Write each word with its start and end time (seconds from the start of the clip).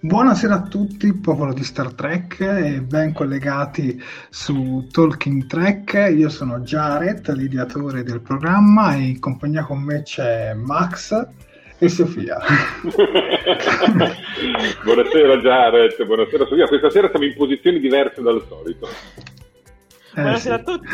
Buonasera 0.00 0.54
a 0.54 0.62
tutti, 0.62 1.12
popolo 1.12 1.52
di 1.52 1.64
Star 1.64 1.92
Trek 1.92 2.38
e 2.38 2.80
ben 2.82 3.12
collegati 3.12 4.00
su 4.30 4.86
Talking 4.92 5.48
Trek. 5.48 6.12
Io 6.14 6.28
sono 6.28 6.60
Jared, 6.60 7.28
l'ideatore 7.34 8.04
del 8.04 8.20
programma 8.20 8.94
e 8.94 9.00
in 9.00 9.18
compagnia 9.18 9.64
con 9.64 9.80
me 9.80 10.02
c'è 10.04 10.54
Max 10.54 11.26
e 11.80 11.88
Sofia. 11.88 12.38
buonasera 14.84 15.36
Jared, 15.38 16.06
buonasera 16.06 16.46
Sofia. 16.46 16.68
Questa 16.68 16.90
sera 16.90 17.08
siamo 17.10 17.24
in 17.24 17.34
posizioni 17.34 17.80
diverse 17.80 18.22
dal 18.22 18.40
solito. 18.46 18.86
Eh, 18.86 20.22
buonasera 20.22 20.54
sì. 20.54 20.60
a 20.60 20.64
tutti. 20.64 20.86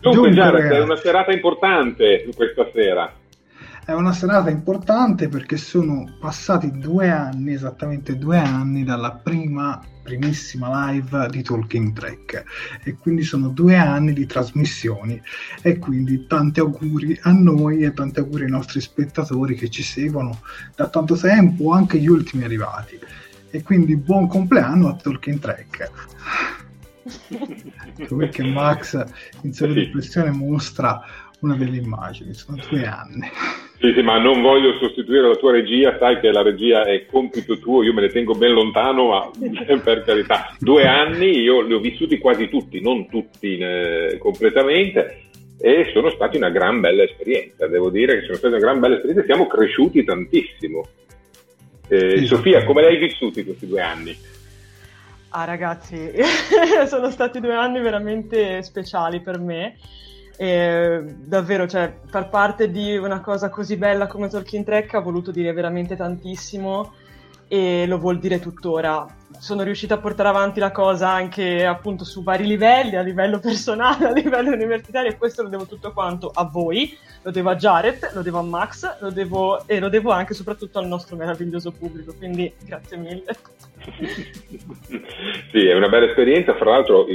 Dunque, 0.00 0.20
Dunque 0.20 0.30
Jared, 0.32 0.70
è 0.70 0.82
una 0.82 0.96
serata 0.96 1.32
importante 1.32 2.28
questa 2.36 2.68
sera. 2.74 3.19
È 3.84 3.92
una 3.92 4.12
serata 4.12 4.50
importante 4.50 5.28
perché 5.28 5.56
sono 5.56 6.16
passati 6.20 6.70
due 6.70 7.10
anni, 7.10 7.54
esattamente 7.54 8.16
due 8.16 8.38
anni, 8.38 8.84
dalla 8.84 9.12
prima 9.12 9.82
primissima 10.02 10.90
live 10.90 11.28
di 11.30 11.42
Talking 11.42 11.92
Track. 11.92 12.44
E 12.84 12.96
quindi 12.96 13.22
sono 13.22 13.48
due 13.48 13.76
anni 13.76 14.12
di 14.12 14.26
trasmissioni. 14.26 15.20
E 15.62 15.78
quindi 15.78 16.26
tanti 16.26 16.60
auguri 16.60 17.18
a 17.22 17.32
noi 17.32 17.82
e 17.82 17.92
tanti 17.92 18.20
auguri 18.20 18.44
ai 18.44 18.50
nostri 18.50 18.80
spettatori 18.80 19.54
che 19.54 19.70
ci 19.70 19.82
seguono 19.82 20.40
da 20.76 20.88
tanto 20.88 21.16
tempo, 21.16 21.72
anche 21.72 21.98
gli 21.98 22.08
ultimi 22.08 22.44
arrivati. 22.44 22.98
E 23.50 23.62
quindi 23.62 23.96
buon 23.96 24.28
compleanno 24.28 24.88
a 24.88 24.94
Talking 24.94 25.38
Track. 25.38 25.90
Ecco 27.96 28.16
perché 28.16 28.42
Max 28.44 29.04
in 29.42 29.52
sua 29.52 29.66
depressione 29.66 30.30
mostra 30.30 31.02
una 31.40 31.56
delle 31.56 31.76
immagini, 31.76 32.32
sono 32.34 32.62
due 32.68 32.86
anni 32.86 33.30
sì, 33.80 33.94
sì, 33.94 34.02
ma 34.02 34.18
non 34.18 34.42
voglio 34.42 34.76
sostituire 34.76 35.26
la 35.26 35.36
tua 35.36 35.52
regia, 35.52 35.96
sai 35.98 36.20
che 36.20 36.30
la 36.30 36.42
regia 36.42 36.82
è 36.84 37.06
compito 37.06 37.58
tuo, 37.58 37.82
io 37.82 37.94
me 37.94 38.02
ne 38.02 38.08
tengo 38.08 38.34
ben 38.34 38.52
lontano, 38.52 39.06
ma 39.06 39.30
per 39.82 40.04
carità, 40.04 40.54
due 40.58 40.86
anni 40.86 41.38
io 41.38 41.62
li 41.62 41.72
ho 41.72 41.78
vissuti 41.78 42.18
quasi 42.18 42.50
tutti, 42.50 42.82
non 42.82 43.08
tutti 43.08 43.56
eh, 43.56 44.18
completamente, 44.18 45.28
e 45.58 45.90
sono 45.94 46.10
stati 46.10 46.36
una 46.36 46.50
gran 46.50 46.80
bella 46.80 47.04
esperienza, 47.04 47.66
devo 47.68 47.88
dire 47.88 48.20
che 48.20 48.26
sono 48.26 48.36
stati 48.36 48.52
una 48.52 48.62
gran 48.62 48.80
bella 48.80 48.96
esperienza, 48.96 49.24
siamo 49.24 49.46
cresciuti 49.46 50.04
tantissimo. 50.04 50.86
Eh, 51.88 52.18
sì, 52.18 52.26
Sofia, 52.26 52.62
come 52.64 52.82
l'hai 52.82 52.98
vissuti 52.98 53.44
questi 53.44 53.66
due 53.66 53.80
anni? 53.80 54.14
Ah 55.30 55.44
ragazzi, 55.44 56.12
sono 56.86 57.08
stati 57.08 57.40
due 57.40 57.54
anni 57.54 57.80
veramente 57.80 58.62
speciali 58.62 59.22
per 59.22 59.38
me 59.38 59.78
e 60.40 61.04
davvero, 61.18 61.68
cioè, 61.68 61.98
far 62.06 62.30
parte 62.30 62.70
di 62.70 62.96
una 62.96 63.20
cosa 63.20 63.50
così 63.50 63.76
bella 63.76 64.06
come 64.06 64.28
Talking 64.28 64.64
Track 64.64 64.94
ha 64.94 65.00
voluto 65.00 65.30
dire 65.30 65.52
veramente 65.52 65.96
tantissimo 65.96 66.94
e 67.46 67.84
lo 67.86 67.98
vuol 67.98 68.18
dire 68.18 68.40
tuttora. 68.40 69.04
Sono 69.38 69.62
riuscita 69.64 69.96
a 69.96 69.98
portare 69.98 70.30
avanti 70.30 70.58
la 70.58 70.70
cosa 70.70 71.10
anche 71.10 71.66
appunto 71.66 72.04
su 72.04 72.22
vari 72.22 72.46
livelli, 72.46 72.96
a 72.96 73.02
livello 73.02 73.38
personale, 73.38 74.06
a 74.08 74.12
livello 74.12 74.50
universitario 74.52 75.10
e 75.10 75.18
questo 75.18 75.42
lo 75.42 75.50
devo 75.50 75.66
tutto 75.66 75.92
quanto 75.92 76.30
a 76.32 76.44
voi, 76.44 76.96
lo 77.20 77.30
devo 77.30 77.50
a 77.50 77.56
Jared, 77.56 78.12
lo 78.14 78.22
devo 78.22 78.38
a 78.38 78.42
Max 78.42 78.98
lo 79.00 79.10
devo, 79.10 79.66
e 79.66 79.78
lo 79.78 79.90
devo 79.90 80.10
anche 80.10 80.32
e 80.32 80.36
soprattutto 80.36 80.78
al 80.78 80.86
nostro 80.86 81.16
meraviglioso 81.16 81.70
pubblico, 81.70 82.14
quindi 82.14 82.50
grazie 82.64 82.96
mille. 82.96 83.36
Sì, 85.50 85.66
è 85.66 85.74
una 85.74 85.88
bella 85.88 86.06
esperienza. 86.06 86.54
Fra 86.54 86.70
l'altro, 86.70 87.06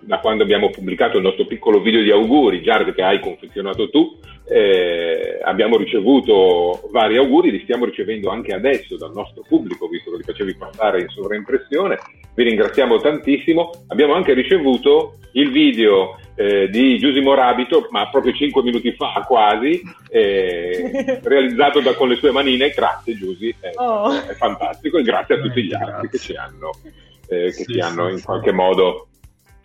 da 0.00 0.18
quando 0.18 0.42
abbiamo 0.42 0.70
pubblicato 0.70 1.16
il 1.16 1.22
nostro 1.22 1.46
piccolo 1.46 1.80
video 1.80 2.02
di 2.02 2.10
auguri, 2.10 2.60
Jared, 2.60 2.94
che 2.94 3.02
hai 3.02 3.20
confezionato 3.20 3.88
tu, 3.90 4.18
eh, 4.48 5.40
abbiamo 5.42 5.76
ricevuto 5.76 6.88
vari 6.90 7.16
auguri, 7.16 7.50
li 7.50 7.62
stiamo 7.62 7.84
ricevendo 7.84 8.30
anche 8.30 8.52
adesso 8.52 8.96
dal 8.96 9.12
nostro 9.12 9.44
pubblico, 9.46 9.88
visto 9.88 10.10
che 10.10 10.16
li 10.16 10.22
facevi 10.22 10.56
passare 10.56 11.00
in 11.00 11.08
sovraimpressione. 11.08 11.98
Vi 12.38 12.44
ringraziamo 12.44 13.00
tantissimo. 13.00 13.72
Abbiamo 13.88 14.14
anche 14.14 14.32
ricevuto 14.32 15.14
il 15.32 15.50
video 15.50 16.20
eh, 16.36 16.68
di 16.68 16.96
Giusimo 16.96 17.34
Rabito, 17.34 17.88
ma 17.90 18.08
proprio 18.10 18.32
5 18.32 18.62
minuti 18.62 18.92
fa 18.92 19.24
quasi, 19.26 19.82
eh, 20.08 21.18
realizzato 21.24 21.80
da, 21.80 21.96
con 21.96 22.06
le 22.06 22.14
sue 22.14 22.30
manine. 22.30 22.68
Grazie 22.68 23.16
Giusi, 23.16 23.52
è, 23.58 23.72
oh. 23.74 24.12
è 24.12 24.34
fantastico 24.34 24.98
e 24.98 25.02
grazie 25.02 25.34
a 25.34 25.40
tutti 25.40 25.64
gli 25.64 25.74
altri 25.74 26.10
che 26.10 26.18
ci 26.18 26.36
hanno, 26.36 26.70
eh, 27.28 27.46
che 27.46 27.50
sì, 27.50 27.72
ci 27.72 27.80
hanno 27.80 28.08
in 28.08 28.22
qualche 28.22 28.52
modo 28.52 29.08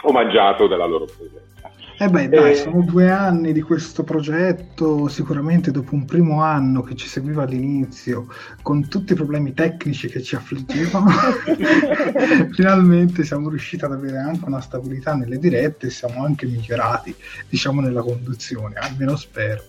omaggiato 0.02 0.66
della 0.66 0.86
loro 0.86 1.06
presenza. 1.06 1.69
Eh 2.00 2.10
beh, 2.10 2.28
dai, 2.28 2.51
eh... 2.51 2.56
sono 2.56 2.81
due 2.84 3.10
anni 3.12 3.54
di 3.54 3.62
questo 3.62 4.04
progetto, 4.04 5.07
sicuramente 5.07 5.69
dopo 5.72 5.94
un 5.94 6.06
primo 6.06 6.42
anno 6.42 6.81
che 6.81 6.95
ci 6.95 7.07
seguiva 7.07 7.44
all'inizio, 7.44 8.28
con 8.62 8.88
tutti 8.88 9.13
i 9.13 9.16
problemi 9.16 9.54
tecnici 9.54 10.07
che 10.07 10.22
ci 10.22 10.36
affliggevano, 10.36 11.12
finalmente 12.51 13.24
siamo 13.24 13.50
riusciti 13.50 13.86
ad 13.86 13.92
avere 13.92 14.18
anche 14.18 14.45
una 14.45 14.62
stabilità 14.62 15.13
nelle 15.13 15.38
dirette 15.38 15.88
e 15.88 15.92
siamo 15.92 16.25
anche 16.25 16.48
migliorati, 16.48 17.16
diciamo, 17.48 17.80
nella 17.80 18.01
conduzione, 18.01 18.75
almeno 18.75 19.16
spero. 19.16 19.63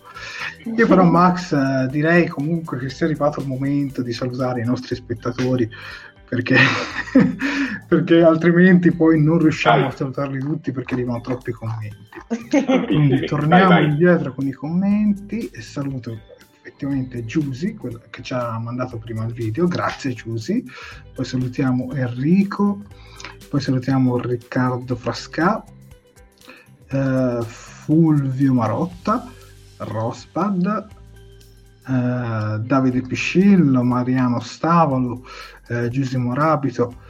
Io 0.76 0.86
però 0.86 1.02
Max 1.04 1.52
eh, 1.52 1.88
direi 1.90 2.26
comunque 2.28 2.78
che 2.78 2.88
sia 2.88 3.06
arrivato 3.06 3.40
il 3.40 3.46
momento 3.46 4.02
di 4.02 4.12
salutare 4.12 4.62
i 4.62 4.64
nostri 4.64 4.94
spettatori 4.94 5.68
perché, 6.28 6.56
perché 7.88 8.22
altrimenti 8.22 8.92
poi 8.92 9.22
non 9.22 9.38
riusciamo 9.38 9.86
a 9.86 9.90
salutarli 9.90 10.38
tutti 10.38 10.72
perché 10.72 10.94
arrivano 10.94 11.20
troppi 11.20 11.52
commenti. 11.52 11.96
Quindi 12.86 13.24
torniamo 13.26 13.68
vai. 13.68 13.84
indietro 13.86 14.34
con 14.34 14.46
i 14.46 14.52
commenti 14.52 15.48
e 15.50 15.60
saluto 15.60 16.18
effettivamente 16.64 17.24
Giusy, 17.26 17.74
quello 17.74 18.00
che 18.08 18.22
ci 18.22 18.32
ha 18.32 18.58
mandato 18.58 18.96
prima 18.96 19.24
il 19.24 19.32
video, 19.32 19.68
grazie 19.68 20.14
Giusy, 20.14 20.64
poi 21.14 21.24
salutiamo 21.24 21.92
Enrico, 21.92 22.82
poi 23.50 23.60
salutiamo 23.60 24.18
Riccardo 24.18 24.96
Frasca, 24.96 25.62
eh, 26.88 27.38
Fulvio 27.42 28.54
Marotta, 28.54 29.30
Rospad, 29.76 30.86
eh, 31.86 32.58
Davide 32.60 33.00
Piscillo, 33.02 33.82
Mariano 33.82 34.40
Stavolo, 34.40 35.24
eh, 35.68 35.88
Giusimo 35.88 36.34
Rabito, 36.34 37.02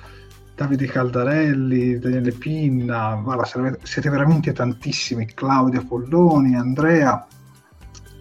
Davide 0.54 0.86
Caldarelli, 0.86 1.98
Daniele 1.98 2.32
Pinna, 2.32 3.14
guarda, 3.22 3.44
siete 3.82 4.08
veramente 4.08 4.52
tantissimi, 4.52 5.26
Claudia 5.34 5.82
Polloni, 5.82 6.54
Andrea, 6.54 7.26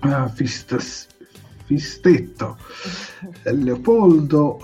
eh, 0.02 0.30
Fist, 0.34 1.08
Fistetto, 1.66 2.58
Leopoldo, 3.44 4.60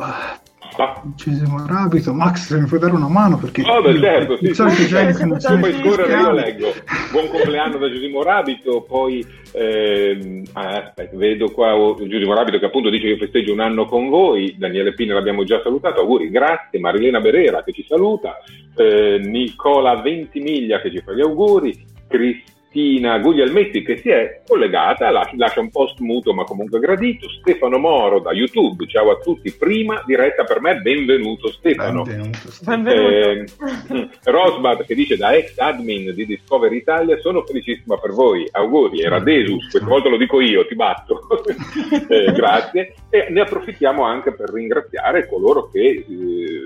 Giusimo 1.16 1.66
Rabito, 1.66 2.14
Max 2.14 2.48
se 2.48 2.60
mi 2.60 2.68
puoi 2.68 2.80
dare 2.80 2.94
una 2.94 3.08
mano 3.08 3.38
perché 3.38 3.64
oh, 3.64 3.82
beh, 3.82 4.00
certo, 4.00 4.38
sì, 4.38 4.54
so 4.54 4.70
sì, 4.70 4.88
gente 4.88 5.14
sì, 5.14 5.36
si 5.40 5.58
puoi 5.58 5.74
scorrere 5.74 6.22
io 6.22 6.32
leggo. 6.32 6.74
Buon 7.12 7.28
compleanno 7.28 7.78
da 7.78 7.90
Giusimo 7.90 8.24
Rabito 8.24 8.82
poi 8.82 9.26
ehm, 9.52 10.44
ah, 10.54 10.84
aspetta, 10.84 11.18
vedo 11.18 11.52
qua 11.52 11.74
Giusimo 11.98 12.34
Rabito 12.34 12.60
che 12.60 12.66
appunto 12.66 12.90
dice 12.90 13.08
che 13.08 13.18
festeggio 13.18 13.54
un 13.54 13.60
anno 13.60 13.86
con 13.86 14.10
voi. 14.10 14.56
Daniele 14.58 14.94
Pina 14.94 15.14
l'abbiamo 15.14 15.44
già 15.44 15.62
salutato. 15.62 16.02
Auguri 16.02 16.30
grazie. 16.30 16.80
Marilena 16.80 17.20
Berera 17.20 17.64
che 17.64 17.74
ci 17.74 17.86
saluta. 17.88 18.38
Eh, 18.76 19.20
Nicola 19.24 20.02
Ventimiglia 20.02 20.80
che 20.80 20.92
ci 20.92 21.02
fa 21.04 21.14
gli 21.14 21.22
auguri. 21.22 21.86
Cristiano 22.08 22.59
Tina 22.72 23.18
Guglielmetti 23.18 23.82
che 23.82 23.98
si 23.98 24.10
è 24.10 24.42
collegata, 24.48 25.10
lascia 25.10 25.60
un 25.60 25.72
post 25.72 26.00
muto 26.00 26.34
ma 26.34 26.44
comunque 26.44 26.80
gradito, 26.80 27.28
Stefano 27.28 27.80
Moro 27.80 28.20
da 28.20 28.32
YouTube, 28.32 28.88
ciao 28.88 29.10
a 29.10 29.18
tutti, 29.18 29.52
prima 29.52 30.04
diretta 30.06 30.44
per 30.44 30.62
me, 30.62 30.76
benvenuto 30.76 31.52
Stefano. 31.52 32.04
Benvenuto. 32.04 32.50
benvenuto. 32.64 33.54
Eh, 33.90 34.08
Rosbad 34.24 34.86
che 34.86 34.94
dice 34.94 35.18
da 35.18 35.34
ex 35.34 35.58
admin 35.58 36.14
di 36.14 36.26
Discover 36.26 36.72
Italia, 36.72 37.18
sono 37.20 37.44
felicissima 37.44 37.98
per 37.98 38.12
voi, 38.12 38.48
auguri, 38.52 39.02
era 39.02 39.20
Desus, 39.20 39.70
questa 39.70 39.88
volta 39.88 40.10
lo 40.10 40.18
dico 40.18 40.40
io, 40.42 40.66
ti 40.68 40.76
batto, 40.76 41.22
eh, 42.08 42.32
grazie. 42.32 42.94
E 43.10 43.28
ne 43.30 43.42
approfittiamo 43.42 44.04
anche 44.04 44.34
per 44.34 44.52
ringraziare 44.52 45.28
coloro 45.28 45.70
che 45.70 45.80
eh, 45.80 46.06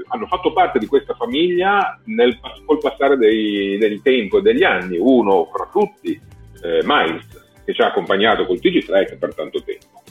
hanno 0.07 0.25
fatto 0.27 0.51
parte 0.51 0.79
di 0.79 0.85
questa 0.85 1.13
famiglia 1.13 1.99
nel, 2.05 2.37
col 2.65 2.79
passare 2.79 3.17
dei, 3.17 3.77
del 3.77 4.01
tempo 4.01 4.39
e 4.39 4.41
degli 4.41 4.63
anni, 4.63 4.97
uno 4.99 5.49
fra 5.51 5.69
tutti 5.71 5.92
tutti, 5.93 6.19
eh, 6.61 6.81
Miles, 6.83 7.25
che 7.63 7.73
ci 7.73 7.81
ha 7.81 7.87
accompagnato 7.87 8.45
col 8.45 8.59
TG 8.59 8.85
Track 8.85 9.17
per 9.17 9.33
tanto 9.33 9.63
tempo. 9.63 10.01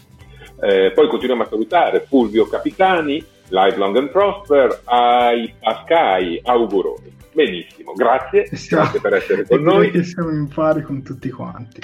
Eh, 0.61 0.93
poi 0.93 1.09
continuiamo 1.09 1.43
a 1.43 1.49
salutare 1.49 2.05
Fulvio 2.07 2.47
Capitani, 2.47 3.25
Live 3.49 3.77
Long 3.77 3.97
and 3.97 4.11
Prosper, 4.11 4.83
ai 4.85 5.53
Pascai, 5.59 6.41
auguroni. 6.43 7.21
Benissimo, 7.35 7.95
grazie, 7.95 8.47
siamo, 8.57 8.83
grazie 8.85 9.01
per 9.01 9.15
essere 9.15 9.47
con 9.47 9.63
noi. 9.63 9.91
che 9.91 10.05
siamo 10.05 10.31
in 10.31 10.49
pari 10.49 10.83
con 10.83 11.03
tutti 11.03 11.31
quanti. 11.31 11.81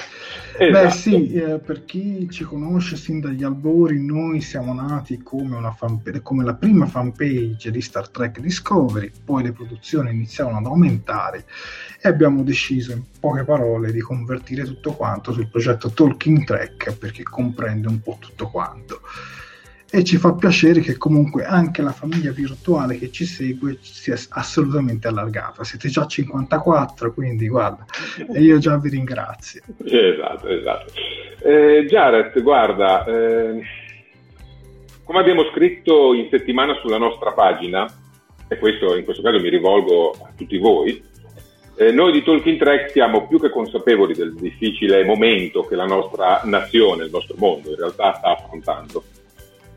Esatto. 0.57 0.85
Beh 0.85 0.91
sì, 0.91 1.33
eh, 1.33 1.57
per 1.57 1.85
chi 1.85 2.29
ci 2.29 2.43
conosce 2.43 2.95
sin 2.95 3.19
dagli 3.19 3.43
albori, 3.43 4.03
noi 4.05 4.41
siamo 4.41 4.73
nati 4.73 5.17
come, 5.23 5.55
una 5.55 5.71
fanpage, 5.71 6.21
come 6.21 6.43
la 6.43 6.53
prima 6.53 6.85
fanpage 6.85 7.71
di 7.71 7.81
Star 7.81 8.09
Trek 8.09 8.39
Discovery, 8.39 9.11
poi 9.25 9.43
le 9.43 9.51
produzioni 9.51 10.11
iniziarono 10.11 10.57
ad 10.57 10.65
aumentare 10.65 11.45
e 12.01 12.07
abbiamo 12.07 12.43
deciso 12.43 12.91
in 12.91 13.03
poche 13.19 13.43
parole 13.43 13.91
di 13.91 13.99
convertire 13.99 14.63
tutto 14.63 14.93
quanto 14.93 15.33
sul 15.33 15.49
progetto 15.49 15.89
Talking 15.91 16.45
Trek 16.45 16.97
perché 16.97 17.23
comprende 17.23 17.87
un 17.87 18.01
po' 18.01 18.17
tutto 18.19 18.47
quanto 18.47 19.01
e 19.91 20.03
ci 20.03 20.17
fa 20.17 20.33
piacere 20.33 20.81
che 20.81 20.97
comunque 20.97 21.43
anche 21.45 21.81
la 21.81 21.91
famiglia 21.91 22.31
virtuale 22.31 22.97
che 22.97 23.11
ci 23.11 23.25
segue 23.25 23.77
sia 23.81 24.15
assolutamente 24.29 25.07
allargata. 25.07 25.63
Siete 25.63 25.89
già 25.89 26.05
54, 26.05 27.11
quindi 27.13 27.47
guarda, 27.47 27.85
io 28.37 28.59
già 28.59 28.77
vi 28.77 28.89
ringrazio. 28.89 29.63
Esatto, 29.83 30.47
esatto. 30.47 30.93
Eh, 31.43 31.85
Jared, 31.87 32.39
guarda, 32.43 33.03
eh, 33.05 33.61
come 35.03 35.19
abbiamo 35.19 35.45
scritto 35.51 36.13
in 36.13 36.27
settimana 36.29 36.75
sulla 36.81 36.97
nostra 36.97 37.31
pagina, 37.31 37.87
e 38.47 38.57
questo 38.57 38.95
in 38.95 39.03
questo 39.03 39.23
caso 39.23 39.39
mi 39.39 39.49
rivolgo 39.49 40.11
a 40.11 40.31
tutti 40.35 40.57
voi, 40.59 41.03
eh, 41.79 41.91
noi 41.91 42.11
di 42.11 42.21
Talking 42.21 42.59
Track 42.59 42.91
siamo 42.91 43.27
più 43.27 43.39
che 43.39 43.49
consapevoli 43.49 44.13
del 44.13 44.35
difficile 44.35 45.03
momento 45.05 45.63
che 45.63 45.75
la 45.75 45.85
nostra 45.85 46.41
nazione, 46.43 47.05
il 47.05 47.11
nostro 47.11 47.35
mondo 47.37 47.69
in 47.69 47.77
realtà 47.77 48.13
sta 48.15 48.31
affrontando 48.31 49.03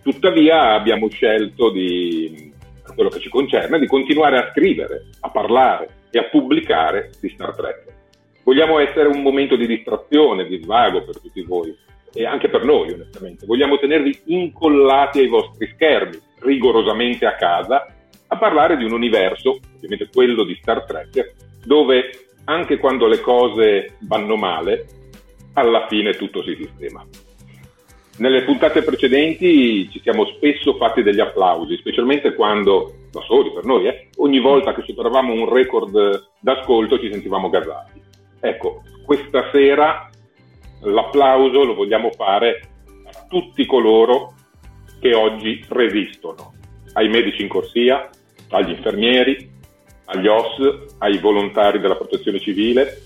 Tuttavia 0.03 0.73
abbiamo 0.73 1.09
scelto 1.09 1.71
di, 1.71 2.53
per 2.83 2.95
quello 2.95 3.09
che 3.09 3.21
ci 3.21 3.29
concerne, 3.29 3.79
di 3.79 3.87
continuare 3.87 4.37
a 4.37 4.51
scrivere, 4.51 5.11
a 5.21 5.31
parlare 5.31 6.09
e 6.11 6.19
a 6.19 6.25
pubblicare 6.25 7.13
di 7.21 7.29
Star 7.29 7.55
Trek. 7.55 7.85
Vogliamo 8.43 8.81
essere 8.81 9.07
un 9.07 9.23
momento 9.23 9.55
di 9.55 9.69
distrazione, 9.69 10.47
di 10.47 10.61
svago 10.61 11.05
per 11.05 11.21
tutti 11.21 11.41
voi 11.43 11.73
e 12.13 12.27
anche 12.27 12.49
per 12.49 12.65
noi 12.65 12.93
onestamente. 12.93 13.47
Vogliamo 13.47 13.79
tenervi 13.79 14.23
incollati 14.27 15.21
ai 15.21 15.29
vostri 15.29 15.71
schermi, 15.73 16.21
rigorosamente 16.41 17.25
a 17.25 17.37
casa, 17.37 17.87
a 18.27 18.37
parlare 18.37 18.77
di 18.77 18.85
un 18.85 18.93
universo, 18.93 19.61
ovviamente 19.77 20.09
quello 20.13 20.43
di 20.43 20.59
Star 20.61 20.85
Trek, 20.85 21.33
dove 21.65 22.27
anche 22.45 22.79
quando 22.79 23.07
le 23.07 23.21
cose 23.21 23.97
vanno 24.01 24.37
male, 24.37 24.87
alla 25.55 25.87
fine 25.89 26.15
tutto 26.15 26.43
si 26.43 26.57
sistema. 26.57 27.05
Nelle 28.19 28.43
puntate 28.43 28.83
precedenti 28.83 29.89
ci 29.91 30.01
siamo 30.01 30.27
spesso 30.27 30.77
fatti 30.77 31.03
degli 31.03 31.21
applausi, 31.21 31.77
specialmente 31.79 32.35
quando, 32.35 32.95
da 33.11 33.21
soli 33.23 33.53
per 33.53 33.65
noi, 33.65 33.87
eh, 33.87 34.09
ogni 34.17 34.39
volta 34.39 34.75
che 34.75 34.83
superavamo 34.83 35.33
un 35.33 35.49
record 35.49 36.31
d'ascolto 36.39 36.99
ci 36.99 37.11
sentivamo 37.11 37.49
gasati. 37.49 38.01
Ecco, 38.41 38.83
questa 39.05 39.49
sera 39.51 40.11
l'applauso 40.83 41.65
lo 41.65 41.75
vogliamo 41.75 42.11
fare 42.11 42.61
a 43.07 43.27
tutti 43.29 43.65
coloro 43.67 44.35
che 45.01 45.15
oggi 45.15 45.65
resistono, 45.69 46.53
ai 46.93 47.09
medici 47.09 47.43
in 47.43 47.49
corsia, 47.49 48.11
agli 48.51 48.71
infermieri, 48.71 49.51
agli 50.13 50.27
OS, 50.27 50.95
ai 50.99 51.19
volontari 51.19 51.81
della 51.81 51.97
protezione 51.97 52.39
civile, 52.39 53.01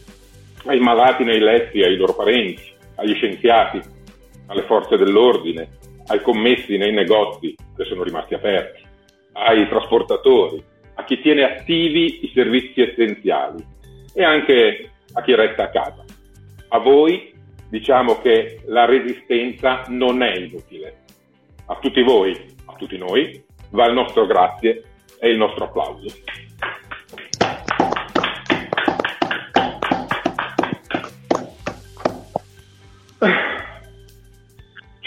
ai 0.66 0.80
malati 0.80 1.24
nei 1.24 1.38
letti, 1.38 1.82
ai 1.82 1.96
loro 1.96 2.14
parenti, 2.14 2.62
agli 2.96 3.14
scienziati, 3.14 3.80
alle 4.46 4.62
forze 4.62 4.96
dell'ordine, 4.96 5.78
ai 6.06 6.20
commessi 6.20 6.76
nei 6.76 6.92
negozi 6.92 7.54
che 7.76 7.84
sono 7.84 8.02
rimasti 8.02 8.34
aperti, 8.34 8.82
ai 9.32 9.68
trasportatori, 9.68 10.62
a 10.94 11.04
chi 11.04 11.20
tiene 11.20 11.44
attivi 11.44 12.24
i 12.24 12.30
servizi 12.34 12.80
essenziali 12.80 13.64
e 14.14 14.24
anche 14.24 14.90
a 15.12 15.22
chi 15.22 15.34
resta 15.34 15.64
a 15.64 15.70
casa. 15.70 16.04
A 16.68 16.78
voi 16.78 17.32
diciamo 17.68 18.20
che 18.20 18.60
la 18.66 18.84
resistenza 18.84 19.84
non 19.88 20.22
è 20.22 20.36
inutile. 20.36 21.04
A 21.66 21.76
tutti 21.80 22.02
voi, 22.02 22.32
a 22.66 22.74
tutti 22.74 22.96
noi, 22.96 23.42
va 23.70 23.86
il 23.86 23.94
nostro 23.94 24.26
grazie 24.26 24.82
e 25.20 25.30
il 25.30 25.36
nostro 25.36 25.64
applauso. 25.64 26.06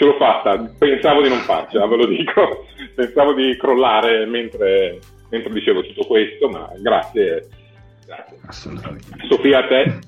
Ce 0.00 0.06
l'ho 0.06 0.16
fatta, 0.16 0.56
pensavo 0.78 1.20
di 1.20 1.28
non 1.28 1.40
farcela, 1.40 1.86
ve 1.86 1.96
lo 1.96 2.06
dico, 2.06 2.64
pensavo 2.96 3.34
di 3.34 3.54
crollare 3.58 4.24
mentre, 4.24 4.98
mentre 5.28 5.52
dicevo 5.52 5.82
tutto 5.82 6.06
questo, 6.06 6.48
ma 6.48 6.72
grazie. 6.78 7.46
grazie. 8.06 8.38
Assolutamente. 8.46 9.08
Sofia, 9.28 9.58
a 9.58 9.66
te? 9.66 9.98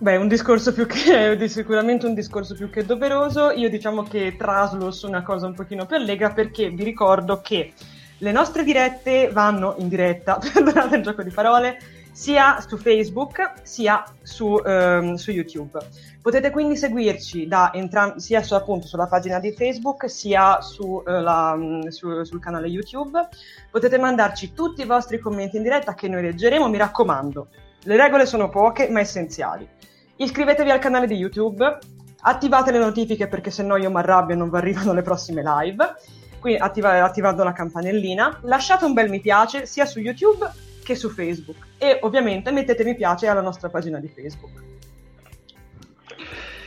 Beh, 0.00 0.16
un 0.16 0.26
discorso 0.26 0.72
più 0.72 0.86
che, 0.86 1.38
sicuramente 1.48 2.06
un 2.06 2.14
discorso 2.14 2.56
più 2.56 2.68
che 2.68 2.84
doveroso. 2.84 3.52
Io 3.52 3.68
diciamo 3.68 4.02
che 4.02 4.34
traslo 4.36 4.90
su 4.90 5.06
una 5.06 5.22
cosa 5.22 5.46
un 5.46 5.54
pochino 5.54 5.86
più 5.86 5.94
allegra 5.94 6.32
perché 6.32 6.70
vi 6.70 6.82
ricordo 6.82 7.40
che 7.40 7.72
le 8.18 8.32
nostre 8.32 8.64
dirette 8.64 9.30
vanno 9.30 9.74
in 9.78 9.88
diretta, 9.88 10.38
perdonate 10.52 10.96
il 10.96 11.02
gioco 11.02 11.22
di 11.22 11.30
parole, 11.30 11.78
sia 12.18 12.60
su 12.66 12.76
Facebook 12.76 13.52
sia 13.62 14.02
su, 14.22 14.60
ehm, 14.64 15.14
su 15.14 15.30
YouTube. 15.30 15.78
Potete 16.20 16.50
quindi 16.50 16.76
seguirci 16.76 17.48
entram- 17.72 18.16
sia 18.16 18.42
su, 18.42 18.54
appunto, 18.54 18.88
sulla 18.88 19.06
pagina 19.06 19.38
di 19.38 19.52
Facebook 19.52 20.10
sia 20.10 20.60
su, 20.60 21.00
eh, 21.06 21.20
la, 21.20 21.56
su, 21.88 22.24
sul 22.24 22.40
canale 22.40 22.66
YouTube. 22.66 23.28
Potete 23.70 23.98
mandarci 23.98 24.52
tutti 24.52 24.82
i 24.82 24.84
vostri 24.84 25.20
commenti 25.20 25.58
in 25.58 25.62
diretta 25.62 25.94
che 25.94 26.08
noi 26.08 26.22
leggeremo, 26.22 26.68
mi 26.68 26.76
raccomando. 26.76 27.48
Le 27.84 27.96
regole 27.96 28.26
sono 28.26 28.48
poche 28.48 28.88
ma 28.90 28.98
essenziali. 28.98 29.66
Iscrivetevi 30.16 30.70
al 30.70 30.80
canale 30.80 31.06
di 31.06 31.14
YouTube, 31.14 31.78
attivate 32.22 32.72
le 32.72 32.80
notifiche 32.80 33.28
perché 33.28 33.52
se 33.52 33.62
no 33.62 33.76
io 33.76 33.90
mi 33.90 33.98
arrabbio 33.98 34.34
e 34.34 34.38
non 34.38 34.50
vi 34.50 34.56
arrivano 34.56 34.92
le 34.92 35.02
prossime 35.02 35.42
live, 35.44 35.94
quindi 36.48 36.56
attiva- 36.56 37.04
attivando 37.04 37.44
la 37.44 37.52
campanellina, 37.52 38.40
lasciate 38.42 38.86
un 38.86 38.94
bel 38.94 39.10
mi 39.10 39.20
piace 39.20 39.66
sia 39.66 39.84
su 39.84 40.00
YouTube 40.00 40.50
che 40.82 40.94
su 40.94 41.10
Facebook 41.10 41.56
e 41.76 41.98
ovviamente 42.02 42.50
mettete 42.50 42.82
mi 42.84 42.94
piace 42.94 43.26
alla 43.26 43.42
nostra 43.42 43.68
pagina 43.68 43.98
di 43.98 44.08
Facebook. 44.08 44.52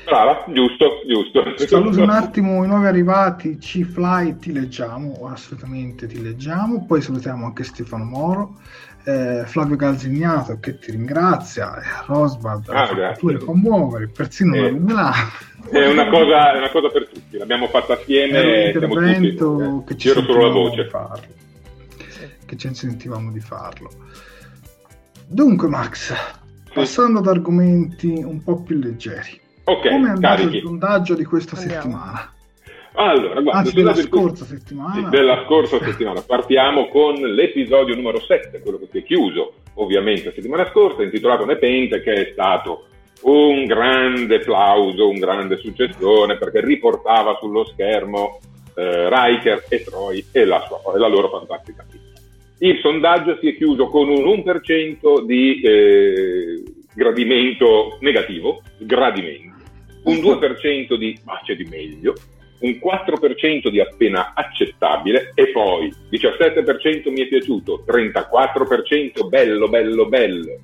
Brava, 0.06 0.44
giusto, 0.48 1.02
giusto. 1.08 1.66
Saluto 1.66 2.02
un 2.02 2.10
attimo 2.10 2.64
i 2.64 2.68
nuovi 2.68 2.86
arrivati, 2.86 3.58
C-Fly, 3.58 4.38
ti 4.38 4.52
leggiamo, 4.52 5.28
assolutamente 5.28 6.06
ti 6.06 6.22
leggiamo, 6.22 6.86
poi 6.86 7.02
salutiamo 7.02 7.46
anche 7.46 7.64
Stefano 7.64 8.04
Moro, 8.04 8.60
eh, 9.04 9.44
Flavio 9.46 9.76
Calzignato 9.76 10.60
che 10.60 10.78
ti 10.78 10.92
ringrazia, 10.92 11.82
Rosbald, 12.06 12.70
ah, 12.70 13.16
pure 13.18 13.38
commuovere, 13.40 14.08
persino 14.08 14.56
eh, 14.56 14.80
la 14.88 15.12
È 15.70 15.88
una 15.88 16.08
cosa, 16.10 16.54
è 16.54 16.58
una 16.58 16.70
cosa 16.70 16.90
per 16.90 17.08
tutti, 17.08 17.38
l'abbiamo 17.38 17.68
fatta 17.68 17.94
assieme. 17.94 18.42
È 18.42 18.44
un 18.44 18.84
intervento 18.86 19.58
tutti, 19.58 19.64
eh, 19.64 19.84
che 19.86 19.98
ci 19.98 20.10
solo 20.10 20.46
la 20.48 20.52
voce. 20.52 20.88
Farlo, 20.88 21.28
che 22.46 22.58
ci 22.58 22.74
sentivamo 22.74 23.32
di 23.32 23.40
farlo. 23.40 23.90
Dunque 25.28 25.68
Max, 25.70 26.14
sì. 26.14 26.72
passando 26.74 27.20
ad 27.20 27.28
argomenti 27.28 28.22
un 28.24 28.44
po' 28.44 28.62
più 28.62 28.78
leggeri. 28.78 29.40
Ok, 29.64 29.90
Come 29.90 30.08
è 30.08 30.12
andato 30.12 30.36
carichi. 30.42 30.58
il 30.58 30.64
sondaggio 30.64 31.16
di 31.16 31.24
questa 31.24 31.56
Andiamo. 31.56 31.82
settimana? 31.82 32.34
Allora, 32.94 33.40
guarda, 33.40 33.60
Anzi, 33.60 33.74
della 33.74 33.94
scorsa 33.96 34.46
settimana. 34.46 34.94
Sì, 34.94 35.10
della 35.10 35.44
scorsa 35.46 35.80
settimana. 35.80 36.22
Partiamo 36.22 36.88
con 36.90 37.16
l'episodio 37.16 37.96
numero 37.96 38.20
7, 38.20 38.60
quello 38.62 38.80
che 38.80 38.88
si 38.92 38.98
è 39.00 39.04
chiuso 39.04 39.54
ovviamente 39.76 40.26
la 40.26 40.32
settimana 40.32 40.68
scorsa, 40.70 41.04
intitolato 41.04 41.46
Nepente, 41.46 42.02
che 42.02 42.14
è 42.14 42.30
stato 42.34 42.88
un 43.22 43.66
grande 43.66 44.40
plauso, 44.40 45.08
un 45.08 45.20
grande 45.20 45.58
successone, 45.58 46.38
perché 46.38 46.64
riportava 46.64 47.38
sullo 47.40 47.66
schermo 47.66 48.40
eh, 48.76 49.10
Riker 49.10 49.66
e 49.70 49.84
Troy 49.84 50.26
e 50.32 50.46
la, 50.46 50.64
sua, 50.68 50.94
e 50.94 50.98
la 50.98 51.08
loro 51.08 51.30
fantastica 51.30 51.86
vita. 51.90 52.20
Il 52.60 52.80
sondaggio 52.82 53.38
si 53.40 53.50
è 53.50 53.56
chiuso 53.56 53.88
con 53.88 54.10
un 54.10 54.24
1% 54.24 55.22
di 55.26 55.62
eh, 55.62 56.64
gradimento 56.94 57.98
negativo, 58.02 58.62
gradimento, 58.78 59.56
un 60.04 60.16
2% 60.16 60.96
di 60.96 61.18
ma 61.24 61.40
c'è 61.44 61.56
di 61.56 61.66
meglio, 61.66 62.14
un 62.62 62.80
4% 62.84 63.70
di 63.70 63.80
appena 63.80 64.34
accettabile 64.36 65.32
e 65.34 65.52
poi 65.52 65.94
17% 66.10 67.12
mi 67.12 67.22
è 67.22 67.28
piaciuto, 67.28 67.84
34% 67.88 69.28
bello, 69.28 69.68
bello, 69.68 70.08
bello, 70.08 70.60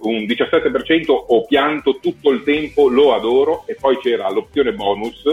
un 0.00 0.24
17% 0.24 1.04
ho 1.08 1.44
pianto 1.46 1.98
tutto 2.00 2.30
il 2.30 2.42
tempo, 2.42 2.88
lo 2.88 3.14
adoro 3.14 3.64
e 3.66 3.74
poi 3.74 3.98
c'era 3.98 4.30
l'opzione 4.30 4.72
bonus. 4.72 5.24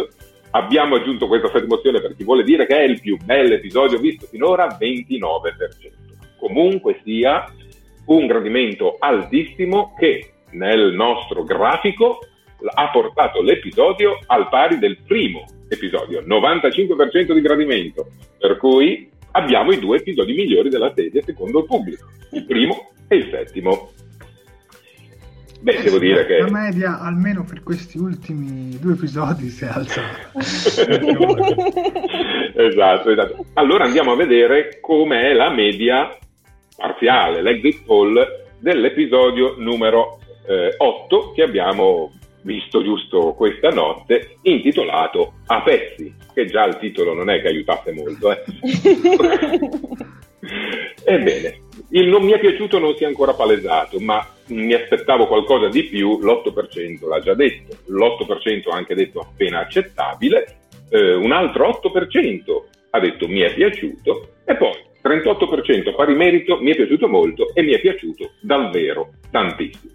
Abbiamo 0.52 0.96
aggiunto 0.96 1.28
questa 1.28 1.52
settima 1.52 1.76
opzione 1.76 2.02
per 2.02 2.16
chi 2.16 2.24
vuole 2.24 2.44
dire 2.44 2.66
che 2.66 2.78
è 2.78 2.84
il 2.84 3.00
più 3.02 3.18
bel 3.24 3.52
episodio 3.52 4.00
visto 4.00 4.26
finora, 4.26 4.78
29%. 4.80 6.40
Comunque 6.40 7.00
sia 7.04 7.46
un 8.06 8.26
gradimento 8.26 8.96
altissimo 8.98 9.94
che 10.00 10.32
nel 10.52 10.94
nostro 10.94 11.44
grafico 11.44 12.20
ha 12.74 12.90
portato 12.90 13.42
l'episodio 13.42 14.18
al 14.28 14.48
pari 14.50 14.80
del 14.80 14.98
primo 15.06 15.46
episodio, 15.68 16.22
95% 16.22 17.34
di 17.34 17.42
gradimento, 17.42 18.12
per 18.38 18.58
cui 18.58 19.10
abbiamo 19.32 19.72
i 19.72 19.80
due 19.80 19.98
episodi 19.98 20.34
migliori 20.34 20.70
della 20.70 20.94
serie 20.96 21.22
secondo 21.24 21.60
il 21.60 21.66
pubblico, 21.66 22.08
il 22.32 22.46
primo 22.46 22.92
e 23.08 23.16
il 23.18 23.30
settimo. 23.30 23.92
Beh, 25.62 25.82
devo 25.82 25.98
dire 25.98 26.26
che... 26.28 26.40
La 26.40 26.52
media, 26.52 27.00
almeno 27.00 27.44
per 27.44 27.64
questi 27.64 27.98
ultimi 27.98 28.78
due 28.80 28.94
episodi, 28.94 29.50
si 29.50 29.64
è 29.64 29.68
alzata. 29.68 30.32
esatto, 32.54 33.10
esatto. 33.10 33.46
Allora 33.54 33.86
andiamo 33.86 34.12
a 34.12 34.16
vedere 34.16 34.78
com'è 34.80 35.34
la 35.34 35.50
media 35.50 36.16
parziale, 36.76 37.42
l'exit 37.42 37.84
poll 37.84 38.24
dell'episodio 38.60 39.56
numero 39.58 40.20
eh, 40.48 40.76
8 40.78 41.32
che 41.32 41.42
abbiamo 41.42 42.12
visto 42.46 42.84
giusto 42.84 43.34
questa 43.34 43.70
notte, 43.70 44.38
intitolato 44.44 45.34
A 45.48 45.62
pezzi, 45.62 46.14
che 46.34 46.46
già 46.46 46.64
il 46.66 46.78
titolo 46.78 47.14
non 47.14 47.30
è 47.30 47.42
che 47.42 47.48
aiutasse 47.48 47.92
molto. 47.92 48.32
Eh. 48.32 48.44
Ebbene, 51.04 51.64
il 51.90 52.08
non 52.08 52.24
mi 52.24 52.32
è 52.32 52.40
piaciuto 52.40 52.80
non 52.80 52.96
si 52.96 53.04
è 53.04 53.08
ancora 53.08 53.34
palesato, 53.34 54.00
ma 54.00 54.26
mi 54.48 54.74
aspettavo 54.74 55.28
qualcosa 55.28 55.70
di 55.70 55.84
più, 55.84 56.20
l'8% 56.20 57.08
l'ha 57.08 57.20
già 57.20 57.34
detto, 57.34 57.78
l'8% 57.88 58.72
ha 58.72 58.76
anche 58.76 58.96
detto 58.96 59.20
appena 59.20 59.60
accettabile, 59.60 60.58
eh, 60.90 61.16
un 61.16 61.32
altro 61.32 61.68
8% 61.68 62.64
ha 62.92 63.00
detto 63.00 63.28
mi 63.28 63.40
è 63.40 63.54
piaciuto 63.54 64.34
e 64.46 64.56
poi 64.56 64.74
38% 65.04 65.96
pari 65.96 66.16
merito, 66.16 66.60
mi 66.62 66.72
è 66.72 66.76
piaciuto 66.76 67.08
molto 67.08 67.54
e 67.56 67.64
mi 67.64 67.74
è 67.74 67.80
piaciuto 67.80 68.34
davvero 68.42 69.14
tantissimo. 69.32 69.94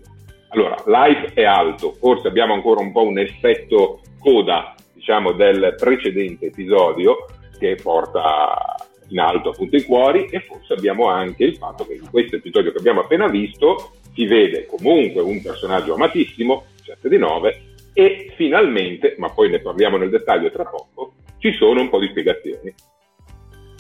Allora, 0.52 0.76
live 0.86 1.32
è 1.34 1.44
alto, 1.44 1.92
forse 1.92 2.26
abbiamo 2.26 2.54
ancora 2.54 2.80
un 2.80 2.90
po' 2.90 3.02
un 3.02 3.18
effetto 3.18 4.00
coda, 4.18 4.74
diciamo, 4.92 5.32
del 5.32 5.76
precedente 5.78 6.46
episodio 6.46 7.26
che 7.58 7.76
porta 7.80 8.74
in 9.08 9.20
alto 9.20 9.50
appunto 9.50 9.76
i 9.76 9.82
cuori 9.84 10.26
e 10.26 10.40
forse 10.40 10.72
abbiamo 10.72 11.06
anche 11.08 11.44
il 11.44 11.56
fatto 11.56 11.86
che 11.86 11.94
in 11.94 12.08
questo 12.10 12.36
episodio 12.36 12.72
che 12.72 12.78
abbiamo 12.78 13.00
appena 13.00 13.28
visto 13.28 13.92
si 14.12 14.26
vede 14.26 14.66
comunque 14.66 15.22
un 15.22 15.40
personaggio 15.40 15.94
amatissimo, 15.94 16.64
7 16.82 17.08
di 17.08 17.18
9, 17.18 17.62
e 17.92 18.32
finalmente, 18.36 19.14
ma 19.18 19.28
poi 19.30 19.50
ne 19.50 19.60
parliamo 19.60 19.96
nel 19.98 20.10
dettaglio 20.10 20.50
tra 20.50 20.64
poco, 20.64 21.14
ci 21.38 21.52
sono 21.52 21.80
un 21.80 21.88
po' 21.88 22.00
di 22.00 22.08
spiegazioni. 22.08 22.74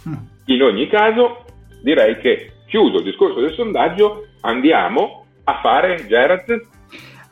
Mm. 0.08 0.14
In 0.46 0.62
ogni 0.62 0.86
caso, 0.88 1.44
direi 1.82 2.18
che 2.18 2.52
chiuso 2.66 2.98
il 2.98 3.04
discorso 3.04 3.40
del 3.40 3.54
sondaggio, 3.54 4.28
andiamo 4.42 5.19
a 5.50 5.60
fare, 5.60 6.06
Gerard? 6.06 6.66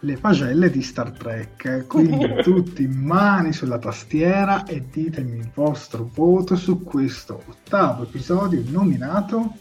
Le 0.00 0.16
pagelle 0.16 0.70
di 0.70 0.82
Star 0.82 1.10
Trek, 1.10 1.86
quindi 1.86 2.34
tutti 2.42 2.86
mani 2.86 3.52
sulla 3.52 3.78
tastiera 3.78 4.64
e 4.64 4.84
ditemi 4.90 5.38
il 5.38 5.50
vostro 5.54 6.08
voto 6.12 6.56
su 6.56 6.82
questo 6.82 7.42
ottavo 7.46 8.04
episodio 8.04 8.62
nominato 8.68 9.54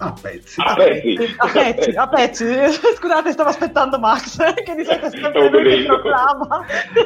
a 0.00 0.12
pezzi. 0.12 0.60
A 0.60 0.74
pezzi. 0.74 1.34
A 1.36 1.48
pezzi, 1.48 1.90
a 1.90 2.08
pezzi. 2.08 2.44
Scusate, 2.96 3.32
stavo 3.32 3.48
aspettando 3.48 3.98
Max, 3.98 4.36
che 4.64 4.74
di 4.74 4.84
solito 4.84 5.10
sempre 5.10 5.50
lui 5.50 5.78
che 5.78 5.84
proclama. 5.84 6.64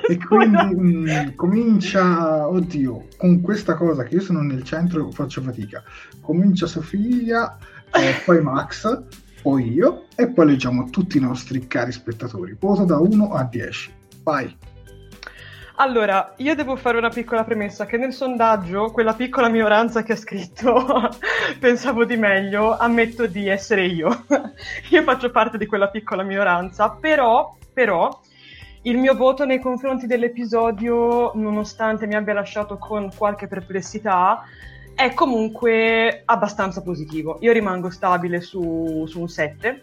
E 0.09 0.19
quindi 0.19 0.75
mh, 0.75 1.11
mm, 1.11 1.29
comincia, 1.35 2.49
oddio, 2.49 3.07
con 3.17 3.41
questa 3.41 3.75
cosa 3.77 4.03
che 4.03 4.17
io 4.17 4.21
sono 4.21 4.43
nel 4.43 4.63
centro 4.63 5.11
faccio 5.11 5.41
fatica. 5.41 5.83
Comincia 6.21 6.67
Sofia, 6.67 7.57
eh, 7.95 8.21
poi 8.25 8.43
Max, 8.43 9.03
poi 9.43 9.73
io 9.73 10.05
e 10.15 10.29
poi 10.29 10.47
leggiamo 10.47 10.89
tutti 10.89 11.19
i 11.19 11.21
nostri 11.21 11.67
cari 11.67 11.93
spettatori. 11.93 12.57
Voto 12.59 12.85
da 12.85 12.99
1 12.99 13.35
a 13.35 13.45
10. 13.45 13.93
Vai. 14.23 14.57
Allora, 15.77 16.35
io 16.37 16.55
devo 16.55 16.77
fare 16.77 16.99
una 16.99 17.09
piccola 17.09 17.43
premessa 17.43 17.87
che 17.87 17.97
nel 17.97 18.13
sondaggio, 18.13 18.93
quella 18.93 19.15
piccola 19.15 19.49
minoranza 19.49 20.03
che 20.03 20.13
ha 20.13 20.17
scritto 20.17 20.87
pensavo 21.59 22.05
di 22.05 22.17
meglio, 22.17 22.77
ammetto 22.77 23.27
di 23.27 23.49
essere 23.49 23.87
io. 23.87 24.25
io 24.91 25.03
faccio 25.03 25.31
parte 25.31 25.59
di 25.59 25.67
quella 25.67 25.89
piccola 25.89 26.23
minoranza, 26.23 26.91
però, 26.91 27.57
però 27.73 28.21
il 28.83 28.99
mio 28.99 29.15
voto 29.15 29.45
nei 29.45 29.61
confronti 29.61 30.07
dell'episodio, 30.07 31.33
nonostante 31.35 32.07
mi 32.07 32.15
abbia 32.15 32.35
lasciato 32.35 32.79
con 32.79 33.11
qualche 33.17 33.49
perplessità, 33.49 34.43
è 34.95 35.15
comunque 35.15 36.23
abbastanza 36.25 36.83
positivo. 36.83 37.39
Io 37.41 37.53
rimango 37.53 37.91
stabile 37.91 38.41
su, 38.41 39.05
su 39.07 39.21
un 39.21 39.29
7, 39.29 39.83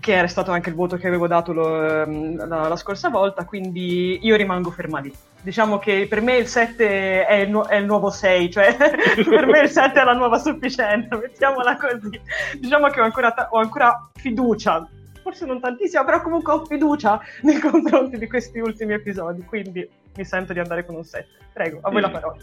che 0.00 0.12
era 0.12 0.26
stato 0.26 0.50
anche 0.50 0.70
il 0.70 0.74
voto 0.74 0.96
che 0.96 1.06
avevo 1.06 1.26
dato 1.26 1.52
lo, 1.52 2.02
ehm, 2.02 2.48
la, 2.48 2.68
la, 2.68 2.76
scorsa 2.76 3.08
volta, 3.08 3.44
quindi 3.44 4.18
io 4.22 4.36
rimango 4.36 4.70
ferma 4.70 5.00
lì. 5.00 5.12
Diciamo 5.40 5.78
che 5.78 6.06
per 6.08 6.20
me 6.20 6.36
il 6.36 6.46
7 6.46 7.26
è 7.26 7.34
il, 7.34 7.50
nu- 7.50 7.66
è 7.66 7.76
il 7.76 7.84
nuovo 7.84 8.10
6, 8.10 8.50
cioè 8.50 8.74
per 8.76 9.46
me 9.46 9.60
il 9.60 9.68
7 9.68 10.00
è 10.00 10.04
la 10.04 10.14
nuova 10.14 10.38
sufficienza, 10.38 11.16
mettiamola 11.16 11.76
così. 11.76 12.20
Diciamo 12.58 12.88
che 12.88 13.00
ho 13.00 13.04
ancora, 13.04 13.32
ta- 13.32 13.48
ho 13.50 13.58
ancora 13.58 14.10
fiducia, 14.14 14.88
forse 15.22 15.46
non 15.46 15.60
tantissima, 15.60 16.04
però 16.04 16.22
comunque 16.22 16.52
ho 16.52 16.64
fiducia 16.64 17.20
nei 17.42 17.58
confronti 17.58 18.18
di 18.18 18.26
questi 18.26 18.58
ultimi 18.58 18.94
episodi, 18.94 19.42
quindi 19.44 19.88
mi 20.16 20.24
sento 20.24 20.52
di 20.52 20.58
andare 20.58 20.84
con 20.84 20.96
un 20.96 21.04
7. 21.04 21.26
Prego, 21.52 21.78
a 21.82 21.90
voi 21.90 22.00
mm. 22.00 22.04
la 22.04 22.10
parola. 22.10 22.36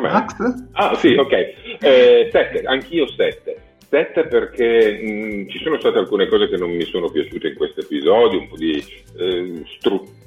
Com'è? 0.00 0.10
Max? 0.10 0.64
Ah 0.72 0.94
sì, 0.94 1.14
ok. 1.14 1.78
7, 1.78 2.30
eh, 2.30 2.62
anch'io 2.64 3.06
7. 3.06 3.56
7 3.88 4.26
perché 4.28 5.00
mh, 5.02 5.50
ci 5.50 5.58
sono 5.58 5.78
state 5.78 5.98
alcune 5.98 6.28
cose 6.28 6.48
che 6.48 6.56
non 6.56 6.70
mi 6.70 6.84
sono 6.84 7.10
piaciute 7.10 7.48
in 7.48 7.54
questo 7.54 7.80
episodio, 7.80 8.38
un 8.38 8.48
po' 8.48 8.56
di 8.56 8.82
eh, 9.18 9.62
stru- 9.76 10.18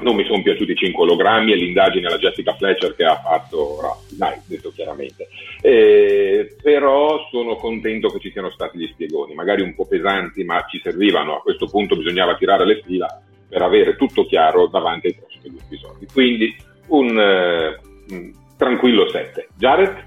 non 0.00 0.14
mi 0.14 0.24
sono 0.24 0.40
piaciuti 0.40 0.70
i 0.70 0.76
5 0.76 1.02
ologrammi 1.02 1.52
e 1.52 1.56
l'indagine 1.56 2.06
alla 2.06 2.18
Jessica 2.18 2.54
Fletcher 2.54 2.94
che 2.94 3.04
ha 3.04 3.16
fatto 3.16 3.80
Raffi, 3.80 4.16
dai, 4.16 4.40
detto 4.46 4.70
chiaramente. 4.70 5.28
Eh, 5.60 6.54
però 6.62 7.26
sono 7.30 7.56
contento 7.56 8.08
che 8.08 8.20
ci 8.20 8.30
siano 8.30 8.50
stati 8.50 8.78
gli 8.78 8.86
spiegoni, 8.86 9.34
magari 9.34 9.62
un 9.62 9.74
po' 9.74 9.86
pesanti, 9.86 10.44
ma 10.44 10.64
ci 10.70 10.80
servivano. 10.80 11.36
A 11.36 11.40
questo 11.40 11.66
punto 11.66 11.96
bisognava 11.96 12.36
tirare 12.36 12.64
le 12.64 12.82
fila 12.84 13.20
per 13.48 13.62
avere 13.62 13.96
tutto 13.96 14.26
chiaro 14.26 14.68
davanti 14.68 15.08
ai 15.08 15.14
prossimi 15.14 15.50
due 15.50 15.60
episodi. 15.64 16.06
Quindi 16.12 16.56
un, 16.86 17.18
eh, 17.18 17.80
un 18.10 18.32
tranquillo 18.58 19.08
7. 19.08 19.48
Jared? 19.54 20.04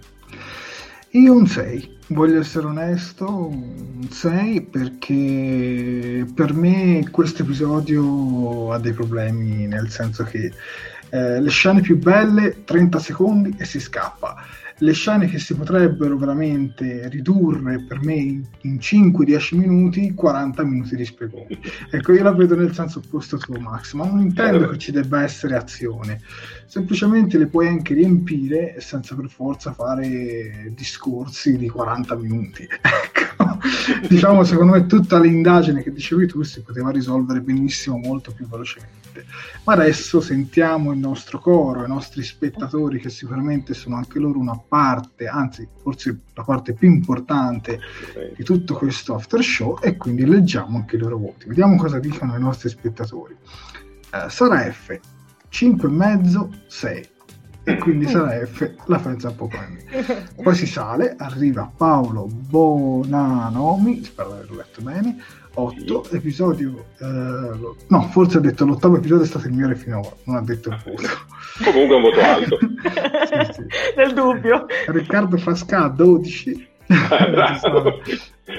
Io 1.12 1.34
un 1.34 1.48
6, 1.48 1.98
voglio 2.08 2.40
essere 2.40 2.68
onesto, 2.68 3.48
un 3.48 4.08
6 4.10 4.62
perché 4.62 6.26
per 6.34 6.54
me 6.54 7.08
questo 7.10 7.42
episodio 7.42 8.72
ha 8.72 8.78
dei 8.78 8.94
problemi, 8.94 9.66
nel 9.68 9.90
senso 9.90 10.24
che 10.24 10.52
eh, 11.10 11.42
le 11.42 11.50
scene 11.50 11.82
più 11.82 11.98
belle 11.98 12.64
30 12.64 13.00
secondi 13.00 13.56
e 13.58 13.66
si 13.66 13.80
scappa 13.80 14.36
le 14.82 14.94
scene 14.94 15.28
che 15.28 15.38
si 15.38 15.54
potrebbero 15.54 16.18
veramente 16.18 17.08
ridurre 17.10 17.84
per 17.88 18.02
me 18.04 18.16
in, 18.16 18.44
in 18.62 18.78
5-10 18.78 19.56
minuti, 19.58 20.14
40 20.14 20.64
minuti 20.64 20.96
di 20.96 21.06
spiegone. 21.06 21.60
Ecco, 21.94 22.14
io 22.14 22.24
la 22.24 22.32
vedo 22.32 22.56
nel 22.56 22.74
senso 22.74 23.00
opposto 23.00 23.38
tuo, 23.38 23.60
Max, 23.60 23.94
ma 23.94 24.06
non 24.06 24.22
intendo 24.22 24.70
che 24.70 24.78
ci 24.78 24.92
debba 24.92 25.24
essere 25.24 25.56
azione, 25.56 26.22
semplicemente 26.66 27.38
le 27.38 27.48
puoi 27.48 27.68
anche 27.68 27.94
riempire 27.94 28.76
senza 28.80 29.16
per 29.16 29.30
forza 29.30 29.74
fare 29.74 30.72
discorsi 30.74 31.58
di 31.58 31.70
40 31.70 32.16
minuti. 32.16 32.68
Ecco, 33.42 34.08
diciamo, 34.08 34.44
secondo 34.44 34.74
me 34.74 34.86
tutta 34.86 35.20
l'indagine 35.20 35.84
che 35.84 35.92
dicevi 35.92 36.28
tu 36.28 36.42
si 36.44 36.62
poteva 36.62 36.92
risolvere 36.92 37.42
benissimo 37.42 37.98
molto 37.98 38.32
più 38.32 38.48
velocemente. 38.48 39.01
Ma 39.64 39.74
adesso 39.74 40.22
sentiamo 40.22 40.92
il 40.92 41.00
nostro 41.00 41.40
coro, 41.40 41.84
i 41.84 41.88
nostri 41.88 42.24
spettatori 42.24 43.00
che 43.00 43.10
sicuramente 43.10 43.74
sono 43.74 43.96
anche 43.96 44.20
loro 44.20 44.40
una 44.40 44.58
parte, 44.58 45.28
anzi 45.28 45.68
forse 45.82 46.22
la 46.34 46.44
parte 46.44 46.74
più 46.74 46.90
importante 46.90 47.80
di 48.36 48.44
tutto 48.44 48.76
questo 48.76 49.16
after 49.16 49.44
show 49.44 49.78
e 49.82 49.98
quindi 49.98 50.26
leggiamo 50.26 50.78
anche 50.78 50.96
i 50.96 51.00
loro 51.00 51.18
voti. 51.18 51.48
Vediamo 51.48 51.76
cosa 51.76 52.00
dicono 52.00 52.36
i 52.36 52.40
nostri 52.40 52.70
spettatori. 52.70 53.36
Uh, 54.12 54.30
Sara 54.30 54.70
F 54.72 55.00
5,5, 55.50 56.50
6 56.68 57.10
e 57.64 57.78
quindi 57.78 58.08
Sara 58.08 58.44
F 58.46 58.74
la 58.86 58.98
pensa 58.98 59.30
un 59.30 59.36
po' 59.36 59.48
come 59.48 59.68
me. 59.68 60.28
Poi 60.42 60.56
si 60.56 60.66
sale, 60.66 61.16
arriva 61.18 61.72
Paolo 61.76 62.26
Bonanomi, 62.26 64.04
spero 64.04 64.30
di 64.30 64.34
averlo 64.36 64.56
letto 64.58 64.82
bene, 64.82 65.18
8 65.54 66.12
episodio 66.12 66.86
eh, 67.00 67.76
no 67.88 68.02
forse 68.12 68.38
ha 68.38 68.42
detto 68.42 68.66
l'ottavo 68.66 68.98
episodio 68.98 69.24
è 69.24 69.28
stato 69.28 69.48
il 69.48 69.54
migliore 69.54 69.76
finora 69.76 70.10
non 70.24 70.38
ha 70.38 70.42
detto 70.42 70.70
il 70.70 70.82
voto 70.86 71.08
comunque 71.64 71.96
un 71.96 72.02
voto 72.02 72.20
alto. 72.22 72.58
Sì, 73.32 73.54
sì. 73.54 73.66
nel 73.96 74.14
dubbio. 74.14 74.66
Riccardo 74.88 75.38
Frasca 75.38 75.88
12 75.88 76.68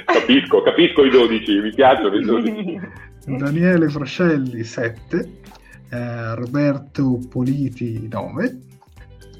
capisco 0.05 0.63
capisco 0.63 1.05
i 1.05 1.11
12 1.11 1.61
mi 1.61 1.75
piacciono 1.75 2.17
i 2.17 2.25
12 2.25 2.81
Daniele 3.37 3.89
Frascelli 3.89 4.65
7 4.65 5.41
eh, 5.91 6.35
Roberto 6.35 7.21
Politi 7.29 8.09
9 8.11 8.59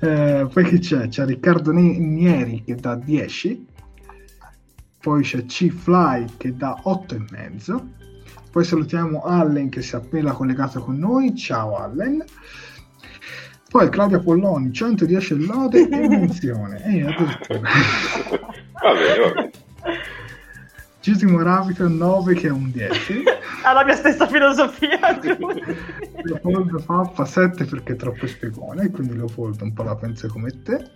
eh, 0.00 0.46
poi 0.52 0.64
chi 0.64 0.78
c'è? 0.78 1.08
C'è 1.08 1.24
Riccardo 1.24 1.72
Nieri 1.72 2.62
che 2.64 2.74
dà 2.74 2.94
10 2.94 3.66
poi 5.00 5.22
c'è 5.22 5.44
C-Fly 5.44 6.26
che 6.36 6.56
dà 6.56 6.80
8,5 6.84 8.02
poi 8.54 8.62
salutiamo 8.62 9.22
Allen 9.22 9.68
che 9.68 9.82
si 9.82 9.96
è 9.96 9.98
appena 9.98 10.30
collegato 10.30 10.80
con 10.80 10.96
noi. 10.96 11.34
Ciao 11.34 11.76
Allen. 11.76 12.24
Poi 13.68 13.88
Claudia 13.88 14.20
Polloni 14.20 14.72
110 14.72 15.44
lode 15.44 15.88
e 15.88 15.88
menzione. 16.06 16.80
E 16.84 17.02
addirittura. 17.02 17.68
Vabbè, 18.80 19.18
vabbè. 19.18 19.50
Giusimo 21.00 21.42
Ravico 21.42 21.88
9 21.88 22.34
che 22.34 22.46
è 22.46 22.52
un 22.52 22.70
10 22.70 23.22
ha 23.64 23.72
la 23.72 23.84
mia 23.84 23.96
stessa 23.96 24.26
filosofia. 24.26 24.98
Leopoldo 26.22 26.78
Faffa 26.78 27.24
7 27.24 27.64
perché 27.64 27.94
è 27.94 27.96
troppo 27.96 28.26
spiegone 28.26 28.90
quindi 28.90 29.16
Leopoldo 29.16 29.64
un 29.64 29.72
po' 29.72 29.82
la 29.82 29.96
pensa 29.96 30.28
come 30.28 30.62
te. 30.62 30.90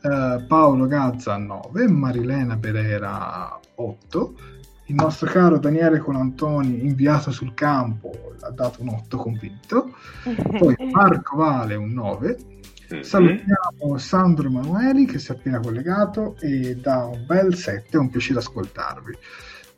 Uh, 0.00 0.46
Paolo 0.46 0.86
Gazza 0.86 1.36
9 1.36 1.88
Marilena 1.88 2.56
Perera 2.56 3.58
8 3.74 4.34
il 4.86 4.94
nostro 4.94 5.28
caro 5.28 5.58
Daniele 5.58 5.98
Colantoni 5.98 6.86
inviato 6.86 7.32
sul 7.32 7.52
campo 7.52 8.36
ha 8.40 8.50
dato 8.50 8.80
un 8.82 8.90
8 8.90 9.16
convinto. 9.16 9.92
Poi 10.56 10.76
Marco 10.90 11.36
Vale 11.36 11.74
un 11.74 11.92
9 11.92 12.56
Mm-hmm. 12.90 13.02
Salutiamo 13.02 13.98
Sandro 13.98 14.48
Emanueli 14.48 15.04
che 15.04 15.18
si 15.18 15.30
è 15.30 15.34
appena 15.34 15.60
collegato 15.60 16.36
e 16.40 16.74
dà 16.76 17.04
un 17.04 17.26
bel 17.26 17.54
7, 17.54 17.88
è 17.90 17.96
un 17.96 18.08
piacere 18.08 18.38
ascoltarvi. 18.38 19.18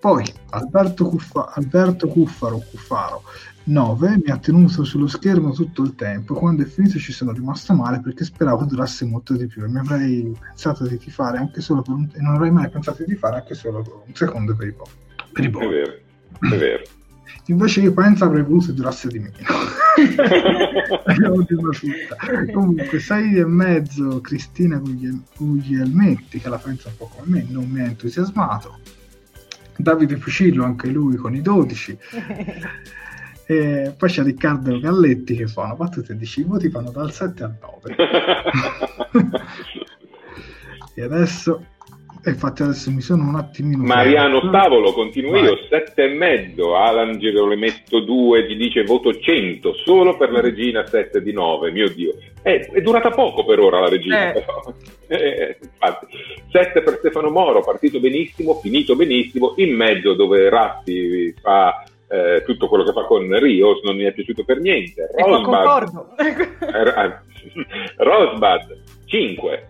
Poi 0.00 0.24
Alberto, 0.50 1.04
Cuffa- 1.04 1.52
Alberto 1.54 2.08
Cuffaro, 2.08 2.62
Cuffaro 2.70 3.22
9 3.64 4.22
mi 4.24 4.30
ha 4.30 4.38
tenuto 4.38 4.82
sullo 4.82 5.06
schermo 5.06 5.52
tutto 5.52 5.82
il 5.82 5.94
tempo. 5.94 6.32
Quando 6.34 6.62
è 6.62 6.66
finito 6.66 6.98
ci 6.98 7.12
sono 7.12 7.32
rimasto 7.32 7.74
male 7.74 8.00
perché 8.00 8.24
speravo 8.24 8.64
durasse 8.64 9.04
molto 9.04 9.36
di 9.36 9.46
più 9.46 9.62
e 9.62 9.68
mi 9.68 9.78
avrei 9.78 10.34
pensato 10.42 10.86
di 10.86 10.96
tifare 10.96 11.36
anche 11.36 11.60
solo 11.60 11.82
per 11.82 11.92
un 11.92 12.08
e 12.14 12.20
non 12.22 12.36
avrei 12.36 12.50
mai 12.50 12.70
pensato 12.70 13.04
di 13.04 13.14
fare 13.14 13.36
anche 13.36 13.54
solo 13.54 13.82
per 13.82 13.92
un 14.06 14.14
secondo 14.14 14.56
per 14.56 14.68
i 14.68 14.72
po'. 14.72 14.88
Per 15.32 15.44
i 15.44 15.50
po'. 15.50 15.60
È 15.60 15.68
vero, 15.68 15.92
è 16.40 16.56
vero. 16.56 16.82
Invece 17.46 17.80
io 17.82 17.92
penso 17.92 18.24
avrei 18.24 18.42
voluto 18.42 18.72
durasse 18.72 19.08
di 19.08 19.18
meno. 19.18 19.36
Comunque, 22.52 22.98
sei 23.00 23.36
e 23.36 23.44
mezzo 23.44 24.20
Cristina 24.20 24.80
Guglielmetti, 25.36 26.40
che 26.40 26.48
la 26.48 26.58
pensa 26.58 26.88
un 26.88 26.96
po' 26.96 27.10
come 27.14 27.26
me, 27.26 27.46
non 27.48 27.68
mi 27.68 27.80
ha 27.80 27.84
entusiasmato. 27.84 28.78
Davide 29.82 30.16
Fucillo, 30.16 30.64
anche 30.64 30.88
lui 30.88 31.16
con 31.16 31.34
i 31.34 31.42
12. 31.42 31.98
E 33.50 33.92
poi 33.98 34.08
c'è 34.08 34.22
Riccardo 34.22 34.78
Galletti 34.78 35.34
che 35.34 35.48
fa 35.48 35.62
una 35.62 35.74
battuta 35.74 36.12
e 36.12 36.16
dice 36.16 36.42
i 36.42 36.44
voti 36.44 36.68
vanno 36.68 36.92
dal 36.92 37.10
7 37.10 37.42
al 37.42 37.56
9. 37.60 37.96
e 40.94 41.02
adesso 41.02 41.66
e 42.22 42.30
infatti 42.30 42.62
adesso 42.62 42.90
mi 42.90 43.00
sono 43.00 43.26
un 43.26 43.36
attimino 43.36 43.82
Mariano 43.82 44.40
Stavolo 44.46 44.92
continuo 44.92 45.32
Vai. 45.32 45.44
io 45.44 45.58
sette 45.68 46.04
e 46.04 46.08
mezzo 46.14 46.76
Alan 46.76 47.18
le 47.18 47.56
metto 47.56 48.00
2 48.00 48.46
ti 48.46 48.56
dice 48.56 48.82
voto 48.84 49.18
100 49.18 49.74
solo 49.84 50.16
per 50.16 50.30
la 50.30 50.40
regina 50.40 50.86
7 50.86 51.22
di 51.22 51.32
9 51.32 51.70
mio 51.70 51.88
dio. 51.88 52.14
È, 52.42 52.70
è 52.72 52.80
durata 52.80 53.10
poco 53.10 53.44
per 53.44 53.58
ora 53.58 53.80
la 53.80 53.88
regina 53.88 54.30
eh. 54.30 54.32
però. 54.32 54.74
Eh, 55.10 55.58
infatti. 55.60 56.06
7 56.52 56.82
per 56.82 56.98
Stefano 56.98 57.30
Moro 57.30 57.62
partito 57.62 57.98
benissimo 57.98 58.54
finito 58.60 58.94
benissimo 58.94 59.54
in 59.56 59.74
mezzo 59.74 60.14
dove 60.14 60.48
Ratti 60.48 61.34
fa 61.42 61.84
eh, 62.08 62.44
tutto 62.44 62.68
quello 62.68 62.84
che 62.84 62.92
fa 62.92 63.02
con 63.06 63.28
Rios 63.40 63.82
non 63.82 63.96
mi 63.96 64.04
è 64.04 64.12
piaciuto 64.12 64.44
per 64.44 64.60
niente. 64.60 65.08
Rosbad, 65.16 65.90
Rosbad 67.96 68.82
5 69.06 69.66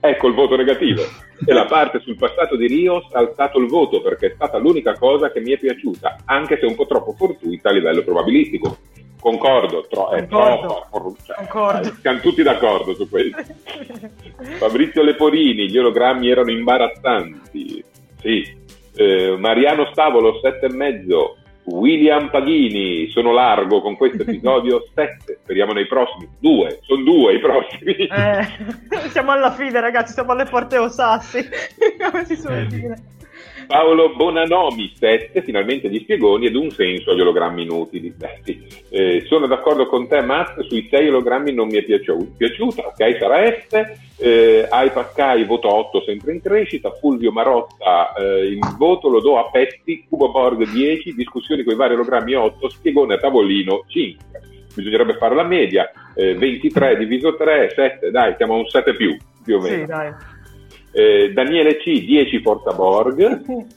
ecco 0.00 0.26
il 0.26 0.34
voto 0.34 0.56
negativo 0.56 1.02
e 1.44 1.52
la 1.52 1.66
parte 1.66 2.00
sul 2.00 2.16
passato 2.16 2.56
di 2.56 2.66
Rio 2.66 2.96
ha 3.10 3.18
alzato 3.18 3.58
il 3.58 3.68
voto 3.68 4.00
perché 4.00 4.26
è 4.26 4.32
stata 4.34 4.58
l'unica 4.58 4.96
cosa 4.98 5.30
che 5.30 5.40
mi 5.40 5.52
è 5.52 5.58
piaciuta, 5.58 6.18
anche 6.24 6.58
se 6.58 6.66
un 6.66 6.74
po' 6.74 6.86
troppo 6.86 7.12
fortuita 7.12 7.68
a 7.68 7.72
livello 7.72 8.02
probabilistico. 8.02 8.76
Concordo, 9.20 9.86
tro- 9.88 10.10
è 10.10 10.26
troppo. 10.26 11.16
Cioè, 11.24 11.36
Concordo. 11.36 11.94
Siamo 12.00 12.18
tutti 12.18 12.42
d'accordo 12.42 12.92
su 12.94 13.08
questo. 13.08 13.40
Fabrizio 14.58 15.02
Leporini, 15.02 15.70
gli 15.70 15.78
ologrammi 15.78 16.28
erano 16.28 16.50
imbarazzanti. 16.50 17.84
Sì. 18.20 18.60
Eh, 18.94 19.36
Mariano 19.38 19.88
Stavolo, 19.92 20.40
sette 20.40 20.66
e 20.66 20.72
mezzo. 20.72 21.36
William 21.64 22.30
Paghini, 22.30 23.08
sono 23.10 23.32
largo 23.32 23.80
con 23.80 23.96
questo 23.96 24.22
episodio 24.26 24.84
7, 24.94 25.40
speriamo 25.42 25.72
nei 25.72 25.86
prossimi, 25.86 26.28
due, 26.38 26.80
sono 26.82 27.02
due 27.02 27.34
i 27.34 27.40
prossimi. 27.40 27.94
Eh, 27.94 28.46
siamo 29.10 29.30
alla 29.32 29.52
fine 29.52 29.80
ragazzi, 29.80 30.12
siamo 30.12 30.32
alle 30.32 30.44
porte 30.44 30.78
o 30.78 30.88
sassi, 30.88 31.48
come 32.10 32.24
si 32.24 32.36
suol 32.36 32.66
dire. 32.66 32.98
Paolo 33.72 34.14
Bonanomi 34.14 34.92
7, 34.94 35.40
finalmente 35.40 35.88
gli 35.88 36.00
spiegoni 36.00 36.44
ed 36.44 36.56
un 36.56 36.70
senso 36.70 37.12
agli 37.12 37.22
ologrammi 37.22 37.62
inutili. 37.62 38.14
Eh, 38.90 39.24
sono 39.26 39.46
d'accordo 39.46 39.86
con 39.86 40.06
te 40.06 40.20
Matt, 40.20 40.60
sui 40.60 40.86
6 40.90 41.08
ologrammi 41.08 41.54
non 41.54 41.68
mi 41.68 41.78
è 41.78 41.82
piaciuto, 41.82 42.34
piaciuta, 42.36 42.88
ok 42.88 43.16
sarà 43.18 43.50
S, 43.50 44.18
eh, 44.18 44.68
Sky 44.68 45.46
voto 45.46 45.74
8 45.74 46.02
sempre 46.02 46.34
in 46.34 46.42
crescita, 46.42 46.90
Fulvio 46.90 47.32
Marotta 47.32 48.12
eh, 48.12 48.48
il 48.48 48.60
voto 48.76 49.08
lo 49.08 49.22
do 49.22 49.38
a 49.38 49.48
Petti, 49.50 50.04
Cubo 50.06 50.30
Borg 50.30 50.70
10, 50.70 51.14
discussioni 51.14 51.62
con 51.62 51.72
i 51.72 51.76
vari 51.76 51.94
ologrammi 51.94 52.34
8, 52.34 52.68
spiegone 52.68 53.14
a 53.14 53.18
tavolino 53.18 53.84
5. 53.86 54.40
Bisognerebbe 54.74 55.14
fare 55.14 55.34
la 55.34 55.44
media, 55.44 55.90
eh, 56.14 56.34
23 56.34 56.98
diviso 56.98 57.36
3, 57.36 57.72
7, 57.74 58.10
dai, 58.10 58.34
siamo 58.36 58.52
a 58.52 58.58
un 58.58 58.66
7 58.66 58.94
più, 58.94 59.16
più 59.42 59.56
o 59.56 59.60
meno. 59.62 59.76
Sì, 59.76 59.86
dai. 59.86 60.12
Eh, 60.92 61.32
Daniele 61.32 61.78
C 61.78 62.04
10 62.04 62.40
porta 62.40 62.72
Borg 62.72 63.70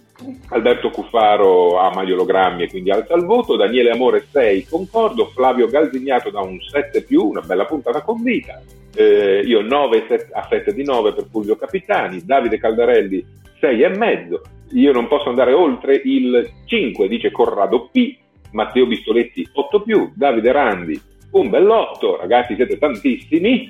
Alberto 0.50 0.90
Cuffaro 0.90 1.78
ama 1.78 2.04
gli 2.04 2.12
ologrammi 2.12 2.64
e 2.64 2.70
quindi 2.70 2.92
alza 2.92 3.16
il 3.16 3.26
voto. 3.26 3.56
Daniele 3.56 3.92
Amore 3.92 4.26
6 4.32 4.66
concordo. 4.70 5.28
Flavio 5.28 5.68
Galzignato 5.68 6.30
da 6.30 6.42
un 6.42 6.58
7 6.60 7.04
più 7.04 7.26
una 7.26 7.42
bella 7.42 7.66
puntata 7.66 8.02
con 8.02 8.22
vita. 8.22 8.62
Eh, 8.96 9.42
io 9.46 9.62
9 9.62 10.06
7, 10.08 10.30
a 10.32 10.46
7 10.50 10.74
di 10.74 10.84
9 10.84 11.14
per 11.14 11.28
Fulvio 11.30 11.56
Capitani. 11.58 12.24
Davide 12.24 12.58
Caldarelli 12.58 13.26
6 13.60 13.82
e 13.82 13.90
mezzo. 13.90 14.42
Io 14.72 14.92
non 14.94 15.08
posso 15.08 15.30
andare 15.30 15.54
oltre 15.54 16.02
il 16.04 16.50
5 16.66 17.08
dice 17.08 17.32
Corrado 17.32 17.90
P. 17.92 18.18
Matteo 18.52 18.86
Bistoletti 18.86 19.48
8 19.52 19.82
più. 19.82 20.12
Davide 20.16 20.52
Randi 20.52 21.02
un 21.32 21.50
bell'otto. 21.50 22.16
Ragazzi 22.16 22.56
siete 22.56 22.78
tantissimi 22.78 23.70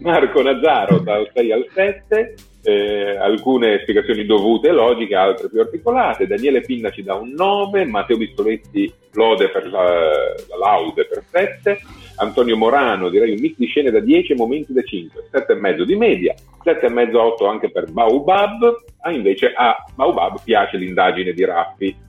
Marco 0.00 0.42
Nazzaro 0.42 0.98
dal 0.98 1.30
6 1.32 1.52
al 1.52 1.66
7, 1.72 2.34
eh, 2.62 3.16
alcune 3.16 3.80
spiegazioni 3.80 4.24
dovute 4.24 4.68
e 4.68 4.72
logiche, 4.72 5.14
altre 5.14 5.48
più 5.48 5.60
articolate. 5.60 6.26
Daniele 6.26 6.60
Pinna 6.60 6.90
ci 6.90 7.02
dà 7.02 7.14
un 7.14 7.30
9, 7.30 7.84
Matteo 7.86 8.16
Bistoletti 8.16 8.92
lode 9.12 9.48
per 9.50 9.68
la, 9.68 9.82
la 10.48 10.56
laude 10.58 11.06
per 11.06 11.24
7, 11.28 11.80
Antonio 12.16 12.56
Morano 12.56 13.08
direi 13.08 13.32
un 13.32 13.40
mix 13.40 13.56
di 13.56 13.66
scene 13.66 13.90
da 13.90 14.00
10 14.00 14.32
e 14.32 14.36
momenti 14.36 14.72
da 14.72 14.82
5, 14.82 15.28
7,5 15.32 15.82
di 15.82 15.96
media, 15.96 16.34
7,5 16.64 17.14
8 17.16 17.46
anche 17.46 17.70
per 17.70 17.90
Baobab, 17.90 18.76
ah, 19.00 19.10
invece 19.10 19.52
a 19.54 19.76
Baobab 19.94 20.40
piace 20.44 20.76
l'indagine 20.76 21.32
di 21.32 21.44
Raffi. 21.44 22.06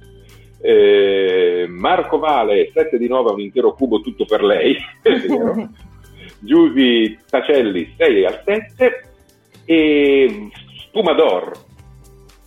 Eh, 0.62 1.68
Marco 1.70 2.20
Vale 2.20 2.70
7 2.74 2.98
di 2.98 3.08
9 3.08 3.32
un 3.32 3.40
intero 3.40 3.74
cubo 3.74 4.02
tutto 4.02 4.26
per 4.26 4.44
lei, 4.44 4.78
Giusi 6.40 7.18
Tacelli 7.30 7.94
6 7.98 8.26
al 8.26 8.42
7 8.46 9.04
e 9.66 10.50
Spumador 10.88 11.52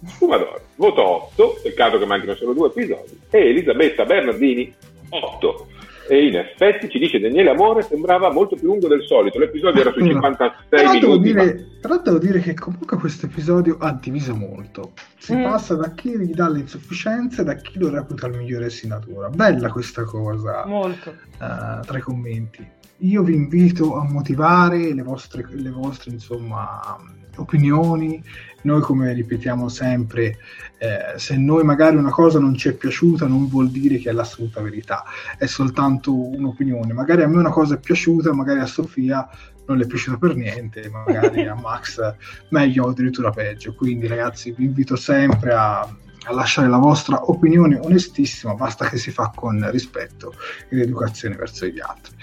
Spumador 0.04 0.60
voto 0.76 1.02
8 1.26 1.60
peccato 1.62 1.98
che 1.98 2.06
mancano 2.06 2.34
solo 2.34 2.52
due 2.52 2.68
episodi 2.68 3.18
e 3.30 3.38
Elisabetta 3.50 4.04
Bernardini 4.04 4.74
8 5.10 5.66
e 6.08 6.26
in 6.26 6.36
effetti 6.36 6.88
ci 6.90 6.98
dice 6.98 7.20
Daniele 7.20 7.50
Amore 7.50 7.82
sembrava 7.82 8.32
molto 8.32 8.56
più 8.56 8.66
lungo 8.66 8.88
del 8.88 9.04
solito 9.04 9.38
l'episodio 9.38 9.82
era 9.82 9.92
su 9.92 10.04
56 10.04 10.58
però 10.68 10.82
minuti 10.90 11.00
devo, 11.06 11.16
dire, 11.18 11.54
ma... 11.54 11.78
però 11.80 11.98
devo 12.02 12.18
dire 12.18 12.40
che 12.40 12.54
comunque 12.54 12.96
questo 12.96 13.26
episodio 13.26 13.76
ha 13.78 13.92
diviso 14.00 14.34
molto 14.34 14.92
si 15.18 15.36
Mm. 15.36 15.44
passa 15.44 15.76
da 15.76 15.92
chi 15.94 16.18
gli 16.18 16.32
dà 16.34 16.48
le 16.48 16.58
insufficienze 16.58 17.44
da 17.44 17.54
chi 17.54 17.78
lo 17.78 17.88
reputa 17.90 18.26
il 18.26 18.36
migliore 18.36 18.64
assinatura 18.64 19.28
bella 19.28 19.70
questa 19.70 20.02
cosa 20.02 20.64
Molto. 20.66 21.10
eh, 21.10 21.86
tra 21.86 21.98
i 21.98 22.00
commenti. 22.00 22.66
Io 23.02 23.22
vi 23.24 23.34
invito 23.34 23.96
a 23.96 24.04
motivare 24.04 24.94
le 24.94 25.02
vostre, 25.02 25.44
le 25.50 25.70
vostre 25.70 26.12
insomma, 26.12 26.80
opinioni. 27.36 28.22
Noi, 28.62 28.80
come 28.80 29.12
ripetiamo 29.12 29.68
sempre, 29.68 30.38
eh, 30.78 31.14
se 31.16 31.36
noi 31.36 31.64
magari 31.64 31.96
una 31.96 32.10
cosa 32.10 32.38
non 32.38 32.54
ci 32.54 32.68
è 32.68 32.74
piaciuta, 32.74 33.26
non 33.26 33.48
vuol 33.48 33.70
dire 33.70 33.98
che 33.98 34.10
è 34.10 34.12
l'assoluta 34.12 34.60
verità, 34.60 35.02
è 35.36 35.46
soltanto 35.46 36.14
un'opinione. 36.14 36.92
Magari 36.92 37.22
a 37.22 37.26
me 37.26 37.38
una 37.38 37.50
cosa 37.50 37.74
è 37.74 37.80
piaciuta, 37.80 38.32
magari 38.32 38.60
a 38.60 38.66
Sofia 38.66 39.28
non 39.66 39.78
le 39.78 39.84
è 39.84 39.86
piaciuta 39.88 40.16
per 40.18 40.36
niente, 40.36 40.88
magari 40.88 41.44
a 41.44 41.56
Max 41.58 41.98
meglio 42.50 42.84
o 42.84 42.90
addirittura 42.90 43.30
peggio. 43.30 43.74
Quindi, 43.74 44.06
ragazzi, 44.06 44.52
vi 44.52 44.66
invito 44.66 44.94
sempre 44.94 45.52
a, 45.52 45.80
a 45.80 46.32
lasciare 46.32 46.68
la 46.68 46.78
vostra 46.78 47.28
opinione 47.28 47.80
onestissima, 47.82 48.54
basta 48.54 48.88
che 48.88 48.96
si 48.96 49.10
fa 49.10 49.32
con 49.34 49.68
rispetto 49.72 50.34
ed 50.68 50.78
educazione 50.78 51.34
verso 51.34 51.66
gli 51.66 51.80
altri. 51.80 52.14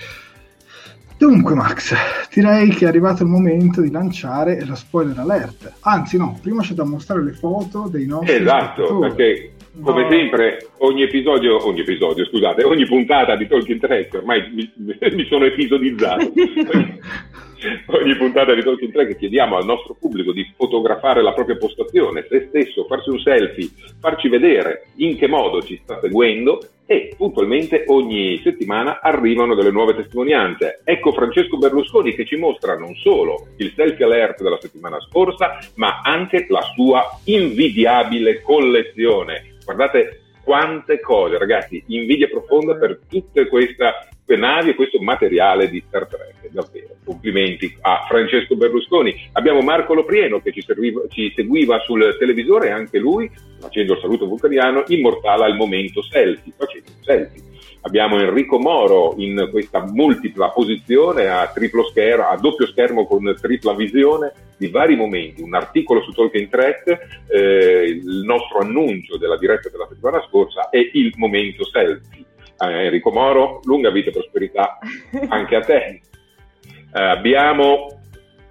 Dunque, 1.19 1.53
Max, 1.53 1.93
direi 2.33 2.69
che 2.69 2.85
è 2.85 2.87
arrivato 2.87 3.23
il 3.23 3.29
momento 3.29 3.81
di 3.81 3.91
lanciare 3.91 4.63
lo 4.63 4.73
spoiler 4.73 5.19
alert. 5.19 5.69
Anzi, 5.81 6.15
no, 6.17 6.39
prima 6.41 6.61
c'è 6.61 6.73
da 6.73 6.85
mostrare 6.85 7.21
le 7.25 7.33
foto 7.33 7.89
dei 7.89 8.05
nostri 8.05 8.35
esatto 8.37 8.85
spettatori. 8.85 9.15
perché 9.15 9.51
come 9.81 10.03
No. 10.03 10.09
sempre 10.09 10.68
ogni 10.79 11.03
episodio 11.03 11.65
ogni 11.67 11.81
episodio 11.81 12.25
scusate 12.25 12.63
ogni 12.63 12.85
puntata 12.85 13.35
di 13.35 13.47
Talking 13.47 13.79
Track 13.79 14.13
ormai 14.15 14.51
mi, 14.51 14.71
mi 15.11 15.25
sono 15.25 15.45
episodizzato 15.45 16.31
ogni 17.87 18.15
puntata 18.15 18.53
di 18.53 18.61
Talking 18.61 18.91
Track 18.91 19.17
chiediamo 19.17 19.57
al 19.57 19.65
nostro 19.65 19.95
pubblico 19.99 20.31
di 20.31 20.49
fotografare 20.55 21.21
la 21.21 21.33
propria 21.33 21.57
postazione, 21.57 22.25
se 22.29 22.47
stesso, 22.47 22.85
farsi 22.85 23.09
un 23.09 23.19
selfie, 23.19 23.69
farci 23.99 24.29
vedere 24.29 24.87
in 24.97 25.17
che 25.17 25.27
modo 25.27 25.61
ci 25.61 25.79
sta 25.83 25.99
seguendo 25.99 26.59
e 26.85 27.13
puntualmente 27.15 27.83
ogni 27.87 28.39
settimana 28.43 28.99
arrivano 29.01 29.53
delle 29.55 29.71
nuove 29.71 29.93
testimonianze. 29.93 30.81
Ecco 30.83 31.11
Francesco 31.11 31.57
Berlusconi 31.57 32.15
che 32.15 32.25
ci 32.25 32.35
mostra 32.35 32.77
non 32.77 32.95
solo 32.95 33.49
il 33.57 33.73
selfie 33.75 34.05
alert 34.05 34.41
della 34.41 34.59
settimana 34.59 34.99
scorsa, 35.01 35.59
ma 35.75 36.01
anche 36.01 36.45
la 36.49 36.61
sua 36.73 37.19
invidiabile 37.25 38.41
collezione. 38.41 39.57
Guardate 39.63 40.21
quante 40.49 40.99
cose, 40.99 41.37
ragazzi, 41.37 41.83
invidia 41.89 42.27
profonda 42.27 42.73
per 42.73 43.01
tutte 43.07 43.47
queste 43.47 43.85
navi 44.35 44.71
e 44.71 44.73
questo 44.73 44.99
materiale 44.99 45.69
di 45.69 45.83
Star 45.87 46.07
Trek, 46.07 46.49
davvero. 46.49 46.95
Complimenti 47.05 47.77
a 47.81 48.07
Francesco 48.09 48.55
Berlusconi. 48.55 49.29
Abbiamo 49.33 49.61
Marco 49.61 49.93
Loprieno 49.93 50.39
che 50.39 50.51
ci, 50.51 50.63
serviva- 50.63 51.03
ci 51.07 51.31
seguiva 51.35 51.77
sul 51.81 52.15
televisore 52.17 52.71
anche 52.71 52.97
lui, 52.97 53.29
facendo 53.59 53.93
il 53.93 53.99
saluto 53.99 54.25
vulcaniano, 54.25 54.85
immortala 54.87 55.45
il 55.45 55.55
momento 55.55 56.01
selfie, 56.01 56.51
facendo 56.57 56.89
selfie. 57.03 57.48
Abbiamo 57.89 58.19
Enrico 58.19 58.59
Moro 58.59 59.15
in 59.17 59.47
questa 59.49 59.83
multipla 59.83 60.49
posizione 60.49 61.27
a 61.27 61.47
triplo 61.47 61.83
schermo, 61.85 62.27
a 62.27 62.37
doppio 62.37 62.67
schermo 62.67 63.07
con 63.07 63.35
tripla 63.41 63.73
visione 63.73 64.31
di 64.57 64.67
vari 64.67 64.95
momenti, 64.95 65.41
un 65.41 65.55
articolo 65.55 66.03
su 66.03 66.11
Talking 66.11 66.49
Track, 66.49 67.23
eh, 67.29 67.85
il 67.85 68.21
nostro 68.25 68.59
annuncio 68.59 69.17
della 69.17 69.39
diretta 69.39 69.69
della 69.69 69.87
settimana 69.89 70.23
scorsa 70.27 70.69
e 70.69 70.91
il 70.93 71.11
momento 71.15 71.65
selfie. 71.65 72.25
Eh, 72.59 72.85
Enrico 72.85 73.09
Moro, 73.09 73.59
lunga 73.63 73.89
vita 73.89 74.09
e 74.09 74.13
prosperità 74.13 74.77
anche 75.27 75.55
a 75.55 75.61
te. 75.61 76.01
Eh, 76.93 77.01
abbiamo 77.01 77.87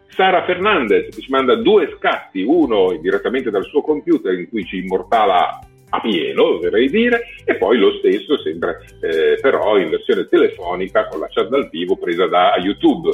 Sara 0.08 0.42
Fernandez 0.46 1.14
che 1.14 1.22
ci 1.22 1.30
manda 1.30 1.54
due 1.54 1.94
scatti, 1.96 2.42
uno 2.42 2.92
direttamente 3.00 3.50
dal 3.52 3.64
suo 3.66 3.82
computer 3.82 4.36
in 4.36 4.48
cui 4.48 4.64
ci 4.64 4.78
immortala 4.78 5.60
a 5.90 6.00
pieno, 6.00 6.56
oserei 6.56 6.88
dire, 6.90 7.22
e 7.44 7.56
poi 7.56 7.78
lo 7.78 7.92
stesso, 7.98 8.38
sempre 8.38 8.80
eh, 9.00 9.38
però 9.40 9.78
in 9.78 9.90
versione 9.90 10.26
telefonica 10.28 11.06
con 11.08 11.20
la 11.20 11.28
chat 11.28 11.48
dal 11.48 11.68
vivo 11.70 11.96
presa 11.96 12.26
da 12.26 12.54
YouTube. 12.58 13.10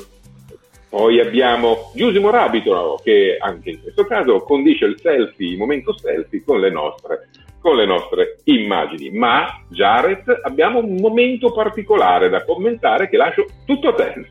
Poi 0.89 1.19
abbiamo 1.19 1.91
Giusimo 1.95 2.31
Rabito 2.31 3.01
che 3.03 3.37
anche 3.41 3.71
in 3.71 3.83
questo 3.83 4.07
caso 4.07 4.43
condisce 4.43 4.85
il 4.85 4.99
selfie, 5.01 5.51
il 5.51 5.59
momento 5.59 5.97
selfie 5.99 6.45
con 6.45 6.61
le 6.61 6.71
nostre, 6.71 7.31
con 7.61 7.75
le 7.75 7.85
nostre 7.85 8.39
immagini. 8.45 9.11
Ma 9.11 9.65
Jared 9.69 10.41
abbiamo 10.43 10.79
un 10.79 10.95
momento 11.01 11.53
particolare 11.53 12.29
da 12.29 12.45
commentare 12.45 13.09
che 13.09 13.17
lascio 13.17 13.45
tutto 13.67 13.89
a 13.89 13.95
te. 13.95 14.29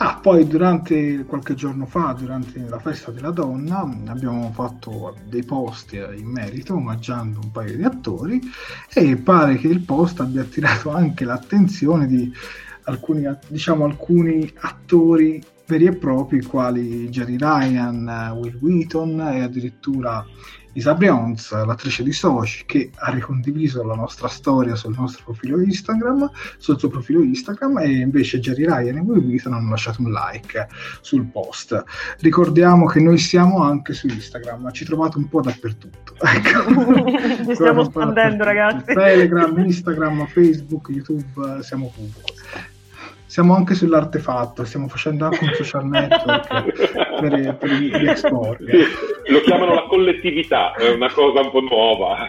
Ah, 0.00 0.20
poi 0.22 0.46
durante 0.46 1.24
qualche 1.24 1.54
giorno 1.54 1.84
fa, 1.84 2.14
durante 2.16 2.64
la 2.68 2.78
festa 2.78 3.10
della 3.10 3.32
donna, 3.32 3.80
abbiamo 4.06 4.52
fatto 4.52 5.16
dei 5.28 5.42
post 5.42 5.92
in 5.92 6.26
merito, 6.26 6.74
omaggiando 6.74 7.40
un 7.42 7.50
paio 7.50 7.76
di 7.76 7.82
attori, 7.82 8.40
e 8.94 9.16
pare 9.16 9.56
che 9.56 9.66
il 9.66 9.80
post 9.80 10.20
abbia 10.20 10.42
attirato 10.42 10.90
anche 10.90 11.24
l'attenzione 11.24 12.06
di 12.06 12.32
alcuni, 12.84 13.24
diciamo, 13.48 13.84
alcuni 13.84 14.48
attori 14.60 15.42
veri 15.66 15.86
e 15.86 15.96
propri, 15.96 16.44
quali 16.44 17.08
Jerry 17.08 17.36
Ryan, 17.36 18.36
Will 18.40 18.56
Wheaton 18.60 19.20
e 19.20 19.42
addirittura 19.42 20.24
Lisa 20.78 20.94
Bryons, 20.94 21.50
l'attrice 21.64 22.04
di 22.04 22.12
Sochi, 22.12 22.62
che 22.64 22.90
ha 22.94 23.10
ricondiviso 23.10 23.82
la 23.82 23.96
nostra 23.96 24.28
storia 24.28 24.76
sul 24.76 24.94
nostro 24.96 25.24
profilo 25.24 25.60
Instagram, 25.60 26.30
sul 26.56 26.78
suo 26.78 26.88
profilo 26.88 27.20
Instagram, 27.20 27.78
e 27.78 27.96
invece 27.96 28.38
Jerry 28.38 28.64
Ryan 28.64 28.98
e 28.98 29.00
Will 29.00 29.26
Wheaton 29.26 29.54
hanno 29.54 29.70
lasciato 29.70 30.00
un 30.02 30.12
like 30.12 30.68
sul 31.00 31.24
post. 31.24 31.82
Ricordiamo 32.20 32.86
che 32.86 33.00
noi 33.00 33.18
siamo 33.18 33.64
anche 33.64 33.92
su 33.92 34.06
Instagram, 34.06 34.70
ci 34.70 34.84
trovate 34.84 35.18
un 35.18 35.28
po' 35.28 35.40
dappertutto. 35.40 36.14
Ecco. 36.28 37.06
Ci 37.48 37.54
stiamo 37.54 37.82
espandendo, 37.82 38.44
ragazzi. 38.44 38.92
Telegram, 38.92 39.56
Instagram, 39.56 40.26
Facebook, 40.26 40.88
YouTube, 40.90 41.62
siamo 41.62 41.86
ovunque. 41.86 42.27
Siamo 43.38 43.54
anche 43.54 43.74
sull'artefatto, 43.76 44.64
stiamo 44.64 44.88
facendo 44.88 45.26
anche 45.26 45.44
un 45.44 45.52
social 45.54 45.86
network 45.86 47.20
per, 47.20 47.56
per 47.56 47.70
gli 47.70 48.08
export. 48.08 48.64
Sì, 48.68 49.32
lo 49.32 49.40
chiamano 49.42 49.74
la 49.74 49.84
collettività, 49.88 50.72
è 50.72 50.90
una 50.90 51.08
cosa 51.12 51.42
un 51.42 51.50
po' 51.52 51.60
nuova. 51.60 52.28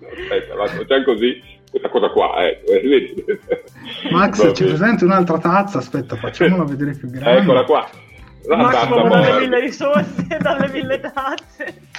Aspetta, 0.00 0.56
facciamo 0.56 1.04
così, 1.04 1.40
questa 1.70 1.88
cosa 1.90 2.08
qua, 2.08 2.44
eh. 2.44 2.60
Max, 4.10 4.50
c'è 4.50 4.64
presente 4.64 5.04
un'altra 5.04 5.38
tazza? 5.38 5.78
Aspetta, 5.78 6.16
facciamola 6.16 6.64
vedere 6.64 6.96
più 6.96 7.08
grande. 7.08 7.42
Eccola 7.42 7.62
qua. 7.62 7.88
La 8.46 8.56
Massimo 8.56 9.08
dalle 9.08 9.40
mille 9.42 9.60
risorse, 9.60 10.26
dalle 10.42 10.68
mille 10.72 10.98
tazze. 10.98 11.90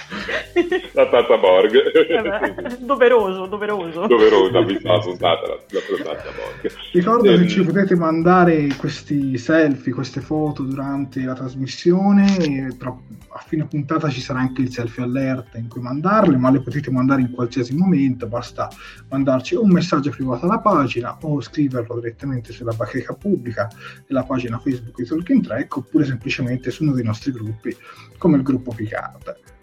La 0.92 1.08
tazza 1.08 1.36
Borg. 1.36 1.74
Eh 1.74 2.76
doveroso, 2.80 3.46
doveroso. 3.46 4.06
Doverosa, 4.06 4.60
mi 4.60 4.78
sa 4.80 4.98
puntata 4.98 5.46
la, 5.48 5.56
la 5.56 6.04
tazza 6.04 6.30
Borg. 6.30 6.72
Ricordo 6.92 7.30
ehm... 7.30 7.40
che 7.40 7.48
ci 7.48 7.62
potete 7.62 7.96
mandare 7.96 8.68
questi 8.76 9.36
selfie, 9.38 9.92
queste 9.92 10.20
foto 10.20 10.62
durante 10.62 11.22
la 11.22 11.34
trasmissione. 11.34 12.74
Tra, 12.78 12.96
a 13.28 13.38
fine 13.46 13.66
puntata 13.66 14.08
ci 14.08 14.20
sarà 14.20 14.38
anche 14.40 14.62
il 14.62 14.70
selfie 14.70 15.02
alert 15.02 15.56
in 15.56 15.68
cui 15.68 15.80
mandarle, 15.80 16.36
ma 16.36 16.50
le 16.50 16.62
potete 16.62 16.90
mandare 16.90 17.22
in 17.22 17.32
qualsiasi 17.32 17.74
momento. 17.74 18.26
Basta 18.26 18.70
mandarci 19.08 19.56
un 19.56 19.70
messaggio 19.70 20.10
privato 20.10 20.46
alla 20.46 20.60
pagina 20.60 21.16
o 21.22 21.40
scriverlo 21.40 21.96
direttamente 21.96 22.52
sulla 22.52 22.72
bacheca 22.72 23.14
pubblica 23.14 23.68
della 24.06 24.22
pagina 24.22 24.58
Facebook 24.58 24.96
di 24.96 25.06
Talking 25.06 25.44
Track 25.44 25.76
oppure 25.76 26.04
semplicemente 26.04 26.70
su 26.70 26.84
uno 26.84 26.92
dei 26.92 27.04
nostri 27.04 27.32
gruppi 27.32 27.76
come 28.18 28.36
il 28.36 28.42
gruppo 28.42 28.72
Picard. 28.74 29.53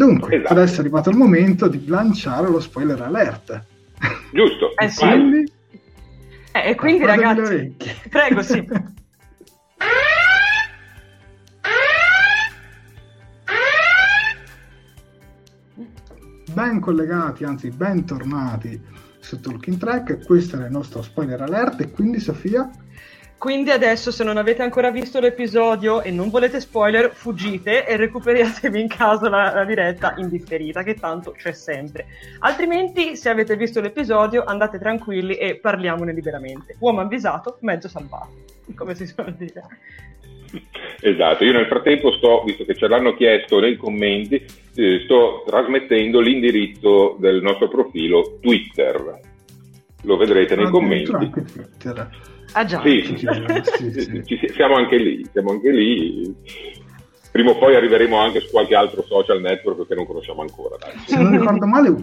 Dunque, 0.00 0.36
esatto. 0.36 0.52
adesso 0.54 0.76
è 0.76 0.80
arrivato 0.80 1.10
il 1.10 1.16
momento 1.16 1.68
di 1.68 1.86
lanciare 1.86 2.48
lo 2.48 2.58
spoiler 2.58 3.02
alert. 3.02 3.64
Giusto. 4.32 4.74
Eh 4.74 4.88
sì. 4.88 5.06
Quindi, 5.06 5.52
eh, 6.52 6.70
e 6.70 6.74
quindi 6.74 7.04
ragazzi, 7.04 7.76
prego, 8.08 8.40
sì. 8.40 8.66
ben 16.54 16.80
collegati, 16.80 17.44
anzi 17.44 17.68
bentornati 17.68 18.80
su 19.18 19.38
Talking 19.38 19.76
Track, 19.76 20.24
questo 20.24 20.58
è 20.58 20.64
il 20.64 20.70
nostro 20.70 21.02
spoiler 21.02 21.42
alert 21.42 21.82
e 21.82 21.90
quindi 21.90 22.20
Sofia 22.20 22.70
quindi 23.40 23.70
adesso 23.70 24.10
se 24.10 24.22
non 24.22 24.36
avete 24.36 24.60
ancora 24.60 24.90
visto 24.90 25.18
l'episodio 25.18 26.02
e 26.02 26.10
non 26.10 26.28
volete 26.28 26.60
spoiler, 26.60 27.10
fuggite 27.14 27.86
e 27.86 27.96
recuperatevi 27.96 28.78
in 28.78 28.86
casa 28.86 29.30
la, 29.30 29.50
la 29.54 29.64
diretta 29.64 30.12
indifferita, 30.18 30.82
che 30.82 30.92
tanto 30.92 31.30
c'è 31.30 31.52
sempre. 31.52 32.04
Altrimenti, 32.40 33.16
se 33.16 33.30
avete 33.30 33.56
visto 33.56 33.80
l'episodio, 33.80 34.44
andate 34.44 34.78
tranquilli 34.78 35.36
e 35.36 35.56
parliamone 35.56 36.12
liberamente. 36.12 36.76
Uomo 36.80 37.00
avvisato, 37.00 37.56
mezzo 37.60 37.88
salvato, 37.88 38.28
come 38.74 38.94
si 38.94 39.06
suol 39.06 39.32
dire. 39.32 39.62
Esatto, 41.00 41.42
io 41.42 41.52
nel 41.52 41.66
frattempo 41.66 42.12
sto, 42.12 42.42
visto 42.44 42.66
che 42.66 42.74
ce 42.74 42.88
l'hanno 42.88 43.14
chiesto 43.14 43.58
nei 43.58 43.78
commenti, 43.78 44.34
eh, 44.74 45.00
sto 45.04 45.44
trasmettendo 45.46 46.20
l'indirizzo 46.20 47.16
del 47.18 47.40
nostro 47.40 47.68
profilo 47.68 48.36
Twitter. 48.38 49.18
Lo 50.02 50.18
vedrete 50.18 50.56
nei 50.56 50.68
commenti. 50.68 51.30
Ah 52.52 52.64
già. 52.64 52.80
Sì, 52.82 53.02
sì, 53.02 53.16
sì, 53.18 54.36
sì, 54.36 54.52
siamo 54.54 54.74
anche 54.74 54.96
lì, 54.96 55.26
siamo 55.32 55.50
anche 55.50 55.70
lì. 55.70 56.34
Prima 57.30 57.50
o 57.50 57.58
poi 57.58 57.76
arriveremo 57.76 58.16
anche 58.16 58.40
su 58.40 58.50
qualche 58.50 58.74
altro 58.74 59.02
social 59.02 59.40
network 59.40 59.86
che 59.86 59.94
non 59.94 60.06
conosciamo 60.06 60.40
ancora. 60.40 60.76
Dai. 60.78 60.92
Se 61.06 61.16
non 61.16 61.30
ricordo 61.38 61.66
male, 61.66 61.94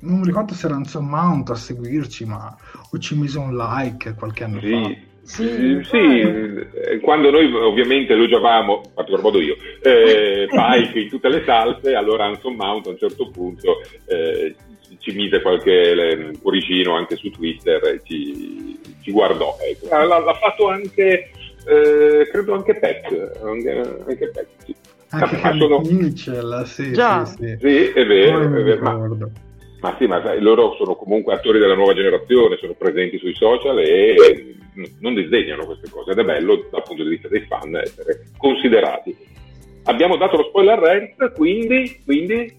non 0.00 0.24
ricordo 0.24 0.54
se 0.54 0.66
era 0.66 0.74
Ransom 0.74 1.06
Mount 1.06 1.50
a 1.50 1.54
seguirci, 1.54 2.24
ma 2.24 2.56
ho 2.90 2.98
ci 2.98 3.16
messo 3.16 3.40
un 3.40 3.56
like 3.56 4.14
qualche 4.14 4.44
anno 4.44 4.60
fa. 4.60 5.14
Sì, 5.26 5.80
sì, 5.82 5.96
eh, 5.96 7.00
quando 7.00 7.30
noi 7.30 7.52
ovviamente 7.52 8.12
elogiavamo, 8.12 8.82
in 8.84 8.90
particolar 8.94 9.24
modo 9.24 9.40
io, 9.40 9.56
eh, 9.82 10.46
Pike 10.50 11.00
in 11.00 11.08
tutte 11.08 11.28
le 11.28 11.42
salse, 11.44 11.94
allora 11.94 12.26
Anson 12.26 12.54
Mount 12.54 12.86
a 12.86 12.90
un 12.90 12.98
certo 12.98 13.28
punto 13.30 13.80
eh, 14.06 14.54
ci 14.98 15.12
mise 15.12 15.42
qualche 15.42 16.32
cuoricino 16.40 16.94
anche 16.94 17.16
su 17.16 17.30
Twitter 17.30 17.84
e 17.86 18.00
ci, 18.04 18.75
ci 19.06 19.12
guardò. 19.12 19.56
Ecco. 19.60 19.88
L'ha, 19.88 20.18
l'ha, 20.18 20.34
fatto 20.34 20.68
anche, 20.68 21.30
eh, 21.64 22.28
credo 22.28 22.54
anche 22.54 22.74
Peck, 22.74 23.40
anche, 23.42 23.70
anche 24.06 24.30
Peck, 24.30 24.48
sì. 24.64 24.74
Anche 25.10 25.38
ma 25.40 25.56
sono... 25.56 25.78
Mitchell, 25.78 26.64
sì, 26.64 26.92
Già. 26.92 27.24
sì, 27.24 27.36
sì. 27.36 27.56
sì 27.60 27.86
è 27.92 28.04
vero, 28.04 28.42
è 28.42 28.48
vero 28.48 28.82
ma, 28.82 29.08
ma, 29.80 29.96
sì, 29.96 30.06
ma 30.06 30.20
sai, 30.20 30.40
loro 30.40 30.74
sono 30.74 30.96
comunque 30.96 31.34
attori 31.34 31.60
della 31.60 31.76
nuova 31.76 31.94
generazione, 31.94 32.56
sono 32.56 32.74
presenti 32.74 33.16
sui 33.18 33.34
social 33.36 33.78
e 33.78 34.56
non 34.98 35.14
disdegnano 35.14 35.64
queste 35.64 35.88
cose 35.88 36.10
ed 36.10 36.18
è 36.18 36.24
bello 36.24 36.66
dal 36.68 36.82
punto 36.82 37.04
di 37.04 37.10
vista 37.10 37.28
dei 37.28 37.46
fan 37.46 37.76
essere 37.76 38.26
considerati. 38.36 39.16
Abbiamo 39.84 40.16
dato 40.16 40.38
lo 40.38 40.42
spoiler 40.48 40.80
rent, 40.80 41.32
quindi, 41.34 42.00
quindi 42.04 42.52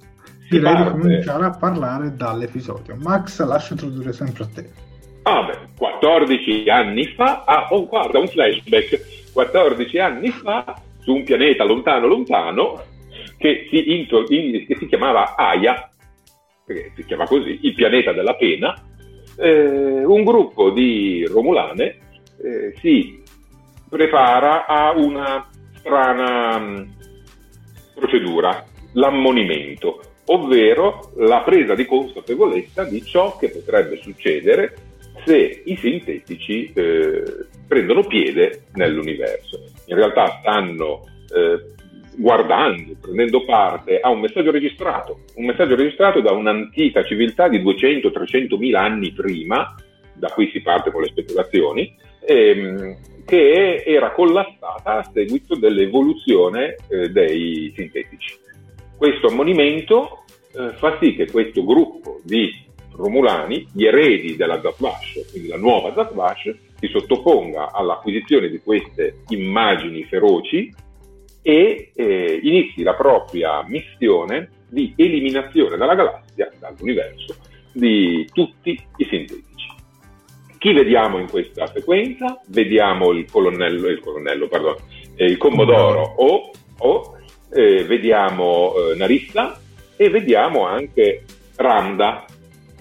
direi 0.49 0.75
di 0.77 0.89
cominciare 0.89 1.43
a 1.43 1.51
parlare 1.51 2.15
dall'episodio. 2.15 2.95
Max, 2.95 3.45
lascio 3.45 3.73
introdurre 3.73 4.13
sempre 4.13 4.43
a 4.45 4.47
te. 4.47 4.86
Ah 5.29 5.43
beh, 5.43 5.57
14 5.77 6.69
anni 6.69 7.05
fa, 7.07 7.43
ah, 7.43 7.67
oh, 7.71 7.85
guarda, 7.85 8.17
un 8.17 8.29
flashback, 8.29 9.33
14 9.33 9.99
anni 9.99 10.29
fa, 10.29 10.81
su 10.99 11.13
un 11.13 11.25
pianeta 11.25 11.65
lontano 11.65 12.07
lontano, 12.07 12.81
che 13.37 13.67
si, 13.69 13.93
into, 13.93 14.23
in, 14.29 14.65
che 14.65 14.77
si 14.77 14.87
chiamava 14.87 15.35
Aya, 15.35 15.91
perché 16.65 16.93
si 16.95 17.03
chiama 17.03 17.27
così, 17.27 17.59
il 17.63 17.73
pianeta 17.73 18.13
della 18.13 18.35
pena, 18.35 18.73
eh, 19.37 20.05
un 20.05 20.23
gruppo 20.23 20.69
di 20.69 21.25
Romulane 21.25 21.97
eh, 22.41 22.73
si 22.79 23.21
prepara 23.89 24.65
a 24.65 24.93
una 24.95 25.45
strana 25.73 26.57
mm, 26.57 26.83
procedura, 27.95 28.65
l'ammonimento, 28.93 29.99
ovvero 30.27 31.11
la 31.17 31.41
presa 31.41 31.75
di 31.75 31.85
consapevolezza 31.85 32.85
di 32.85 33.03
ciò 33.03 33.35
che 33.35 33.49
potrebbe 33.49 33.97
succedere 33.97 34.86
se 35.27 35.61
i 35.65 35.75
sintetici 35.75 36.71
eh, 36.73 37.23
prendono 37.67 38.05
piede 38.05 38.63
nell'universo. 38.75 39.61
In 39.87 39.95
realtà 39.97 40.39
stanno 40.39 41.01
eh, 41.35 41.75
guardando, 42.15 42.95
prendendo 43.01 43.43
parte 43.43 43.99
a 43.99 44.09
un 44.09 44.21
messaggio 44.21 44.51
registrato, 44.51 45.19
un 45.35 45.45
messaggio 45.45 45.75
registrato 45.75 46.21
da 46.21 46.31
un'antica 46.31 47.03
civiltà 47.03 47.49
di 47.49 47.59
200-300 47.59 48.57
mila 48.57 48.81
anni 48.81 49.11
prima, 49.11 49.75
da 50.13 50.29
cui 50.29 50.49
si 50.51 50.61
parte 50.61 50.91
con 50.91 51.01
le 51.01 51.09
speculazioni, 51.09 51.93
ehm, 52.25 52.97
che 53.25 53.83
era 53.85 54.11
collassata 54.11 54.99
a 54.99 55.11
seguito 55.13 55.57
dell'evoluzione 55.57 56.77
eh, 56.87 57.09
dei 57.09 57.73
sintetici. 57.75 58.37
Questo 58.95 59.27
ammonimento 59.27 60.23
eh, 60.55 60.71
fa 60.77 60.97
sì 61.01 61.13
che 61.15 61.29
questo 61.29 61.65
gruppo 61.65 62.21
di 62.23 62.65
Romulani, 62.97 63.67
gli 63.71 63.85
eredi 63.85 64.35
della 64.35 64.59
Zatvash, 64.59 65.29
quindi 65.31 65.47
la 65.47 65.57
nuova 65.57 65.93
Zatvash, 65.93 66.55
si 66.79 66.87
sottoponga 66.87 67.71
all'acquisizione 67.71 68.49
di 68.49 68.59
queste 68.59 69.21
immagini 69.29 70.03
feroci 70.03 70.73
e 71.41 71.91
eh, 71.95 72.39
inizi 72.41 72.83
la 72.83 72.93
propria 72.93 73.63
missione 73.65 74.49
di 74.69 74.93
eliminazione 74.95 75.77
dalla 75.77 75.95
galassia, 75.95 76.51
dall'universo, 76.59 77.35
di 77.71 78.27
tutti 78.33 78.71
i 78.97 79.05
sintetici. 79.05 79.75
Chi 80.57 80.73
vediamo 80.73 81.19
in 81.19 81.29
questa 81.29 81.67
sequenza? 81.67 82.41
Vediamo 82.47 83.11
il 83.11 83.29
colonnello, 83.29 83.87
il, 83.87 83.99
colonnello, 83.99 84.47
pardon, 84.47 84.75
eh, 85.15 85.25
il 85.25 85.37
Commodoro 85.37 86.15
O, 86.17 86.51
o 86.79 87.17
eh, 87.53 87.83
vediamo 87.85 88.73
eh, 88.75 88.95
Narissa 88.95 89.59
e 89.95 90.09
vediamo 90.09 90.65
anche 90.65 91.23
Randa, 91.55 92.25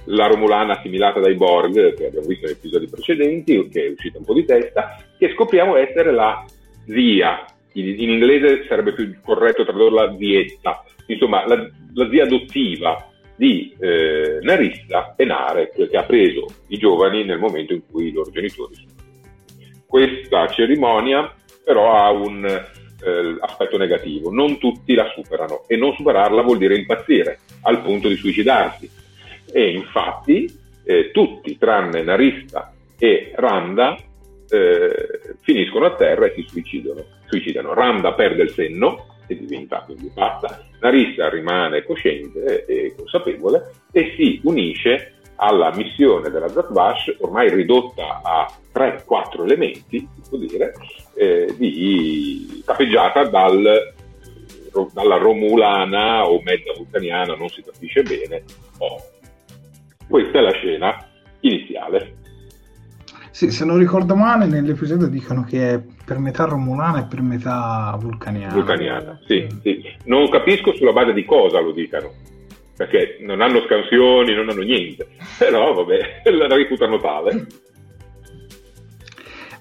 la 0.07 0.27
Romulana 0.27 0.79
assimilata 0.79 1.21
dai 1.21 1.35
Borg, 1.35 1.95
che 1.95 2.07
abbiamo 2.07 2.27
visto 2.27 2.47
negli 2.47 2.57
episodi 2.57 2.89
precedenti, 2.89 3.69
che 3.69 3.87
è 3.87 3.91
uscita 3.91 4.19
un 4.19 4.25
po' 4.25 4.35
di 4.35 4.45
testa, 4.45 5.03
che 5.19 5.33
scopriamo 5.33 5.77
essere 5.77 6.13
la 6.13 6.45
zia. 6.87 7.45
In, 7.73 7.89
in 7.89 8.11
inglese 8.11 8.65
sarebbe 8.69 8.93
più 8.93 9.15
corretto 9.23 9.65
tradurla 9.65 10.17
zietta, 10.17 10.85
insomma 11.07 11.47
la, 11.47 11.69
la 11.95 12.09
zia 12.09 12.25
adottiva 12.25 13.11
di 13.37 13.75
eh, 13.79 14.39
Narissa 14.41 15.15
e 15.17 15.25
Narek, 15.25 15.89
che 15.89 15.97
ha 15.97 16.05
preso 16.05 16.47
i 16.69 16.79
giovani 16.79 17.25
nel 17.25 17.39
momento 17.39 17.75
in 17.75 17.83
cui 17.91 18.09
i 18.09 18.13
loro 18.13 18.31
genitori 18.31 18.75
sono. 18.75 18.95
Questa 19.87 20.49
cerimonia 20.49 21.33
però 21.63 21.93
ha 21.93 22.11
un 22.11 22.45
eh, 22.47 23.37
aspetto 23.41 23.77
negativo, 23.77 24.31
non 24.31 24.59
tutti 24.59 24.95
la 24.95 25.11
superano 25.15 25.65
e 25.67 25.77
non 25.77 25.93
superarla 25.95 26.43
vuol 26.43 26.59
dire 26.59 26.77
impazzire 26.77 27.41
al 27.63 27.83
punto 27.83 28.09
di 28.09 28.17
suicidarsi 28.17 28.89
e 29.53 29.71
infatti 29.71 30.53
eh, 30.85 31.11
tutti 31.13 31.57
tranne 31.59 32.03
Narista 32.03 32.73
e 32.99 33.33
Randa 33.35 33.97
eh, 34.49 35.35
finiscono 35.41 35.87
a 35.87 35.95
terra 35.95 36.27
e 36.27 36.35
si 36.35 36.45
suicidano. 36.49 37.05
suicidano. 37.27 37.75
Randa 37.75 38.15
perde 38.15 38.45
il 38.45 38.51
senno 38.51 39.07
e 39.27 39.37
diventa 39.37 39.81
quindi 39.81 40.11
pazza, 40.15 40.65
Narissa 40.81 41.29
rimane 41.29 41.83
cosciente 41.83 42.65
e 42.65 42.95
consapevole 42.97 43.73
e 43.91 44.15
si 44.17 44.41
unisce 44.45 45.15
alla 45.37 45.75
missione 45.75 46.31
della 46.31 46.49
Zatvash, 46.49 47.17
ormai 47.19 47.51
ridotta 47.53 48.21
a 48.23 48.51
3-4 48.73 49.43
elementi, 49.45 50.09
si 50.23 50.29
può 50.29 50.39
dire, 50.39 50.73
eh, 51.15 51.55
di 51.59 52.63
capeggiata 52.65 53.25
dal, 53.25 53.93
dalla 54.93 55.17
Romulana 55.17 56.27
o 56.27 56.41
mezza 56.43 56.73
vulcaniana, 56.75 57.35
non 57.35 57.49
si 57.49 57.63
capisce 57.63 58.03
bene. 58.03 58.45
Oh. 58.79 59.15
Questa 60.09 60.39
è 60.39 60.41
la 60.41 60.53
scena 60.53 61.09
iniziale. 61.41 62.15
Sì, 63.37 63.51
se 63.51 63.67
non 63.67 63.77
ricordo 63.77 64.17
male, 64.17 64.47
nell'episodio 64.47 65.09
dicono 65.09 65.45
che 65.45 65.75
è 65.75 65.83
per 66.07 66.19
metà 66.19 66.45
romulana 66.45 67.01
e 67.01 67.07
per 67.07 67.21
metà 67.21 67.95
vulcaniana. 68.01 68.55
Vulcaniana, 68.55 69.21
sì, 69.27 69.47
sì. 69.63 69.83
Non 70.05 70.31
capisco 70.31 70.75
sulla 70.75 70.93
base 70.93 71.13
di 71.13 71.23
cosa 71.27 71.61
lo 71.61 71.73
dicano, 71.73 72.13
perché 72.75 73.19
non 73.21 73.43
hanno 73.43 73.61
scansioni, 73.67 74.33
non 74.33 74.49
hanno 74.49 74.63
niente, 74.63 75.09
però 75.39 75.75
vabbè, 75.75 76.23
la 76.31 76.47
reputano 76.47 76.99
tale. 76.99 77.47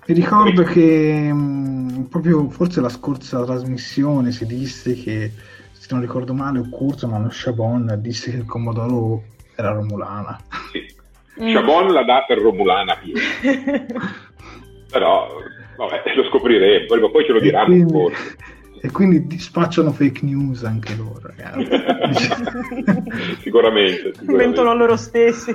Mi 0.08 0.14
ricordo 0.14 0.64
che 0.64 1.34
mh, 1.34 1.36
mm, 1.36 2.02
proprio 2.04 2.48
forse 2.50 2.80
la 2.80 2.88
scorsa 2.88 3.44
trasmissione 3.44 4.32
si 4.32 4.46
disse 4.46 4.94
che, 4.94 5.32
se 5.72 5.88
non 5.90 6.00
ricordo 6.00 6.34
male, 6.34 6.60
o 6.60 6.70
Kurzman 6.70 7.26
o 7.26 7.30
Chabon 7.30 7.98
disse 8.00 8.32
che 8.32 8.38
il 8.38 8.46
Commodoro 8.46 9.24
era 9.56 9.72
romulana. 9.72 10.40
Sì. 10.72 11.04
Mm. 11.42 11.54
Chabon 11.54 11.92
l'ha 11.92 12.04
data 12.04 12.26
per 12.28 12.40
romulana 12.40 12.96
più. 12.98 13.14
Però, 14.92 15.28
vabbè, 15.76 16.04
lo 16.16 16.24
scopriremo, 16.30 16.86
poi, 16.86 17.12
poi 17.12 17.26
ce 17.26 17.32
lo 17.34 17.40
diranno 17.40 17.66
quindi, 17.66 17.92
forse. 17.92 18.38
E 18.82 18.92
quindi 18.92 19.40
spacciano 19.40 19.92
fake 19.92 20.24
news 20.24 20.64
anche 20.64 20.96
loro, 20.96 21.20
ragazzi. 21.24 21.66
sicuramente, 23.42 24.14
sicuramente. 24.14 24.22
Inventano 24.22 24.74
loro 24.76 24.96
stessi. 24.96 25.54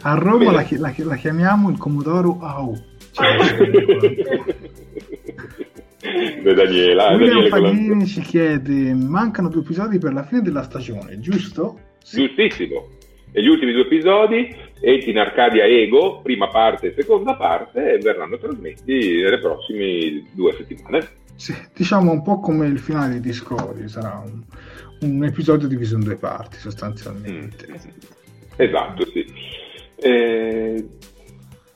A 0.00 0.14
Roma 0.14 0.52
la, 0.52 0.66
la, 0.70 0.94
la, 0.96 1.16
chiamiamo 1.16 1.68
il 1.68 1.76
Comodoro 1.76 2.38
Au. 2.40 2.74
Cioè, 3.12 3.36
De 6.42 6.54
Daniela. 6.54 7.14
William 7.14 7.48
Paglini 7.48 8.06
ci 8.06 8.20
chiede: 8.20 8.94
mancano 8.94 9.48
due 9.48 9.62
episodi 9.62 9.98
per 9.98 10.12
la 10.12 10.22
fine 10.22 10.42
della 10.42 10.62
stagione, 10.62 11.18
giusto? 11.20 11.78
Sì. 12.02 12.26
Giustissimo. 12.26 12.88
E 13.32 13.42
gli 13.42 13.48
ultimi 13.48 13.72
due 13.72 13.82
episodi, 13.82 14.54
Eti 14.80 15.10
in 15.10 15.18
Arcadia 15.18 15.64
Ego, 15.64 16.20
prima 16.22 16.48
parte 16.48 16.86
e 16.86 16.94
seconda 16.96 17.34
parte, 17.34 17.98
verranno 18.00 18.38
trasmessi 18.38 19.20
nelle 19.20 19.40
prossime 19.40 20.24
due 20.32 20.54
settimane. 20.56 21.06
Sì, 21.34 21.54
diciamo 21.74 22.12
un 22.12 22.22
po' 22.22 22.40
come 22.40 22.66
il 22.66 22.78
finale 22.78 23.14
di 23.14 23.20
Discovery, 23.20 23.88
sarà 23.88 24.22
un, 24.24 24.42
un 25.00 25.24
episodio 25.24 25.68
diviso 25.68 25.96
in 25.96 26.04
due 26.04 26.16
parti 26.16 26.56
sostanzialmente. 26.56 27.66
Mm. 27.68 27.74
Esatto, 28.56 29.04
sì. 29.10 29.26
Eh, 29.96 30.86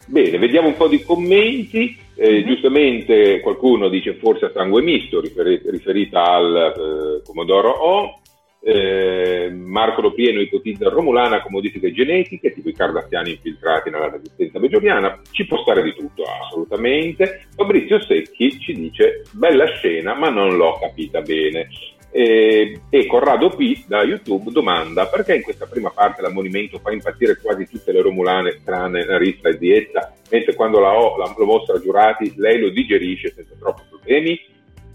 bene, 0.07 0.39
vediamo 0.39 0.69
un 0.69 0.77
po' 0.77 0.89
di 0.89 1.03
commenti. 1.03 2.00
Eh, 2.23 2.33
mm-hmm. 2.33 2.47
Giustamente 2.47 3.41
qualcuno 3.41 3.89
dice 3.89 4.13
forse 4.13 4.45
a 4.45 4.51
sangue 4.53 4.83
misto, 4.83 5.23
riferita, 5.23 5.71
riferita 5.71 6.23
al 6.23 6.55
eh, 6.55 7.23
Comodoro 7.25 7.71
O. 7.71 8.21
Eh, 8.63 9.51
Marco 9.51 10.03
Loprieno 10.03 10.39
ipotizza 10.39 10.91
Romulana 10.91 11.41
con 11.41 11.53
modifiche 11.53 11.93
genetiche, 11.93 12.53
tipo 12.53 12.69
i 12.69 12.75
cardassiani 12.75 13.31
infiltrati 13.31 13.89
nella 13.89 14.11
resistenza 14.11 14.59
beggioriana. 14.59 15.19
Ci 15.31 15.47
può 15.47 15.63
stare 15.63 15.83
di 15.83 15.95
tutto, 15.95 16.25
assolutamente. 16.25 17.47
Fabrizio 17.57 17.99
Secchi 18.03 18.61
ci 18.61 18.75
dice: 18.75 19.23
Bella 19.33 19.65
scena, 19.69 20.13
ma 20.13 20.29
non 20.29 20.59
l'ho 20.59 20.77
capita 20.79 21.23
bene. 21.23 21.69
E, 22.13 22.81
e, 22.91 23.07
Corrado 23.07 23.51
P 23.51 23.85
da 23.87 24.03
YouTube 24.03 24.51
domanda 24.51 25.07
perché 25.07 25.37
in 25.37 25.43
questa 25.43 25.67
prima 25.67 25.91
parte 25.91 26.23
l'ammonimento 26.23 26.81
fa 26.81 26.91
impazzire 26.91 27.39
quasi 27.41 27.69
tutte 27.69 27.93
le 27.93 28.03
romulane 28.03 28.61
tranne 28.65 29.05
Narissa 29.05 29.49
e 29.49 29.57
Dietta, 29.57 30.13
mentre 30.29 30.55
quando 30.55 30.81
la 30.81 30.99
O 30.99 31.17
la, 31.17 31.33
lo 31.37 31.45
mostra 31.45 31.79
giurati 31.79 32.35
lei 32.37 32.59
lo 32.59 32.71
digerisce 32.71 33.33
senza 33.33 33.55
troppi 33.57 33.83
problemi? 33.89 34.41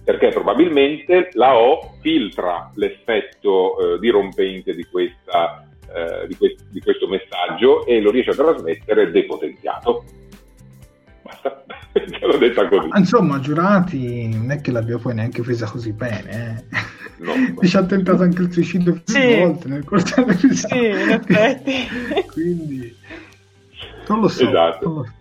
Perché 0.04 0.30
probabilmente 0.30 1.30
la 1.34 1.58
O 1.58 1.96
filtra 2.02 2.70
l'effetto 2.76 3.96
eh, 3.96 4.00
dirompente 4.00 4.74
di, 4.74 4.84
questa, 4.84 5.66
eh, 5.96 6.28
di, 6.28 6.36
quest- 6.36 6.66
di 6.70 6.82
questo 6.82 7.08
messaggio 7.08 7.86
e 7.86 8.02
lo 8.02 8.12
riesce 8.12 8.32
a 8.32 8.36
trasmettere 8.36 9.10
depotenziato. 9.10 10.04
Basta, 11.24 11.64
l'ho 12.22 12.38
detta 12.38 12.68
così. 12.68 12.90
Insomma, 12.96 13.40
giurati 13.40 14.28
non 14.28 14.52
è 14.52 14.60
che 14.60 14.72
l'abbia 14.72 14.98
poi 14.98 15.16
neanche 15.16 15.42
presa 15.42 15.66
così 15.66 15.94
bene. 15.94 16.66
Eh. 16.72 17.24
No, 17.24 17.34
Mi 17.60 17.68
ci 17.68 17.78
ha 17.78 17.86
tentato 17.86 18.24
anche 18.24 18.42
il 18.42 18.52
suicidio 18.52 18.94
più 18.94 19.02
sì. 19.06 19.36
volte 19.36 19.68
nel 19.68 19.84
corso 19.84 20.22
dell'episodio. 20.22 20.96
Sì, 20.96 21.04
in 21.04 21.10
effetti. 21.10 21.74
Quindi 22.32 22.96
non 24.08 24.20
lo 24.20 24.28
so. 24.28 24.48
Esatto. 24.48 24.88
Non 24.88 24.98
lo 24.98 25.04
so. 25.04 25.14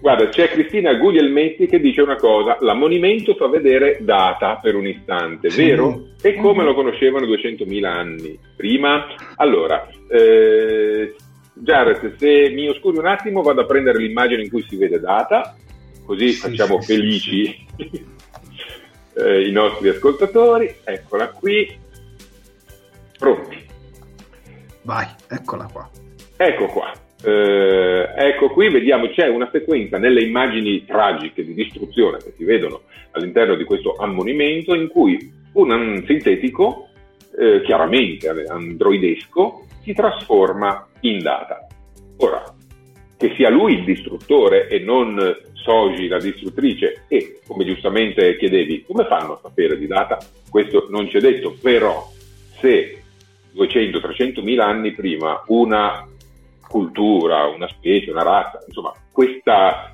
Guarda, 0.00 0.28
c'è 0.30 0.48
Cristina 0.48 0.94
Guglielmetti 0.94 1.68
che 1.68 1.78
dice 1.78 2.02
una 2.02 2.16
cosa, 2.16 2.56
l'ammonimento 2.60 3.36
fa 3.36 3.46
vedere 3.46 3.98
data 4.00 4.58
per 4.60 4.74
un 4.74 4.88
istante, 4.88 5.48
sì. 5.48 5.66
vero? 5.66 6.08
E 6.20 6.34
come 6.34 6.64
lo 6.64 6.74
conoscevano 6.74 7.24
200.000 7.26 7.84
anni 7.84 8.36
prima? 8.56 9.06
Allora, 9.36 9.88
eh, 10.08 11.14
Jared, 11.52 12.16
se 12.16 12.50
mi 12.50 12.68
oscuri 12.68 12.98
un 12.98 13.06
attimo 13.06 13.42
vado 13.42 13.60
a 13.60 13.64
prendere 13.64 13.98
l'immagine 13.98 14.42
in 14.42 14.50
cui 14.50 14.62
si 14.62 14.76
vede 14.76 14.98
data, 14.98 15.54
così 16.12 16.32
sì, 16.32 16.40
facciamo 16.40 16.80
felici 16.82 17.66
eh, 19.16 19.48
i 19.48 19.50
nostri 19.50 19.88
ascoltatori. 19.88 20.74
Eccola 20.84 21.30
qui. 21.30 21.74
Pronti? 23.18 23.56
Vai, 24.82 25.06
eccola 25.30 25.66
qua. 25.72 25.88
Ecco 26.36 26.66
qua. 26.66 26.92
Eh, 27.24 28.10
ecco 28.14 28.50
qui, 28.50 28.68
vediamo, 28.68 29.08
c'è 29.08 29.28
una 29.28 29.48
sequenza 29.50 29.96
nelle 29.96 30.22
immagini 30.22 30.84
tragiche 30.84 31.44
di 31.44 31.54
distruzione 31.54 32.18
che 32.18 32.34
si 32.36 32.44
vedono 32.44 32.82
all'interno 33.12 33.54
di 33.54 33.64
questo 33.64 33.94
ammonimento 33.94 34.74
in 34.74 34.88
cui 34.88 35.32
un 35.52 36.02
sintetico, 36.06 36.88
eh, 37.38 37.62
chiaramente 37.62 38.28
androidesco, 38.28 39.66
si 39.82 39.94
trasforma 39.94 40.88
in 41.00 41.22
data. 41.22 41.66
Ora, 42.18 42.42
che 43.16 43.34
sia 43.36 43.50
lui 43.50 43.74
il 43.74 43.84
distruttore 43.84 44.66
e 44.66 44.80
non 44.80 45.16
Soji 45.62 46.08
la 46.08 46.18
distruttrice 46.18 47.04
e, 47.08 47.40
come 47.46 47.64
giustamente 47.64 48.36
chiedevi, 48.36 48.84
come 48.86 49.06
fanno 49.06 49.34
a 49.34 49.40
sapere 49.40 49.78
di 49.78 49.86
data? 49.86 50.18
Questo 50.50 50.86
non 50.90 51.08
ci 51.08 51.16
è 51.16 51.20
detto, 51.20 51.56
però 51.60 52.06
se 52.58 53.02
200-300 53.54 54.42
mila 54.42 54.66
anni 54.66 54.92
prima 54.92 55.42
una 55.46 56.06
cultura, 56.68 57.46
una 57.46 57.68
specie, 57.68 58.10
una 58.10 58.22
razza, 58.22 58.62
insomma, 58.66 58.92
questa, 59.10 59.92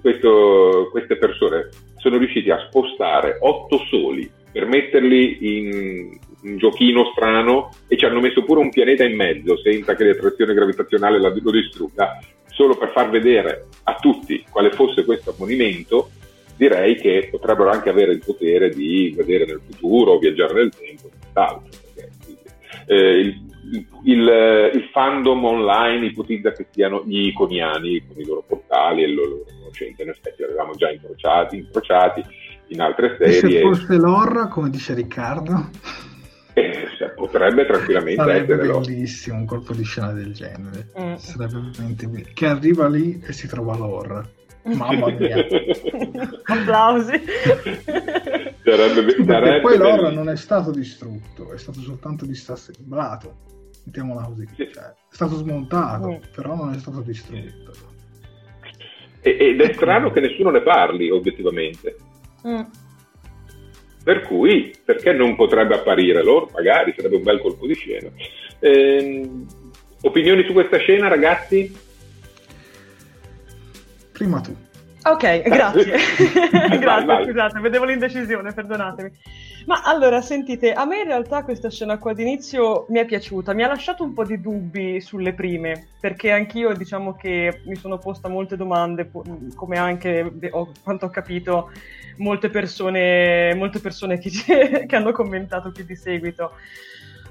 questo, 0.00 0.88
queste 0.90 1.16
persone 1.16 1.68
sono 1.98 2.16
riusciti 2.16 2.50
a 2.50 2.64
spostare 2.66 3.38
otto 3.40 3.78
soli 3.90 4.30
per 4.50 4.66
metterli 4.66 5.58
in 5.58 6.18
un 6.42 6.56
giochino 6.58 7.10
strano 7.12 7.70
e 7.88 7.96
ci 7.96 8.04
hanno 8.04 8.20
messo 8.20 8.44
pure 8.44 8.60
un 8.60 8.70
pianeta 8.70 9.04
in 9.04 9.16
mezzo 9.16 9.56
senza 9.58 9.94
che 9.94 10.04
l'attrazione 10.04 10.54
gravitazionale 10.54 11.18
lo 11.18 11.50
distrugga, 11.50 12.18
solo 12.54 12.76
per 12.76 12.90
far 12.92 13.10
vedere 13.10 13.66
a 13.84 13.94
tutti 13.94 14.44
quale 14.48 14.70
fosse 14.70 15.04
questo 15.04 15.34
ammonimento, 15.36 16.10
direi 16.56 16.96
che 16.96 17.28
potrebbero 17.30 17.70
anche 17.70 17.90
avere 17.90 18.12
il 18.12 18.22
potere 18.24 18.70
di 18.70 19.12
vedere 19.16 19.44
nel 19.44 19.60
futuro, 19.68 20.18
viaggiare 20.18 20.54
nel 20.54 20.70
tempo, 20.70 21.10
tutt'altro. 21.20 21.82
Eh, 22.86 23.18
il, 23.18 23.42
il, 24.04 24.70
il, 24.74 24.88
fandom 24.92 25.42
online 25.42 26.06
ipotizza 26.06 26.52
che 26.52 26.66
siano 26.70 27.02
gli 27.06 27.28
iconiani 27.28 28.04
con 28.06 28.20
i 28.20 28.26
loro 28.26 28.44
portali 28.46 29.02
e 29.02 29.06
le 29.06 29.14
loro 29.14 29.44
conoscenze, 29.58 30.02
in 30.02 30.10
effetti 30.10 30.42
li 30.42 30.44
avevamo 30.44 30.74
già 30.74 30.90
incrociati, 30.90 31.56
incrociati 31.56 32.22
in 32.68 32.80
altre 32.80 33.16
serie. 33.18 33.36
E 33.36 33.40
se 33.40 33.60
fosse 33.60 33.96
l'orra, 33.96 34.48
come 34.48 34.70
dice 34.70 34.94
Riccardo? 34.94 35.70
Eh, 36.54 37.10
potrebbe 37.16 37.66
tranquillamente 37.66 38.22
Sarebbe 38.22 38.54
essere 38.54 38.78
bellissimo 38.78 39.38
un 39.38 39.46
colpo 39.46 39.72
di 39.72 39.84
scena 39.84 40.12
del 40.12 40.32
genere. 40.32 40.88
Mm. 40.98 41.14
Sarebbe 41.14 41.70
veramente 41.72 42.06
bello. 42.06 42.28
Che 42.32 42.46
arriva 42.46 42.88
lì 42.88 43.20
e 43.26 43.32
si 43.32 43.46
trova 43.48 43.76
l'orra. 43.76 44.26
Mamma 44.62 45.10
mia. 45.10 45.36
Applausi. 46.44 47.22
sarebbe, 48.62 49.24
sarebbe 49.24 49.60
poi 49.60 49.76
l'orra 49.76 50.10
non 50.10 50.30
è 50.30 50.36
stato 50.36 50.70
distrutto, 50.70 51.52
è 51.52 51.58
stato 51.58 51.80
soltanto 51.80 52.24
disassemblato. 52.24 53.42
Mettiamola 53.84 54.22
così. 54.22 54.46
Sì. 54.54 54.70
Cioè, 54.72 54.84
è 54.84 54.94
stato 55.10 55.36
smontato, 55.36 56.12
mm. 56.12 56.32
però 56.34 56.54
non 56.54 56.72
è 56.72 56.78
stato 56.78 57.00
distrutto. 57.02 57.72
Ed 59.20 59.60
è 59.60 59.72
strano 59.72 60.10
che 60.10 60.20
nessuno 60.20 60.50
ne 60.50 60.62
parli, 60.62 61.10
obiettivamente. 61.10 61.96
Mm. 62.46 62.60
Per 64.04 64.20
cui, 64.22 64.74
perché 64.84 65.12
non 65.12 65.34
potrebbe 65.34 65.74
apparire 65.74 66.22
loro? 66.22 66.50
Magari 66.52 66.92
sarebbe 66.94 67.16
un 67.16 67.22
bel 67.22 67.40
colpo 67.40 67.66
di 67.66 67.74
scena. 67.74 68.10
Eh, 68.58 69.28
opinioni 70.02 70.44
su 70.44 70.52
questa 70.52 70.76
scena, 70.76 71.08
ragazzi? 71.08 71.74
Prima 74.12 74.40
tu. 74.40 74.54
Ok, 75.06 75.42
grazie. 75.42 75.96
vai, 76.48 76.78
grazie, 76.78 77.04
vai. 77.04 77.24
scusate, 77.24 77.60
vedevo 77.60 77.84
l'indecisione, 77.84 78.52
perdonatemi. 78.52 79.10
Ma 79.66 79.82
allora, 79.82 80.22
sentite, 80.22 80.72
a 80.72 80.86
me 80.86 81.00
in 81.00 81.04
realtà 81.04 81.44
questa 81.44 81.68
scena 81.68 81.98
qua 81.98 82.14
d'inizio 82.14 82.86
mi 82.88 82.98
è 82.98 83.04
piaciuta, 83.04 83.52
mi 83.52 83.62
ha 83.62 83.68
lasciato 83.68 84.02
un 84.02 84.14
po' 84.14 84.24
di 84.24 84.40
dubbi 84.40 85.02
sulle 85.02 85.34
prime, 85.34 85.88
perché 86.00 86.30
anch'io 86.30 86.72
diciamo 86.74 87.14
che 87.14 87.60
mi 87.66 87.74
sono 87.74 87.98
posta 87.98 88.28
molte 88.28 88.56
domande, 88.56 89.10
come 89.54 89.76
anche, 89.76 90.32
ho, 90.50 90.72
quanto 90.82 91.06
ho 91.06 91.10
capito, 91.10 91.70
molte 92.16 92.48
persone, 92.48 93.54
molte 93.54 93.80
persone 93.80 94.18
che, 94.18 94.30
che 94.86 94.96
hanno 94.96 95.12
commentato 95.12 95.70
qui 95.70 95.84
di 95.84 95.96
seguito. 95.96 96.52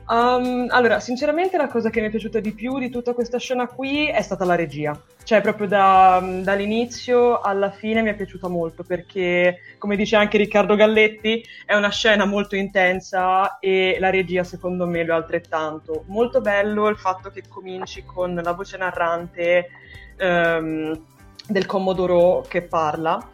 Um, 0.06 0.68
allora, 0.70 1.00
sinceramente 1.00 1.56
la 1.56 1.70
cosa 1.70 1.90
che 1.90 2.02
mi 2.02 2.08
è 2.08 2.10
piaciuta 2.10 2.42
di 2.42 2.54
più 2.54 2.78
di 2.78 2.90
tutta 2.90 3.14
questa 3.14 3.38
scena 3.38 3.68
qui 3.68 4.08
è 4.08 4.22
stata 4.22 4.44
la 4.44 4.56
regia. 4.56 5.00
Cioè, 5.24 5.40
proprio 5.42 5.68
da- 5.68 6.22
dall'inizio 6.42 7.40
alla 7.40 7.72
fine 7.72 8.02
mi 8.02 8.10
è 8.10 8.16
piaciuta 8.16 8.50
molto 8.50 8.84
perché, 8.84 9.60
come 9.78 9.96
dice 9.96 10.18
anche 10.18 10.38
Riccardo 10.38 10.76
Galletti, 10.76 11.44
è 11.66 11.76
una 11.76 11.90
scena 11.90 12.26
molto 12.26 12.56
intensa 12.58 13.60
e 13.60 13.96
la 14.00 14.10
regia 14.10 14.44
secondo 14.44 14.86
me 14.86 15.06
lo 15.06 15.14
è 15.14 15.16
altrettanto. 15.16 16.04
Molto 16.08 16.42
bello 16.42 16.90
il 16.90 16.98
fatto 16.98 17.30
che 17.30 17.44
cominci 17.48 18.04
con 18.04 18.34
la 18.36 18.52
voce 18.52 18.76
narrante 18.78 19.70
ehm, 20.18 21.02
del 21.48 21.66
Commodoro 21.66 22.44
che 22.48 22.62
parla 22.62 23.26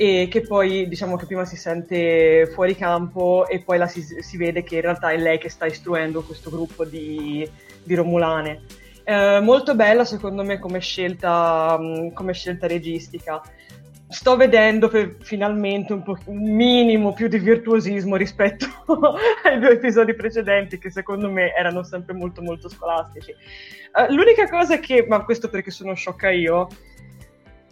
e 0.00 0.28
che 0.30 0.42
poi 0.42 0.86
diciamo 0.86 1.16
che 1.16 1.26
prima 1.26 1.44
si 1.44 1.56
sente 1.56 2.48
fuori 2.54 2.76
campo 2.76 3.48
e 3.48 3.62
poi 3.64 3.80
si, 3.88 4.00
si 4.00 4.36
vede 4.36 4.62
che 4.62 4.76
in 4.76 4.82
realtà 4.82 5.10
è 5.10 5.18
lei 5.18 5.38
che 5.38 5.48
sta 5.48 5.66
istruendo 5.66 6.22
questo 6.22 6.50
gruppo 6.50 6.84
di, 6.84 7.46
di 7.82 7.94
Romulane. 7.96 8.62
Eh, 9.02 9.40
molto 9.40 9.74
bella 9.74 10.04
secondo 10.04 10.44
me 10.44 10.60
come 10.60 10.78
scelta, 10.78 11.76
mh, 11.76 12.12
come 12.12 12.32
scelta 12.32 12.68
registica. 12.68 13.42
Sto 14.08 14.36
vedendo 14.36 14.88
finalmente 15.18 15.92
un, 15.92 16.04
po', 16.04 16.16
un 16.26 16.54
minimo 16.54 17.12
più 17.12 17.26
di 17.26 17.38
virtuosismo 17.38 18.14
rispetto 18.14 18.66
ai 19.42 19.58
due 19.58 19.72
episodi 19.72 20.14
precedenti 20.14 20.78
che 20.78 20.90
secondo 20.90 21.28
me 21.28 21.52
erano 21.52 21.82
sempre 21.82 22.14
molto 22.14 22.40
molto 22.40 22.68
scolastici. 22.68 23.32
Eh, 23.32 24.12
l'unica 24.12 24.48
cosa 24.48 24.78
che, 24.78 25.04
ma 25.08 25.24
questo 25.24 25.48
perché 25.48 25.72
sono 25.72 25.94
sciocca 25.94 26.30
io, 26.30 26.68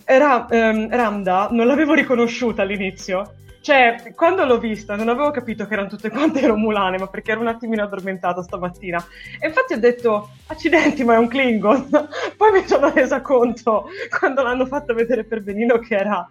era, 0.06 0.46
ehm, 0.48 0.88
Ramda 0.88 1.48
non 1.50 1.66
l'avevo 1.66 1.92
riconosciuta 1.92 2.62
all'inizio. 2.62 3.34
Cioè, 3.60 4.12
quando 4.14 4.44
l'ho 4.44 4.60
vista 4.60 4.94
non 4.94 5.08
avevo 5.08 5.32
capito 5.32 5.66
che 5.66 5.72
erano 5.72 5.88
tutte 5.88 6.08
quante 6.08 6.40
romulane, 6.46 6.98
ma 6.98 7.08
perché 7.08 7.32
ero 7.32 7.40
un 7.40 7.48
attimino 7.48 7.82
addormentata 7.82 8.40
stamattina. 8.40 9.04
E 9.40 9.48
infatti 9.48 9.74
ho 9.74 9.78
detto, 9.80 10.30
accidenti, 10.46 11.02
ma 11.02 11.14
è 11.14 11.18
un 11.18 11.26
Klingon. 11.26 11.88
Poi 12.36 12.52
mi 12.52 12.64
sono 12.64 12.92
resa 12.92 13.20
conto, 13.20 13.88
quando 14.16 14.42
l'hanno 14.42 14.66
fatta 14.66 14.94
vedere 14.94 15.24
per 15.24 15.42
benino, 15.42 15.80
che 15.80 15.96
era 15.96 16.24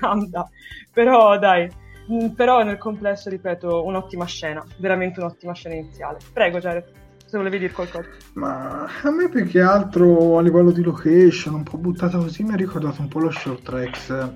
Ramda. 0.00 0.48
Però, 0.90 1.38
dai, 1.38 1.70
mh, 2.06 2.28
però 2.28 2.62
nel 2.62 2.78
complesso, 2.78 3.28
ripeto, 3.28 3.84
un'ottima 3.84 4.24
scena, 4.24 4.64
veramente 4.78 5.20
un'ottima 5.20 5.52
scena 5.52 5.74
iniziale. 5.74 6.16
Prego, 6.32 6.58
Jared, 6.58 6.97
se 7.28 7.36
volevi 7.36 7.58
dire 7.58 7.72
qualcosa. 7.72 8.06
Ma 8.34 8.86
a 9.02 9.10
me 9.10 9.28
più 9.28 9.46
che 9.46 9.60
altro 9.60 10.38
a 10.38 10.42
livello 10.42 10.70
di 10.70 10.82
location, 10.82 11.54
un 11.54 11.62
po' 11.62 11.76
buttata 11.76 12.16
così, 12.18 12.42
mi 12.42 12.52
ha 12.52 12.56
ricordato 12.56 13.02
un 13.02 13.08
po' 13.08 13.18
lo 13.20 13.30
short 13.30 13.62
tracks 13.62 14.30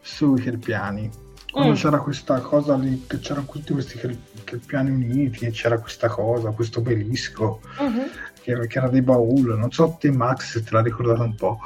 sui 0.00 0.40
Kelpiani. 0.42 1.10
Quando 1.50 1.72
Mm. 1.72 1.76
c'era 1.76 1.98
questa 2.00 2.40
cosa 2.40 2.76
lì, 2.76 3.04
che 3.06 3.18
c'erano 3.20 3.46
tutti 3.50 3.72
questi 3.72 3.98
Kelpiani 4.44 4.90
uniti 4.90 5.46
e 5.46 5.50
c'era 5.52 5.78
questa 5.78 6.08
cosa, 6.08 6.50
questo 6.50 6.80
obelisco, 6.80 7.60
Mhm. 7.80 8.00
che, 8.42 8.66
che 8.66 8.78
era 8.78 8.88
dei 8.88 9.02
baul, 9.02 9.56
non 9.56 9.70
so 9.70 9.96
te 9.98 10.10
Max 10.10 10.50
se 10.50 10.62
te 10.64 10.70
l'ha 10.72 10.82
ricordato 10.82 11.22
un 11.22 11.34
po'. 11.36 11.60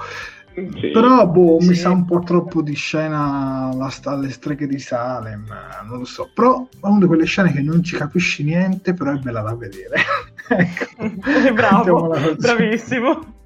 Sì. 0.54 0.90
Però 0.92 1.26
boh, 1.26 1.58
mi 1.60 1.74
Sì. 1.74 1.76
sa 1.76 1.90
un 1.90 2.04
po' 2.04 2.18
troppo 2.18 2.62
di 2.62 2.74
scena 2.74 3.70
sta- 3.90 4.10
alle 4.10 4.30
streghe 4.30 4.66
di 4.66 4.78
Salem, 4.80 5.46
non 5.88 5.98
lo 5.98 6.04
so. 6.04 6.30
Però 6.34 6.66
è 6.68 6.86
una 6.86 6.98
di 6.98 7.06
quelle 7.06 7.24
scene 7.24 7.52
che 7.52 7.60
non 7.62 7.82
ci 7.82 7.96
capisci 7.96 8.42
niente, 8.44 8.92
però 8.92 9.12
è 9.12 9.18
bella 9.18 9.40
da 9.40 9.54
vedere. 9.54 9.94
ecco. 10.48 11.52
Bravo, 11.54 12.14
bravissimo. 12.36 13.36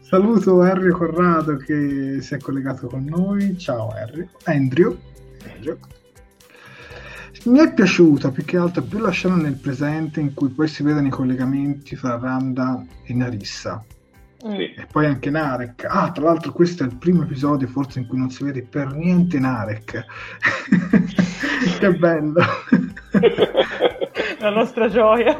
Saluto 0.00 0.64
Henry 0.64 0.90
Corrado 0.90 1.56
che 1.56 2.18
si 2.20 2.34
è 2.34 2.38
collegato 2.38 2.86
con 2.86 3.04
noi. 3.04 3.58
Ciao 3.58 3.94
Henry. 3.94 4.28
Andrew. 4.44 4.96
Andrew. 5.54 5.78
Mi 7.44 7.58
è 7.60 7.72
piaciuta 7.72 8.30
più 8.30 8.44
che 8.44 8.56
altro 8.56 8.82
più 8.82 8.98
la 8.98 9.10
scena 9.10 9.36
nel 9.36 9.54
presente 9.54 10.20
in 10.20 10.34
cui 10.34 10.48
poi 10.48 10.66
si 10.66 10.82
vedono 10.82 11.06
i 11.06 11.10
collegamenti 11.10 11.94
fra 11.94 12.18
Randa 12.18 12.84
e 13.04 13.14
Narissa. 13.14 13.84
Mm. 14.46 14.54
Sì. 14.56 14.74
E 14.74 14.86
poi 14.90 15.06
anche 15.06 15.30
Narek. 15.30 15.86
Ah, 15.88 16.10
tra 16.12 16.24
l'altro 16.24 16.52
questo 16.52 16.82
è 16.82 16.86
il 16.86 16.96
primo 16.96 17.22
episodio 17.22 17.66
forse 17.68 18.00
in 18.00 18.06
cui 18.06 18.18
non 18.18 18.30
si 18.30 18.44
vede 18.44 18.62
per 18.62 18.94
niente 18.94 19.38
Narek. 19.38 20.04
che 21.78 21.94
bello. 21.94 22.42
La 24.40 24.50
nostra 24.50 24.88
gioia. 24.88 25.36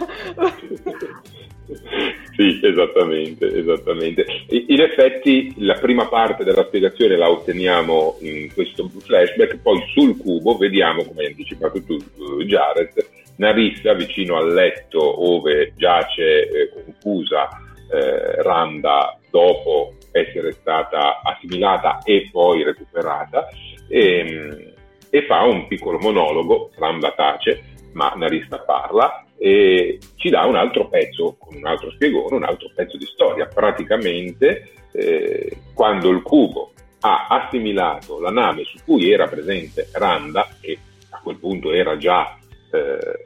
Sì, 2.37 2.61
esattamente, 2.63 3.47
esattamente. 3.47 4.25
In 4.49 4.81
effetti 4.81 5.55
la 5.59 5.75
prima 5.75 6.07
parte 6.07 6.45
della 6.45 6.65
spiegazione 6.65 7.17
la 7.17 7.31
otteniamo 7.31 8.19
in 8.21 8.53
questo 8.53 8.89
flashback, 8.89 9.59
poi 9.63 9.83
sul 9.93 10.17
cubo 10.17 10.57
vediamo, 10.57 11.05
come 11.05 11.23
hai 11.23 11.29
anticipato 11.29 11.83
tu, 11.83 11.95
eh, 11.95 12.45
Jared, 12.45 12.93
Narissa 13.37 13.95
vicino 13.95 14.37
al 14.37 14.53
letto 14.53 15.15
dove 15.19 15.73
giace 15.77 16.49
eh, 16.49 16.71
confusa 16.73 17.49
eh, 17.93 18.43
Randa 18.43 19.19
dopo 19.31 19.95
essere 20.13 20.53
stata 20.53 21.21
assimilata 21.23 21.99
e 22.03 22.29
poi 22.31 22.63
recuperata 22.65 23.49
e, 23.89 24.66
e 25.11 25.25
fa 25.27 25.43
un 25.43 25.67
piccolo 25.67 25.99
monologo, 25.99 26.71
Randa 26.77 27.13
tace, 27.13 27.75
ma 27.93 28.13
Narissa 28.17 28.59
parla 28.59 29.25
e 29.39 29.99
ci 30.17 30.31
dà 30.31 30.45
un 30.45 30.57
altro 30.57 30.89
pezzo, 30.89 31.37
con 31.39 31.57
un 31.57 31.67
altro 31.67 31.91
spiegone, 31.91 32.37
un 32.37 32.45
altro 32.45 32.71
pezzo 32.75 32.97
di 32.97 33.05
storia. 33.07 33.47
Praticamente 33.47 34.71
eh, 34.93 35.57
quando 35.75 36.11
il 36.11 36.23
cubo 36.23 36.73
ha 37.01 37.27
assimilato 37.29 38.21
la 38.21 38.31
nave 38.31 38.65
su 38.65 38.79
cui 38.85 39.11
era 39.11 39.29
presente 39.29 39.89
Randa, 39.93 40.49
che 40.61 40.79
a 41.11 41.21
quel 41.23 41.37
punto 41.37 41.73
era 41.73 41.97
già 41.97 42.37
eh, 42.73 43.25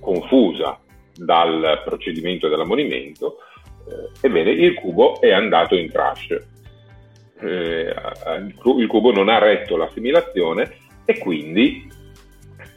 confusa 0.00 0.78
dal 1.14 1.82
procedimento 1.84 2.48
dell'ammonimento, 2.48 3.38
eh, 3.88 4.26
ebbene 4.26 4.50
il 4.50 4.74
cubo 4.74 5.20
è 5.20 5.32
andato 5.32 5.74
in 5.76 5.90
crash. 5.90 6.48
Eh, 7.42 7.94
il 8.76 8.86
cubo 8.86 9.12
non 9.12 9.28
ha 9.28 9.38
retto 9.38 9.76
l'assimilazione 9.76 10.88
e 11.10 11.18
quindi 11.18 11.90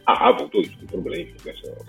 ha 0.05 0.25
avuto 0.25 0.59
i 0.59 0.65
suoi 0.65 0.85
problemi. 0.89 1.33
Adesso, 1.39 1.85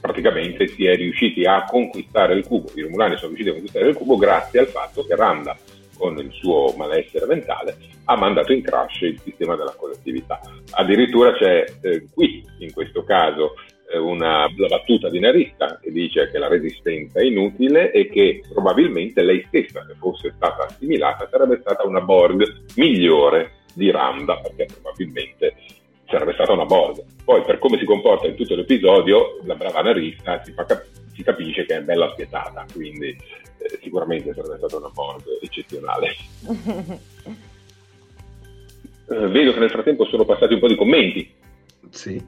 praticamente 0.00 0.66
si 0.68 0.86
è 0.86 0.96
riusciti 0.96 1.44
a 1.44 1.64
conquistare 1.64 2.34
il 2.34 2.44
cubo, 2.44 2.70
i 2.74 2.82
Romulani 2.82 3.16
sono 3.16 3.28
riusciti 3.28 3.50
a 3.50 3.52
conquistare 3.52 3.88
il 3.88 3.96
cubo 3.96 4.16
grazie 4.16 4.60
al 4.60 4.66
fatto 4.66 5.04
che 5.04 5.14
Randa, 5.14 5.56
con 5.96 6.18
il 6.18 6.32
suo 6.32 6.74
malessere 6.76 7.26
mentale, 7.26 7.76
ha 8.06 8.16
mandato 8.16 8.52
in 8.52 8.62
crash 8.62 9.02
il 9.02 9.20
sistema 9.22 9.54
della 9.54 9.74
collettività. 9.76 10.40
Addirittura 10.72 11.32
c'è 11.34 11.64
eh, 11.80 12.06
qui, 12.12 12.44
in 12.58 12.72
questo 12.72 13.04
caso, 13.04 13.54
eh, 13.92 13.98
una 13.98 14.48
battuta 14.68 15.08
di 15.08 15.20
Narista 15.20 15.78
che 15.80 15.92
dice 15.92 16.28
che 16.30 16.38
la 16.38 16.48
resistenza 16.48 17.20
è 17.20 17.24
inutile 17.24 17.92
e 17.92 18.08
che 18.08 18.42
probabilmente 18.52 19.22
lei 19.22 19.44
stessa, 19.46 19.84
se 19.86 19.94
fosse 19.94 20.32
stata 20.34 20.66
assimilata, 20.66 21.28
sarebbe 21.30 21.58
stata 21.60 21.86
una 21.86 22.00
Borg 22.00 22.64
migliore 22.74 23.60
di 23.74 23.90
Randa, 23.90 24.36
perché 24.36 24.66
probabilmente 24.72 25.56
sarebbe 26.06 26.32
stata 26.34 26.52
una 26.52 26.64
Borg. 26.64 27.02
Poi, 27.24 27.42
per 27.42 27.58
come 27.58 27.78
si 27.78 27.84
comporta 27.84 28.26
in 28.26 28.34
tutto 28.34 28.54
l'episodio, 28.54 29.38
la 29.44 29.54
brava 29.54 29.82
Narista 29.82 30.42
si, 30.44 30.54
cap- 30.54 30.86
si 31.14 31.22
capisce 31.22 31.64
che 31.64 31.76
è 31.76 31.82
bella 31.82 32.10
spietata, 32.12 32.66
quindi 32.72 33.08
eh, 33.08 33.78
sicuramente 33.82 34.34
sarebbe 34.34 34.58
stata 34.58 34.76
una 34.76 34.90
Borg 34.90 35.22
eccezionale. 35.40 36.16
Eh, 39.12 39.26
vedo 39.28 39.52
che 39.52 39.58
nel 39.58 39.70
frattempo 39.70 40.06
sono 40.06 40.24
passati 40.24 40.54
un 40.54 40.60
po' 40.60 40.68
di 40.68 40.76
commenti. 40.76 41.34
Sì. 41.90 42.22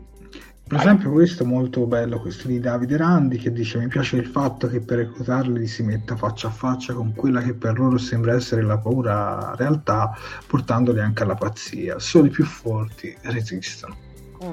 Per 0.66 0.78
esempio 0.78 1.10
questo 1.10 1.42
è 1.42 1.46
molto 1.46 1.84
bello, 1.84 2.18
questo 2.18 2.48
di 2.48 2.58
Davide 2.58 2.96
Randi 2.96 3.36
che 3.36 3.52
dice 3.52 3.78
mi 3.78 3.88
piace 3.88 4.16
il 4.16 4.26
fatto 4.26 4.66
che 4.66 4.80
per 4.80 4.96
reclutarli 4.96 5.66
si 5.66 5.82
metta 5.82 6.16
faccia 6.16 6.48
a 6.48 6.50
faccia 6.50 6.94
con 6.94 7.12
quella 7.14 7.42
che 7.42 7.52
per 7.52 7.78
loro 7.78 7.98
sembra 7.98 8.34
essere 8.34 8.62
la 8.62 8.78
paura 8.78 9.54
realtà, 9.56 10.16
portandoli 10.46 11.00
anche 11.00 11.22
alla 11.22 11.34
pazzia. 11.34 11.98
Solo 11.98 12.26
i 12.26 12.30
più 12.30 12.46
forti 12.46 13.14
resistono. 13.20 13.94
Mm. 14.42 14.52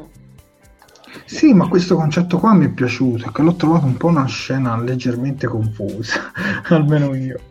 Sì, 1.23 1.53
ma 1.53 1.69
questo 1.69 1.95
concetto 1.95 2.37
qua 2.39 2.53
mi 2.53 2.65
è 2.65 2.69
piaciuto, 2.69 3.29
è 3.29 3.31
che 3.31 3.41
l'ho 3.41 3.55
trovato 3.55 3.85
un 3.85 3.95
po' 3.95 4.07
una 4.07 4.25
scena 4.25 4.77
leggermente 4.81 5.47
confusa, 5.47 6.31
almeno 6.67 7.13
io. 7.15 7.50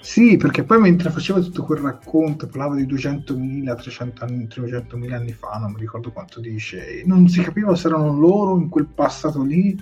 Sì, 0.00 0.36
perché 0.38 0.64
poi 0.64 0.80
mentre 0.80 1.10
faceva 1.10 1.40
tutto 1.40 1.62
quel 1.62 1.80
racconto, 1.80 2.46
parlava 2.46 2.74
di 2.74 2.86
200.000, 2.86 3.76
300 3.76 4.24
anni, 4.24 4.46
300.000 4.46 5.12
anni 5.12 5.32
fa, 5.32 5.58
non 5.60 5.72
mi 5.72 5.78
ricordo 5.80 6.10
quanto 6.10 6.40
dice, 6.40 7.02
non 7.04 7.28
si 7.28 7.42
capiva 7.42 7.74
se 7.76 7.88
erano 7.88 8.18
loro 8.18 8.56
in 8.56 8.68
quel 8.70 8.86
passato 8.86 9.42
lì 9.42 9.78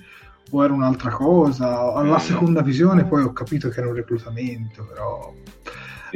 o 0.50 0.64
era 0.64 0.72
un'altra 0.72 1.10
cosa. 1.10 1.92
Alla 1.94 2.16
Mm. 2.16 2.20
seconda 2.20 2.62
visione 2.62 3.04
poi 3.04 3.22
ho 3.22 3.32
capito 3.32 3.68
che 3.68 3.78
era 3.78 3.88
un 3.88 3.94
reclutamento, 3.94 4.84
però 4.92 5.32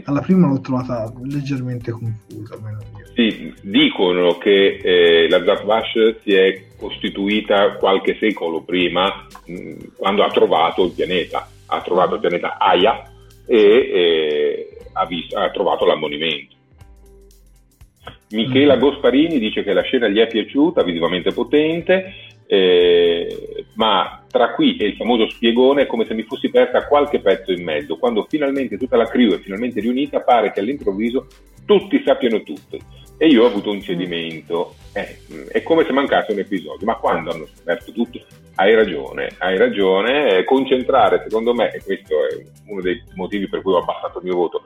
alla 0.05 0.21
prima 0.21 0.49
l'ho 0.49 0.61
trovata 0.61 1.13
leggermente 1.23 1.91
confusa. 1.93 2.57
Sì, 3.15 3.55
dicono 3.61 4.39
che 4.39 4.79
eh, 4.83 5.29
la 5.29 5.45
Zatvash 5.45 6.23
si 6.23 6.33
è 6.33 6.65
costituita 6.77 7.77
qualche 7.77 8.17
secolo 8.19 8.63
prima, 8.63 9.27
mh, 9.47 9.93
quando 9.97 10.25
ha 10.25 10.31
trovato 10.31 10.87
il 10.87 10.93
pianeta, 10.93 11.47
ha 11.67 11.81
trovato 11.83 12.15
il 12.15 12.21
pianeta 12.21 12.59
Aya 12.59 13.12
e 13.53 13.59
eh, 13.59 14.69
ha, 14.95 15.05
visto, 15.05 15.39
ha 15.39 15.51
trovato 15.51 15.85
l'ammonimento. 15.85 16.57
Michela 18.31 18.77
mm. 18.77 18.81
Gosparini 18.81 19.39
dice 19.39 19.63
che 19.63 19.75
la 19.75 19.83
scena 19.83 20.09
gli 20.09 20.17
è 20.17 20.27
piaciuta, 20.27 20.83
visivamente 20.83 21.33
potente, 21.33 22.15
eh, 22.47 23.67
ma 23.75 24.25
tra 24.27 24.55
qui 24.55 24.79
e 24.79 24.87
il 24.87 24.97
famoso 24.97 25.29
spiegone 25.29 25.83
è 25.83 25.87
come 25.87 26.07
se 26.07 26.15
mi 26.15 26.23
fossi 26.23 26.49
persa 26.49 26.87
qualche 26.87 27.21
pezzo 27.21 27.53
in 27.53 27.63
mezzo. 27.63 27.99
Quando 27.99 28.27
finalmente 28.27 28.79
tutta 28.79 28.97
la 28.97 29.07
crew 29.07 29.35
è 29.35 29.39
finalmente 29.41 29.81
riunita, 29.81 30.23
pare 30.23 30.51
che 30.51 30.61
all'improvviso 30.61 31.27
tutti 31.67 32.03
sappiano 32.07 32.43
tutto. 32.43 32.79
E 33.23 33.29
io 33.29 33.45
ho 33.45 33.47
avuto 33.47 33.71
un 33.71 33.81
cedimento. 33.81 34.75
Eh, 34.93 35.17
è 35.53 35.63
come 35.63 35.85
se 35.85 35.93
mancasse 35.93 36.33
un 36.33 36.41
episodio. 36.41 36.85
Ma 36.85 36.97
quando 36.97 37.31
hanno 37.31 37.47
scoperto 37.55 37.93
tutto? 37.93 38.19
Hai 38.57 38.75
ragione, 38.75 39.37
hai 39.39 39.57
ragione. 39.57 40.43
Concentrare, 40.43 41.23
secondo 41.29 41.55
me, 41.55 41.71
e 41.71 41.81
questo 41.85 42.15
è 42.15 42.43
uno 42.67 42.81
dei 42.81 43.01
motivi 43.15 43.49
per 43.49 43.63
cui 43.63 43.75
ho 43.75 43.79
abbassato 43.79 44.19
il 44.19 44.25
mio 44.25 44.35
voto, 44.35 44.63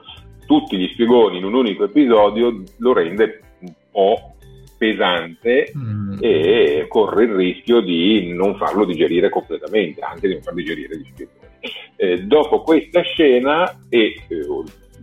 tutti 0.47 0.75
gli 0.75 0.87
spiegoni 0.87 1.37
in 1.37 1.43
un 1.43 1.53
unico 1.53 1.83
episodio 1.83 2.63
lo 2.77 2.93
rende 2.93 3.41
un 3.59 3.73
po' 3.91 4.33
pesante 4.75 5.71
mm. 5.77 6.17
e 6.19 6.87
corre 6.89 7.25
il 7.25 7.33
rischio 7.33 7.79
di 7.81 8.33
non 8.33 8.55
farlo 8.55 8.85
digerire 8.85 9.29
completamente, 9.29 10.01
anche 10.01 10.27
di 10.27 10.33
non 10.33 10.41
far 10.41 10.55
digerire 10.55 10.97
gli 10.97 11.05
spiegoni. 11.11 11.47
Eh, 11.95 12.23
dopo 12.23 12.63
questa 12.63 13.01
scena 13.01 13.81
e 13.87 14.15
eh, 14.27 14.45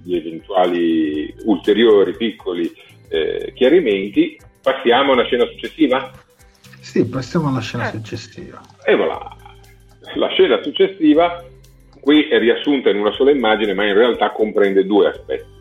gli 0.03 0.17
eventuali 0.17 1.33
ulteriori 1.45 2.17
piccoli 2.17 2.83
eh, 3.15 3.53
chiarimenti, 3.55 4.37
passiamo 4.61 5.13
alla 5.13 5.25
scena 5.25 5.47
successiva? 5.47 6.11
Sì, 6.81 7.07
passiamo 7.07 7.49
alla 7.49 7.61
scena 7.61 7.87
eh. 7.87 7.91
successiva. 7.93 8.61
E 8.85 8.97
voilà. 8.97 9.37
La 10.17 10.29
scena 10.29 10.61
successiva 10.63 11.45
qui 12.01 12.29
è 12.29 12.39
riassunta 12.39 12.91
in 12.91 12.99
una 12.99 13.13
sola 13.13 13.31
immagine, 13.31 13.73
ma 13.73 13.87
in 13.87 13.95
realtà 13.95 14.33
comprende 14.33 14.85
due 14.85 15.09
aspetti. 15.09 15.53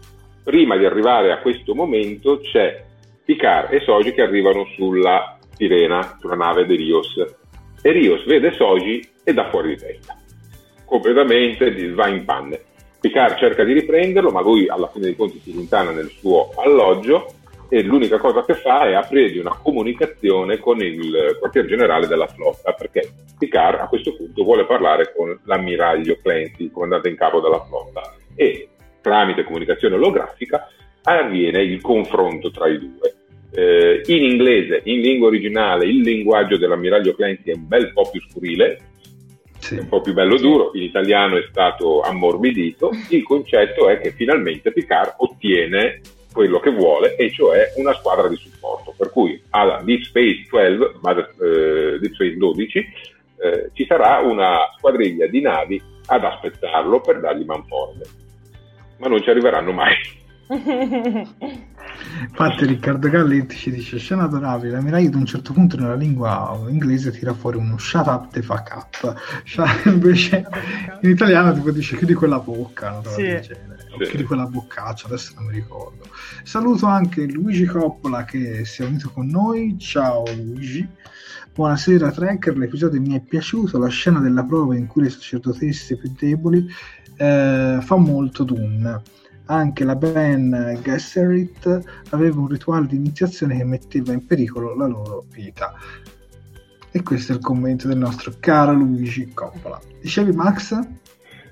Prima 0.43 0.75
di 0.75 0.85
arrivare 0.85 1.31
a 1.31 1.39
questo 1.39 1.73
momento 1.73 2.39
c'è 2.39 2.83
Picard 3.23 3.71
e 3.71 3.79
Soji 3.81 4.11
che 4.11 4.23
arrivano 4.23 4.65
sulla 4.75 5.37
sirena, 5.55 6.17
sulla 6.19 6.35
nave 6.35 6.65
di 6.65 6.75
Rios. 6.75 7.15
E 7.81 7.91
Rios 7.91 8.25
vede 8.25 8.51
Soji 8.53 9.07
e 9.23 9.33
dà 9.33 9.49
fuori 9.49 9.69
di 9.69 9.77
testa. 9.77 10.17
Completamente 10.85 11.93
va 11.93 12.07
in 12.07 12.25
panne. 12.25 12.59
Picard 12.99 13.37
cerca 13.37 13.63
di 13.63 13.73
riprenderlo, 13.73 14.31
ma 14.31 14.41
lui 14.41 14.67
alla 14.67 14.89
fine 14.89 15.05
dei 15.05 15.15
conti 15.15 15.39
si 15.39 15.51
rintanna 15.51 15.91
nel 15.91 16.09
suo 16.09 16.51
alloggio 16.57 17.41
e 17.69 17.81
l'unica 17.81 18.17
cosa 18.17 18.43
che 18.43 18.53
fa 18.53 18.87
è 18.87 18.93
aprirgli 18.93 19.39
una 19.39 19.57
comunicazione 19.61 20.59
con 20.59 20.79
il 20.81 21.37
quartier 21.39 21.65
generale 21.65 22.07
della 22.07 22.27
flotta, 22.27 22.73
perché 22.73 23.09
Picard 23.37 23.79
a 23.79 23.87
questo 23.87 24.15
punto 24.15 24.43
vuole 24.43 24.65
parlare 24.65 25.13
con 25.15 25.39
l'ammiraglio 25.45 26.17
Clancy, 26.21 26.69
comandante 26.71 27.09
in 27.09 27.15
capo 27.15 27.39
della 27.39 27.63
flotta, 27.63 28.15
e 28.35 28.69
tramite 29.01 29.43
comunicazione 29.43 29.95
olografica 29.95 30.67
avviene 31.03 31.61
il 31.61 31.81
confronto 31.81 32.51
tra 32.51 32.67
i 32.67 32.79
due. 32.79 33.15
Eh, 33.55 34.01
in 34.07 34.23
inglese, 34.23 34.81
in 34.85 35.01
lingua 35.01 35.27
originale, 35.27 35.85
il 35.85 36.01
linguaggio 36.01 36.57
dell'ammiraglio 36.57 37.13
Clancy 37.13 37.51
è 37.51 37.55
un 37.55 37.67
bel 37.67 37.91
po' 37.93 38.09
più 38.09 38.21
scurile, 38.21 38.79
sì. 39.59 39.75
un 39.75 39.87
po' 39.87 40.01
più 40.01 40.13
bello 40.13 40.37
duro, 40.37 40.71
in 40.73 40.83
italiano 40.83 41.37
è 41.37 41.45
stato 41.49 42.01
ammorbidito, 42.01 42.91
il 43.09 43.23
concetto 43.23 43.89
è 43.89 43.99
che 43.99 44.11
finalmente 44.11 44.71
Picard 44.71 45.15
ottiene 45.17 46.01
quello 46.33 46.59
che 46.59 46.71
vuole, 46.71 47.15
e 47.15 47.31
cioè 47.31 47.71
una 47.75 47.93
squadra 47.93 48.27
di 48.27 48.35
supporto, 48.35 48.93
per 48.97 49.11
cui 49.11 49.41
alla 49.51 49.81
Deep 49.81 50.01
Space 50.01 50.47
12, 50.49 50.99
eh, 51.39 51.99
Deep 51.99 52.13
Space 52.13 52.35
12, 52.35 52.79
eh, 53.37 53.69
ci 53.73 53.85
sarà 53.85 54.19
una 54.19 54.57
squadriglia 54.77 55.27
di 55.27 55.39
navi 55.39 55.81
ad 56.07 56.23
aspettarlo 56.25 56.99
per 56.99 57.19
dargli 57.21 57.45
manforte, 57.45 58.05
ma 58.97 59.07
non 59.07 59.21
ci 59.21 59.29
arriveranno 59.29 59.71
mai. 59.71 59.95
Infatti 62.29 62.65
Riccardo 62.65 63.09
Galletti 63.09 63.55
ci 63.55 63.71
dice 63.71 63.97
scena 63.97 64.23
adorabile, 64.23 64.73
l'ammiraglio 64.73 65.07
ad 65.07 65.15
un 65.15 65.25
certo 65.25 65.53
punto 65.53 65.77
nella 65.77 65.95
lingua 65.95 66.63
inglese 66.69 67.11
tira 67.11 67.33
fuori 67.33 67.57
uno 67.57 67.77
shut 67.77 68.05
up 68.07 68.31
the 68.31 68.41
fuck 68.41 68.71
up, 68.75 69.15
cioè, 69.43 69.67
invece 69.85 70.45
in 71.01 71.09
italiano 71.09 71.53
tipo 71.53 71.71
dice 71.71 71.97
chiudi 71.97 72.13
quella 72.13 72.39
bocca, 72.39 72.89
una 72.89 72.97
roba 72.97 73.09
sì. 73.09 73.21
del 73.23 73.41
genere, 73.41 73.87
o 73.91 73.97
chiudi 73.97 74.23
quella 74.23 74.45
boccaccia, 74.45 75.07
adesso 75.07 75.33
non 75.35 75.45
mi 75.45 75.53
ricordo. 75.53 76.07
Saluto 76.43 76.85
anche 76.85 77.25
Luigi 77.25 77.65
Coppola 77.65 78.23
che 78.23 78.65
si 78.65 78.83
è 78.83 78.85
unito 78.85 79.09
con 79.09 79.27
noi, 79.27 79.75
ciao 79.79 80.23
Luigi. 80.35 80.87
Buonasera 81.53 82.11
Tracker, 82.11 82.57
l'episodio 82.57 82.99
mi 82.99 83.15
è 83.15 83.21
piaciuto, 83.21 83.77
la 83.77 83.87
scena 83.87 84.19
della 84.19 84.43
prova 84.43 84.75
in 84.75 84.87
cui 84.87 85.03
le 85.03 85.09
sacerdotesse 85.09 85.97
più 85.97 86.11
deboli 86.17 86.67
eh, 87.17 87.77
fa 87.79 87.95
molto 87.95 88.43
Dune 88.43 89.01
anche 89.53 89.83
la 89.83 89.95
Ben 89.95 90.79
Gesserit 90.83 91.79
aveva 92.09 92.39
un 92.39 92.47
rituale 92.47 92.87
di 92.87 92.95
iniziazione 92.95 93.57
che 93.57 93.63
metteva 93.63 94.11
in 94.11 94.25
pericolo 94.25 94.75
la 94.75 94.87
loro 94.87 95.25
vita. 95.31 95.73
E 96.91 97.01
questo 97.01 97.31
è 97.31 97.35
il 97.35 97.41
commento 97.41 97.87
del 97.87 97.97
nostro 97.97 98.33
caro 98.39 98.73
Luigi 98.73 99.31
Coppola. 99.33 99.79
Dicevi 100.01 100.31
Max? 100.31 100.77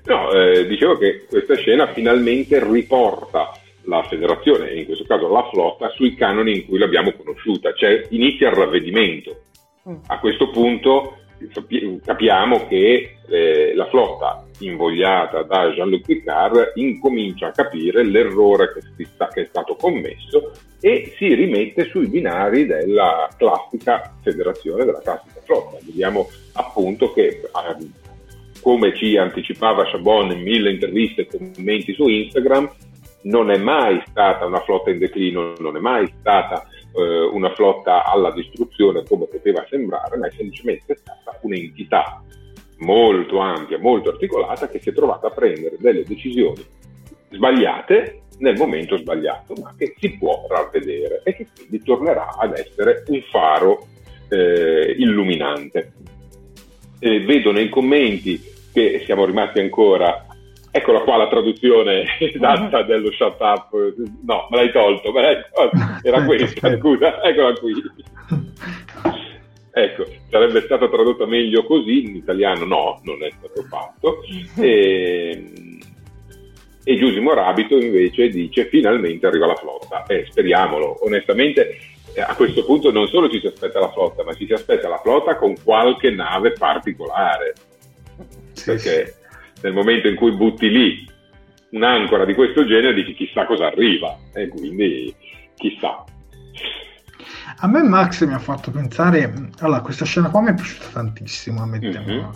No, 0.04 0.32
eh, 0.32 0.66
dicevo 0.66 0.98
che 0.98 1.26
questa 1.28 1.54
scena 1.54 1.92
finalmente 1.92 2.62
riporta 2.64 3.52
la 3.84 4.02
federazione, 4.04 4.72
in 4.72 4.84
questo 4.84 5.04
caso 5.04 5.28
la 5.28 5.48
flotta, 5.50 5.88
sui 5.90 6.14
canoni 6.14 6.56
in 6.56 6.66
cui 6.66 6.78
l'abbiamo 6.78 7.12
conosciuta, 7.12 7.72
cioè 7.74 8.06
inizia 8.10 8.50
il 8.50 8.54
ravvedimento. 8.54 9.42
Mm. 9.88 9.96
A 10.06 10.18
questo 10.18 10.50
punto 10.50 11.16
capiamo 12.04 12.66
che 12.68 13.16
eh, 13.28 13.72
la 13.74 13.86
flotta 13.86 14.41
invogliata 14.58 15.42
da 15.42 15.70
Jean-Luc 15.70 16.04
Picard 16.04 16.72
incomincia 16.74 17.48
a 17.48 17.52
capire 17.52 18.04
l'errore 18.04 18.72
che, 18.96 19.04
sta, 19.04 19.28
che, 19.28 19.42
è 19.42 19.46
stato 19.46 19.74
commesso 19.76 20.52
e 20.80 21.14
si 21.16 21.34
rimette 21.34 21.88
sui 21.88 22.08
binari 22.08 22.66
della 22.66 23.28
classica 23.36 24.14
federazione, 24.22 24.84
della 24.84 25.00
classica 25.00 25.40
flotta. 25.44 25.78
Vediamo 25.84 26.28
appunto 26.52 27.12
che 27.12 27.26
eh, 27.26 27.90
come 28.60 28.94
ci 28.96 29.16
anticipava 29.16 29.84
Chabon 29.84 30.30
in 30.30 30.42
mille 30.42 30.70
interviste 30.70 31.22
e 31.22 31.52
commenti 31.54 31.92
su 31.94 32.06
Instagram, 32.06 32.70
non 33.22 33.50
è 33.50 33.58
mai 33.58 34.02
stata 34.06 34.46
una 34.46 34.60
flotta 34.60 34.90
in 34.90 34.98
declino, 34.98 35.54
non 35.58 35.76
è 35.76 35.80
mai 35.80 36.12
stata 36.18 36.66
eh, 36.94 37.28
una 37.32 37.52
flotta 37.54 38.04
alla 38.04 38.30
distruzione 38.32 39.04
come 39.04 39.26
poteva 39.26 39.64
sembrare, 39.68 40.16
ma 40.16 40.26
è 40.26 40.30
semplicemente 40.30 40.96
stata 40.96 41.38
un'entità 41.42 42.22
molto 42.82 43.38
ampia, 43.38 43.78
molto 43.78 44.10
articolata 44.10 44.68
che 44.68 44.80
si 44.80 44.90
è 44.90 44.92
trovata 44.92 45.28
a 45.28 45.30
prendere 45.30 45.76
delle 45.78 46.04
decisioni 46.04 46.64
sbagliate 47.30 48.22
nel 48.38 48.56
momento 48.56 48.96
sbagliato, 48.96 49.54
ma 49.60 49.74
che 49.76 49.94
si 49.98 50.16
può 50.18 50.46
ravvedere 50.48 51.22
e 51.24 51.34
che 51.34 51.46
quindi 51.54 51.82
tornerà 51.82 52.36
ad 52.36 52.58
essere 52.58 53.04
un 53.06 53.22
faro 53.30 53.86
eh, 54.28 54.94
illuminante. 54.98 55.92
Eh, 56.98 57.20
vedo 57.24 57.52
nei 57.52 57.68
commenti 57.68 58.40
che 58.72 59.02
siamo 59.04 59.24
rimasti 59.24 59.60
ancora 59.60 60.26
Eccola 60.74 61.00
qua 61.00 61.18
la 61.18 61.28
traduzione 61.28 62.04
esatta 62.18 62.82
dello 62.82 63.12
shut 63.12 63.38
up. 63.40 63.70
No, 64.24 64.48
me 64.48 64.56
l'hai 64.56 64.72
tolto, 64.72 65.12
me 65.12 65.20
l'hai 65.20 65.44
tolto. 65.52 65.76
Era 66.02 66.24
questa, 66.24 66.78
scusa, 66.78 67.22
eccola 67.22 67.52
qui. 67.52 67.74
Ecco, 69.74 70.04
sarebbe 70.28 70.60
stata 70.62 70.88
tradotta 70.88 71.26
meglio 71.26 71.64
così, 71.64 72.04
in 72.04 72.16
italiano 72.16 72.64
no, 72.64 73.00
non 73.04 73.22
è 73.22 73.30
stato 73.38 73.62
fatto. 73.68 74.22
E, 74.60 75.44
e 76.84 76.96
Giusimo 76.96 77.32
Rabito 77.32 77.78
invece 77.78 78.28
dice 78.28 78.66
finalmente 78.66 79.26
arriva 79.26 79.46
la 79.46 79.54
flotta. 79.54 80.04
Eh, 80.06 80.26
speriamolo, 80.28 81.04
onestamente 81.04 81.78
a 82.16 82.34
questo 82.34 82.64
punto 82.64 82.90
non 82.90 83.06
solo 83.08 83.30
ci 83.30 83.40
si 83.40 83.46
aspetta 83.46 83.78
la 83.78 83.90
flotta, 83.90 84.24
ma 84.24 84.34
ci 84.34 84.46
si 84.46 84.52
aspetta 84.52 84.88
la 84.88 84.98
flotta 84.98 85.36
con 85.36 85.54
qualche 85.62 86.10
nave 86.10 86.52
particolare. 86.52 87.54
Sì, 88.52 88.64
perché 88.64 89.06
sì 89.06 89.20
nel 89.62 89.72
momento 89.72 90.08
in 90.08 90.16
cui 90.16 90.32
butti 90.32 90.68
lì 90.68 91.08
un'ancora 91.70 92.24
di 92.24 92.34
questo 92.34 92.66
genere 92.66 92.94
dici 92.94 93.14
chissà 93.14 93.46
cosa 93.46 93.66
arriva 93.66 94.18
e 94.34 94.48
quindi 94.48 95.14
chissà. 95.56 96.04
A 97.58 97.66
me 97.66 97.82
Max 97.82 98.24
mi 98.24 98.32
ha 98.32 98.38
fatto 98.38 98.70
pensare, 98.70 99.50
allora 99.60 99.80
questa 99.80 100.04
scena 100.04 100.30
qua 100.30 100.40
mi 100.40 100.50
è 100.50 100.54
piaciuta 100.54 100.86
tantissimo, 100.92 101.62
ammettiamo. 101.62 102.06
Mm-hmm. 102.06 102.30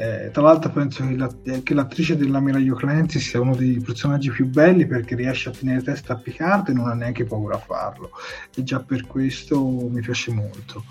Eh, 0.00 0.30
tra 0.32 0.42
l'altro 0.42 0.70
penso 0.70 1.04
che, 1.04 1.16
la, 1.16 1.28
che, 1.62 1.74
l'attrice 1.74 2.16
dell'ammiraglio 2.16 2.76
Clancy 2.76 3.18
sia 3.18 3.40
uno 3.40 3.56
dei 3.56 3.80
personaggi 3.80 4.30
più 4.30 4.46
belli 4.46 4.86
perché 4.86 5.16
riesce 5.16 5.48
a 5.48 5.52
tenere 5.52 5.82
testa 5.82 6.12
a 6.12 6.16
Picard 6.16 6.68
e 6.68 6.72
non 6.72 6.86
ha 6.86 6.94
neanche 6.94 7.24
paura 7.24 7.56
a 7.56 7.58
farlo 7.58 8.12
e 8.54 8.62
già 8.62 8.78
per 8.78 9.08
questo 9.08 9.60
mi 9.60 10.00
piace 10.00 10.32
molto. 10.32 10.84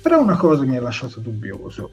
Però 0.00 0.22
una 0.22 0.36
cosa 0.36 0.64
mi 0.64 0.78
ha 0.78 0.80
lasciato 0.80 1.20
dubbioso 1.20 1.90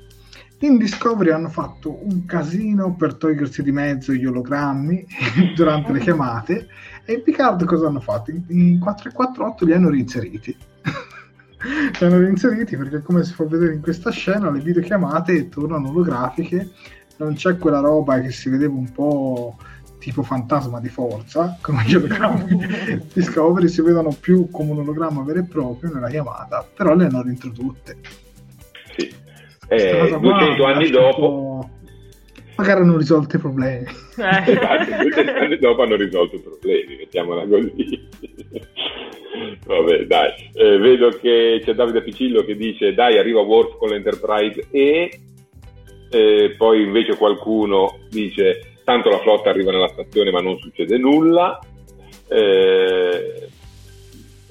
In 0.60 0.78
Discovery 0.78 1.32
hanno 1.32 1.50
fatto 1.50 2.00
un 2.06 2.26
casino 2.26 2.96
per 2.96 3.16
togliersi 3.16 3.62
di 3.62 3.74
mezzo 3.74 4.14
gli 4.14 4.26
ologrammi 4.26 5.06
durante 5.56 5.92
le 5.92 6.00
chiamate 6.00 6.68
e 7.04 7.14
in 7.16 7.24
Picard 7.24 7.66
cosa 7.66 7.88
hanno 7.88 8.00
fatto? 8.00 8.32
In, 8.32 8.44
in 8.48 8.80
448 8.80 9.66
li 9.66 9.74
hanno 9.74 9.90
reinseriti. 9.90 10.56
li 12.00 12.06
hanno 12.06 12.20
reinseriti 12.20 12.76
perché 12.78 13.02
come 13.02 13.24
si 13.24 13.34
può 13.34 13.46
vedere 13.46 13.74
in 13.74 13.82
questa 13.82 14.12
scena 14.12 14.52
le 14.52 14.60
videochiamate 14.60 15.50
tornano 15.50 15.90
olografiche, 15.90 16.72
non 17.18 17.36
c'è 17.36 17.58
quella 17.58 17.80
roba 17.80 18.20
che 18.20 18.32
si 18.32 18.50
vedeva 18.50 18.74
un 18.74 18.92
po' 18.92 19.58
tipo 20.00 20.22
fantasma 20.22 20.80
di 20.80 20.90
forza, 20.90 21.58
come 21.62 21.84
gli 21.86 21.96
ologrammi 21.96 23.08
Discovery 23.14 23.68
si 23.68 23.82
vedono 23.82 24.16
più 24.20 24.50
come 24.50 24.72
un 24.72 24.80
ologramma 24.80 25.24
vero 25.24 25.40
e 25.40 25.44
proprio 25.44 25.94
nella 25.94 26.10
chiamata, 26.10 26.68
però 26.76 26.94
le 26.96 27.06
hanno 27.06 27.22
reintrodotte. 27.22 27.98
Sì. 28.96 29.14
Eh, 29.68 30.18
200 30.20 30.66
anni 30.66 30.90
dopo... 30.90 31.70
Magari 32.56 32.82
hanno 32.82 32.98
risolto 32.98 33.36
i 33.36 33.40
problemi. 33.40 33.86
Eh. 33.86 34.52
esatto, 34.52 35.04
200 35.04 35.32
anni 35.32 35.58
dopo 35.58 35.82
hanno 35.82 35.96
risolto 35.96 36.36
i 36.36 36.40
problemi, 36.40 36.96
mettiamola 36.98 37.46
così. 37.46 38.08
Vabbè, 39.66 40.06
dai. 40.06 40.32
Eh, 40.54 40.78
vedo 40.78 41.10
che 41.10 41.62
c'è 41.64 41.74
Davide 41.74 42.02
Piccillo 42.02 42.44
che 42.44 42.56
dice 42.56 42.94
dai, 42.94 43.18
arriva 43.18 43.42
Worf 43.42 43.78
con 43.78 43.90
l'Enterprise 43.90 44.68
e... 44.72 45.20
Eh, 46.12 46.54
poi 46.56 46.84
invece 46.84 47.18
qualcuno 47.18 47.98
dice 48.10 48.78
tanto 48.86 49.10
la 49.10 49.18
flotta 49.18 49.50
arriva 49.50 49.72
nella 49.72 49.90
stazione 49.90 50.32
ma 50.32 50.40
non 50.40 50.58
succede 50.60 50.98
nulla. 50.98 51.60
Eh, 52.30 53.50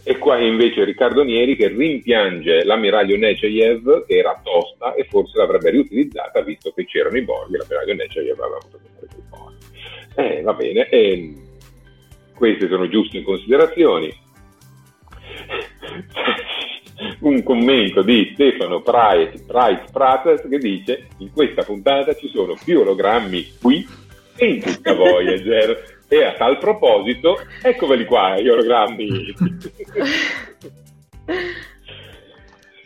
e 0.06 0.18
qua 0.18 0.38
invece 0.38 0.84
Riccardo 0.84 1.24
Nieri 1.24 1.56
che 1.56 1.68
rimpiange 1.68 2.62
l'ammiraglio 2.64 3.16
Nechayev 3.16 4.04
che 4.06 4.18
era 4.18 4.38
tosta 4.44 4.92
e 4.94 5.04
forse 5.04 5.38
l'avrebbe 5.38 5.70
riutilizzata 5.70 6.42
visto 6.42 6.72
che 6.72 6.84
c'erano 6.84 7.16
i 7.16 7.22
borghi 7.22 7.54
e 7.54 7.58
l'ammiraglio 7.58 7.94
Nechayev 7.94 8.38
aveva 8.38 8.58
avuto 8.58 8.78
che 8.82 8.90
fare 8.94 9.06
con 9.08 9.18
i 9.18 9.24
borghi. 9.30 9.56
Eh, 10.16 10.42
va 10.42 10.52
bene, 10.52 10.88
e 10.90 11.34
queste 12.34 12.68
sono 12.68 12.86
giuste 12.88 13.22
considerazioni. 13.22 14.12
Un 17.20 17.42
commento 17.42 18.02
di 18.02 18.30
Stefano 18.34 18.82
Price, 18.82 19.42
Price 19.46 19.84
Prates 19.90 20.46
che 20.48 20.58
dice 20.58 21.08
in 21.18 21.32
questa 21.32 21.62
puntata 21.62 22.14
ci 22.14 22.28
sono 22.28 22.56
più 22.62 22.80
ologrammi 22.80 23.54
qui 23.60 23.86
in 24.38 24.60
tutta 24.60 24.94
Voyager. 24.94 25.93
E 26.08 26.24
a 26.24 26.32
tal 26.34 26.58
proposito, 26.58 27.38
eccoveli 27.62 28.04
qua 28.04 28.38
gli 28.40 28.48
orogrammi. 28.48 29.34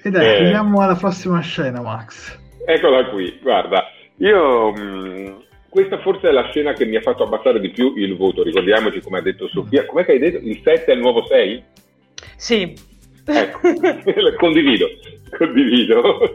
E 0.03 0.11
dai, 0.11 0.27
eh, 0.27 0.45
andiamo 0.45 0.81
alla 0.81 0.95
prossima 0.95 1.41
scena, 1.41 1.81
Max. 1.81 2.39
Eccola 2.65 3.09
qui, 3.09 3.39
guarda, 3.43 3.91
io 4.17 4.73
mh, 4.73 4.81
mm, 4.81 5.35
questa 5.69 5.99
forse 5.99 6.29
è 6.29 6.33
la 6.33 6.49
scena 6.51 6.73
che 6.73 6.87
mi 6.87 6.97
ha 6.97 7.01
fatto 7.01 7.25
abbassare 7.25 7.61
di 7.61 7.71
più 7.71 7.95
il 7.97 8.17
voto. 8.17 8.43
Ricordiamoci, 8.43 9.01
come 9.01 9.19
ha 9.19 9.23
detto 9.23 9.49
Sofia, 9.49 9.85
com'è 9.87 10.05
che 10.05 10.13
hai 10.13 10.19
detto? 10.19 10.39
Il 10.39 10.61
7 10.63 10.85
è 10.85 10.95
il 10.95 11.01
nuovo 11.01 11.27
6? 11.27 11.65
Sì. 12.37 12.75
Ecco, 13.27 13.61
condivido, 14.39 14.89
condivido. 15.37 16.33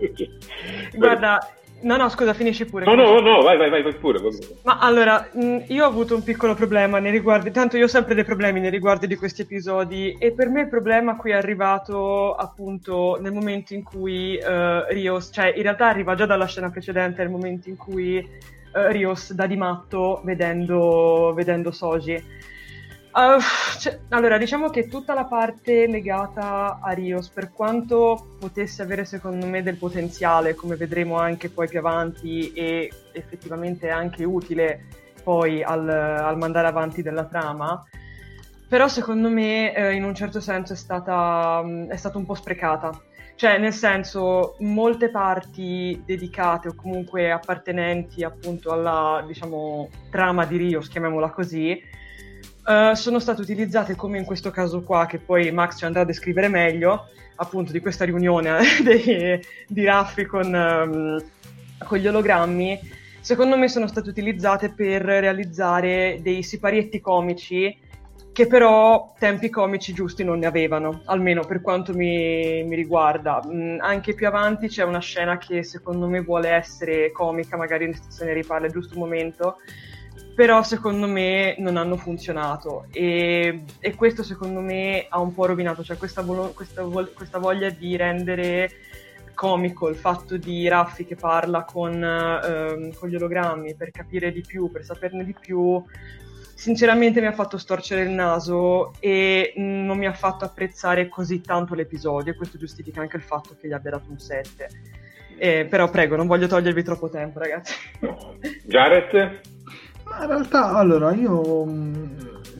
Guarda, 0.93 1.39
No, 1.83 1.97
no, 1.97 2.09
scusa, 2.09 2.33
finisci 2.33 2.65
pure. 2.65 2.85
No, 2.85 2.95
no, 2.95 3.19
no, 3.19 3.41
vai, 3.41 3.57
vai, 3.57 3.69
vai, 3.69 3.83
vai 3.83 3.93
pure. 3.95 4.19
Ma 4.63 4.79
allora, 4.79 5.29
io 5.67 5.83
ho 5.83 5.87
avuto 5.87 6.15
un 6.15 6.23
piccolo 6.23 6.53
problema 6.53 6.99
nei 6.99 7.11
riguardi, 7.11 7.51
tanto 7.51 7.77
io 7.77 7.85
ho 7.85 7.89
sempre 7.89 8.15
dei 8.15 8.23
problemi 8.23 8.59
nei 8.59 8.69
riguardi 8.69 9.05
di 9.05 9.15
questi 9.15 9.41
episodi 9.41 10.15
e 10.17 10.31
per 10.31 10.49
me 10.49 10.61
il 10.61 10.69
problema 10.69 11.15
qui 11.15 11.31
è 11.31 11.35
arrivato 11.35 12.33
appunto 12.33 13.17
nel 13.19 13.33
momento 13.33 13.73
in 13.73 13.83
cui 13.83 14.37
uh, 14.41 14.85
Rios, 14.89 15.29
cioè 15.33 15.53
in 15.55 15.61
realtà 15.61 15.87
arriva 15.87 16.15
già 16.15 16.25
dalla 16.25 16.45
scena 16.45 16.69
precedente, 16.69 17.21
nel 17.21 17.31
momento 17.31 17.69
in 17.69 17.75
cui 17.75 18.17
uh, 18.17 18.91
Rios 18.91 19.33
dà 19.33 19.45
di 19.45 19.57
matto 19.57 20.21
vedendo, 20.23 21.33
vedendo 21.35 21.71
Soji 21.71 22.51
Uh, 23.15 23.39
cioè, 23.79 23.99
allora, 24.09 24.39
diciamo 24.39 24.71
che 24.71 24.87
tutta 24.87 25.13
la 25.13 25.25
parte 25.25 25.85
legata 25.85 26.79
a 26.81 26.91
Rios, 26.93 27.29
per 27.29 27.51
quanto 27.51 28.37
potesse 28.39 28.81
avere 28.81 29.05
secondo 29.05 29.45
me 29.45 29.61
del 29.61 29.77
potenziale, 29.77 30.55
come 30.55 30.75
vedremo 30.75 31.17
anche 31.17 31.49
poi 31.49 31.67
più 31.67 31.77
avanti, 31.77 32.51
e 32.53 32.91
effettivamente 33.11 33.89
anche 33.89 34.23
utile 34.23 34.85
poi 35.23 35.61
al, 35.61 35.87
al 35.87 36.37
mandare 36.37 36.67
avanti 36.67 37.03
della 37.03 37.25
trama, 37.25 37.85
però 38.67 38.87
secondo 38.87 39.29
me 39.29 39.75
eh, 39.75 39.93
in 39.93 40.03
un 40.03 40.15
certo 40.15 40.39
senso 40.39 40.73
è 40.73 40.75
stata, 40.75 41.63
è 41.87 41.95
stata 41.95 42.17
un 42.17 42.25
po' 42.25 42.33
sprecata. 42.33 42.99
Cioè, 43.35 43.59
nel 43.59 43.73
senso, 43.73 44.55
molte 44.59 45.09
parti 45.09 46.01
dedicate 46.05 46.69
o 46.69 46.75
comunque 46.75 47.31
appartenenti 47.31 48.23
appunto 48.23 48.71
alla, 48.71 49.23
diciamo, 49.25 49.89
trama 50.09 50.45
di 50.45 50.57
Rios, 50.57 50.87
chiamiamola 50.87 51.29
così, 51.29 51.79
uh, 52.65 52.93
sono 52.93 53.19
state 53.19 53.41
utilizzate 53.41 53.95
come 53.95 54.17
in 54.17 54.25
questo 54.25 54.51
caso 54.51 54.81
qua, 54.81 55.05
che 55.05 55.19
poi 55.19 55.51
Max 55.51 55.77
ci 55.77 55.85
andrà 55.85 56.01
a 56.01 56.05
descrivere 56.05 56.47
meglio, 56.47 57.07
appunto 57.35 57.71
di 57.71 57.79
questa 57.79 58.05
riunione 58.05 58.59
dei, 58.83 59.39
di 59.67 59.85
Raffi 59.85 60.25
con, 60.25 60.53
um, 60.53 61.23
con 61.85 61.97
gli 61.97 62.07
ologrammi, 62.07 62.79
secondo 63.19 63.57
me 63.57 63.67
sono 63.67 63.87
state 63.87 64.09
utilizzate 64.09 64.69
per 64.69 65.01
realizzare 65.01 66.19
dei 66.21 66.43
siparietti 66.43 66.99
comici 66.99 67.91
che 68.33 68.47
però 68.47 69.13
tempi 69.19 69.49
comici 69.49 69.93
giusti 69.93 70.23
non 70.23 70.39
ne 70.39 70.47
avevano, 70.47 71.03
almeno 71.05 71.45
per 71.45 71.61
quanto 71.61 71.93
mi, 71.93 72.63
mi 72.63 72.75
riguarda. 72.75 73.39
Mm, 73.47 73.79
anche 73.79 74.15
più 74.15 74.25
avanti 74.25 74.67
c'è 74.67 74.83
una 74.83 74.99
scena 74.99 75.37
che 75.37 75.63
secondo 75.63 76.07
me 76.07 76.19
vuole 76.21 76.49
essere 76.49 77.11
comica, 77.11 77.55
magari 77.57 77.95
se 78.07 78.25
ne 78.25 78.33
riparla 78.33 78.67
giusto 78.69 78.97
momento, 78.97 79.57
però 80.35 80.63
secondo 80.63 81.07
me 81.07 81.55
non 81.59 81.77
hanno 81.77 81.95
funzionato 81.95 82.87
e, 82.91 83.63
e, 83.79 83.95
questo 83.95 84.23
secondo 84.23 84.61
me 84.61 85.05
ha 85.09 85.19
un 85.19 85.33
po' 85.33 85.45
rovinato, 85.45 85.83
cioè 85.83 85.97
questa, 85.97 86.21
volo- 86.21 86.53
questa, 86.53 86.83
vo- 86.83 87.09
questa, 87.13 87.37
voglia 87.37 87.69
di 87.69 87.95
rendere 87.95 88.71
comico 89.35 89.89
il 89.89 89.95
fatto 89.95 90.37
di 90.37 90.67
Raffi 90.67 91.05
che 91.05 91.15
parla 91.15 91.63
con, 91.63 92.03
ehm, 92.03 92.93
con, 92.93 93.09
gli 93.09 93.15
ologrammi 93.15 93.75
per 93.75 93.91
capire 93.91 94.31
di 94.31 94.41
più, 94.41 94.71
per 94.71 94.83
saperne 94.83 95.23
di 95.23 95.35
più, 95.39 95.83
sinceramente 96.55 97.21
mi 97.21 97.27
ha 97.27 97.33
fatto 97.33 97.57
storcere 97.57 98.01
il 98.01 98.09
naso 98.09 98.93
e 98.99 99.53
non 99.57 99.97
mi 99.97 100.07
ha 100.07 100.13
fatto 100.13 100.45
apprezzare 100.45 101.09
così 101.09 101.41
tanto 101.41 101.75
l'episodio 101.75 102.33
e 102.33 102.35
questo 102.35 102.57
giustifica 102.57 103.01
anche 103.01 103.17
il 103.17 103.23
fatto 103.23 103.55
che 103.59 103.67
gli 103.67 103.73
abbia 103.73 103.91
dato 103.91 104.09
un 104.09 104.19
7. 104.19 104.69
Eh, 105.37 105.65
però 105.65 105.89
prego, 105.89 106.15
non 106.15 106.27
voglio 106.27 106.47
togliervi 106.47 106.83
troppo 106.83 107.09
tempo 107.09 107.39
ragazzi. 107.39 107.75
Jared? 108.65 109.52
Ma 110.17 110.21
in 110.21 110.27
realtà, 110.27 110.75
allora, 110.75 111.11
io 111.11 111.65
mm, 111.65 111.95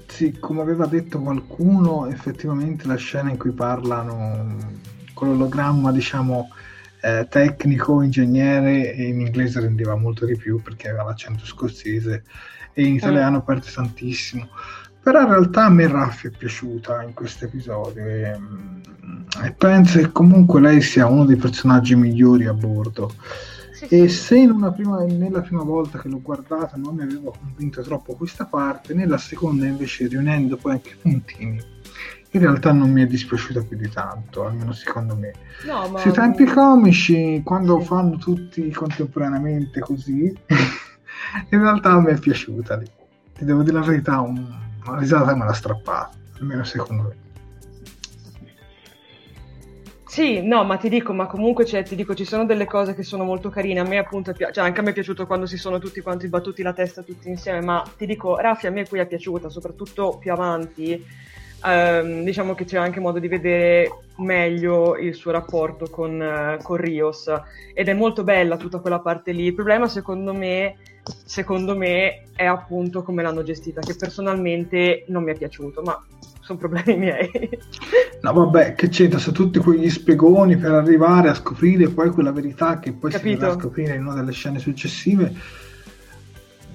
sì, 0.07 0.37
come 0.39 0.61
aveva 0.61 0.87
detto 0.87 1.19
qualcuno, 1.19 2.07
effettivamente 2.07 2.87
la 2.87 2.95
scena 2.95 3.29
in 3.29 3.37
cui 3.37 3.51
parlano 3.51 4.57
con 5.13 5.29
l'ologramma, 5.29 5.91
diciamo, 5.91 6.49
eh, 7.01 7.27
tecnico, 7.29 8.01
ingegnere, 8.01 8.79
in 8.79 9.19
inglese 9.19 9.59
rendeva 9.59 9.95
molto 9.95 10.25
di 10.25 10.35
più 10.35 10.61
perché 10.61 10.89
aveva 10.89 11.03
l'accento 11.03 11.45
scozzese 11.45 12.23
e 12.73 12.83
in 12.83 12.95
italiano 12.95 13.37
mm. 13.37 13.45
perde 13.45 13.67
tantissimo. 13.71 14.47
Però 15.03 15.21
in 15.21 15.27
realtà 15.27 15.65
a 15.65 15.69
me 15.69 15.87
Raffi 15.87 16.27
è 16.27 16.31
piaciuta 16.31 17.03
in 17.03 17.13
questo 17.13 17.45
episodio 17.45 18.03
e, 18.03 18.35
mm, 18.35 18.77
e 19.43 19.51
penso 19.51 19.99
che 19.99 20.11
comunque 20.11 20.59
lei 20.59 20.81
sia 20.81 21.05
uno 21.05 21.25
dei 21.25 21.35
personaggi 21.35 21.93
migliori 21.95 22.47
a 22.47 22.53
bordo 22.53 23.13
e 23.89 24.07
se 24.07 24.47
prima, 24.73 25.03
nella 25.03 25.41
prima 25.41 25.63
volta 25.63 25.99
che 25.99 26.07
l'ho 26.07 26.21
guardata 26.21 26.77
non 26.77 26.95
mi 26.95 27.03
aveva 27.03 27.31
convinto 27.37 27.81
troppo 27.81 28.15
questa 28.15 28.45
parte, 28.45 28.93
nella 28.93 29.17
seconda 29.17 29.65
invece 29.65 30.07
riunendo 30.07 30.57
poi 30.57 30.73
anche 30.73 30.89
i 30.89 30.95
puntini, 31.01 31.61
in 32.31 32.39
realtà 32.39 32.71
non 32.71 32.91
mi 32.91 33.03
è 33.03 33.05
dispiaciuta 33.05 33.61
più 33.61 33.77
di 33.77 33.89
tanto, 33.89 34.45
almeno 34.45 34.71
secondo 34.71 35.15
me. 35.15 35.33
No, 35.65 35.89
ma... 35.89 35.99
Sui 35.99 36.11
tempi 36.11 36.45
comici, 36.45 37.41
quando 37.43 37.79
sì. 37.79 37.85
fanno 37.85 38.17
tutti 38.17 38.71
contemporaneamente 38.71 39.79
così, 39.79 40.23
in 41.49 41.59
realtà 41.59 41.99
mi 41.99 42.11
è 42.11 42.17
piaciuta. 42.17 42.81
Ti 43.33 43.45
devo 43.45 43.61
dire 43.61 43.77
la 43.77 43.85
verità, 43.85 44.19
un, 44.21 44.37
una 44.85 44.97
risata 44.97 45.35
me 45.35 45.45
l'ha 45.45 45.53
strappata, 45.53 46.17
almeno 46.39 46.63
secondo 46.63 47.03
me. 47.03 47.22
Sì, 50.13 50.43
no, 50.45 50.63
ma 50.63 50.77
ti 50.77 50.89
dico, 50.89 51.11
ma 51.11 51.25
comunque 51.25 51.65
cioè, 51.65 51.81
ti 51.81 51.95
dico, 51.95 52.13
ci 52.13 52.23
sono 52.23 52.45
delle 52.45 52.65
cose 52.65 52.93
che 52.93 53.01
sono 53.01 53.23
molto 53.23 53.49
carine. 53.49 53.79
A 53.79 53.83
me 53.83 53.97
appunto, 53.97 54.31
pi- 54.31 54.45
cioè, 54.51 54.63
anche 54.63 54.79
a 54.79 54.83
me 54.83 54.91
è 54.91 54.93
piaciuto 54.93 55.25
quando 55.25 55.47
si 55.47 55.57
sono 55.57 55.79
tutti 55.79 56.01
quanti 56.01 56.27
sbattuti 56.27 56.61
la 56.61 56.71
testa 56.71 57.01
tutti 57.01 57.29
insieme, 57.29 57.61
ma 57.61 57.83
ti 57.97 58.05
dico, 58.05 58.37
Raffi 58.37 58.67
a 58.67 58.69
me 58.69 58.87
qui 58.87 58.99
è 58.99 59.07
piaciuta, 59.07 59.49
soprattutto 59.49 60.19
più 60.19 60.31
avanti. 60.31 61.03
Um, 61.63 62.23
diciamo 62.23 62.53
che 62.53 62.65
c'è 62.65 62.77
anche 62.77 62.99
modo 62.99 63.17
di 63.17 63.27
vedere 63.27 63.89
meglio 64.17 64.97
il 64.97 65.15
suo 65.15 65.31
rapporto 65.31 65.89
con, 65.89 66.19
uh, 66.19 66.61
con, 66.61 66.75
Rios 66.77 67.33
ed 67.73 67.87
è 67.87 67.93
molto 67.93 68.23
bella 68.23 68.55
tutta 68.57 68.77
quella 68.77 68.99
parte 68.99 69.31
lì. 69.31 69.45
Il 69.45 69.55
problema 69.55 69.87
secondo 69.87 70.31
me, 70.31 70.75
secondo 71.25 71.75
me 71.75 72.25
è 72.35 72.45
appunto 72.45 73.01
come 73.01 73.23
l'hanno 73.23 73.41
gestita, 73.41 73.81
che 73.81 73.95
personalmente 73.95 75.05
non 75.07 75.23
mi 75.23 75.31
è 75.31 75.35
piaciuto, 75.35 75.81
ma 75.81 75.99
sono 76.43 76.59
problemi 76.59 76.97
miei. 76.97 77.31
No, 78.21 78.33
vabbè, 78.33 78.75
che 78.75 78.89
c'entra? 78.89 79.17
Sono 79.19 79.35
tutti 79.35 79.59
quegli 79.59 79.89
spiegoni 79.89 80.57
per 80.57 80.71
arrivare 80.71 81.29
a 81.29 81.33
scoprire 81.33 81.89
poi 81.89 82.09
quella 82.09 82.31
verità 82.31 82.79
che 82.79 82.91
poi 82.91 83.11
Capito? 83.11 83.29
si 83.29 83.37
dovrà 83.37 83.59
scoprire 83.59 83.95
in 83.95 84.05
una 84.05 84.13
delle 84.13 84.31
scene 84.31 84.59
successive. 84.59 85.33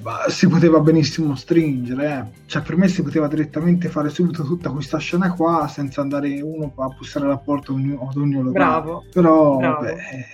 Ma 0.00 0.28
si 0.28 0.46
poteva 0.46 0.78
benissimo 0.80 1.34
stringere, 1.34 2.32
eh. 2.34 2.42
cioè 2.46 2.62
per 2.62 2.76
me 2.76 2.88
si 2.88 3.02
poteva 3.02 3.26
direttamente 3.26 3.88
fare 3.88 4.10
subito 4.10 4.44
tutta 4.44 4.70
questa 4.70 4.96
scena 4.98 5.32
qua 5.32 5.66
senza 5.68 6.00
andare 6.00 6.40
uno 6.40 6.72
a 6.76 6.86
bussare 6.88 7.26
alla 7.26 7.36
porta 7.36 7.72
ad 7.72 8.16
ognuno. 8.16 8.50
Bravo. 8.50 9.04
Però, 9.12 9.56
Bravo. 9.56 9.74
vabbè, 9.80 9.92
eh, 9.92 10.26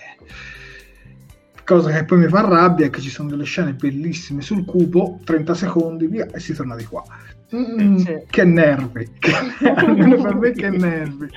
cosa 1.65 1.91
che 1.91 2.05
poi 2.05 2.19
mi 2.19 2.27
fa 2.29 2.41
rabbia 2.41 2.85
è 2.85 2.89
che 2.89 3.01
ci 3.01 3.09
sono 3.09 3.27
delle 3.29 3.43
scene 3.43 3.73
bellissime 3.73 4.41
sul 4.41 4.63
cubo, 4.63 5.19
30 5.25 5.53
secondi, 5.53 6.07
via, 6.07 6.27
e 6.31 6.39
si 6.39 6.53
torna 6.53 6.75
di 6.75 6.85
qua. 6.85 7.03
Mm, 7.53 7.97
Sì. 7.97 8.23
Che 8.29 8.43
nervi, 8.43 9.09
che, 9.19 9.31
almeno 9.75 10.21
per 10.21 10.35
me 10.35 10.51
che 10.51 10.69
nervi. 10.69 11.27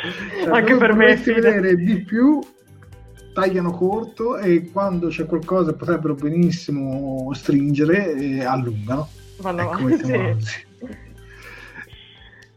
Cioè, 0.45 0.55
Anche 0.55 0.77
per 0.77 0.95
me, 0.95 1.17
fine. 1.17 1.41
vedere 1.41 1.77
di 1.77 2.03
più 2.05 2.41
tagliano 3.35 3.71
corto 3.71 4.37
e 4.37 4.69
quando 4.71 5.09
c'è 5.09 5.27
qualcosa 5.27 5.73
potrebbero 5.75 6.15
benissimo 6.15 7.31
stringere 7.35 8.15
e 8.15 8.45
allungano. 8.45 9.09
Vanno 9.41 9.63
Ecco, 9.63 9.71
avanti, 9.87 10.05
sì. 10.45 10.67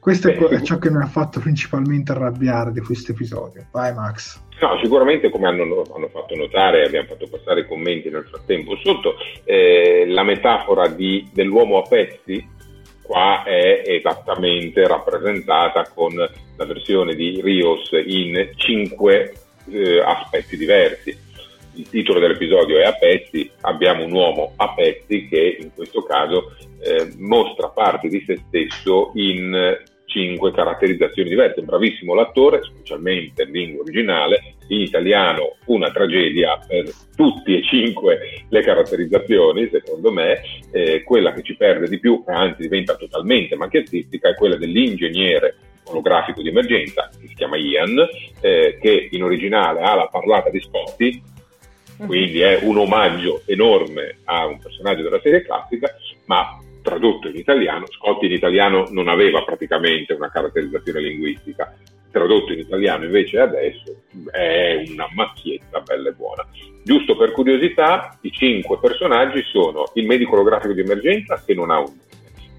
Questo 0.02 0.30
è, 0.30 0.36
Beh, 0.36 0.47
è 0.49 0.62
ciò 0.64 0.80
che 0.80 0.89
mi 0.89 0.99
ha 0.99 1.06
fatto 1.06 1.39
principalmente 1.39 2.12
arrabbiare 2.12 2.72
di 2.72 2.80
questo 2.80 3.12
episodio. 3.12 3.68
Vai 3.72 3.93
Max. 3.93 4.41
No, 4.60 4.80
sicuramente 4.82 5.30
come 5.30 5.47
hanno, 5.47 5.84
hanno 5.93 6.08
fatto 6.08 6.36
notare, 6.36 6.86
abbiamo 6.86 7.08
fatto 7.08 7.28
passare 7.30 7.62
i 7.62 7.68
commenti 7.68 8.10
nel 8.10 8.26
frattempo 8.28 8.76
sotto, 8.78 9.14
eh, 9.43 10.06
la 10.08 10.24
metafora 10.24 10.88
di- 10.88 11.30
dell'uomo 11.32 11.78
a 11.78 11.88
pezzi 11.88 12.43
qua 13.04 13.43
è 13.43 13.84
esattamente 13.86 14.88
rappresentata 14.88 15.88
con 15.93 16.16
la 16.16 16.66
versione 16.66 17.14
di 17.14 17.39
Rios 17.39 17.91
in 18.04 18.54
cinque 18.56 19.34
eh, 19.72 20.02
aspetti 20.04 20.58
diversi. 20.58 21.16
Il 21.76 21.88
titolo 21.88 22.20
dell'episodio 22.20 22.80
è 22.80 22.86
A 22.86 22.93
pezzi, 22.93 23.49
abbiamo 23.62 24.04
un 24.04 24.12
uomo 24.14 24.54
a 24.56 24.74
pezzi 24.74 25.28
che 25.28 25.58
in 25.60 25.70
questo 25.76 26.02
caso 26.02 26.56
eh, 26.82 27.14
mostra 27.20 27.70
parte 27.70 28.08
di 28.08 28.24
se 28.26 28.41
stesso 28.47 29.12
in 29.14 29.80
eh, 30.12 30.20
cinque 30.20 30.51
caratterizzazioni 30.51 31.30
diverse. 31.30 31.62
Bravissimo 31.62 32.14
l'attore, 32.14 32.62
specialmente 32.64 33.43
in 33.43 33.51
lingua 33.51 33.84
originale, 33.84 34.55
in 34.68 34.82
italiano 34.82 35.55
una 35.66 35.91
tragedia 35.91 36.59
per 36.68 36.89
tutti 37.16 37.57
e 37.57 37.64
cinque 37.64 38.43
le 38.49 38.62
caratterizzazioni, 38.62 39.70
secondo 39.72 40.12
me, 40.12 40.41
Eh, 40.74 41.03
quella 41.03 41.34
che 41.34 41.41
ci 41.43 41.57
perde 41.57 41.88
di 41.89 41.99
più, 41.99 42.24
e 42.26 42.32
anzi 42.32 42.62
diventa 42.62 42.95
totalmente 42.95 43.57
macchiettistica, 43.57 44.30
è 44.30 44.36
quella 44.36 44.55
dell'ingegnere 44.55 45.55
olografico 45.86 46.41
di 46.41 46.47
emergenza, 46.47 47.09
che 47.20 47.28
si 47.28 47.36
chiama 47.36 47.57
Ian, 47.57 47.97
eh, 48.39 48.78
che 48.80 49.09
in 49.12 49.22
originale 49.22 49.82
ha 49.82 49.95
la 49.95 50.07
parlata 50.07 50.49
di 50.49 50.62
Scotty, 50.62 51.22
quindi 52.05 52.39
è 52.39 52.59
un 52.62 52.78
omaggio 52.78 53.41
enorme 53.47 54.20
a 54.26 54.45
un 54.45 54.59
personaggio 54.59 55.01
della 55.01 55.20
serie 55.20 55.41
classica, 55.41 55.93
ma 56.28 56.57
tradotto 56.82 57.28
in 57.28 57.36
italiano, 57.36 57.86
Scotti 57.88 58.26
in 58.26 58.34
italiano 58.34 58.88
non 58.92 59.08
aveva 59.08 59.44
praticamente 59.44 60.14
una 60.14 60.30
caratterizzazione 60.30 61.02
linguistica, 61.02 61.74
tradotto 62.12 62.52
in 62.52 62.60
italiano 62.60 63.06
invece 63.06 63.40
adesso 63.40 64.04
è 64.32 64.84
una 64.90 65.08
macchietta 65.14 65.80
bella 65.80 66.10
e 66.10 66.14
buona. 66.14 66.46
Giusto 66.84 67.16
per 67.16 67.32
curiosità, 67.32 68.18
i 68.22 68.32
cinque 68.32 68.80
personaggi 68.80 69.44
sono 69.44 69.92
il 69.96 70.06
medico 70.06 70.34
olografico 70.34 70.74
di 70.74 70.82
emergenza 70.82 71.42
che 71.46 71.54
non 71.54 71.72
ha 71.72 71.80
un 71.80 71.86
nome, 71.86 72.10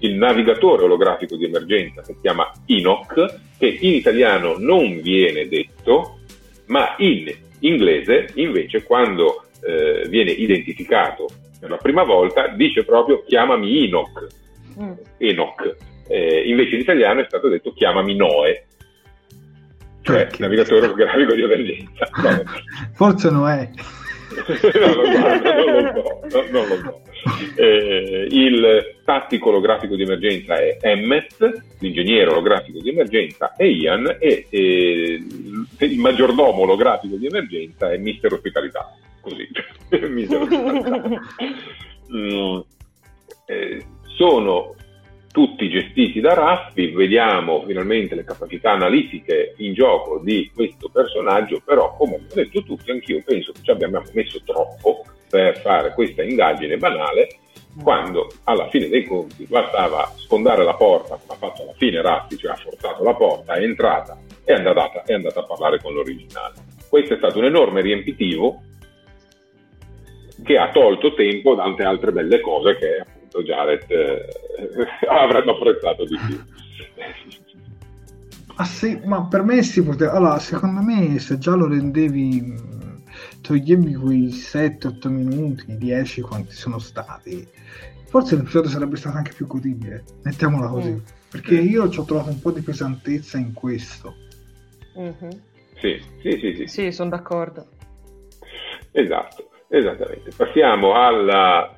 il 0.03 0.15
navigatore 0.15 0.83
olografico 0.83 1.35
di 1.35 1.45
emergenza 1.45 2.01
che 2.01 2.13
si 2.13 2.19
chiama 2.21 2.51
Enoch, 2.65 3.39
che 3.57 3.67
in 3.67 3.93
italiano 3.93 4.55
non 4.57 4.99
viene 5.01 5.47
detto, 5.47 6.19
ma 6.67 6.95
in 6.97 7.33
inglese 7.59 8.29
invece 8.35 8.83
quando 8.83 9.45
eh, 9.61 10.05
viene 10.09 10.31
identificato 10.31 11.27
per 11.63 11.71
la 11.71 11.77
prima 11.77 12.03
volta 12.03 12.49
dice 12.49 12.83
proprio 12.83 13.23
chiamami 13.25 13.85
Enoch, 13.85 14.27
Mm. 14.77 14.93
Enoch. 15.19 15.75
Eh, 16.07 16.49
invece 16.49 16.73
in 16.75 16.81
italiano 16.81 17.21
è 17.21 17.25
stato 17.27 17.47
detto 17.47 17.71
chiamami 17.73 18.15
Noè, 18.15 18.63
cioè 20.01 20.15
Perché? 20.15 20.41
navigatore 20.41 20.85
olografico 20.87 21.33
di 21.35 21.41
emergenza. 21.43 22.09
No, 22.21 22.43
Forse 22.93 23.29
non 23.29 23.47
è. 23.47 23.69
non 24.79 24.93
lo 24.95 25.03
non 25.03 26.27
so, 26.27 26.41
no, 26.49 26.65
non 26.65 26.67
lo 26.67 26.75
so. 26.75 27.01
Eh, 27.55 28.27
il 28.31 28.95
tattico 29.05 29.49
olografico 29.49 29.95
di 29.95 30.01
emergenza 30.01 30.55
è 30.55 30.77
Emmet, 30.81 31.61
l'ingegnere 31.79 32.31
olografico 32.31 32.79
di 32.79 32.89
emergenza 32.89 33.53
è 33.55 33.63
Ian 33.63 34.17
e 34.19 34.47
eh, 34.49 35.23
il 35.79 35.99
maggiordomo 35.99 36.61
olografico 36.63 37.15
di 37.15 37.27
emergenza 37.27 37.91
è 37.91 37.97
Mister 37.97 38.33
Ospitalità. 38.33 38.91
Così, 39.23 39.47
Mister 40.09 40.41
Ospitalità. 40.41 41.21
Mm, 42.13 42.59
eh, 43.45 43.85
sono 44.17 44.75
tutti 45.31 45.69
gestiti 45.69 46.19
da 46.19 46.33
Raffi, 46.33 46.91
vediamo 46.91 47.63
finalmente 47.65 48.15
le 48.15 48.25
capacità 48.25 48.71
analitiche 48.71 49.55
in 49.57 49.73
gioco 49.73 50.19
di 50.19 50.51
questo 50.53 50.89
personaggio, 50.89 51.61
però 51.65 51.95
come 51.95 52.15
hanno 52.15 52.27
detto 52.33 52.61
tutti, 52.63 52.91
anch'io 52.91 53.23
penso 53.25 53.53
che 53.53 53.61
ci 53.63 53.71
abbiamo 53.71 54.03
messo 54.13 54.41
troppo 54.45 55.05
per 55.29 55.57
fare 55.61 55.93
questa 55.93 56.21
indagine 56.21 56.77
banale, 56.77 57.39
quando 57.81 58.31
alla 58.43 58.69
fine 58.69 58.89
dei 58.89 59.05
conti 59.05 59.45
bastava 59.45 60.11
sfondare 60.17 60.63
la 60.63 60.75
porta, 60.75 61.15
come 61.15 61.33
ha 61.33 61.47
fatto 61.47 61.63
alla 61.63 61.73
fine 61.77 62.01
Raffi, 62.01 62.37
cioè 62.37 62.51
ha 62.51 62.55
forzato 62.55 63.03
la 63.03 63.15
porta, 63.15 63.53
è 63.53 63.63
entrata 63.63 64.19
è 64.43 64.53
andata, 64.53 65.03
è 65.03 65.13
andata 65.13 65.39
a 65.39 65.43
parlare 65.43 65.79
con 65.81 65.93
l'originale. 65.93 66.55
Questo 66.89 67.13
è 67.13 67.17
stato 67.17 67.39
un 67.39 67.45
enorme 67.45 67.81
riempitivo 67.81 68.61
che 70.43 70.57
ha 70.57 70.71
tolto 70.71 71.13
tempo 71.13 71.55
da 71.55 71.63
tante 71.63 71.83
altre 71.83 72.11
belle 72.11 72.39
cose 72.41 72.77
che 72.77 72.97
appunto 72.99 73.41
Jared 73.43 73.85
eh, 73.89 74.27
avrebbe 75.09 75.51
apprezzato 75.51 76.05
di 76.05 76.17
più. 76.27 76.39
Ah 78.55 78.65
sì, 78.65 78.99
ma 79.05 79.25
per 79.25 79.41
me 79.43 79.63
si 79.63 79.83
poteva... 79.83 80.11
Allora, 80.11 80.37
secondo 80.39 80.81
me 80.81 81.17
se 81.19 81.37
già 81.37 81.55
lo 81.55 81.67
rendevi... 81.67 82.71
Toglievi 83.41 83.93
quei 83.95 84.27
7-8 84.27 85.09
minuti, 85.09 85.77
10 85.77 86.21
quanti 86.21 86.53
sono 86.53 86.79
stati, 86.79 87.45
forse 88.07 88.37
l'episodio 88.37 88.69
sarebbe 88.69 88.95
stato 88.95 89.17
anche 89.17 89.33
più 89.35 89.47
godibile, 89.47 90.05
mettiamola 90.23 90.69
così. 90.69 90.91
Mm. 90.91 90.99
Perché 91.29 91.55
io 91.55 91.89
ci 91.89 91.99
ho 91.99 92.05
trovato 92.05 92.29
un 92.29 92.39
po' 92.39 92.51
di 92.51 92.61
pesantezza 92.61 93.37
in 93.37 93.51
questo. 93.51 94.15
Mhm. 94.95 95.29
Sì, 95.75 95.99
sì, 96.21 96.37
sì, 96.39 96.55
sì, 96.55 96.67
Sì, 96.67 96.91
sono 96.91 97.09
d'accordo. 97.09 97.67
esatto, 98.91 99.49
esattamente. 99.77 100.31
Passiamo 100.35 100.93
alla 100.93 101.75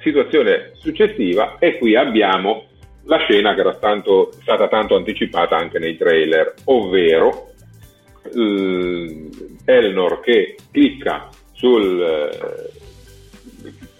situazione 0.00 0.72
successiva 0.74 1.56
e 1.58 1.78
qui 1.78 1.94
abbiamo 1.94 2.66
la 3.04 3.18
scena 3.18 3.54
che 3.54 3.60
era 3.60 3.74
tanto- 3.76 4.32
stata 4.40 4.68
tanto 4.68 4.96
anticipata 4.96 5.56
anche 5.56 5.78
nei 5.78 5.96
trailer, 5.96 6.54
ovvero 6.64 7.52
eh, 8.34 9.28
Elnor 9.64 10.20
che 10.20 10.56
clicca 10.70 11.28
sul 11.52 12.02
eh, 12.02 12.70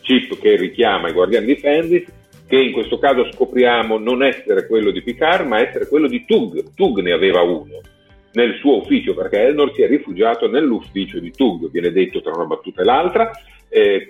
chip 0.01 0.39
che 0.41 0.57
richiama 0.57 1.09
i 1.09 1.13
guardiani 1.13 1.47
di 1.47 1.57
Fendis, 1.57 2.05
che 2.47 2.57
in 2.57 2.73
questo 2.73 2.99
caso 2.99 3.31
scopriamo 3.33 3.99
non 3.99 4.23
essere 4.23 4.67
quello 4.67 4.91
di 4.91 5.03
Picard, 5.03 5.47
ma 5.47 5.61
essere 5.61 5.87
quello 5.87 6.09
di 6.09 6.25
Tug. 6.25 6.75
Tug 6.75 7.01
ne 7.01 7.13
aveva 7.13 7.41
uno 7.43 7.81
nel 8.35 8.57
suo 8.59 8.79
ufficio, 8.79 9.15
perché 9.15 9.43
Elnor 9.43 9.73
si 9.75 9.83
è 9.83 9.89
rifugiato 9.89 10.49
nell'ufficio 10.49 11.19
di 11.19 11.31
Tug, 11.31 11.71
viene 11.71 11.91
detto 11.91 12.21
tra 12.21 12.33
una 12.35 12.47
battuta 12.47 12.83
e 12.83 12.85
l'altra. 12.85 13.31
Eh, 13.69 14.09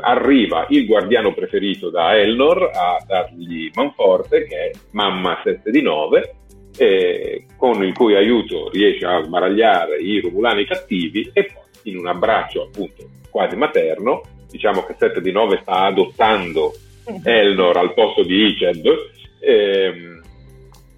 arriva 0.00 0.66
il 0.70 0.86
guardiano 0.86 1.32
preferito 1.34 1.88
da 1.88 2.18
Elnor 2.18 2.70
a 2.72 3.04
dargli 3.06 3.70
manforte, 3.74 4.44
che 4.44 4.56
è 4.56 4.70
Mamma 4.90 5.40
7 5.44 5.70
di 5.70 5.82
9, 5.82 6.34
eh, 6.76 7.46
con 7.56 7.84
il 7.84 7.94
cui 7.94 8.16
aiuto 8.16 8.70
riesce 8.70 9.06
a 9.06 9.22
sbaragliare 9.22 9.98
i 9.98 10.20
romulani 10.20 10.64
cattivi 10.64 11.30
e 11.32 11.44
poi 11.44 11.92
in 11.92 11.98
un 11.98 12.08
abbraccio 12.08 12.62
appunto 12.62 13.08
quasi 13.30 13.56
materno, 13.56 14.22
diciamo 14.50 14.84
che 14.84 14.96
7 14.98 15.20
di 15.20 15.30
9 15.30 15.60
sta 15.62 15.84
adottando 15.84 16.72
Elnor 17.22 17.76
al 17.76 17.94
posto 17.94 18.22
di 18.22 18.46
Iced, 18.46 18.86
ehm, 19.40 20.22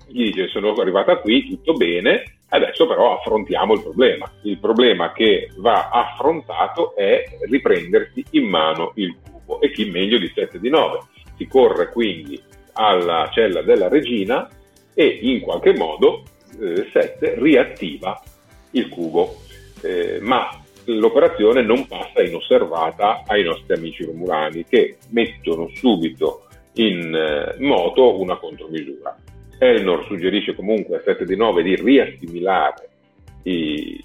gli 0.09 0.25
dice 0.25 0.49
sono 0.49 0.73
arrivata 0.73 1.17
qui, 1.17 1.47
tutto 1.47 1.75
bene, 1.75 2.36
adesso 2.49 2.87
però 2.87 3.19
affrontiamo 3.19 3.75
il 3.75 3.83
problema. 3.83 4.31
Il 4.43 4.59
problema 4.59 5.13
che 5.13 5.51
va 5.57 5.89
affrontato 5.91 6.95
è 6.95 7.25
riprendersi 7.49 8.25
in 8.31 8.49
mano 8.49 8.93
il 8.97 9.17
cubo 9.23 9.61
e 9.61 9.71
chi 9.73 9.91
meglio 9.91 10.19
di 10.19 10.31
7 10.35 10.59
di 10.59 10.69
9. 10.69 10.99
Si 11.37 11.47
corre 11.47 11.91
quindi 11.91 12.41
alla 12.73 13.29
cella 13.33 13.63
della 13.63 13.89
regina 13.89 14.49
e 14.95 15.19
in 15.23 15.41
qualche 15.41 15.75
modo 15.77 16.23
7 16.59 17.35
riattiva 17.39 18.21
il 18.73 18.89
cubo, 18.89 19.45
Eh, 19.83 20.19
ma 20.23 20.49
l'operazione 20.87 21.63
non 21.63 21.87
passa 21.87 22.23
inosservata 22.23 23.25
ai 23.27 23.43
nostri 23.43 23.75
amici 23.75 24.05
romulani 24.05 24.65
che 24.65 24.97
mettono 25.11 25.69
subito 25.75 26.47
in 26.75 27.15
eh, 27.15 27.63
moto 27.63 28.19
una 28.19 28.37
contromisura. 28.37 29.17
Elnor 29.59 30.05
suggerisce 30.07 30.55
comunque 30.55 30.97
a 30.97 31.03
7 31.05 31.25
di 31.25 31.37
9 31.37 31.63
di 31.63 31.77
riassimilare 31.77 32.89
i, 33.45 34.03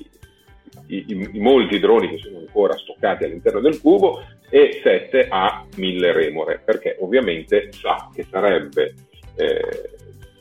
i, 0.87 1.05
i, 1.07 1.29
i, 1.33 1.39
molti 1.39 1.79
droni 1.79 2.09
che 2.09 2.17
sono 2.17 2.39
ancora 2.39 2.77
stoccati 2.77 3.23
all'interno 3.23 3.59
del 3.59 3.79
cubo 3.79 4.23
e 4.49 4.79
7 4.83 5.27
a 5.29 5.65
1000 5.75 6.13
remore, 6.13 6.61
perché 6.63 6.97
ovviamente 6.99 7.71
sa 7.71 8.09
che 8.13 8.25
sarebbe 8.29 8.93
eh, 9.35 9.89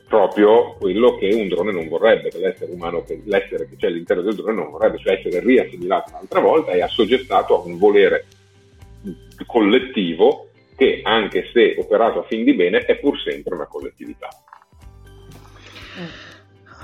proprio 0.09 0.75
quello 0.75 1.17
che 1.17 1.29
un 1.33 1.49
drone 1.49 1.73
non 1.73 1.87
vorrebbe, 1.89 2.31
che 2.31 2.39
l'essere 2.39 2.73
umano, 2.73 3.05
che 3.05 3.23
l'essere 3.25 3.69
che 3.69 3.77
c'è 3.77 3.87
all'interno 3.87 4.23
del 4.23 4.35
drone 4.35 4.55
non 4.55 4.71
vorrebbe, 4.71 4.99
cioè 4.99 5.15
essere 5.15 5.41
riassimilato 5.41 6.11
un'altra 6.11 6.41
volta 6.41 6.73
e 6.73 6.83
assoggettato 6.83 7.63
a 7.63 7.65
un 7.65 7.79
volere 7.79 8.27
collettivo 9.47 10.49
che 10.77 11.01
anche 11.05 11.49
se 11.53 11.77
operato 11.79 12.21
a 12.21 12.25
fin 12.25 12.43
di 12.43 12.55
bene 12.55 12.81
è 12.81 12.97
pur 12.99 13.21
sempre 13.21 13.55
una 13.55 13.67
collettività. 13.67 14.29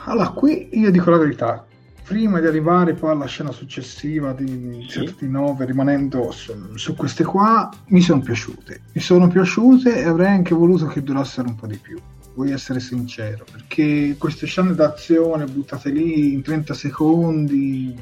Allora, 0.04 0.28
qui 0.30 0.68
io 0.72 0.90
dico 0.90 1.10
la 1.10 1.18
verità, 1.18 1.66
prima 2.04 2.38
di 2.38 2.46
arrivare 2.46 2.94
poi 2.94 3.10
alla 3.10 3.26
scena 3.26 3.50
successiva 3.50 4.32
di 4.32 4.86
7 4.88 5.14
di 5.18 5.28
9, 5.28 5.64
rimanendo 5.64 6.30
su, 6.30 6.52
su, 6.76 6.94
queste 6.94 7.24
qua, 7.24 7.68
mi 7.88 8.00
sono 8.00 8.20
piaciute. 8.20 8.82
Mi 8.92 9.00
sono 9.00 9.26
piaciute 9.26 9.96
e 9.96 10.04
avrei 10.04 10.28
anche 10.28 10.54
voluto 10.54 10.86
che 10.86 11.02
durassero 11.02 11.48
un 11.48 11.56
po' 11.56 11.66
di 11.66 11.76
più. 11.76 11.98
Voglio 12.34 12.54
essere 12.54 12.80
sincero, 12.80 13.44
perché 13.50 14.14
queste 14.18 14.46
scene 14.46 14.74
d'azione 14.74 15.46
buttate 15.46 15.90
lì 15.90 16.32
in 16.32 16.42
30 16.42 16.74
secondi 16.74 17.98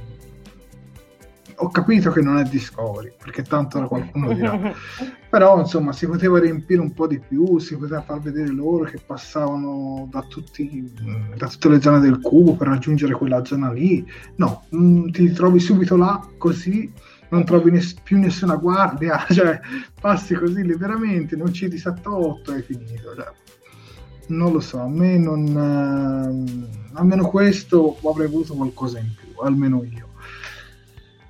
ho 1.56 1.68
capito 1.70 2.10
che 2.10 2.20
non 2.20 2.38
è 2.38 2.44
Discovery, 2.44 3.12
perché 3.22 3.42
tanto 3.42 3.78
da 3.78 3.86
qualcuno 3.86 4.32
dirà. 4.32 4.72
Però 5.28 5.58
insomma 5.58 5.92
si 5.92 6.06
poteva 6.06 6.38
riempire 6.38 6.80
un 6.80 6.92
po' 6.92 7.06
di 7.06 7.18
più, 7.18 7.58
si 7.58 7.76
poteva 7.76 8.02
far 8.02 8.20
vedere 8.20 8.48
loro 8.48 8.84
che 8.84 9.00
passavano 9.04 10.08
da, 10.10 10.22
tutti, 10.22 10.92
da 11.36 11.48
tutte 11.48 11.68
le 11.68 11.80
zone 11.80 12.00
del 12.00 12.20
cubo 12.20 12.54
per 12.54 12.68
raggiungere 12.68 13.14
quella 13.14 13.44
zona 13.44 13.72
lì. 13.72 14.06
No, 14.36 14.64
mm, 14.74 15.10
ti 15.10 15.32
trovi 15.32 15.60
subito 15.60 15.96
là 15.96 16.26
così 16.38 16.92
non 17.30 17.44
trovi 17.44 17.72
ness- 17.72 18.00
più 18.00 18.18
nessuna 18.18 18.54
guardia, 18.54 19.26
cioè 19.30 19.60
passi 20.00 20.34
così 20.34 20.62
liberamente, 20.62 21.34
non 21.34 21.52
ci 21.52 21.68
di 21.68 21.76
7-8 21.76 22.56
e 22.56 22.62
finito. 22.62 23.14
Cioè, 23.14 23.32
non 24.28 24.52
lo 24.52 24.60
so, 24.60 24.78
a 24.80 24.88
me 24.88 25.18
non... 25.18 25.46
Eh, 25.46 26.82
almeno 26.94 27.26
questo 27.28 27.98
avrei 28.04 28.28
voluto 28.28 28.54
qualcosa 28.54 28.98
in 28.98 29.10
più, 29.14 29.40
almeno 29.42 29.82
io. 29.82 30.03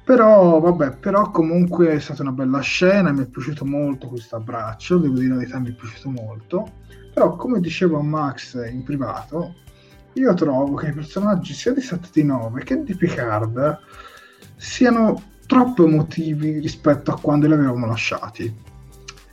Però, 0.04 0.60
vabbè, 0.60 0.96
però 0.96 1.30
comunque 1.30 1.92
è 1.92 1.98
stata 1.98 2.20
una 2.20 2.32
bella 2.32 2.60
scena, 2.60 3.10
mi 3.10 3.22
è 3.22 3.26
piaciuto 3.26 3.64
molto 3.64 4.08
questo 4.08 4.36
abbraccio, 4.36 4.98
devo 4.98 5.14
dire 5.14 5.30
la 5.30 5.36
verità, 5.36 5.58
mi 5.58 5.70
è 5.70 5.72
piaciuto 5.72 6.10
molto. 6.10 6.72
Però, 7.14 7.36
come 7.36 7.58
dicevo 7.58 7.98
a 7.98 8.02
Max 8.02 8.54
in 8.70 8.82
privato, 8.82 9.54
io 10.12 10.34
trovo 10.34 10.74
che 10.74 10.88
i 10.88 10.92
personaggi 10.92 11.54
sia 11.54 11.72
di 11.72 11.80
7 11.80 12.08
di 12.12 12.22
9 12.22 12.64
che 12.64 12.82
di 12.82 12.94
Picard 12.94 13.78
siano 14.56 15.22
troppo 15.46 15.86
emotivi 15.86 16.58
rispetto 16.58 17.10
a 17.10 17.18
quando 17.18 17.46
li 17.46 17.54
avevamo 17.54 17.86
lasciati. 17.86 18.54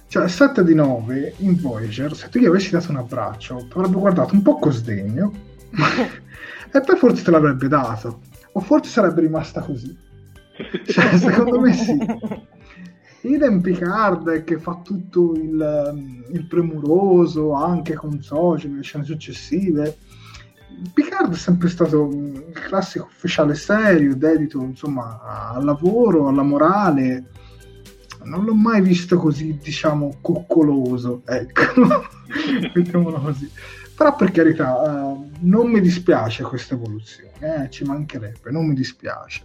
Cioè, 0.08 0.30
7 0.30 0.64
di 0.64 0.74
9 0.74 1.36
in 1.40 1.60
Voyager, 1.60 2.16
se 2.16 2.30
tu 2.30 2.40
gli 2.40 2.46
avessi 2.46 2.72
dato 2.72 2.92
un 2.92 2.98
abbraccio, 2.98 3.58
ti 3.58 3.78
avrebbe 3.78 3.98
guardato 3.98 4.34
un 4.36 4.42
po' 4.42 4.58
con 4.58 4.72
sdegno 4.72 5.34
e 6.72 6.82
poi 6.82 6.96
forse 6.96 7.24
te 7.24 7.32
l'avrebbe 7.32 7.68
dato, 7.68 8.22
o 8.54 8.60
forse 8.62 8.90
sarebbe 8.90 9.20
rimasta 9.20 9.60
così 9.60 10.10
cioè, 10.88 11.18
secondo 11.18 11.60
me 11.60 11.74
sì. 11.74 11.98
Idem 13.24 13.62
Picard 13.62 14.44
che 14.44 14.58
fa 14.58 14.80
tutto 14.84 15.34
il, 15.36 16.26
il 16.32 16.46
premuroso 16.48 17.54
anche 17.54 17.94
con 17.94 18.22
Soci 18.22 18.68
nelle 18.68 18.82
scene 18.82 19.04
successive. 19.04 19.98
Picard 20.94 21.34
è 21.34 21.38
sempre 21.38 21.70
stato 21.70 22.10
il 22.10 22.52
classico 22.54 23.06
ufficiale 23.06 23.54
serio, 23.54 24.16
dedito 24.16 24.60
insomma 24.62 25.52
al 25.54 25.64
lavoro, 25.64 26.30
alla 26.30 26.42
morale. 26.42 27.30
Non 28.24 28.44
l'ho 28.46 28.56
mai 28.56 28.82
visto 28.82 29.18
così, 29.18 29.58
diciamo, 29.62 30.18
coccoloso, 30.22 31.22
ecco, 31.26 31.62
mettiamolo 32.74 33.20
così. 33.20 33.50
Però 33.96 34.16
per 34.16 34.32
carità, 34.32 34.80
uh, 34.80 35.30
non 35.42 35.70
mi 35.70 35.80
dispiace 35.80 36.44
questa 36.44 36.74
evoluzione, 36.76 37.66
eh, 37.66 37.70
ci 37.70 37.84
mancherebbe, 37.84 38.50
non 38.50 38.68
mi 38.68 38.74
dispiace. 38.74 39.44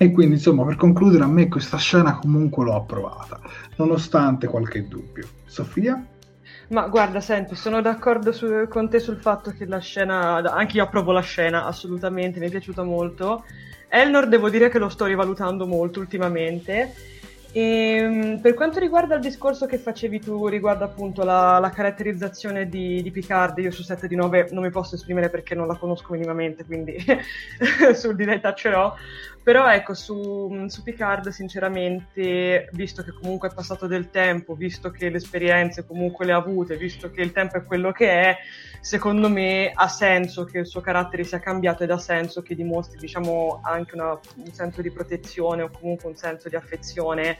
E 0.00 0.12
quindi, 0.12 0.36
insomma, 0.36 0.64
per 0.64 0.76
concludere, 0.76 1.24
a 1.24 1.26
me 1.26 1.48
questa 1.48 1.76
scena 1.76 2.16
comunque 2.18 2.64
l'ho 2.64 2.76
approvata, 2.76 3.40
nonostante 3.76 4.46
qualche 4.46 4.86
dubbio. 4.86 5.26
Sofia? 5.44 6.00
Ma 6.68 6.86
guarda, 6.86 7.20
senti, 7.20 7.56
sono 7.56 7.80
d'accordo 7.80 8.30
su, 8.30 8.66
con 8.68 8.88
te 8.88 9.00
sul 9.00 9.16
fatto 9.16 9.50
che 9.50 9.66
la 9.66 9.80
scena, 9.80 10.36
anche 10.36 10.76
io 10.76 10.84
approvo 10.84 11.10
la 11.10 11.20
scena, 11.20 11.64
assolutamente, 11.64 12.38
mi 12.38 12.46
è 12.46 12.50
piaciuta 12.50 12.84
molto. 12.84 13.44
Elnor 13.88 14.28
devo 14.28 14.48
dire 14.50 14.68
che 14.68 14.78
lo 14.78 14.88
sto 14.88 15.06
rivalutando 15.06 15.66
molto 15.66 15.98
ultimamente. 15.98 16.94
E, 17.50 17.60
ehm, 17.60 18.40
per 18.40 18.54
quanto 18.54 18.78
riguarda 18.78 19.14
il 19.14 19.22
discorso 19.22 19.66
che 19.66 19.78
facevi 19.78 20.20
tu 20.20 20.46
riguardo 20.46 20.84
appunto 20.84 21.24
la, 21.24 21.58
la 21.58 21.70
caratterizzazione 21.70 22.68
di, 22.68 23.02
di, 23.02 23.10
Picard, 23.10 23.58
io 23.58 23.70
su 23.70 23.82
7 23.82 24.06
di 24.06 24.14
9 24.14 24.48
non 24.52 24.62
mi 24.62 24.70
posso 24.70 24.94
esprimere 24.94 25.30
perché 25.30 25.54
non 25.54 25.66
la 25.66 25.76
conosco 25.76 26.12
minimamente, 26.12 26.64
quindi 26.64 26.96
sul 27.94 28.14
di 28.14 28.24
lei 28.24 28.40
taccerò. 28.40 28.94
Però 29.48 29.66
ecco, 29.66 29.94
su, 29.94 30.66
su, 30.68 30.82
Picard 30.82 31.28
sinceramente, 31.28 32.68
visto 32.72 33.02
che 33.02 33.12
comunque 33.12 33.48
è 33.48 33.54
passato 33.54 33.86
del 33.86 34.10
tempo, 34.10 34.54
visto 34.54 34.90
che 34.90 35.08
le 35.08 35.16
esperienze 35.16 35.86
comunque 35.86 36.26
le 36.26 36.32
ha 36.32 36.36
avute, 36.36 36.76
visto 36.76 37.10
che 37.10 37.22
il 37.22 37.32
tempo 37.32 37.56
è 37.56 37.64
quello 37.64 37.90
che 37.90 38.10
è, 38.10 38.36
secondo 38.82 39.30
me 39.30 39.72
ha 39.74 39.88
senso 39.88 40.44
che 40.44 40.58
il 40.58 40.66
suo 40.66 40.82
carattere 40.82 41.24
sia 41.24 41.38
cambiato 41.38 41.82
ed 41.82 41.90
ha 41.90 41.96
senso 41.96 42.42
che 42.42 42.54
dimostri 42.54 42.98
diciamo 42.98 43.60
anche 43.62 43.94
una, 43.94 44.10
un 44.10 44.52
senso 44.52 44.82
di 44.82 44.90
protezione 44.90 45.62
o 45.62 45.70
comunque 45.70 46.10
un 46.10 46.16
senso 46.16 46.50
di 46.50 46.56
affezione 46.56 47.38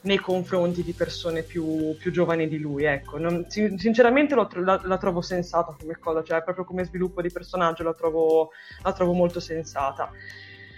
nei 0.00 0.18
confronti 0.18 0.82
di 0.82 0.92
persone 0.92 1.44
più, 1.44 1.96
più 1.96 2.10
giovani 2.10 2.48
di 2.48 2.58
lui. 2.58 2.82
Ecco. 2.82 3.16
Non, 3.16 3.46
sinceramente 3.48 4.34
lo, 4.34 4.48
la, 4.54 4.80
la, 4.82 4.98
trovo 4.98 5.20
sensata 5.20 5.76
come 5.78 6.00
cosa, 6.00 6.24
cioè 6.24 6.42
proprio 6.42 6.64
come 6.64 6.84
sviluppo 6.84 7.22
di 7.22 7.30
personaggio 7.30 7.84
la 7.84 7.94
trovo, 7.94 8.50
la 8.82 8.92
trovo 8.92 9.12
molto 9.12 9.38
sensata. 9.38 10.10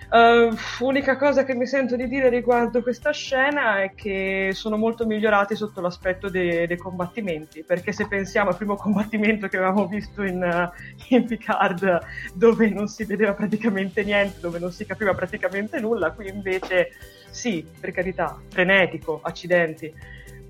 Uh, 0.09 0.54
unica 0.84 1.16
cosa 1.16 1.42
che 1.42 1.54
mi 1.57 1.66
sento 1.66 1.96
di 1.96 2.07
dire 2.07 2.28
riguardo 2.28 2.80
questa 2.80 3.11
scena 3.11 3.82
è 3.82 3.92
che 3.94 4.50
sono 4.52 4.76
molto 4.76 5.04
migliorati 5.04 5.57
sotto 5.57 5.80
l'aspetto 5.80 6.28
dei, 6.28 6.68
dei 6.68 6.76
combattimenti, 6.76 7.64
perché 7.64 7.90
se 7.90 8.07
pensiamo 8.07 8.50
al 8.50 8.57
primo 8.57 8.76
combattimento 8.76 9.48
che 9.48 9.57
avevamo 9.57 9.86
visto 9.86 10.22
in, 10.22 10.40
uh, 10.40 11.14
in, 11.14 11.26
Picard, 11.26 11.98
dove 12.34 12.68
non 12.68 12.86
si 12.86 13.04
vedeva 13.04 13.34
praticamente 13.34 14.04
niente, 14.04 14.38
dove 14.40 14.61
non 14.61 14.70
si 14.70 14.86
capiva 14.86 15.12
praticamente 15.12 15.80
nulla, 15.80 16.12
qui 16.12 16.28
invece 16.28 16.90
sì, 17.28 17.66
per 17.80 17.90
carità, 17.90 18.40
frenetico, 18.48 19.18
accidenti, 19.22 19.92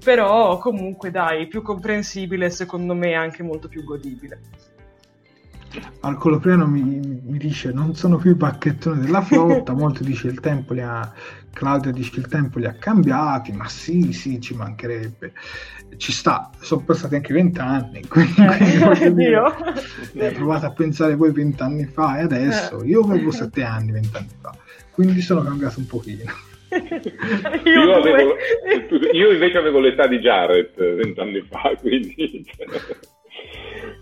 però 0.04 0.58
comunque 0.58 1.10
dai, 1.10 1.46
più 1.46 1.62
comprensibile, 1.62 2.50
secondo 2.50 2.94
me 2.94 3.14
anche 3.14 3.42
molto 3.42 3.68
più 3.68 3.82
godibile. 3.84 4.40
Arcolopriano 6.00 6.66
mi, 6.66 7.20
mi 7.24 7.38
dice 7.38 7.72
non 7.72 7.94
sono 7.94 8.16
più 8.16 8.32
i 8.32 8.34
bacchettoni 8.34 9.00
della 9.00 9.22
flotta, 9.22 9.72
molto 9.72 10.02
dice 10.02 10.28
il 10.28 10.40
tempo 10.40 10.74
li 10.74 10.80
ha, 10.80 11.12
Claudia 11.52 11.90
dice 11.90 12.20
il 12.20 12.28
tempo 12.28 12.58
li 12.58 12.66
ha 12.66 12.74
cambiati, 12.74 13.52
ma 13.52 13.68
sì, 13.68 14.12
sì, 14.12 14.40
ci 14.40 14.54
mancherebbe. 14.54 15.32
Ci 15.96 16.12
sta, 16.12 16.50
sono 16.60 16.82
passati 16.82 17.14
anche 17.14 17.32
vent'anni, 17.32 18.04
quindi, 18.08 18.42
eh, 19.00 19.12
dire, 19.14 19.42
eh, 20.14 20.30
provate 20.32 20.66
a 20.66 20.72
pensare 20.72 21.14
voi 21.14 21.32
vent'anni 21.32 21.86
fa 21.86 22.18
e 22.18 22.22
adesso, 22.22 22.82
eh. 22.82 22.88
io 22.88 23.00
avevo 23.00 23.30
sette 23.30 23.62
anni 23.62 23.92
vent'anni 23.92 24.28
fa, 24.40 24.54
quindi 24.90 25.20
sono 25.20 25.42
cambiato 25.42 25.78
un 25.78 25.86
pochino. 25.86 26.24
io, 27.64 27.82
io, 27.84 27.94
avevo, 27.94 28.34
io, 29.12 29.32
invece 29.32 29.56
avevo 29.56 29.78
l'età 29.78 30.06
di 30.06 30.18
Jared 30.18 30.74
vent'anni 30.74 31.40
fa, 31.48 31.72
quindi... 31.80 32.44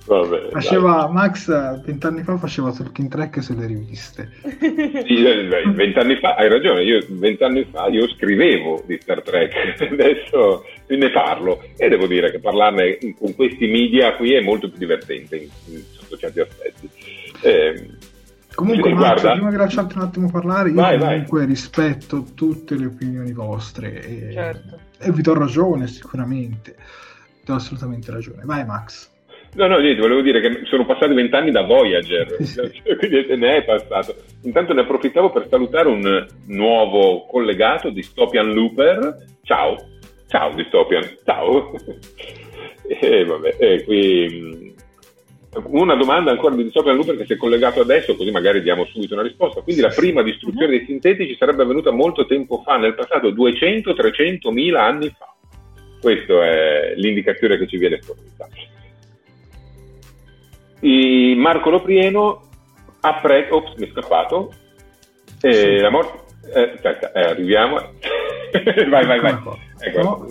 Vabbè, 0.06 0.50
faceva, 0.50 1.08
Max 1.08 1.48
vent'anni 1.82 2.22
fa 2.22 2.36
faceva 2.36 2.72
talking 2.72 3.08
track 3.08 3.42
sulle 3.42 3.66
riviste. 3.66 4.30
Eh, 4.42 5.70
vent'anni 5.72 6.18
fa, 6.18 6.34
hai 6.34 6.48
ragione, 6.48 6.82
io 6.82 7.00
vent'anni 7.08 7.66
fa 7.70 7.86
io 7.86 8.06
scrivevo 8.08 8.82
di 8.86 8.98
Star 9.00 9.22
Trek, 9.22 9.80
adesso 9.90 10.64
ne 10.88 11.10
parlo 11.10 11.62
e 11.76 11.88
devo 11.88 12.06
dire 12.06 12.30
che 12.30 12.38
parlarne 12.38 12.98
con 13.18 13.34
questi 13.34 13.66
media 13.66 14.14
qui 14.16 14.34
è 14.34 14.42
molto 14.42 14.68
più 14.68 14.78
divertente 14.78 15.36
in, 15.36 15.48
in, 15.68 15.82
sotto 15.90 16.18
certi 16.18 16.40
aspetti. 16.40 16.90
Eh, 17.40 17.88
Comunque, 18.54 18.94
Max, 18.94 19.22
prima 19.22 19.50
di 19.50 19.56
lasciarti 19.56 19.96
un 19.96 20.04
attimo 20.04 20.30
parlare, 20.30 20.68
io 20.68 20.76
vai, 20.76 20.96
comunque 20.96 21.38
vai. 21.40 21.48
rispetto 21.48 22.24
tutte 22.34 22.76
le 22.76 22.86
opinioni 22.86 23.32
vostre 23.32 24.00
e, 24.00 24.32
certo. 24.32 24.78
e 24.96 25.10
vi 25.10 25.22
do 25.22 25.34
ragione 25.34 25.88
sicuramente, 25.88 26.76
vi 26.76 27.46
do 27.46 27.54
assolutamente 27.54 28.12
ragione. 28.12 28.42
Vai 28.44 28.64
Max. 28.64 29.10
No, 29.54 29.68
no, 29.68 29.78
niente, 29.78 30.00
volevo 30.00 30.20
dire 30.20 30.40
che 30.40 30.64
sono 30.64 30.84
passati 30.84 31.14
vent'anni 31.14 31.52
da 31.52 31.62
Voyager, 31.62 32.26
quindi 32.98 33.24
se 33.26 33.36
ne 33.36 33.56
è 33.56 33.64
passato. 33.64 34.16
Intanto 34.42 34.72
ne 34.72 34.80
approfittavo 34.80 35.30
per 35.30 35.46
salutare 35.48 35.88
un 35.88 36.26
nuovo 36.46 37.24
collegato, 37.26 37.90
Dystopian 37.90 38.52
Looper. 38.52 39.16
Ciao, 39.42 39.76
ciao 40.26 40.52
Dystopian, 40.54 41.18
ciao. 41.24 41.72
e 42.86 43.24
vabbè, 43.24 43.56
e 43.58 43.84
qui 43.84 44.72
una 45.66 45.94
domanda 45.94 46.32
ancora 46.32 46.56
di 46.56 46.68
Sopra 46.72 46.92
Lu 46.92 47.04
perché 47.04 47.26
si 47.26 47.34
è 47.34 47.36
collegato 47.36 47.80
adesso, 47.80 48.16
così 48.16 48.32
magari 48.32 48.60
diamo 48.60 48.84
subito 48.86 49.14
una 49.14 49.22
risposta. 49.22 49.60
Quindi 49.60 49.82
la 49.82 49.92
prima 49.94 50.22
distruzione 50.22 50.66
dei 50.66 50.84
sintetici 50.84 51.36
sarebbe 51.36 51.62
avvenuta 51.62 51.92
molto 51.92 52.26
tempo 52.26 52.60
fa, 52.62 52.76
nel 52.76 52.94
passato 52.94 53.30
200-300 53.30 54.50
mila 54.50 54.84
anni 54.84 55.14
fa. 55.16 55.32
Questa 56.00 56.44
è 56.44 56.94
l'indicazione 56.96 57.56
che 57.56 57.68
ci 57.68 57.78
viene 57.78 58.00
fornita. 58.00 58.48
Marco 61.36 61.70
Loprieno 61.70 62.42
apprezza, 63.00 63.54
ops, 63.54 63.74
mi 63.76 63.86
è 63.86 63.90
scappato, 63.90 64.52
sì. 65.38 65.78
la 65.78 65.90
morte, 65.90 66.24
eh, 66.54 66.72
aspetta, 66.74 67.12
eh, 67.12 67.30
arriviamo, 67.30 67.76
vai, 68.88 69.06
vai, 69.06 69.20
vai. 69.20 69.38
Ecco, 69.78 70.26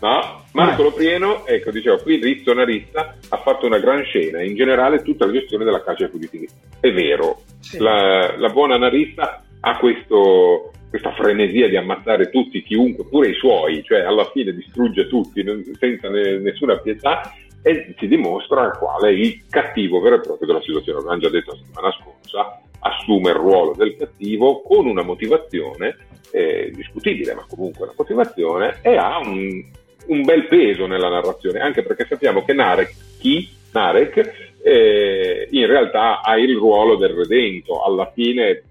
no. 0.00 0.42
Marco 0.52 0.82
Loprieno, 0.82 1.46
ecco, 1.46 1.70
dicevo, 1.70 1.98
qui 2.02 2.20
Rizzo 2.20 2.52
Narissa 2.52 3.16
ha 3.28 3.36
fatto 3.38 3.66
una 3.66 3.78
gran 3.78 4.04
scena, 4.04 4.42
in 4.42 4.54
generale 4.54 5.02
tutta 5.02 5.26
la 5.26 5.32
gestione 5.32 5.64
della 5.64 5.82
caccia 5.82 6.04
ai 6.04 6.10
fuggitivi. 6.10 6.48
È 6.80 6.92
vero, 6.92 7.40
sì. 7.60 7.78
la, 7.78 8.36
la, 8.36 8.48
buona 8.48 8.76
Narissa 8.76 9.42
ha 9.60 9.78
questo, 9.78 10.72
questa 10.90 11.12
frenesia 11.12 11.68
di 11.68 11.76
ammazzare 11.76 12.30
tutti, 12.30 12.62
chiunque, 12.62 13.06
pure 13.06 13.28
i 13.28 13.34
suoi, 13.34 13.82
cioè 13.82 14.00
alla 14.00 14.30
fine 14.32 14.52
distrugge 14.52 15.08
tutti 15.08 15.42
non, 15.42 15.62
senza 15.78 16.08
ne, 16.08 16.38
nessuna 16.38 16.78
pietà 16.78 17.32
e 17.66 17.94
ci 17.96 18.06
dimostra 18.08 18.68
quale 18.72 19.08
è 19.08 19.12
il 19.12 19.46
cattivo 19.48 19.98
vero 20.00 20.16
e 20.16 20.20
proprio 20.20 20.46
della 20.46 20.60
situazione. 20.60 20.98
L'abbiamo 20.98 21.18
già 21.18 21.30
detto 21.30 21.50
la 21.52 21.56
settimana 21.56 21.92
scorsa, 21.92 22.60
assume 22.80 23.30
il 23.30 23.36
ruolo 23.36 23.72
del 23.74 23.96
cattivo 23.96 24.60
con 24.60 24.86
una 24.86 25.02
motivazione 25.02 25.96
eh, 26.30 26.70
discutibile, 26.74 27.32
ma 27.32 27.46
comunque 27.48 27.84
una 27.84 27.94
motivazione 27.96 28.80
e 28.82 28.96
ha 28.96 29.18
un, 29.18 29.64
un, 30.08 30.22
bel 30.24 30.46
peso 30.46 30.86
nella 30.86 31.08
narrazione, 31.08 31.60
anche 31.60 31.82
perché 31.82 32.04
sappiamo 32.06 32.44
che 32.44 32.52
Narek, 32.52 32.94
chi 33.18 33.48
Narek, 33.72 34.58
eh, 34.62 35.48
in 35.50 35.66
realtà 35.66 36.20
ha 36.20 36.36
il 36.36 36.54
ruolo 36.58 36.96
del 36.96 37.14
redento, 37.14 37.82
alla 37.82 38.12
fine 38.12 38.64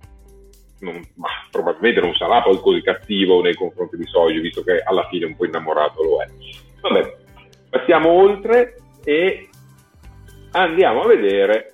non, 0.82 1.02
probabilmente 1.50 2.00
non 2.00 2.14
sarà 2.14 2.44
poi 2.44 2.60
così 2.60 2.84
cattivo 2.84 3.42
nei 3.42 3.56
confronti 3.56 3.98
di 3.98 4.06
Soji, 4.06 4.40
visto 4.40 4.62
che 4.62 4.84
alla 4.84 5.08
fine 5.10 5.26
un 5.26 5.36
po' 5.36 5.46
innamorato 5.46 6.04
lo 6.04 6.22
è. 6.22 6.28
Vabbè, 6.82 7.16
passiamo 7.72 8.10
oltre 8.10 8.76
e 9.04 9.50
andiamo 10.52 11.02
a 11.02 11.08
vedere, 11.08 11.74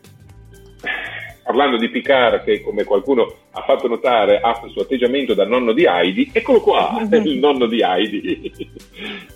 parlando 1.43 1.77
di 1.77 1.89
Picard 1.89 2.43
che 2.43 2.61
come 2.61 2.83
qualcuno 2.83 3.33
ha 3.51 3.61
fatto 3.61 3.87
notare 3.87 4.39
ha 4.39 4.57
questo 4.59 4.81
atteggiamento 4.81 5.33
da 5.33 5.45
nonno 5.45 5.73
di 5.73 5.85
Heidi, 5.85 6.29
eccolo 6.33 6.61
qua, 6.61 6.97
il 7.11 7.37
nonno 7.37 7.65
di 7.65 7.81
Heidi. 7.81 8.51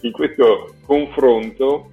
In 0.02 0.12
questo 0.12 0.76
confronto 0.86 1.90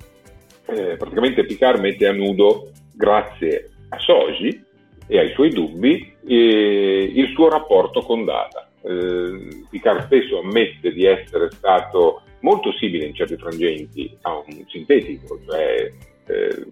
eh, 0.66 0.96
praticamente 0.96 1.44
Picard 1.44 1.80
mette 1.80 2.06
a 2.06 2.12
nudo, 2.12 2.70
grazie 2.92 3.70
a 3.88 3.98
Soji 3.98 4.64
e 5.06 5.18
ai 5.18 5.32
suoi 5.32 5.50
dubbi, 5.50 6.14
eh, 6.26 7.12
il 7.14 7.32
suo 7.34 7.48
rapporto 7.48 8.02
con 8.02 8.24
Data. 8.24 8.68
Eh, 8.82 9.64
Picard 9.68 10.06
stesso 10.06 10.38
ammette 10.40 10.92
di 10.92 11.04
essere 11.04 11.50
stato 11.50 12.22
molto 12.40 12.72
simile 12.72 13.06
in 13.06 13.14
certi 13.14 13.36
frangenti 13.36 14.16
a 14.22 14.36
un 14.36 14.64
sintetico, 14.68 15.40
cioè 15.46 15.92
eh, 16.26 16.66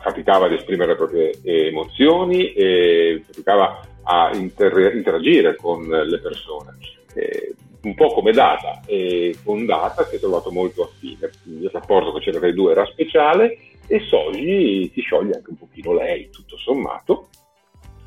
faticava 0.00 0.46
ad 0.46 0.52
esprimere 0.52 0.92
le 0.92 0.96
proprie 0.96 1.32
emozioni 1.42 2.52
e 2.52 3.22
faticava 3.24 3.80
a 4.04 4.30
inter- 4.34 4.94
interagire 4.94 5.56
con 5.56 5.86
le 5.86 6.18
persone. 6.20 6.76
Eh, 7.14 7.54
un 7.82 7.94
po' 7.94 8.08
come 8.14 8.30
Data, 8.30 8.80
e 8.86 9.36
con 9.42 9.66
Data 9.66 10.04
si 10.04 10.16
è 10.16 10.18
trovato 10.20 10.52
molto 10.52 10.84
affine, 10.84 11.30
il 11.46 11.68
rapporto 11.72 12.12
che 12.12 12.20
c'era 12.20 12.38
tra 12.38 12.48
i 12.48 12.54
due 12.54 12.72
era 12.72 12.86
speciale 12.86 13.58
e 13.88 14.00
Soji 14.00 14.90
si 14.94 15.00
scioglie 15.00 15.34
anche 15.34 15.50
un 15.50 15.58
pochino 15.58 15.92
lei, 15.92 16.30
tutto 16.30 16.56
sommato, 16.58 17.28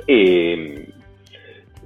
e 0.05 0.87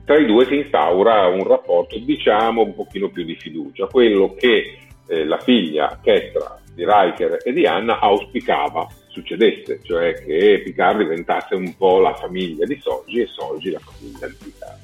tra 0.06 0.18
i 0.18 0.26
due 0.26 0.46
si 0.46 0.56
instaura 0.58 1.28
un 1.28 1.44
rapporto, 1.44 1.98
diciamo, 1.98 2.62
un 2.62 2.76
pochino 2.76 3.10
più 3.10 3.24
di 3.24 3.36
fiducia, 3.36 3.88
quello 3.88 4.36
che 4.36 4.78
eh, 5.10 5.26
la 5.26 5.40
figlia 5.40 6.00
Ketra 6.02 6.60
di 6.74 6.86
Riker 6.86 7.40
e 7.44 7.52
di 7.52 7.66
Anna 7.66 8.00
auspicava 8.00 8.88
succedesse, 9.08 9.82
cioè 9.84 10.14
che 10.14 10.62
Picard 10.64 11.00
diventasse 11.00 11.56
un 11.56 11.76
po' 11.76 12.00
la 12.00 12.14
famiglia 12.14 12.66
di 12.66 12.80
Soji 12.80 13.22
e 13.22 13.28
Soji 13.28 13.72
la 13.72 13.80
famiglia 13.80 14.28
di 14.28 14.36
Picard. 14.42 14.78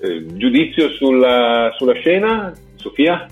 Eh, 0.00 0.36
giudizio 0.36 0.90
sulla, 0.90 1.74
sulla, 1.76 1.94
scena, 1.94 2.52
Sofia? 2.76 3.26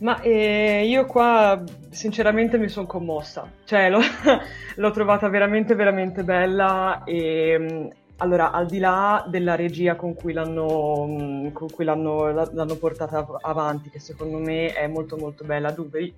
Ma 0.00 0.20
eh, 0.20 0.84
io 0.84 1.06
qua 1.06 1.62
sinceramente 1.90 2.58
mi 2.58 2.68
sono 2.68 2.86
commossa, 2.86 3.50
cioè 3.64 3.88
l'ho, 3.88 4.00
l'ho, 4.76 4.90
trovata 4.90 5.28
veramente 5.28 5.74
veramente 5.74 6.24
bella 6.24 7.04
e 7.04 7.92
allora, 8.18 8.50
al 8.50 8.66
di 8.66 8.78
là 8.78 9.26
della 9.28 9.56
regia 9.56 9.94
con 9.94 10.14
cui 10.14 10.32
l'hanno, 10.32 11.50
con 11.52 11.70
cui 11.70 11.84
l'hanno, 11.84 12.30
l'hanno 12.30 12.76
portata 12.76 13.26
avanti, 13.42 13.90
che 13.90 13.98
secondo 13.98 14.38
me 14.38 14.72
è 14.72 14.86
molto 14.86 15.16
molto 15.16 15.44
bella, 15.44 15.70
dunque 15.70 16.14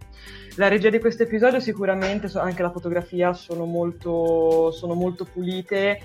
la 0.56 0.68
regia 0.68 0.90
di 0.90 1.00
questo 1.00 1.24
episodio 1.24 1.58
sicuramente, 1.58 2.30
anche 2.38 2.62
la 2.62 2.70
fotografia 2.70 3.32
sono 3.32 3.64
molto, 3.64 4.70
sono 4.70 4.94
molto 4.94 5.24
pulite, 5.24 5.98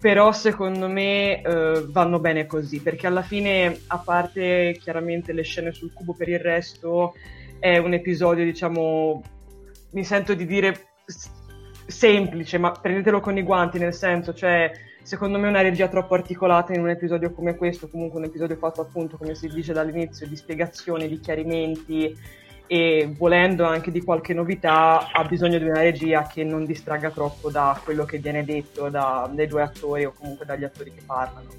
però 0.00 0.32
secondo 0.32 0.88
me 0.88 1.40
eh, 1.40 1.84
vanno 1.86 2.18
bene 2.18 2.46
così, 2.46 2.80
perché 2.80 3.06
alla 3.06 3.22
fine, 3.22 3.78
a 3.86 3.98
parte 3.98 4.76
chiaramente 4.80 5.32
le 5.32 5.42
scene 5.42 5.72
sul 5.72 5.92
cubo 5.92 6.14
per 6.14 6.28
il 6.28 6.40
resto, 6.40 7.14
è 7.60 7.78
un 7.78 7.92
episodio, 7.92 8.42
diciamo, 8.42 9.22
mi 9.90 10.02
sento 10.02 10.34
di 10.34 10.46
dire 10.46 10.88
semplice, 11.86 12.58
ma 12.58 12.72
prendetelo 12.72 13.20
con 13.20 13.36
i 13.36 13.42
guanti, 13.42 13.78
nel 13.78 13.94
senso, 13.94 14.34
cioè 14.34 14.90
secondo 15.02 15.38
me 15.38 15.48
una 15.48 15.60
regia 15.60 15.88
troppo 15.88 16.14
articolata 16.14 16.72
in 16.72 16.80
un 16.80 16.90
episodio 16.90 17.32
come 17.32 17.56
questo, 17.56 17.88
comunque 17.88 18.18
un 18.18 18.26
episodio 18.26 18.56
fatto 18.56 18.80
appunto, 18.80 19.16
come 19.16 19.34
si 19.34 19.48
dice 19.48 19.72
dall'inizio, 19.72 20.26
di 20.26 20.36
spiegazioni, 20.36 21.08
di 21.08 21.20
chiarimenti 21.20 22.16
e 22.66 23.12
volendo 23.18 23.64
anche 23.64 23.90
di 23.90 24.00
qualche 24.02 24.32
novità, 24.32 25.10
ha 25.12 25.24
bisogno 25.24 25.58
di 25.58 25.64
una 25.64 25.80
regia 25.80 26.26
che 26.26 26.44
non 26.44 26.64
distragga 26.64 27.10
troppo 27.10 27.50
da 27.50 27.78
quello 27.84 28.04
che 28.04 28.18
viene 28.18 28.44
detto 28.44 28.88
da, 28.88 29.28
dai 29.30 29.46
due 29.46 29.62
attori 29.62 30.04
o 30.04 30.12
comunque 30.12 30.46
dagli 30.46 30.64
attori 30.64 30.92
che 30.92 31.02
parlano. 31.04 31.50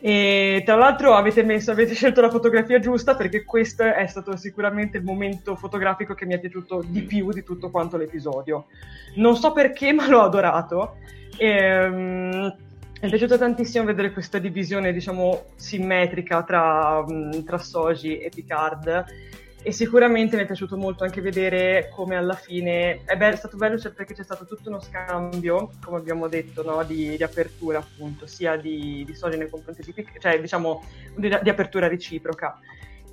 E 0.00 0.62
tra 0.64 0.76
l'altro 0.76 1.14
avete, 1.14 1.42
messo, 1.42 1.72
avete 1.72 1.94
scelto 1.94 2.20
la 2.20 2.30
fotografia 2.30 2.78
giusta 2.78 3.16
perché 3.16 3.44
questo 3.44 3.82
è 3.82 4.06
stato 4.06 4.36
sicuramente 4.36 4.98
il 4.98 5.02
momento 5.02 5.56
fotografico 5.56 6.14
che 6.14 6.24
mi 6.24 6.34
è 6.34 6.38
piaciuto 6.38 6.84
di 6.86 7.02
più 7.02 7.32
di 7.32 7.42
tutto 7.42 7.70
quanto 7.70 7.96
l'episodio. 7.96 8.66
Non 9.16 9.34
so 9.36 9.52
perché, 9.52 9.92
ma 9.94 10.08
l'ho 10.08 10.20
adorato. 10.20 10.96
E, 11.38 11.84
um, 11.86 12.56
mi 13.00 13.06
è 13.06 13.10
piaciuto 13.10 13.38
tantissimo 13.38 13.84
vedere 13.84 14.12
questa 14.12 14.38
divisione, 14.38 14.92
diciamo, 14.92 15.50
simmetrica 15.54 16.42
tra, 16.42 17.04
tra 17.46 17.58
Soji 17.58 18.18
e 18.18 18.28
Picard. 18.28 19.04
E 19.62 19.72
sicuramente 19.72 20.36
mi 20.36 20.42
è 20.42 20.46
piaciuto 20.46 20.76
molto 20.76 21.04
anche 21.04 21.20
vedere 21.20 21.90
come 21.94 22.16
alla 22.16 22.34
fine 22.34 23.02
è, 23.04 23.16
be- 23.16 23.30
è 23.30 23.36
stato 23.36 23.56
bello 23.56 23.78
cioè, 23.78 23.92
perché 23.92 24.14
c'è 24.14 24.22
stato 24.24 24.46
tutto 24.46 24.68
uno 24.68 24.80
scambio, 24.80 25.70
come 25.84 25.98
abbiamo 25.98 26.26
detto, 26.26 26.64
no? 26.64 26.82
di, 26.82 27.16
di, 27.16 27.22
apertura 27.22 27.78
appunto, 27.78 28.26
sia 28.26 28.56
di, 28.56 29.04
di 29.06 29.14
Soji 29.14 29.36
nei 29.36 29.48
confronti 29.48 29.82
di 29.82 29.92
Picard, 29.92 30.18
cioè 30.18 30.40
diciamo 30.40 30.84
di, 31.14 31.28
di 31.40 31.50
apertura 31.50 31.86
reciproca. 31.86 32.58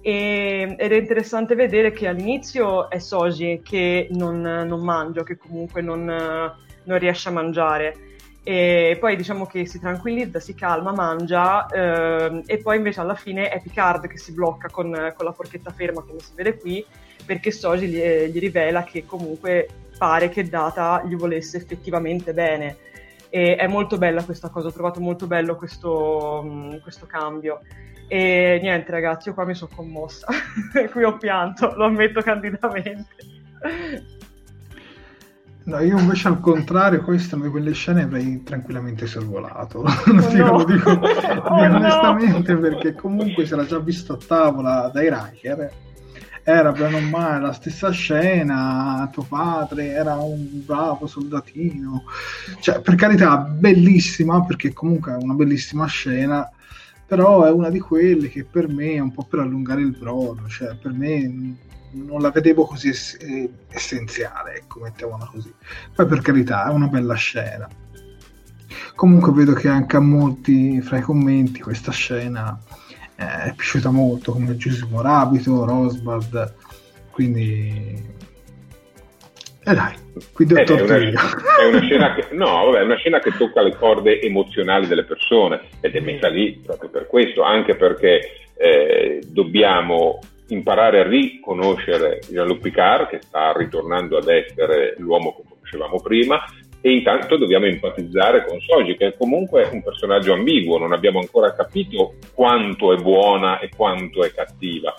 E, 0.01 0.76
ed 0.80 0.91
è 0.91 0.95
interessante 0.95 1.53
vedere 1.53 1.91
che 1.91 2.07
all'inizio 2.07 2.89
è 2.89 2.97
Soji 2.97 3.61
che 3.63 4.07
non, 4.11 4.41
non 4.41 4.84
mangia, 4.84 5.23
che 5.23 5.38
comunque 5.38 5.82
non, 5.82 6.05
non 6.05 6.97
riesce 6.97 7.30
a 7.30 7.32
mangiare 7.32 8.13
e 8.48 8.98
poi 9.00 9.16
diciamo 9.16 9.48
che 9.48 9.66
si 9.66 9.80
tranquillizza, 9.80 10.39
si 10.39 10.54
calma, 10.54 10.91
mangia 10.91 11.66
ehm, 11.66 12.43
e 12.46 12.60
poi 12.60 12.78
invece 12.78 13.00
alla 13.00 13.16
fine 13.16 13.50
è 13.50 13.60
Picard 13.60 14.06
che 14.06 14.20
si 14.20 14.34
blocca 14.34 14.70
con, 14.70 14.91
con 15.16 15.26
la 15.26 15.32
forchetta 15.32 15.72
ferma 15.72 16.04
come 16.04 16.20
si 16.20 16.34
vede 16.36 16.56
qui 16.60 16.86
perché 17.26 17.50
Soji 17.50 17.88
gli, 17.88 17.98
gli, 17.98 18.38
rivela 18.38 18.84
che 18.84 19.04
comunque 19.04 19.68
pare 19.98 20.30
che 20.30 20.48
Data 20.48 21.02
gli 21.06 21.16
volesse 21.16 21.58
effettivamente 21.58 22.34
bene. 22.34 22.78
E 23.30 23.56
è 23.56 23.66
molto 23.66 23.98
bella 23.98 24.24
questa 24.24 24.50
cosa, 24.50 24.68
ho 24.68 24.72
trovato 24.72 25.00
molto 25.00 25.26
bello 25.26 25.56
questo, 25.56 26.78
questo 26.84 27.08
cambio. 27.08 27.62
E 28.08 28.60
niente 28.62 28.91
ragazzi 28.91 29.30
io 29.30 29.34
qua 29.34 29.46
mi 29.46 29.56
sono 29.56 29.72
commossa 29.76 30.28
qui 30.91 31.04
ho 31.04 31.18
pianto, 31.18 31.74
lo 31.76 31.86
ammetto 31.86 32.22
candidamente 32.22 33.08
No, 35.66 35.80
io 35.80 35.97
invece 35.97 36.28
al 36.28 36.39
contrario, 36.41 37.01
questa 37.01 37.32
è 37.32 37.36
una 37.36 37.45
di 37.45 37.51
quelle 37.51 37.74
scene 37.74 38.03
avrei 38.03 38.43
tranquillamente 38.43 39.07
sorvolato. 39.07 39.84
Oh, 40.05 40.22
sì, 40.22 40.38
no. 40.38 40.57
lo 40.57 40.63
dico, 40.63 40.91
oh, 40.93 40.95
dico 40.95 41.68
no. 41.68 41.76
onestamente 41.78 42.55
perché 42.55 42.93
comunque 42.93 43.47
se 43.47 43.55
l'ha 43.55 43.66
già 43.66 43.80
visto 43.80 44.13
a 44.13 44.18
tavola 44.26 44.91
dai 44.93 45.09
Riker. 45.09 45.72
Era 46.43 46.72
bene 46.72 46.97
o 46.97 47.01
male 47.01 47.41
la 47.41 47.53
stessa 47.53 47.89
scena, 47.89 49.09
tuo 49.11 49.24
padre 49.24 49.88
era 49.88 50.13
un 50.13 50.63
bravo 50.63 51.07
soldatino. 51.07 52.03
Cioè, 52.59 52.82
per 52.82 52.93
carità, 52.93 53.38
bellissima, 53.38 54.45
perché 54.45 54.72
comunque 54.72 55.13
è 55.13 55.18
una 55.20 55.34
bellissima 55.34 55.88
scena, 55.88 56.47
però 57.07 57.45
è 57.45 57.49
una 57.49 57.72
di 57.72 57.80
quelle 57.80 58.30
che 58.30 58.43
per 58.43 58.68
me 58.68 58.93
è 58.93 58.99
un 58.99 59.11
po' 59.11 59.24
per 59.24 59.39
allungare 59.39 59.82
il 59.82 59.97
brodo, 59.97 60.47
cioè 60.47 60.76
per 60.76 60.91
me 60.91 61.55
non 61.96 62.22
la 62.22 62.32
vedevo 62.32 62.66
così 62.66 62.89
ess- 62.89 63.18
eh, 63.22 63.50
essenziale, 63.70 64.56
ecco, 64.56 64.82
mettiamola 64.82 65.26
così. 65.32 65.54
Poi 65.93 66.06
per 66.06 66.22
carità, 66.22 66.68
è 66.70 66.72
una 66.72 66.88
bella 66.88 67.16
scena. 67.16 67.68
Comunque 68.96 69.32
vedo 69.32 69.54
che 69.54 69.68
anche 69.68 69.96
a 69.96 70.02
molti 70.02 70.82
fra 70.82 70.98
i 70.98 71.02
commenti 71.02 71.62
questa 71.62 71.91
scena 71.91 72.58
eh, 73.16 73.43
è 73.43 73.54
piaciuta 73.56 73.89
molto, 73.89 74.34
come 74.34 74.56
Giusimo 74.58 75.02
Rabito, 75.02 75.66
Rosbud, 75.66 76.54
quindi... 77.12 78.14
E 79.68 79.72
eh 79.72 79.74
dai, 79.74 79.96
qui 80.32 80.46
Eh, 80.46 80.64
dottor 80.64 80.91
è, 80.91 81.10
una, 81.10 81.22
è 81.60 81.66
una 81.66 81.82
scena 81.88 82.14
che, 82.14 82.28
no, 82.34 82.66
vabbè, 82.66 82.80
è 82.80 82.84
una 82.84 82.98
scena 82.98 83.20
che 83.20 83.32
tocca 83.36 83.62
le 83.64 83.76
corde 83.76 84.22
emozionali 84.22 84.86
delle 84.86 85.06
persone 85.06 85.62
ed 85.80 85.96
è 85.96 86.00
messa 86.02 86.28
lì 86.28 86.62
proprio 86.64 86.89
per 86.89 87.08
questo, 87.08 87.41
anche 87.41 87.76
perché 87.76 88.50
eh, 88.58 89.24
dobbiamo 89.26 90.20
imparare 90.48 91.00
a 91.00 91.08
riconoscere 91.08 92.20
Jean-Luc 92.30 92.60
Picard 92.60 93.08
che 93.08 93.22
sta 93.22 93.52
ritornando 93.56 94.18
ad 94.18 94.28
essere 94.28 94.96
l'uomo 94.98 95.36
che 95.36 95.43
conoscevamo 95.48 96.00
prima 96.02 96.43
e 96.86 96.91
intanto 96.91 97.38
dobbiamo 97.38 97.66
empatizzare 97.66 98.46
con 98.46 98.60
Soji 98.60 98.96
che 98.96 99.08
è 99.08 99.18
comunque 99.18 99.68
un 99.72 99.82
personaggio 99.82 100.34
ambiguo, 100.34 100.78
non 100.78 100.93
abbiamo 100.93 101.18
ancora 101.18 101.56
capito 101.56 102.14
quanto 102.34 102.93
è 102.93 103.02
buona 103.02 103.58
e 103.58 103.70
quanto 103.76 104.24
è 104.24 104.32
cattiva. 104.32 104.93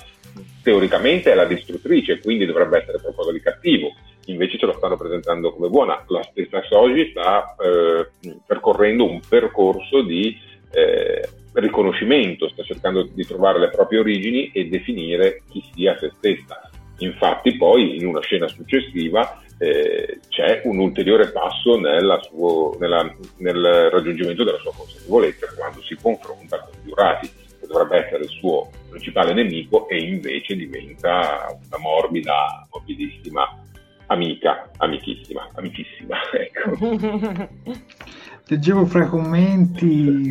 Teoricamente 0.65 1.31
è 1.31 1.37
la 1.37 1.45
distruttrice, 1.45 2.19
quindi 2.19 2.45
dovrebbe 2.45 2.79
essere 2.79 2.99
qualcosa 3.01 3.31
di 3.31 3.41
cattivo, 3.41 3.95
invece 4.25 4.59
ce 4.59 4.67
lo 4.67 4.73
stanno 4.73 4.97
presentando 4.97 5.53
come 5.53 5.69
buona. 5.69 6.05
La 6.09 6.25
stessa 6.25 6.61
Soji 6.69 7.11
sta 7.11 7.55
eh, 7.57 8.09
percorrendo 8.45 9.09
un 9.09 9.21
percorso 9.21 10.03
di 10.03 10.37
eh, 10.73 11.29
riconoscimento, 11.57 12.49
sta 12.49 12.63
cercando 12.63 13.03
di 13.03 13.25
trovare 13.25 13.59
le 13.59 13.71
proprie 13.71 14.01
origini 14.01 14.51
e 14.53 14.69
definire 14.69 15.43
chi 15.49 15.63
sia 15.73 15.97
se 15.99 16.13
stessa. 16.17 16.71
Infatti 16.99 17.57
poi 17.57 17.97
in 17.97 18.07
una 18.07 18.21
scena 18.21 18.49
successiva 18.49 19.41
eh, 19.59 20.21
c'è 20.29 20.63
un 20.65 20.79
ulteriore 20.79 21.31
passo 21.31 21.81
suo, 22.29 22.77
nella, 22.79 23.15
nel 23.39 23.91
raggiungimento 23.91 24.45
della 24.45 24.59
sua 24.59 24.73
consapevolezza 24.75 25.47
quando 25.57 25.83
si 25.83 25.97
confronta 26.01 26.61
con 26.61 26.73
Giurati, 26.85 27.31
che 27.61 27.67
dovrebbe 27.67 28.05
essere 28.05 28.25
il 28.25 28.31
suo 28.31 28.71
principale 28.91 29.33
nemico 29.33 29.89
e 29.89 29.99
invece 29.99 30.57
diventa 30.57 31.47
una 31.51 31.79
morbida, 31.79 32.67
morbidissima 32.71 33.63
amica, 34.07 34.71
amichissima, 34.77 35.49
amicissima. 35.55 36.17
Ecco. 36.33 37.49
Leggevo 38.49 38.87
fra 38.87 39.05
i 39.05 39.09
commenti, 39.09 39.89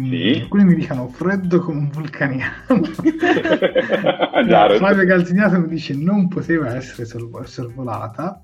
Sì. 0.10 0.40
alcuni 0.42 0.64
mi 0.64 0.76
dicono 0.76 1.10
freddo 1.10 1.60
come 1.60 1.80
un 1.80 1.90
vulcaniano. 1.90 2.54
Jared. 4.48 4.78
Flavio 4.78 5.06
Calzignato 5.06 5.60
mi 5.60 5.68
dice 5.68 5.94
non 5.96 6.30
poteva 6.30 6.74
essere 6.76 7.06
sorvo- 7.06 7.46
sorvolata. 7.46 8.40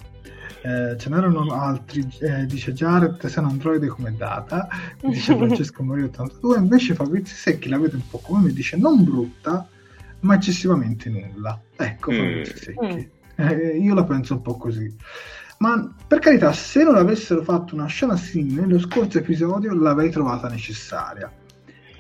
Eh, 0.64 0.96
ce 1.00 1.10
n'erano 1.10 1.46
altri, 1.54 2.06
eh, 2.20 2.46
dice 2.48 2.74
Jared, 2.74 3.26
se 3.26 3.40
un 3.40 3.46
androide 3.46 3.88
come 3.88 4.14
data, 4.16 4.68
dice 5.02 5.36
Francesco 5.38 5.82
Mario 5.84 6.06
82, 6.06 6.58
invece 6.58 6.94
Fabrizio 6.94 7.36
Secchi 7.36 7.70
la 7.70 7.80
vede 7.80 7.96
un 7.96 8.08
po' 8.10 8.20
come 8.20 8.48
mi 8.48 8.54
dice 8.54 8.76
non 8.78 9.04
brutta, 9.06 9.68
ma 10.20 10.36
eccessivamente 10.36 11.10
nulla. 11.10 11.60
Ecco 11.78 12.12
Mm. 12.12 12.16
Fabrizio 12.18 12.58
Secchi. 12.58 13.10
Eh, 13.38 13.78
io 13.80 13.94
la 13.96 14.04
penso 14.04 14.34
un 14.34 14.42
po' 14.42 14.58
così. 14.58 14.94
Ma 15.62 15.94
per 16.08 16.18
carità, 16.18 16.52
se 16.54 16.84
non 16.84 16.96
avessero 16.96 17.44
fatto 17.44 17.76
una 17.76 17.86
scena 17.86 18.18
simile 18.18 18.62
nello 18.62 18.80
scorso 18.80 19.20
episodio 19.20 19.76
l'avrei 19.76 20.10
trovata 20.10 20.48
necessaria. 20.50 21.32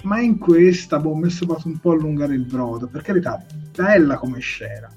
Ma 0.01 0.19
in 0.19 0.39
questa 0.39 0.97
boh, 0.97 1.13
mi 1.13 1.27
è 1.27 1.29
sembrato 1.29 1.67
un 1.67 1.77
po' 1.77 1.91
allungare 1.91 2.33
il 2.33 2.43
brodo. 2.43 2.87
Per 2.87 3.03
carità, 3.03 3.39
bella 3.75 4.17
come 4.17 4.39
scena. 4.39 4.91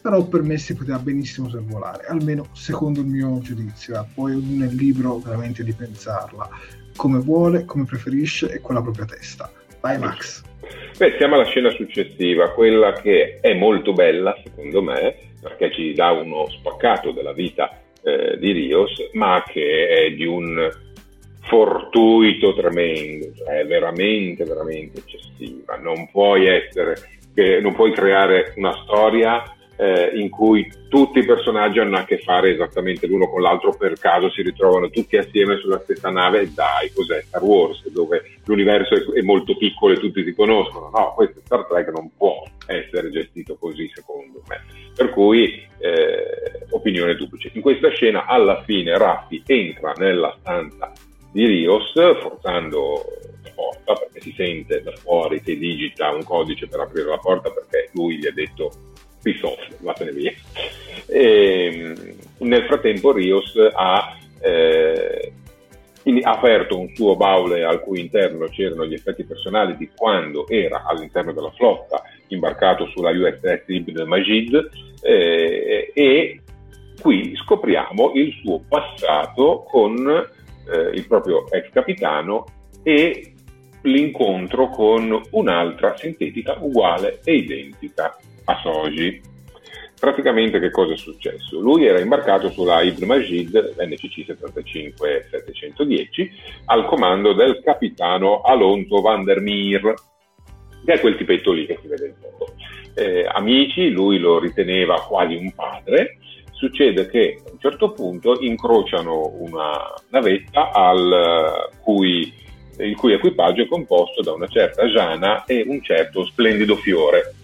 Però 0.00 0.24
per 0.24 0.42
me 0.42 0.56
si 0.56 0.76
poteva 0.76 1.00
benissimo 1.00 1.48
sorvolare, 1.48 2.06
almeno 2.06 2.46
secondo 2.52 3.00
il 3.00 3.06
mio 3.06 3.40
giudizio. 3.40 4.00
eh. 4.00 4.06
Poi 4.14 4.34
ognuno 4.34 4.64
nel 4.66 4.74
libro 4.76 5.18
veramente 5.18 5.64
di 5.64 5.72
pensarla 5.72 6.48
come 6.94 7.18
vuole, 7.18 7.64
come 7.64 7.86
preferisce 7.86 8.52
e 8.52 8.60
con 8.60 8.76
la 8.76 8.82
propria 8.82 9.06
testa. 9.06 9.50
Vai 9.80 9.98
Max. 9.98 10.44
Beh, 10.96 11.16
siamo 11.18 11.34
alla 11.34 11.44
scena 11.44 11.70
successiva, 11.70 12.52
quella 12.52 12.92
che 12.92 13.40
è 13.40 13.52
molto 13.54 13.92
bella 13.92 14.32
secondo 14.44 14.80
me, 14.80 15.16
perché 15.40 15.72
ci 15.72 15.92
dà 15.92 16.12
uno 16.12 16.48
spaccato 16.48 17.10
della 17.10 17.32
vita 17.32 17.80
eh, 18.06 18.38
di 18.38 18.52
Rios, 18.52 19.10
ma 19.14 19.42
che 19.44 19.88
è 19.88 20.10
di 20.12 20.24
un 20.24 20.70
fortuito 21.42 22.54
tremendo, 22.54 23.32
cioè 23.36 23.60
è 23.60 23.66
veramente, 23.66 24.44
veramente 24.44 25.00
eccessiva. 25.00 25.76
Non 25.76 26.08
puoi 26.10 26.46
essere, 26.46 26.94
non 27.60 27.74
puoi 27.74 27.92
creare 27.92 28.52
una 28.56 28.72
storia 28.84 29.42
eh, 29.76 30.12
in 30.14 30.30
cui 30.30 30.70
tutti 30.88 31.18
i 31.18 31.24
personaggi 31.24 31.78
hanno 31.78 31.98
a 31.98 32.04
che 32.04 32.18
fare 32.18 32.52
esattamente 32.52 33.06
l'uno 33.06 33.28
con 33.28 33.42
l'altro, 33.42 33.76
per 33.76 33.98
caso 33.98 34.30
si 34.30 34.42
ritrovano 34.42 34.88
tutti 34.88 35.16
assieme 35.16 35.58
sulla 35.58 35.80
stessa 35.80 36.10
nave 36.10 36.52
dai, 36.52 36.90
cos'è 36.92 37.22
Star 37.22 37.42
Wars, 37.42 37.88
dove 37.90 38.38
l'universo 38.44 38.94
è, 38.94 39.18
è 39.18 39.22
molto 39.22 39.56
piccolo 39.56 39.94
e 39.94 39.98
tutti 39.98 40.24
si 40.24 40.34
conoscono. 40.34 40.90
No, 40.92 41.12
questo 41.14 41.40
Star 41.44 41.66
Trek 41.66 41.88
non 41.88 42.10
può 42.16 42.42
essere 42.66 43.10
gestito 43.10 43.56
così, 43.56 43.90
secondo 43.92 44.42
me. 44.48 44.64
Per 44.94 45.10
cui, 45.10 45.62
eh, 45.78 46.64
opinione 46.70 47.14
duplice. 47.14 47.50
In 47.52 47.60
questa 47.60 47.90
scena, 47.90 48.24
alla 48.26 48.62
fine, 48.62 48.96
Raffi 48.96 49.42
entra 49.46 49.92
nella 49.96 50.34
stanza 50.40 50.92
di 51.30 51.44
Rios, 51.44 51.92
forzando 51.92 53.04
la 53.42 53.50
porta, 53.54 53.92
perché 53.94 54.20
si 54.20 54.32
sente 54.34 54.80
da 54.80 54.92
fuori 54.92 55.42
che 55.42 55.58
digita 55.58 56.10
un 56.10 56.24
codice 56.24 56.66
per 56.66 56.80
aprire 56.80 57.08
la 57.08 57.18
porta, 57.18 57.50
perché 57.50 57.90
lui 57.92 58.16
gli 58.16 58.26
ha 58.26 58.32
detto 58.32 58.72
piss 59.26 59.42
off, 59.42 59.58
vattene 59.80 60.12
via. 60.12 60.32
E, 61.06 61.94
nel 62.38 62.64
frattempo 62.66 63.10
Rios 63.10 63.52
ha 63.72 64.16
eh, 64.40 65.32
aperto 66.22 66.78
un 66.78 66.94
suo 66.94 67.16
baule 67.16 67.64
al 67.64 67.80
cui 67.80 67.98
interno 67.98 68.46
c'erano 68.46 68.86
gli 68.86 68.94
effetti 68.94 69.24
personali 69.24 69.76
di 69.76 69.90
quando 69.96 70.46
era 70.48 70.84
all'interno 70.86 71.32
della 71.32 71.50
flotta 71.50 72.02
imbarcato 72.28 72.86
sulla 72.94 73.10
USS 73.10 73.64
Ibn 73.66 74.02
Majid 74.06 74.70
eh, 75.02 75.90
e 75.92 76.40
qui 77.00 77.34
scopriamo 77.34 78.12
il 78.14 78.32
suo 78.40 78.62
passato 78.68 79.64
con 79.68 80.06
eh, 80.06 80.90
il 80.94 81.06
proprio 81.08 81.50
ex 81.50 81.70
capitano 81.72 82.44
e 82.84 83.32
l'incontro 83.82 84.68
con 84.68 85.20
un'altra 85.30 85.96
sintetica 85.96 86.56
uguale 86.60 87.20
e 87.24 87.34
identica 87.34 88.16
a 88.46 88.58
Soji. 88.62 89.34
Praticamente 89.98 90.60
che 90.60 90.70
cosa 90.70 90.92
è 90.92 90.96
successo? 90.96 91.58
Lui 91.58 91.86
era 91.86 91.98
imbarcato 92.00 92.50
sulla 92.50 92.82
Ibn 92.82 93.06
Majid 93.06 93.76
NCC 93.78 94.26
75710 94.26 96.30
al 96.66 96.84
comando 96.86 97.32
del 97.32 97.62
capitano 97.64 98.42
Alonso 98.42 99.00
van 99.00 99.24
der 99.24 99.40
Meer, 99.40 99.94
che 100.84 100.92
è 100.92 101.00
quel 101.00 101.16
tipetto 101.16 101.50
lì 101.52 101.64
che 101.64 101.78
si 101.80 101.88
vede 101.88 102.08
in 102.08 102.14
foto. 102.20 102.52
Eh, 102.94 103.26
amici, 103.26 103.88
lui 103.88 104.18
lo 104.18 104.38
riteneva 104.38 105.00
quasi 105.00 105.34
un 105.34 105.50
padre. 105.54 106.18
Succede 106.52 107.08
che 107.08 107.40
a 107.46 107.50
un 107.50 107.58
certo 107.58 107.92
punto 107.92 108.36
incrociano 108.40 109.32
una 109.38 109.94
navetta 110.10 110.72
cui, 111.80 112.30
il 112.78 112.96
cui 112.96 113.14
equipaggio 113.14 113.62
è 113.62 113.66
composto 113.66 114.20
da 114.22 114.32
una 114.32 114.46
certa 114.46 114.84
Jana 114.86 115.44
e 115.44 115.64
un 115.66 115.82
certo 115.82 116.26
splendido 116.26 116.76
fiore 116.76 117.35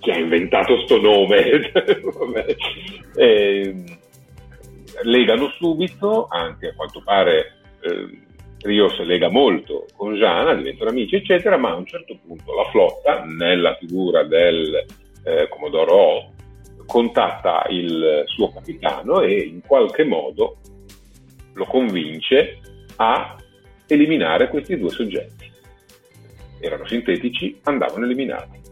chi 0.00 0.10
ha 0.10 0.16
inventato 0.16 0.80
sto 0.82 1.00
nome? 1.00 1.72
Eh, 3.18 3.74
legano 5.04 5.48
subito, 5.56 6.26
anche 6.28 6.68
a 6.68 6.74
quanto 6.74 7.00
pare 7.02 7.60
eh, 7.80 8.26
Rios 8.60 8.98
lega 9.04 9.30
molto 9.30 9.86
con 9.96 10.16
Giana, 10.16 10.54
diventano 10.54 10.90
amici, 10.90 11.16
eccetera, 11.16 11.56
ma 11.56 11.70
a 11.70 11.76
un 11.76 11.86
certo 11.86 12.18
punto 12.24 12.54
la 12.54 12.64
flotta, 12.64 13.24
nella 13.24 13.74
figura 13.76 14.24
del 14.24 14.84
eh, 15.24 15.48
Comodoro 15.48 15.94
O, 15.94 16.32
contatta 16.84 17.66
il 17.70 18.22
suo 18.26 18.52
capitano 18.52 19.20
e 19.20 19.38
in 19.38 19.60
qualche 19.60 20.04
modo 20.04 20.58
lo 21.54 21.64
convince 21.64 22.58
a 22.96 23.36
eliminare 23.86 24.48
questi 24.48 24.78
due 24.78 24.90
soggetti. 24.90 25.50
Erano 26.60 26.86
sintetici, 26.86 27.58
andavano 27.64 28.04
eliminati. 28.04 28.65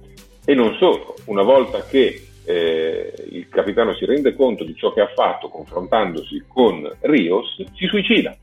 E 0.45 0.55
non 0.55 0.77
solo, 0.79 1.15
una 1.27 1.43
volta 1.43 1.85
che 1.85 2.23
eh, 2.45 3.15
il 3.31 3.49
capitano 3.49 3.95
si 3.95 4.05
rende 4.05 4.35
conto 4.35 4.65
di 4.65 4.75
ciò 4.77 4.93
che 4.93 5.01
ha 5.01 5.11
fatto 5.15 5.49
confrontandosi 5.49 6.45
con 6.47 6.91
Rios, 7.01 7.65
si 7.75 7.87
suicida. 7.87 8.37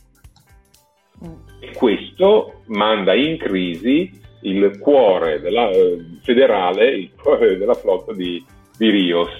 E 1.59 1.73
questo 1.75 2.63
manda 2.67 3.13
in 3.13 3.37
crisi 3.37 4.19
il 4.41 4.79
cuore 4.79 5.39
della, 5.39 5.69
eh, 5.69 6.03
federale, 6.23 6.89
il 6.89 7.11
cuore 7.15 7.57
della 7.57 7.75
flotta 7.75 8.13
di, 8.13 8.43
di 8.75 8.89
Rios, 8.89 9.39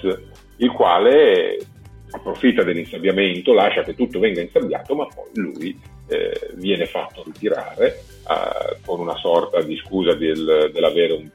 il 0.58 0.70
quale 0.70 1.58
approfitta 2.10 2.62
dell'insabbiamento, 2.62 3.52
lascia 3.52 3.82
che 3.82 3.94
tutto 3.94 4.20
venga 4.20 4.40
insabbiato, 4.40 4.94
ma 4.94 5.06
poi 5.06 5.30
lui 5.34 5.80
eh, 6.12 6.50
viene 6.54 6.86
fatto 6.86 7.22
ritirare 7.24 7.86
eh, 7.86 8.76
con 8.84 9.00
una 9.00 9.16
sorta 9.16 9.62
di 9.62 9.76
scusa 9.76 10.14
del, 10.14 10.70
dell'avere 10.72 11.12
un, 11.14 11.30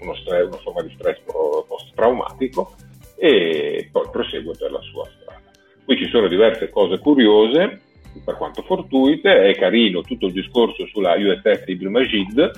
uno 0.00 0.14
stress, 0.14 0.46
una 0.46 0.56
forma 0.58 0.82
di 0.82 0.94
stress 0.96 1.18
post-traumatico 1.24 2.74
e 3.16 3.88
poi 3.90 4.08
prosegue 4.10 4.54
per 4.56 4.70
la 4.70 4.80
sua 4.80 5.08
strada. 5.16 5.42
Qui 5.84 5.96
ci 5.96 6.08
sono 6.08 6.28
diverse 6.28 6.70
cose 6.70 6.98
curiose, 6.98 7.80
per 8.24 8.36
quanto 8.36 8.62
fortuite, 8.62 9.48
è 9.48 9.54
carino 9.56 10.02
tutto 10.02 10.26
il 10.26 10.32
discorso 10.32 10.86
sulla 10.86 11.14
USS 11.14 11.64
Ibn 11.66 11.88
Majid, 11.88 12.50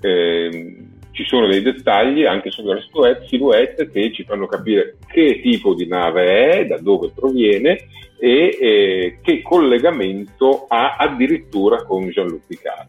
eh, 0.00 0.76
ci 1.18 1.24
sono 1.24 1.48
dei 1.48 1.62
dettagli 1.62 2.24
anche 2.24 2.52
sulle 2.52 2.80
silhouette 3.26 3.90
che 3.90 4.12
ci 4.12 4.22
fanno 4.22 4.46
capire 4.46 4.98
che 5.08 5.40
tipo 5.42 5.74
di 5.74 5.88
nave 5.88 6.60
è, 6.60 6.66
da 6.66 6.78
dove 6.78 7.10
proviene 7.12 7.88
e 8.20 8.56
eh, 8.60 9.18
che 9.20 9.42
collegamento 9.42 10.66
ha 10.68 10.94
addirittura 10.94 11.82
con 11.82 12.06
Jean-Luc 12.06 12.46
Picard. 12.46 12.88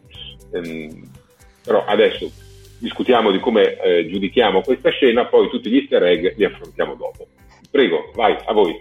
Ehm, 0.52 1.10
però 1.64 1.84
adesso 1.84 2.30
discutiamo 2.78 3.32
di 3.32 3.40
come 3.40 3.76
eh, 3.80 4.06
giudichiamo 4.08 4.60
questa 4.60 4.90
scena, 4.90 5.26
poi 5.26 5.48
tutti 5.48 5.68
gli 5.68 5.78
easter 5.78 6.04
egg 6.04 6.36
li 6.36 6.44
affrontiamo 6.44 6.94
dopo. 6.94 7.26
Prego, 7.68 8.12
vai, 8.14 8.36
a 8.46 8.52
voi. 8.52 8.80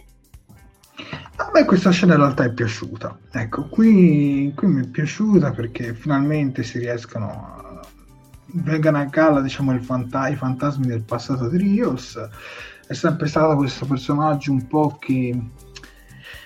A 1.38 1.50
me 1.52 1.66
questa 1.66 1.90
scena 1.90 2.14
in 2.14 2.20
realtà 2.20 2.44
è 2.44 2.54
piaciuta. 2.54 3.18
Ecco, 3.32 3.68
qui, 3.68 4.54
qui 4.56 4.68
mi 4.68 4.86
è 4.86 4.88
piaciuta 4.88 5.54
perché 5.54 5.96
finalmente 5.96 6.62
si 6.62 6.78
riescono 6.78 7.26
a 7.26 7.60
vengano 8.54 8.98
a 8.98 9.06
galla 9.06 9.42
diciamo, 9.42 9.78
fanta- 9.80 10.28
i 10.28 10.36
fantasmi 10.36 10.88
del 10.88 11.04
passato 11.04 11.48
di 11.50 11.58
Rios. 11.58 12.18
È 12.88 12.94
sempre 12.94 13.28
stato 13.28 13.56
questo 13.56 13.86
personaggio 13.86 14.52
un 14.52 14.68
po' 14.68 14.98
che 15.00 15.40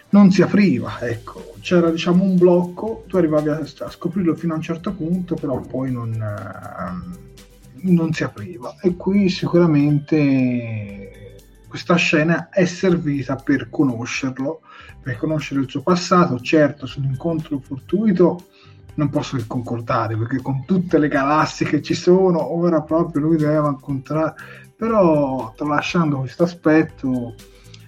non 0.10 0.32
si 0.32 0.42
apriva, 0.44 1.00
ecco, 1.02 1.56
c'era 1.60 1.90
diciamo 1.90 2.24
un 2.24 2.38
blocco, 2.38 3.04
tu 3.08 3.18
arrivavi 3.18 3.50
a, 3.50 3.58
a 3.58 3.90
scoprirlo 3.90 4.36
fino 4.36 4.54
a 4.54 4.58
un 4.58 4.62
certo 4.62 4.94
punto, 4.94 5.34
però 5.36 5.60
poi 5.60 5.92
non, 5.92 6.14
eh, 6.14 7.90
non 7.90 8.14
si 8.14 8.24
apriva. 8.24 8.76
E 8.80 8.96
qui 8.96 9.30
sicuramente 9.30 11.38
questa 11.68 11.96
scena 11.96 12.50
è 12.50 12.66
servita 12.66 13.36
per 13.36 13.70
conoscerlo, 13.72 14.62
per 15.02 15.18
conoscere 15.18 15.62
il 15.62 15.70
suo 15.70 15.82
passato, 15.82 16.40
certo 16.40 16.86
sull'incontro 16.86 17.60
fortuito 17.60 18.46
non 18.96 19.10
posso 19.10 19.38
che 19.38 19.46
concordare 19.48 20.16
perché 20.16 20.42
con 20.42 20.66
tutte 20.66 20.98
le 20.98 21.08
galassie 21.08 21.66
che 21.66 21.82
ci 21.82 21.94
sono 21.94 22.54
ora 22.54 22.82
proprio 22.82 23.24
lui 23.24 23.38
doveva 23.38 23.70
incontrare 23.70 24.36
però 24.76 25.54
tralasciando 25.56 26.20
questo 26.20 26.44
aspetto 26.44 27.36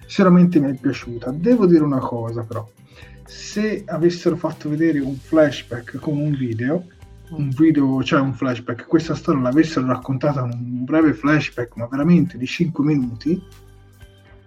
sicuramente 0.06 0.60
mi 0.60 0.70
è 0.70 0.74
piaciuta. 0.74 1.30
Devo 1.32 1.66
dire 1.66 1.82
una 1.82 1.98
cosa 1.98 2.42
però. 2.42 2.66
Se 3.24 3.82
avessero 3.86 4.36
fatto 4.36 4.68
vedere 4.68 5.00
un 5.00 5.16
flashback 5.16 5.98
con 5.98 6.16
un 6.16 6.30
video 6.30 6.84
un 7.30 7.48
video, 7.50 8.02
cioè 8.04 8.20
un 8.20 8.34
flashback, 8.34 8.86
questa 8.86 9.14
storia 9.16 9.42
l'avessero 9.42 9.86
raccontata 9.86 10.44
in 10.44 10.50
un 10.50 10.84
breve 10.84 11.12
flashback, 11.12 11.74
ma 11.76 11.88
veramente 11.88 12.38
di 12.38 12.46
5 12.46 12.84
minuti, 12.84 13.42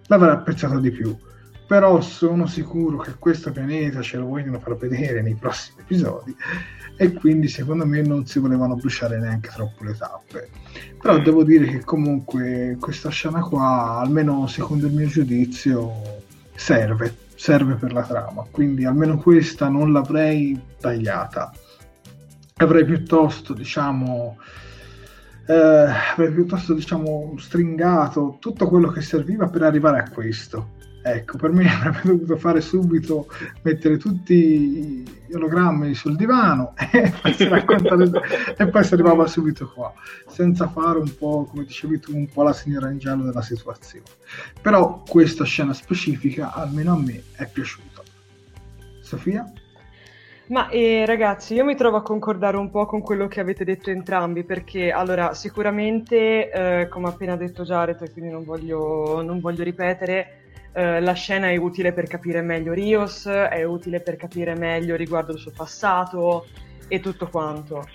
l'avrei 0.07 0.31
apprezzata 0.31 0.79
di 0.79 0.89
più 0.89 1.13
però 1.69 2.01
sono 2.01 2.47
sicuro 2.47 2.97
che 2.97 3.13
questo 3.19 3.51
pianeta 3.51 4.01
ce 4.01 4.17
lo 4.17 4.25
vogliono 4.25 4.59
far 4.59 4.75
vedere 4.75 5.21
nei 5.21 5.35
prossimi 5.35 5.81
episodi 5.81 6.35
e 6.95 7.13
quindi 7.13 7.47
secondo 7.47 7.85
me 7.85 8.01
non 8.01 8.25
si 8.25 8.39
volevano 8.39 8.73
bruciare 8.73 9.19
neanche 9.19 9.51
troppo 9.53 9.83
le 9.83 9.95
tappe. 9.95 10.49
Però 10.99 11.19
devo 11.19 11.43
dire 11.43 11.67
che 11.67 11.81
comunque 11.81 12.75
questa 12.79 13.09
scena 13.09 13.41
qua 13.41 13.99
almeno 13.99 14.47
secondo 14.47 14.87
il 14.87 14.93
mio 14.93 15.05
giudizio 15.05 15.91
serve 16.55 17.15
serve 17.35 17.75
per 17.75 17.93
la 17.93 18.01
trama. 18.01 18.47
Quindi 18.49 18.85
almeno 18.85 19.19
questa 19.19 19.69
non 19.69 19.91
l'avrei 19.91 20.59
tagliata. 20.79 21.53
Avrei 22.55 22.83
piuttosto 22.83 23.53
diciamo 23.53 24.39
eh, 25.45 25.53
avrei 25.53 26.31
piuttosto 26.31 26.73
diciamo 26.73 27.35
stringato 27.37 28.37
tutto 28.39 28.67
quello 28.67 28.87
che 28.87 29.01
serviva 29.01 29.47
per 29.47 29.61
arrivare 29.61 29.99
a 29.99 30.09
questo 30.09 30.77
Ecco, 31.01 31.37
per 31.37 31.51
me 31.51 31.65
avrebbe 31.71 32.01
dovuto 32.03 32.37
fare 32.37 32.61
subito, 32.61 33.27
mettere 33.61 33.97
tutti 33.97 35.03
gli 35.25 35.33
ologrammi 35.33 35.93
sul 35.93 36.15
divano 36.15 36.73
e 36.91 37.13
poi 37.21 37.33
si, 37.33 37.43
e 37.43 38.67
poi 38.67 38.83
si 38.83 38.93
arrivava 38.93 39.27
subito 39.27 39.71
qua, 39.71 39.93
senza 40.27 40.67
fare 40.67 40.99
un 40.99 41.15
po', 41.17 41.47
come 41.49 41.63
dicevi 41.63 41.99
tu, 41.99 42.15
un 42.15 42.27
po' 42.27 42.43
la 42.43 42.53
signora 42.53 42.89
in 42.89 42.97
giallo 42.97 43.23
della 43.23 43.41
situazione. 43.41 44.05
Però 44.61 45.03
questa 45.07 45.45
scena 45.45 45.73
specifica, 45.73 46.53
almeno 46.53 46.93
a 46.93 46.97
me, 46.97 47.23
è 47.35 47.47
piaciuta. 47.47 48.01
Sofia? 49.01 49.51
Ma 50.49 50.67
eh, 50.69 51.05
ragazzi, 51.05 51.53
io 51.53 51.63
mi 51.63 51.75
trovo 51.75 51.97
a 51.97 52.01
concordare 52.01 52.57
un 52.57 52.71
po' 52.71 52.87
con 52.87 53.01
quello 53.01 53.27
che 53.27 53.39
avete 53.39 53.63
detto 53.63 53.91
entrambi, 53.91 54.43
perché 54.43 54.91
allora 54.91 55.35
sicuramente, 55.35 56.49
eh, 56.49 56.87
come 56.87 57.07
appena 57.07 57.35
detto 57.35 57.63
Jared, 57.63 58.11
quindi 58.11 58.31
non 58.31 58.43
voglio, 58.43 59.21
non 59.21 59.39
voglio 59.41 59.63
ripetere, 59.63 60.38
eh, 60.73 61.01
la 61.01 61.13
scena 61.13 61.49
è 61.49 61.57
utile 61.57 61.93
per 61.93 62.07
capire 62.07 62.41
meglio 62.41 62.73
Rios, 62.73 63.25
è 63.25 63.63
utile 63.63 63.99
per 64.01 64.15
capire 64.15 64.55
meglio 64.55 64.95
riguardo 64.95 65.31
il 65.33 65.39
suo 65.39 65.51
passato 65.51 66.45
e 66.87 66.99
tutto 66.99 67.27
quanto. 67.27 67.87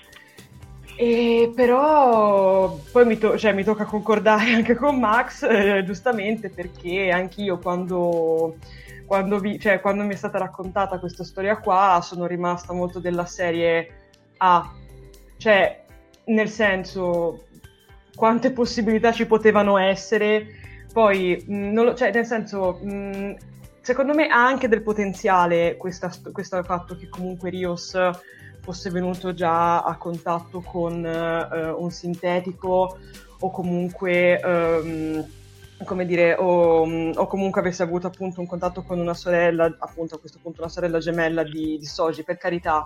E 0.97 1.51
però 1.53 2.79
poi 2.91 3.05
mi, 3.05 3.17
to- 3.17 3.37
cioè, 3.37 3.53
mi, 3.53 3.63
tocca 3.63 3.85
concordare 3.85 4.51
anche 4.55 4.75
con 4.75 4.97
Max, 4.97 5.43
eh, 5.43 5.83
giustamente 5.85 6.49
perché 6.49 7.11
anch'io 7.11 7.57
quando, 7.57 8.55
quando, 9.05 9.39
vi- 9.39 9.59
cioè, 9.59 9.81
quando 9.81 10.03
mi 10.03 10.13
è 10.13 10.17
stata 10.17 10.37
raccontata 10.37 10.99
questa 10.99 11.23
storia 11.23 11.57
qua 11.57 11.99
sono 12.01 12.25
rimasta 12.25 12.73
molto 12.73 12.99
della 12.99 13.25
serie 13.25 14.09
A, 14.37 14.73
cioè 15.37 15.83
nel 16.27 16.49
senso 16.49 17.43
quante 18.15 18.51
possibilità 18.51 19.11
ci 19.11 19.25
potevano 19.25 19.77
essere 19.77 20.47
poi, 20.95 21.43
mh, 21.45 21.53
mm, 21.53 21.75
lo, 21.75 21.93
cioè, 21.93 22.09
nel 22.13 22.25
senso, 22.25 22.79
mh, 22.81 22.93
mm, 22.93 23.31
secondo 23.81 24.13
me 24.13 24.27
ha 24.29 24.45
anche 24.45 24.69
del 24.69 24.81
potenziale 24.81 25.75
questo 25.75 26.09
fatto 26.63 26.95
che 26.95 27.09
comunque 27.09 27.49
Rios 27.49 27.97
fosse 28.61 28.89
venuto 28.91 29.33
già 29.33 29.83
a 29.83 29.97
contatto 29.97 30.61
con 30.61 31.03
uh, 31.03 31.83
un 31.83 31.91
sintetico 31.91 32.97
o 33.39 33.51
comunque... 33.51 34.39
Um, 34.41 35.25
come 35.83 36.05
dire, 36.05 36.35
o, 36.35 36.85
mm, 36.85 37.11
o, 37.15 37.27
comunque 37.27 37.59
avesse 37.59 37.83
avuto 37.83 38.07
appunto 38.07 38.39
un 38.39 38.47
contatto 38.47 38.81
con 38.81 38.97
una 38.97 39.13
sorella, 39.13 39.65
appunto 39.79 40.15
a 40.15 40.19
questo 40.19 40.39
punto 40.41 40.61
una 40.61 40.69
sorella 40.69 40.99
gemella 40.99 41.43
di, 41.43 41.77
di 41.77 41.85
Soji, 41.85 42.23
per 42.23 42.37
carità. 42.37 42.85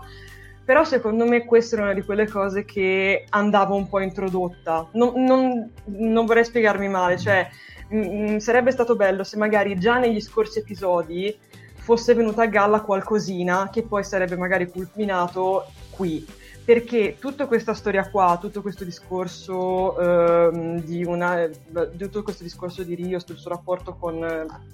Però 0.65 0.83
secondo 0.83 1.27
me 1.27 1.45
questa 1.45 1.77
è 1.77 1.81
una 1.81 1.93
di 1.93 2.01
quelle 2.01 2.27
cose 2.27 2.65
che 2.65 3.25
andava 3.29 3.75
un 3.75 3.87
po' 3.87 3.99
introdotta. 3.99 4.87
Non, 4.93 5.23
non, 5.23 5.71
non 5.85 6.25
vorrei 6.25 6.43
spiegarmi 6.43 6.89
male, 6.89 7.19
cioè 7.19 7.47
mh, 7.89 8.37
sarebbe 8.37 8.71
stato 8.71 8.95
bello 8.95 9.23
se 9.23 9.37
magari 9.37 9.77
già 9.77 9.97
negli 9.97 10.21
scorsi 10.21 10.59
episodi 10.59 11.37
fosse 11.75 12.13
venuta 12.13 12.43
a 12.43 12.47
galla 12.47 12.81
qualcosina 12.81 13.69
che 13.71 13.83
poi 13.83 14.03
sarebbe 14.03 14.37
magari 14.37 14.67
culminato 14.67 15.65
qui. 15.89 16.25
Perché 16.63 17.17
tutta 17.19 17.47
questa 17.47 17.73
storia 17.73 18.07
qua, 18.11 18.37
tutto 18.39 18.61
questo 18.61 18.83
discorso 18.83 19.99
ehm, 19.99 20.81
di 20.81 21.03
una, 21.03 21.49
tutto 21.97 22.21
questo 22.21 22.43
discorso 22.43 22.83
di 22.83 22.93
Rio 22.93 23.17
sul 23.17 23.37
suo 23.37 23.49
rapporto 23.49 23.95
con, 23.95 24.19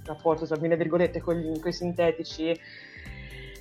rapporto 0.04 0.46
tra 0.46 0.58
mille 0.60 0.76
virgolette, 0.76 1.22
con, 1.22 1.36
gli, 1.36 1.58
con 1.58 1.70
i 1.70 1.74
sintetici, 1.74 2.60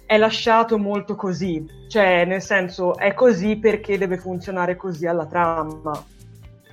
è 0.04 0.16
lasciato 0.18 0.78
molto 0.78 1.14
così, 1.14 1.64
cioè 1.88 2.24
nel 2.24 2.42
senso 2.42 2.96
è 2.96 3.14
così 3.14 3.54
perché 3.56 3.96
deve 3.98 4.18
funzionare 4.18 4.74
così 4.74 5.06
alla 5.06 5.26
trama. 5.26 6.04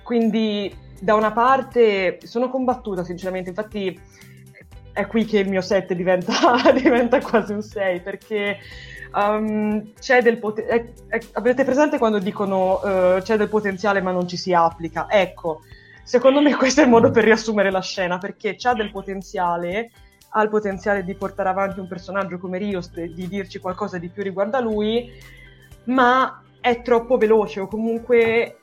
Quindi 0.01 0.75
da 1.01 1.15
una 1.15 1.31
parte 1.31 2.19
sono 2.23 2.47
combattuta 2.47 3.03
sinceramente, 3.03 3.49
infatti 3.49 3.99
è 4.93 5.07
qui 5.07 5.25
che 5.25 5.39
il 5.39 5.49
mio 5.49 5.61
7 5.61 5.95
diventa, 5.95 6.33
diventa 6.79 7.19
quasi 7.19 7.53
un 7.53 7.63
6 7.63 8.01
perché 8.01 8.57
um, 9.15 9.93
c'è 9.99 10.21
del 10.21 10.37
potenziale, 10.37 10.93
avete 11.33 11.63
presente 11.63 11.97
quando 11.97 12.19
dicono 12.19 12.73
uh, 12.73 13.21
c'è 13.21 13.35
del 13.35 13.49
potenziale 13.49 13.99
ma 14.01 14.11
non 14.11 14.27
ci 14.27 14.37
si 14.37 14.53
applica? 14.53 15.07
Ecco, 15.09 15.61
secondo 16.03 16.39
me 16.39 16.55
questo 16.55 16.81
è 16.81 16.83
il 16.83 16.89
modo 16.91 17.09
per 17.09 17.23
riassumere 17.23 17.71
la 17.71 17.81
scena 17.81 18.19
perché 18.19 18.55
c'ha 18.55 18.73
del 18.73 18.91
potenziale 18.91 19.89
ha 20.33 20.43
il 20.43 20.49
potenziale 20.49 21.03
di 21.03 21.15
portare 21.15 21.49
avanti 21.49 21.79
un 21.79 21.87
personaggio 21.87 22.37
come 22.37 22.57
Rios, 22.57 22.91
di 22.91 23.27
dirci 23.27 23.59
qualcosa 23.59 23.97
di 23.97 24.07
più 24.07 24.23
riguardo 24.23 24.55
a 24.55 24.61
lui, 24.61 25.11
ma 25.85 26.41
è 26.61 26.81
troppo 26.81 27.17
veloce 27.17 27.59
o 27.59 27.67
comunque 27.67 28.59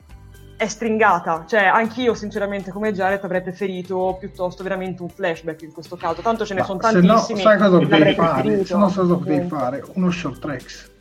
è 0.59 0.67
stringata, 0.67 1.45
cioè 1.47 1.63
anch'io 1.63 2.13
sinceramente 2.13 2.69
come 2.71 2.91
Jared 2.91 3.23
avrei 3.23 3.41
preferito 3.41 4.17
piuttosto 4.19 4.61
veramente 4.61 5.01
un 5.01 5.07
flashback 5.07 5.61
in 5.61 5.71
questo 5.71 5.95
caso, 5.95 6.21
tanto 6.21 6.45
ce 6.45 6.53
ne 6.53 6.59
Ma 6.59 6.65
sono 6.65 6.79
tantissimi. 6.79 7.39
Se 7.39 7.45
no, 7.45 7.49
sai 7.49 7.57
cosa 7.57 7.77
devi 7.77 8.13
fare? 8.13 8.65
Se 8.65 8.75
no, 8.75 8.91
cosa 8.91 9.15
devi 9.23 9.47
fare? 9.47 9.83
Uno 9.93 10.11
short 10.11 10.39
tracks. 10.39 10.91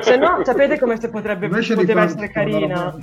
Se 0.00 0.16
no, 0.18 0.40
sapete 0.44 0.78
come 0.78 1.00
se 1.00 1.08
potrebbe 1.08 1.48
poteva 1.48 2.02
essere 2.02 2.28
carina? 2.28 2.94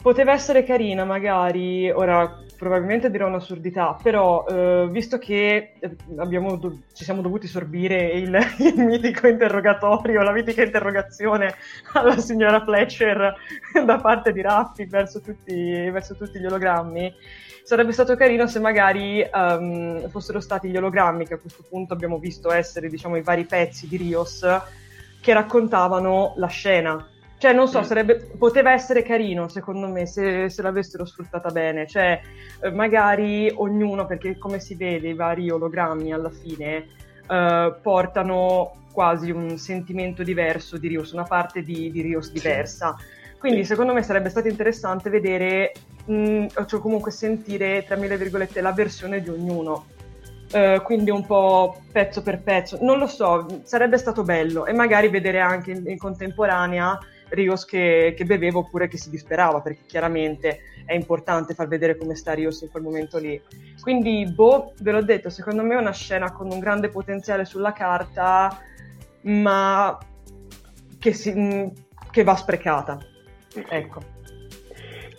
Poteva 0.00 0.30
essere 0.30 0.62
carina 0.62 1.04
magari, 1.04 1.90
ora 1.90 2.40
probabilmente 2.56 3.10
dirò 3.10 3.26
un'assurdità, 3.26 3.98
però 4.00 4.46
eh, 4.46 4.86
visto 4.92 5.18
che 5.18 5.72
eh, 5.76 5.96
do- 6.06 6.78
ci 6.94 7.02
siamo 7.02 7.20
dovuti 7.20 7.48
sorbire 7.48 8.06
il, 8.10 8.32
il, 8.62 8.76
mitico 8.76 9.26
interrogatorio, 9.26 10.22
la 10.22 10.30
mitica 10.30 10.62
interrogazione 10.62 11.52
alla 11.94 12.16
signora 12.16 12.62
Fletcher 12.62 13.34
da 13.84 13.98
parte 13.98 14.30
di 14.30 14.40
Raffi 14.40 14.84
verso 14.84 15.20
tutti, 15.20 15.90
verso 15.90 16.14
tutti 16.14 16.38
gli 16.38 16.46
ologrammi, 16.46 17.12
sarebbe 17.64 17.90
stato 17.90 18.14
carino 18.14 18.46
se 18.46 18.60
magari 18.60 19.28
um, 19.32 20.08
fossero 20.10 20.38
stati 20.38 20.68
gli 20.68 20.76
ologrammi 20.76 21.26
che 21.26 21.34
a 21.34 21.38
questo 21.38 21.64
punto 21.68 21.92
abbiamo 21.92 22.18
visto 22.18 22.52
essere 22.52 22.88
diciamo, 22.88 23.16
i 23.16 23.22
vari 23.22 23.46
pezzi 23.46 23.88
di 23.88 23.96
Rios 23.96 24.46
che 25.20 25.32
raccontavano 25.32 26.34
la 26.36 26.46
scena 26.46 27.04
cioè, 27.38 27.52
non 27.52 27.68
so, 27.68 27.80
mm. 27.80 27.84
sarebbe, 27.84 28.16
poteva 28.36 28.72
essere 28.72 29.02
carino 29.02 29.46
secondo 29.46 29.86
me 29.86 30.06
se, 30.06 30.48
se 30.48 30.60
l'avessero 30.60 31.04
sfruttata 31.04 31.50
bene. 31.50 31.86
Cioè, 31.86 32.20
eh, 32.60 32.70
magari 32.70 33.50
ognuno, 33.54 34.06
perché 34.06 34.36
come 34.36 34.58
si 34.58 34.74
vede, 34.74 35.10
i 35.10 35.14
vari 35.14 35.48
ologrammi 35.48 36.12
alla 36.12 36.30
fine 36.30 36.86
eh, 37.28 37.74
portano 37.80 38.72
quasi 38.92 39.30
un 39.30 39.56
sentimento 39.56 40.24
diverso 40.24 40.76
di 40.76 40.88
Rios, 40.88 41.12
una 41.12 41.22
parte 41.22 41.62
di, 41.62 41.92
di 41.92 42.00
Rios 42.00 42.32
diversa. 42.32 42.96
Quindi, 43.38 43.64
secondo 43.64 43.92
me 43.92 44.02
sarebbe 44.02 44.30
stato 44.30 44.48
interessante 44.48 45.08
vedere, 45.08 45.72
mh, 46.06 46.12
mm, 46.12 46.46
cioè 46.66 46.80
comunque 46.80 47.12
sentire, 47.12 47.84
tra 47.84 47.94
mille 47.94 48.16
virgolette, 48.16 48.60
la 48.60 48.72
versione 48.72 49.22
di 49.22 49.28
ognuno. 49.28 49.86
Uh, 50.50 50.80
quindi 50.80 51.10
un 51.10 51.26
po' 51.26 51.82
pezzo 51.92 52.22
per 52.22 52.40
pezzo, 52.40 52.78
non 52.80 52.98
lo 52.98 53.06
so, 53.06 53.60
sarebbe 53.64 53.98
stato 53.98 54.22
bello 54.22 54.64
e 54.64 54.72
magari 54.72 55.10
vedere 55.10 55.40
anche 55.40 55.72
in, 55.72 55.86
in 55.86 55.98
contemporanea 55.98 56.98
Rios 57.30 57.64
che, 57.64 58.14
che, 58.16 58.24
beveva 58.24 58.58
oppure 58.58 58.88
che 58.88 58.96
si 58.96 59.10
disperava, 59.10 59.60
perché 59.60 59.82
chiaramente 59.86 60.60
è 60.84 60.94
importante 60.94 61.54
far 61.54 61.68
vedere 61.68 61.96
come 61.96 62.14
sta 62.14 62.32
Rios 62.32 62.62
in 62.62 62.70
quel 62.70 62.82
momento 62.82 63.18
lì. 63.18 63.40
Quindi, 63.80 64.26
boh, 64.26 64.72
ve 64.80 64.92
l'ho 64.92 65.02
detto, 65.02 65.30
secondo 65.30 65.62
me 65.62 65.74
è 65.74 65.78
una 65.78 65.92
scena 65.92 66.32
con 66.32 66.50
un 66.50 66.58
grande 66.58 66.88
potenziale 66.88 67.44
sulla 67.44 67.72
carta, 67.72 68.62
ma 69.22 69.98
che, 70.98 71.12
si, 71.12 71.32
che 72.10 72.24
va 72.24 72.36
sprecata. 72.36 72.98
Ecco. 73.68 74.16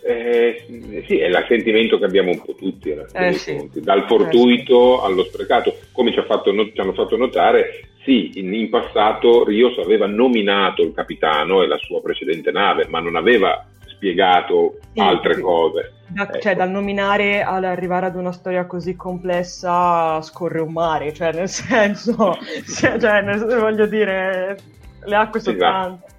Eh, 0.02 1.04
sì, 1.06 1.18
è 1.18 1.28
l'assentimento 1.28 1.98
che 1.98 2.06
abbiamo 2.06 2.30
un 2.30 2.42
po' 2.42 2.54
tutti, 2.54 2.90
eh, 2.90 3.32
sì. 3.34 3.68
dal 3.74 4.06
fortuito 4.06 4.94
eh, 4.94 4.98
sì. 4.98 5.04
allo 5.04 5.24
sprecato, 5.24 5.76
come 5.92 6.12
ci, 6.12 6.22
fatto, 6.26 6.52
ci, 6.52 6.80
hanno 6.80 6.94
fatto 6.94 7.16
notare, 7.16 7.89
sì, 8.02 8.32
in, 8.34 8.52
in, 8.54 8.68
passato 8.70 9.44
Rios 9.44 9.78
aveva 9.78 10.06
nominato 10.06 10.82
il 10.82 10.92
capitano 10.92 11.62
e 11.62 11.66
la 11.66 11.78
sua 11.78 12.00
precedente 12.00 12.50
nave, 12.50 12.86
ma 12.88 13.00
non 13.00 13.16
aveva 13.16 13.64
spiegato 13.86 14.78
sì, 14.92 15.00
altre 15.00 15.40
cose. 15.40 15.92
Da, 16.08 16.22
ecco. 16.22 16.38
Cioè, 16.38 16.56
dal 16.56 16.70
nominare 16.70 17.42
all'arrivare 17.42 18.06
ad 18.06 18.16
una 18.16 18.32
storia 18.32 18.66
così 18.66 18.96
complessa 18.96 20.20
scorre 20.22 20.60
un 20.60 20.72
mare, 20.72 21.12
cioè 21.12 21.32
nel 21.32 21.48
senso, 21.50 22.36
cioè, 22.66 22.98
cioè 22.98 23.20
nel, 23.22 23.44
voglio 23.44 23.86
dire, 23.86 24.56
le 25.04 25.16
acque 25.16 25.40
sono 25.40 25.56
esatto. 25.56 25.88
tante 25.88 26.18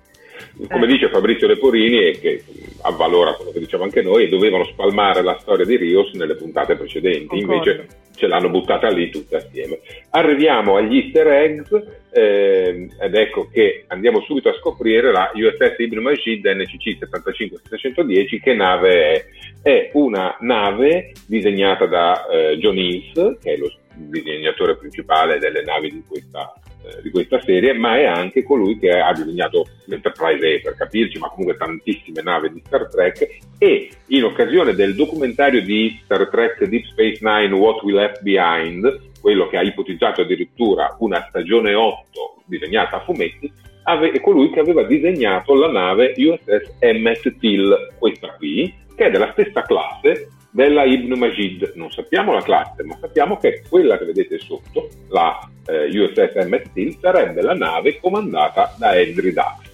come 0.69 0.85
eh. 0.85 0.87
dice 0.87 1.09
Fabrizio 1.09 1.47
Leporini, 1.47 2.03
e 2.03 2.19
che 2.19 2.43
avvalora 2.81 3.33
quello 3.33 3.51
che 3.51 3.59
diciamo 3.59 3.83
anche 3.83 4.01
noi, 4.01 4.29
dovevano 4.29 4.65
spalmare 4.65 5.21
la 5.21 5.37
storia 5.39 5.65
di 5.65 5.77
Rios 5.77 6.11
nelle 6.13 6.35
puntate 6.35 6.75
precedenti, 6.75 7.37
invece 7.37 7.87
ce 8.15 8.27
l'hanno 8.27 8.49
buttata 8.49 8.89
lì 8.89 9.09
tutte 9.09 9.37
assieme. 9.37 9.79
Arriviamo 10.11 10.75
agli 10.75 10.97
easter 10.97 11.27
eggs 11.27 11.71
eh, 12.11 12.87
ed 12.99 13.15
ecco 13.15 13.49
che 13.49 13.85
andiamo 13.87 14.21
subito 14.21 14.49
a 14.49 14.53
scoprire 14.53 15.11
la 15.11 15.31
USS 15.33 15.75
Ibn 15.77 15.99
Majid 15.99 16.45
NCC 16.45 16.97
75710 16.99 18.39
che 18.39 18.53
nave 18.53 19.11
è. 19.11 19.25
È 19.63 19.91
una 19.93 20.35
nave 20.39 21.11
disegnata 21.27 21.85
da 21.85 22.25
eh, 22.25 22.57
John 22.57 22.79
Hills, 22.79 23.37
che 23.39 23.53
è 23.53 23.57
lo 23.57 23.69
disegnatore 24.09 24.77
principale 24.77 25.39
delle 25.39 25.63
navi 25.63 25.91
di 25.91 26.03
questa 26.07 26.53
eh, 26.83 26.99
di 27.03 27.11
questa 27.11 27.39
serie, 27.41 27.73
ma 27.73 27.95
è 27.97 28.05
anche 28.05 28.41
colui 28.41 28.79
che 28.79 28.89
ha 28.89 29.13
disegnato 29.13 29.67
l'Enterprise 29.85 30.55
E 30.55 30.61
per 30.61 30.75
capirci, 30.75 31.19
ma 31.19 31.29
comunque 31.29 31.55
tantissime 31.55 32.23
navi 32.23 32.51
di 32.53 32.63
Star 32.65 32.89
Trek. 32.89 33.37
E 33.59 33.89
in 34.07 34.23
occasione 34.23 34.73
del 34.73 34.95
documentario 34.95 35.61
di 35.61 35.99
Star 36.03 36.27
Trek 36.29 36.65
Deep 36.65 36.85
Space 36.85 37.19
Nine 37.21 37.53
What 37.53 37.83
We 37.83 37.93
Left 37.93 38.23
Behind, 38.23 39.11
quello 39.21 39.47
che 39.47 39.57
ha 39.57 39.61
ipotizzato 39.61 40.21
addirittura 40.21 40.95
una 40.99 41.23
stagione 41.29 41.75
8 41.75 42.41
disegnata 42.45 42.97
a 42.97 43.03
fumetti, 43.03 43.53
è 43.83 44.19
colui 44.19 44.49
che 44.49 44.59
aveva 44.59 44.81
disegnato 44.81 45.53
la 45.53 45.69
nave 45.69 46.15
USS 46.17 46.77
Emmett 46.79 47.37
Till, 47.37 47.93
questa 47.99 48.33
qui, 48.37 48.73
che 48.95 49.05
è 49.05 49.11
della 49.11 49.31
stessa 49.33 49.61
classe 49.61 50.29
della 50.51 50.83
Ibn 50.83 51.17
Majid. 51.17 51.73
Non 51.75 51.89
sappiamo 51.91 52.33
la 52.33 52.41
classe, 52.41 52.83
ma 52.83 52.97
sappiamo 52.99 53.37
che 53.37 53.63
quella 53.67 53.97
che 53.97 54.05
vedete 54.05 54.37
sotto, 54.37 54.89
la 55.09 55.49
eh, 55.65 55.87
USS 55.87 56.45
MS 56.45 56.63
Steel, 56.69 56.97
sarebbe 56.99 57.41
la 57.41 57.53
nave 57.53 57.99
comandata 57.99 58.75
da 58.77 58.95
Henry 58.95 59.31
Dax. 59.31 59.69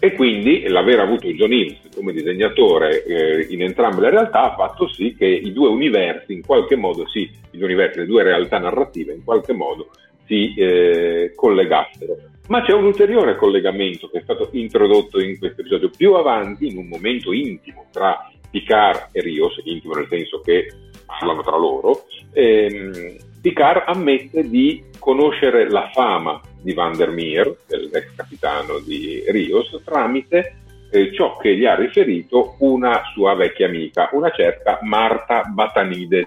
E 0.00 0.12
quindi 0.12 0.62
l'aver 0.68 1.00
avuto 1.00 1.26
John 1.28 1.52
Hills 1.52 1.88
come 1.92 2.12
disegnatore 2.12 3.02
eh, 3.02 3.46
in 3.50 3.62
entrambe 3.62 4.02
le 4.02 4.10
realtà 4.10 4.52
ha 4.52 4.54
fatto 4.54 4.86
sì 4.86 5.16
che 5.16 5.26
i 5.26 5.52
due 5.52 5.68
universi, 5.68 6.32
in 6.32 6.42
qualche 6.46 6.76
modo, 6.76 7.08
sì, 7.08 7.28
i 7.50 7.60
universi, 7.60 7.98
le 7.98 8.06
due 8.06 8.22
realtà 8.22 8.58
narrative, 8.58 9.12
in 9.12 9.24
qualche 9.24 9.52
modo 9.52 9.90
si 10.26 10.54
eh, 10.54 11.32
collegassero. 11.34 12.16
Ma 12.48 12.62
c'è 12.62 12.72
un 12.72 12.84
ulteriore 12.84 13.36
collegamento 13.36 14.08
che 14.08 14.18
è 14.18 14.22
stato 14.22 14.48
introdotto 14.52 15.20
in 15.20 15.38
questo 15.38 15.60
episodio 15.60 15.90
più 15.94 16.14
avanti, 16.14 16.66
in 16.68 16.78
un 16.78 16.88
momento 16.88 17.32
intimo 17.32 17.86
tra 17.92 18.26
Picard 18.50 19.08
e 19.12 19.20
Rios, 19.20 19.60
intimo 19.64 19.94
nel 19.94 20.06
senso 20.08 20.40
che 20.40 20.72
parlano 21.04 21.42
tra 21.42 21.58
loro. 21.58 22.06
Ehm, 22.32 23.16
Picard 23.42 23.82
ammette 23.86 24.48
di 24.48 24.82
conoscere 24.98 25.68
la 25.68 25.90
fama 25.92 26.40
di 26.62 26.72
Vandermeer, 26.72 27.54
l'ex 27.66 28.14
capitano 28.16 28.78
di 28.78 29.22
Rios, 29.28 29.82
tramite 29.84 30.56
eh, 30.90 31.12
ciò 31.12 31.36
che 31.36 31.54
gli 31.54 31.66
ha 31.66 31.74
riferito 31.74 32.56
una 32.60 33.02
sua 33.12 33.34
vecchia 33.34 33.66
amica, 33.66 34.08
una 34.12 34.30
certa 34.30 34.78
Marta 34.82 35.42
Batanides. 35.42 36.26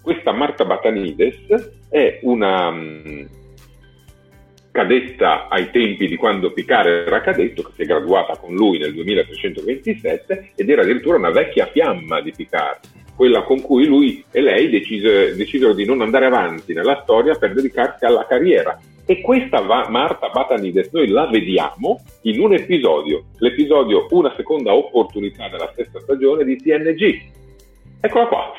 Questa 0.00 0.32
Marta 0.32 0.64
Batanides 0.64 1.80
è 1.90 2.18
una 2.22 2.70
mh, 2.70 3.02
mm, 3.06 3.24
cadetta 4.72 5.48
ai 5.48 5.70
tempi 5.70 6.08
di 6.08 6.16
quando 6.16 6.50
Picard 6.50 6.88
era 7.06 7.20
cadetto, 7.20 7.62
che 7.62 7.70
si 7.76 7.82
è 7.82 7.84
graduata 7.84 8.36
con 8.36 8.54
lui 8.54 8.78
nel 8.78 8.94
2327 8.94 10.52
ed 10.56 10.68
era 10.68 10.82
addirittura 10.82 11.18
una 11.18 11.30
vecchia 11.30 11.66
fiamma 11.66 12.20
di 12.22 12.32
Picard, 12.34 12.80
quella 13.14 13.42
con 13.42 13.60
cui 13.60 13.84
lui 13.84 14.24
e 14.30 14.40
lei 14.40 14.70
decise, 14.70 15.36
decisero 15.36 15.74
di 15.74 15.84
non 15.84 16.00
andare 16.00 16.26
avanti 16.26 16.72
nella 16.72 17.00
storia 17.02 17.34
per 17.34 17.52
dedicarsi 17.52 18.06
alla 18.06 18.26
carriera. 18.26 18.80
E 19.04 19.20
questa 19.20 19.60
va, 19.60 19.88
Marta 19.90 20.28
Batanides 20.30 20.90
noi 20.92 21.08
la 21.08 21.26
vediamo 21.26 22.02
in 22.22 22.40
un 22.40 22.54
episodio, 22.54 23.24
l'episodio 23.38 24.06
Una 24.10 24.32
seconda 24.36 24.72
opportunità 24.72 25.48
della 25.48 25.70
stessa 25.72 26.00
stagione 26.00 26.44
di 26.44 26.56
TNG. 26.56 27.20
Eccola 28.00 28.26
qua. 28.26 28.52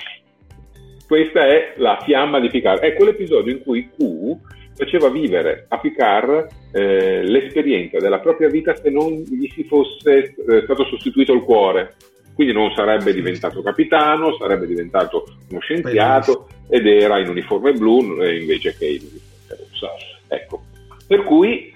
Questa 1.07 1.47
è 1.47 1.73
la 1.77 1.99
fiamma 2.03 2.39
di 2.39 2.49
Picard. 2.49 2.81
È 2.81 2.93
quell'episodio 2.93 3.53
in 3.53 3.63
cui 3.63 3.89
Q 3.89 4.61
faceva 4.75 5.09
vivere 5.09 5.65
a 5.69 5.79
Picard 5.79 6.47
eh, 6.71 7.23
l'esperienza 7.23 7.97
della 7.99 8.19
propria 8.19 8.49
vita 8.49 8.75
se 8.75 8.89
non 8.89 9.11
gli 9.11 9.47
si 9.53 9.63
fosse 9.63 10.35
eh, 10.47 10.61
stato 10.63 10.85
sostituito 10.85 11.33
il 11.33 11.41
cuore. 11.41 11.95
Quindi 12.33 12.53
non 12.53 12.73
sarebbe 12.73 13.13
diventato 13.13 13.61
capitano, 13.61 14.35
sarebbe 14.37 14.65
diventato 14.65 15.25
uno 15.49 15.59
scienziato 15.59 16.47
ed 16.67 16.87
era 16.87 17.19
in 17.19 17.29
uniforme 17.29 17.73
blu 17.73 18.01
invece 18.23 18.75
che 18.75 18.87
in 18.87 19.01
uniforme 19.01 19.67
rossa. 19.69 19.89
Ecco. 20.27 20.63
Per 21.05 21.23
cui 21.23 21.71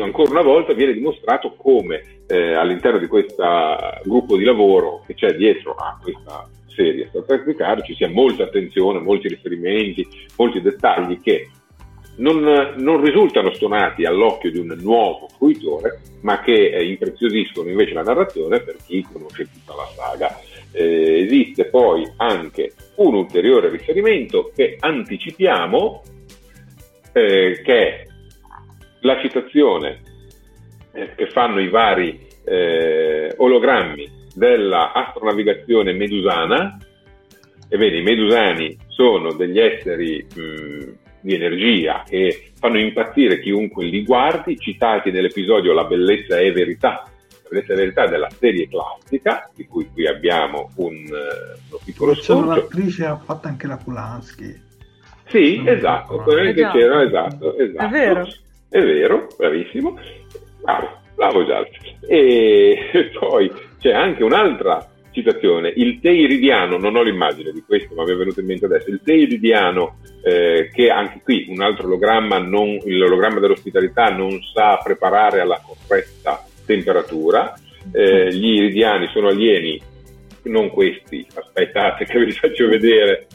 ancora 0.00 0.30
una 0.30 0.42
volta 0.42 0.72
viene 0.72 0.92
dimostrato 0.92 1.54
come 1.56 2.02
eh, 2.26 2.54
all'interno 2.54 2.98
di 2.98 3.06
questo 3.06 3.44
gruppo 4.04 4.36
di 4.36 4.44
lavoro 4.44 5.02
che 5.06 5.14
c'è 5.14 5.34
dietro 5.34 5.74
a 5.74 5.98
questa 6.00 6.48
serie 6.74 7.08
Star 7.08 7.24
Trek 7.24 7.44
Picard 7.44 7.84
ci 7.84 7.94
sia 7.94 8.08
molta 8.08 8.44
attenzione, 8.44 9.00
molti 9.00 9.28
riferimenti, 9.28 10.06
molti 10.36 10.60
dettagli 10.60 11.20
che 11.20 11.48
non, 12.16 12.74
non, 12.76 13.00
risultano 13.02 13.52
stonati 13.54 14.04
all'occhio 14.04 14.50
di 14.50 14.58
un 14.58 14.76
nuovo 14.80 15.28
fruitore, 15.28 16.00
ma 16.20 16.40
che 16.40 16.70
eh, 16.70 16.84
impreziosiscono 16.84 17.70
invece 17.70 17.94
la 17.94 18.02
narrazione 18.02 18.60
per 18.60 18.76
chi 18.84 19.06
conosce 19.10 19.48
tutta 19.50 19.74
la 19.74 19.88
saga. 19.94 20.38
Eh, 20.72 21.24
esiste 21.24 21.66
poi 21.66 22.10
anche 22.16 22.72
un 22.96 23.14
ulteriore 23.14 23.70
riferimento 23.70 24.50
che 24.54 24.76
anticipiamo, 24.78 26.02
eh, 27.12 27.60
che 27.64 27.88
è 27.88 28.04
la 29.00 29.20
citazione 29.20 30.00
eh, 30.92 31.14
che 31.14 31.28
fanno 31.28 31.60
i 31.60 31.68
vari 31.68 32.26
eh, 32.44 33.34
ologrammi 33.36 34.20
della 34.34 34.92
astronavigazione 34.92 35.92
medusana. 35.92 36.78
Ebbene, 37.68 37.98
i 37.98 38.02
medusani 38.02 38.76
sono 38.88 39.32
degli 39.32 39.58
esseri 39.58 40.26
mh, 40.34 41.01
di 41.22 41.34
energia 41.34 42.02
che 42.06 42.52
fanno 42.58 42.78
impazzire 42.78 43.40
chiunque 43.40 43.86
li 43.86 44.04
guardi, 44.04 44.58
citati 44.58 45.10
nell'episodio 45.10 45.72
La 45.72 45.84
bellezza 45.84 46.38
è 46.38 46.52
verità, 46.52 47.04
per 47.42 47.52
le 47.52 47.64
severità 47.64 48.06
della 48.06 48.28
serie 48.30 48.68
classica, 48.68 49.50
di 49.54 49.66
cui 49.66 49.88
qui 49.92 50.06
abbiamo 50.06 50.70
un, 50.76 50.94
uh, 50.94 51.58
uno 51.68 51.80
piccolo 51.84 52.12
C'è 52.12 52.32
un'attrice 52.32 53.06
ha 53.06 53.16
fatto 53.16 53.48
anche 53.48 53.66
la 53.66 53.76
Polanski. 53.76 54.70
Sì, 55.26 55.56
non 55.56 55.68
esatto, 55.68 56.18
quello 56.18 56.52
che 56.52 56.68
c'era, 56.70 57.02
esatto, 57.02 57.56
esatto. 57.56 57.84
È 57.86 57.88
vero. 57.88 58.26
È 58.68 58.80
vero, 58.80 59.28
bravissimo. 59.36 59.98
Bravo, 60.60 61.00
bravo 61.14 61.46
Giallo. 61.46 61.68
E 62.06 63.10
poi 63.18 63.50
c'è 63.78 63.92
anche 63.92 64.22
un'altra 64.24 64.91
citazione, 65.12 65.72
il 65.76 66.00
tè 66.00 66.10
iridiano, 66.10 66.76
non 66.78 66.96
ho 66.96 67.02
l'immagine 67.02 67.52
di 67.52 67.62
questo, 67.62 67.94
ma 67.94 68.04
mi 68.04 68.12
è 68.12 68.16
venuto 68.16 68.40
in 68.40 68.46
mente 68.46 68.64
adesso, 68.64 68.90
il 68.90 69.00
tè 69.04 69.12
iridiano, 69.12 69.98
eh, 70.24 70.70
che 70.72 70.90
anche 70.90 71.20
qui 71.22 71.46
un 71.48 71.60
altro 71.60 71.86
ologramma, 71.86 72.38
non, 72.38 72.78
l'ologramma 72.84 73.40
dell'ospitalità 73.40 74.06
non 74.06 74.40
sa 74.52 74.80
preparare 74.82 75.40
alla 75.40 75.60
corretta 75.64 76.44
temperatura, 76.64 77.54
eh, 77.92 78.32
gli 78.32 78.54
iridiani 78.54 79.08
sono 79.12 79.28
alieni, 79.28 79.80
non 80.44 80.70
questi, 80.70 81.26
aspettate 81.34 82.04
che 82.04 82.18
ve 82.18 82.24
li 82.24 82.32
faccio 82.32 82.68
vedere, 82.68 83.26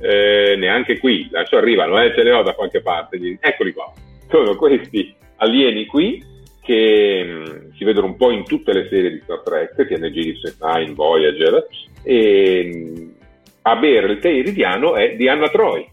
eh, 0.00 0.56
neanche 0.56 0.98
qui, 0.98 1.28
adesso 1.32 1.56
arrivano, 1.56 2.00
eh, 2.00 2.14
ce 2.14 2.22
ne 2.22 2.32
ho 2.32 2.42
da 2.42 2.52
qualche 2.52 2.80
parte, 2.80 3.18
eccoli 3.40 3.72
qua, 3.72 3.92
sono 4.28 4.54
questi 4.56 5.14
alieni 5.36 5.86
qui 5.86 6.34
che 6.66 7.24
mh, 7.24 7.76
si 7.76 7.84
vedono 7.84 8.08
un 8.08 8.16
po' 8.16 8.30
in 8.30 8.44
tutte 8.44 8.72
le 8.72 8.88
serie 8.88 9.12
di 9.12 9.20
Star 9.22 9.40
Trek, 9.42 9.74
TNG, 9.76 10.40
Deep 10.42 10.56
Nine, 10.60 10.92
Voyager, 10.94 11.66
e 12.02 12.64
mh, 12.64 13.24
a 13.62 13.76
bere 13.76 14.12
il 14.12 14.18
tè 14.18 14.28
iridiano 14.28 14.96
è 14.96 15.14
di 15.14 15.28
Anna 15.28 15.48
Troy. 15.48 15.88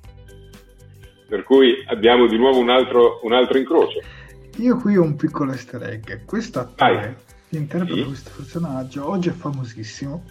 Per 1.28 1.44
cui 1.44 1.76
abbiamo 1.88 2.28
di 2.28 2.38
nuovo 2.38 2.60
un 2.60 2.70
altro, 2.70 3.20
un 3.24 3.34
altro 3.34 3.58
incrocio. 3.58 4.02
Io 4.58 4.78
qui 4.78 4.98
ho 4.98 5.04
un 5.04 5.16
piccolo 5.16 5.52
easter 5.52 5.82
egg. 5.84 6.26
Questo 6.26 6.60
attore 6.60 7.18
che 7.50 7.58
interpreta 7.58 7.95
sì. 7.95 8.04
questo 8.04 8.32
personaggio 8.36 9.10
oggi 9.10 9.30
è 9.30 9.32
famosissimo. 9.32 10.24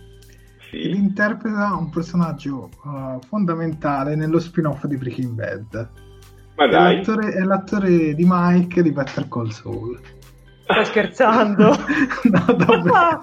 Sì. 0.68 0.82
Ed 0.82 0.94
interpreta 0.94 1.74
un 1.74 1.90
personaggio 1.90 2.70
uh, 2.84 3.20
fondamentale 3.26 4.14
nello 4.14 4.38
spin-off 4.38 4.84
di 4.86 4.96
Breaking 4.96 5.32
Bad. 5.32 5.88
Ma 6.56 6.66
dai. 6.68 6.94
È 6.94 6.96
l'attore, 6.96 7.32
è 7.32 7.40
l'attore 7.40 8.14
di 8.14 8.24
Mike 8.26 8.82
di 8.82 8.92
Better 8.92 9.28
Call 9.28 9.48
Saul. 9.48 10.00
Stai 10.62 10.84
scherzando? 10.84 11.68
no, 12.30 12.54
davvero. 12.54 13.20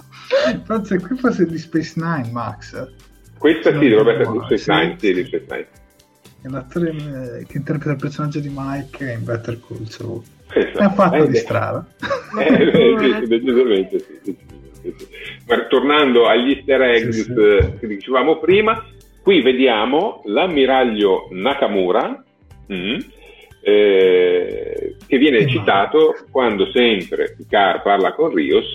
Forse 0.64 1.00
qui 1.00 1.18
forse 1.18 1.46
di 1.46 1.58
Space 1.58 1.94
Nine, 1.96 2.30
Max. 2.32 2.92
Questa 3.38 3.72
sì, 3.72 3.90
dovrebbe 3.90 4.22
essere 4.22 4.32
di 4.32 4.46
Space 4.46 4.72
Nine, 4.72 4.96
sì, 5.00 5.14
di 5.14 5.26
Space 5.26 5.46
Nine. 5.50 5.68
È 6.42 6.48
l'attore 6.48 6.90
eh, 6.90 7.46
che 7.46 7.58
interpreta 7.58 7.92
il 7.92 7.98
personaggio 7.98 8.40
di 8.40 8.52
Mike 8.54 9.12
in 9.12 9.24
Better 9.24 9.60
Call 9.60 9.84
Saul. 9.86 10.22
È 10.48 10.84
un 10.84 10.94
fatto 10.94 11.24
eh, 11.24 11.28
di 11.28 11.36
strada. 11.36 11.86
Eh, 12.38 12.46
eh, 12.46 13.28
decisamente 13.28 13.98
sì, 13.98 14.20
sì, 14.22 14.38
sì, 14.84 15.08
Ma 15.48 15.66
tornando 15.66 16.28
agli 16.28 16.52
easter 16.52 16.80
eggs 16.84 17.26
che 17.80 17.88
dicevamo 17.88 18.38
prima, 18.38 18.86
qui 19.24 19.42
vediamo 19.42 20.22
l'ammiraglio 20.26 21.30
Nakamura, 21.32 22.24
mm, 22.72 22.98
eh, 23.62 24.96
che 25.06 25.18
viene 25.18 25.48
citato 25.48 26.16
quando 26.32 26.70
sempre 26.72 27.34
Picard 27.36 27.82
parla 27.82 28.14
con 28.14 28.34
Rios, 28.34 28.74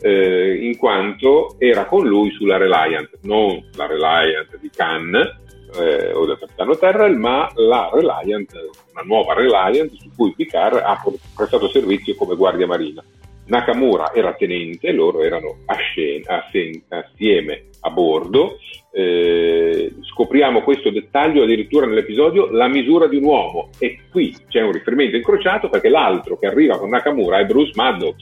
eh, 0.00 0.66
in 0.66 0.76
quanto 0.76 1.56
era 1.58 1.84
con 1.84 2.06
lui 2.06 2.30
sulla 2.32 2.56
Reliant, 2.56 3.18
non 3.22 3.64
la 3.76 3.86
Reliant 3.86 4.58
di 4.58 4.70
Cannes 4.74 5.40
eh, 5.78 6.12
o 6.12 6.26
del 6.26 6.38
Capitano 6.38 6.76
Terrell, 6.76 7.16
ma 7.16 7.50
la 7.54 7.90
Reliant, 7.92 8.52
una 8.92 9.02
nuova 9.04 9.34
Reliant 9.34 9.92
su 9.92 10.10
cui 10.14 10.34
Picard 10.34 10.76
ha 10.76 11.00
prestato 11.34 11.68
servizio 11.68 12.14
come 12.14 12.36
guardia 12.36 12.66
marina. 12.66 13.02
Nakamura 13.44 14.12
era 14.14 14.32
tenente, 14.34 14.92
loro 14.92 15.20
erano 15.22 15.58
assieme 15.66 17.64
a 17.80 17.90
bordo. 17.90 18.58
Eh, 18.94 19.94
scopriamo 20.02 20.60
questo 20.60 20.90
dettaglio 20.90 21.44
addirittura 21.44 21.86
nell'episodio 21.86 22.50
La 22.50 22.68
misura 22.68 23.06
di 23.06 23.16
un 23.16 23.24
uomo 23.24 23.70
e 23.78 24.00
qui 24.10 24.36
c'è 24.48 24.60
un 24.60 24.72
riferimento 24.72 25.16
incrociato 25.16 25.70
perché 25.70 25.88
l'altro 25.88 26.36
che 26.38 26.46
arriva 26.46 26.78
con 26.78 26.90
Nakamura 26.90 27.38
è 27.38 27.46
Bruce 27.46 27.72
Maddox. 27.74 28.16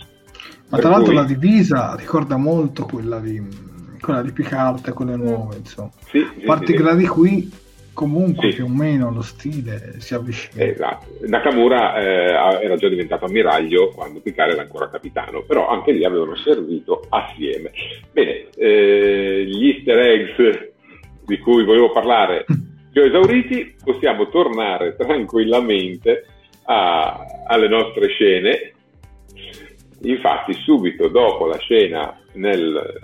Ma 0.68 0.78
tra 0.78 0.90
l'altro 0.90 1.06
cui... 1.06 1.14
la 1.14 1.24
divisa 1.24 1.96
ricorda 1.98 2.36
molto 2.36 2.84
quella 2.84 3.18
di, 3.18 3.42
quella 4.00 4.22
di 4.22 4.30
Picard 4.30 4.86
e 4.86 4.92
quelle 4.92 5.16
nuove, 5.16 5.56
insomma. 5.56 5.90
Sì, 6.06 6.24
sì, 6.38 6.44
parte 6.44 6.76
sì, 6.76 6.96
di 6.96 7.06
qui 7.06 7.50
comunque 7.92 8.50
sì. 8.50 8.56
più 8.56 8.64
o 8.64 8.68
meno 8.68 9.12
lo 9.12 9.22
stile 9.22 9.94
si 9.98 10.14
avvicina. 10.14 10.64
Esatto. 10.64 11.06
Nakamura 11.26 11.98
eh, 12.00 12.64
era 12.64 12.76
già 12.76 12.88
diventato 12.88 13.26
ammiraglio 13.26 13.90
quando 13.90 14.20
Picard 14.20 14.52
era 14.52 14.62
ancora 14.62 14.88
capitano, 14.88 15.42
però 15.42 15.68
anche 15.68 15.92
lì 15.92 16.04
avevano 16.04 16.36
servito 16.36 17.02
assieme. 17.08 17.72
Bene, 18.12 18.46
eh, 18.56 19.44
gli 19.46 19.68
easter 19.68 19.98
eggs 19.98 20.68
di 21.26 21.38
cui 21.38 21.64
volevo 21.64 21.92
parlare 21.92 22.44
li 22.92 23.00
ho 23.00 23.04
esauriti, 23.04 23.76
possiamo 23.82 24.28
tornare 24.28 24.96
tranquillamente 24.96 26.26
a, 26.64 27.24
alle 27.46 27.68
nostre 27.68 28.08
scene. 28.08 28.72
Infatti, 30.02 30.54
subito 30.54 31.08
dopo 31.08 31.46
la 31.46 31.58
scena 31.58 32.18
nel 32.32 32.98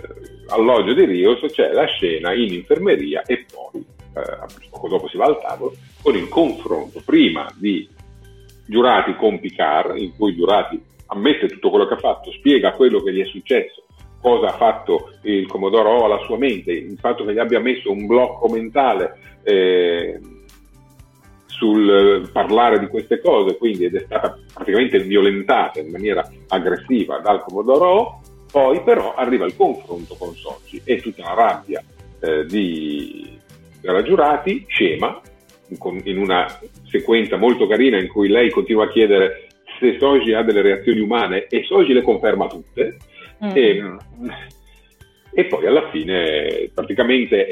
alloggio 0.48 0.94
di 0.94 1.04
Rios 1.04 1.40
c'è 1.52 1.72
la 1.72 1.86
scena 1.86 2.32
in 2.32 2.52
infermeria 2.52 3.22
e 3.22 3.44
poi 3.52 3.84
eh, 4.16 4.68
poco 4.70 4.88
dopo 4.88 5.08
si 5.08 5.16
va 5.16 5.26
al 5.26 5.40
tavolo, 5.40 5.74
con 6.02 6.16
il 6.16 6.28
confronto 6.28 7.02
prima 7.04 7.46
di 7.56 7.88
Giurati 8.66 9.14
con 9.16 9.38
Picard, 9.38 9.98
in 9.98 10.16
cui 10.16 10.34
Giurati 10.34 10.82
ammette 11.06 11.48
tutto 11.48 11.70
quello 11.70 11.86
che 11.86 11.94
ha 11.94 11.98
fatto, 11.98 12.32
spiega 12.32 12.72
quello 12.72 13.02
che 13.02 13.12
gli 13.12 13.20
è 13.20 13.26
successo, 13.26 13.84
cosa 14.20 14.48
ha 14.48 14.56
fatto 14.56 15.12
il 15.22 15.46
Commodoro 15.46 15.90
O 15.90 16.04
alla 16.04 16.24
sua 16.24 16.36
mente, 16.36 16.72
il 16.72 16.98
fatto 16.98 17.24
che 17.24 17.32
gli 17.32 17.38
abbia 17.38 17.60
messo 17.60 17.90
un 17.90 18.06
blocco 18.06 18.48
mentale 18.48 19.18
eh, 19.44 20.18
sul 21.46 22.28
parlare 22.32 22.78
di 22.78 22.86
queste 22.88 23.20
cose, 23.20 23.56
quindi 23.56 23.84
ed 23.84 23.94
è 23.94 24.02
stata 24.04 24.38
praticamente 24.52 24.98
violentata 25.00 25.80
in 25.80 25.90
maniera 25.90 26.28
aggressiva 26.48 27.18
dal 27.18 27.42
Commodoro 27.44 27.86
O, 27.86 28.20
poi 28.50 28.82
però 28.82 29.14
arriva 29.14 29.44
il 29.44 29.56
confronto 29.56 30.16
con 30.16 30.34
Soci 30.34 30.80
e 30.84 31.00
tutta 31.00 31.22
la 31.22 31.34
rabbia 31.34 31.82
eh, 32.20 32.44
di, 32.46 33.35
dalla 33.80 34.02
Giurati, 34.02 34.64
scema, 34.68 35.20
in 36.04 36.18
una 36.18 36.46
sequenza 36.88 37.36
molto 37.36 37.66
carina 37.66 37.98
in 37.98 38.08
cui 38.08 38.28
lei 38.28 38.50
continua 38.50 38.84
a 38.84 38.90
chiedere 38.90 39.48
se 39.78 39.96
Soji 39.98 40.32
ha 40.32 40.42
delle 40.42 40.62
reazioni 40.62 41.00
umane 41.00 41.46
e 41.46 41.64
Soji 41.64 41.92
le 41.92 42.02
conferma 42.02 42.46
tutte. 42.46 42.96
Mm. 43.44 43.50
E, 43.54 43.96
e, 45.34 45.44
poi 45.44 45.66
alla 45.66 45.90
fine 45.90 46.70
praticamente 46.72 47.46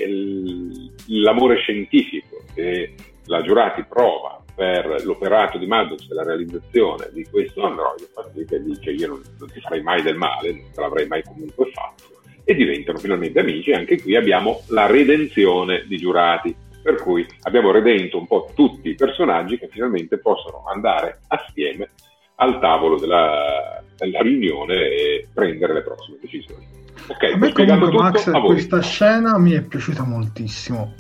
l'amore 1.09 1.57
scientifico 1.57 2.43
che 2.55 2.95
la 3.27 3.43
Giurati 3.43 3.85
prova 3.87 4.43
per 4.55 5.03
l'operato 5.05 5.59
di 5.59 5.67
Maddox 5.67 6.09
e 6.11 6.15
la 6.15 6.23
realizzazione 6.23 7.11
di 7.13 7.25
questo 7.25 7.65
androide, 7.65 8.07
che 8.49 8.63
dice 8.63 8.93
io 8.93 9.09
non, 9.09 9.23
non 9.39 9.51
ti 9.51 9.61
farei 9.61 9.83
mai 9.83 10.03
del 10.03 10.17
male, 10.17 10.53
non 10.53 10.71
te 10.73 10.81
l'avrei 10.81 11.07
mai 11.07 11.23
comunque 11.25 11.71
fatto 11.73 12.14
e 12.45 12.55
diventano 12.55 12.99
finalmente 12.99 13.41
amici. 13.41 13.73
Anche 13.73 14.01
qui 14.01 14.17
abbiamo 14.17 14.63
la 14.69 14.87
redenzione 14.87 15.85
di 15.87 15.97
giurati, 15.97 16.55
per 16.83 16.97
cui 16.97 17.27
abbiamo 17.43 17.71
redento 17.71 18.19
un 18.19 18.27
po' 18.27 18.51
tutti 18.55 18.91
i 18.91 18.95
personaggi 18.95 19.59
che 19.59 19.69
finalmente 19.69 20.19
possono 20.19 20.65
andare 20.73 21.21
assieme 21.29 21.91
al 22.37 22.59
tavolo 22.61 22.99
della, 22.99 23.83
della 23.97 24.21
riunione 24.21 24.75
e 24.75 25.29
prendere 25.33 25.75
le 25.75 25.83
prossime 25.83 26.19
decisioni. 26.21 26.67
Ok, 27.07 27.23
a 27.23 27.37
me 27.37 27.53
comunque 27.53 27.91
Max 27.93 28.31
questa 28.45 28.81
scena 28.81 29.39
mi 29.39 29.53
è 29.53 29.63
piaciuta 29.63 30.05
moltissimo 30.05 30.95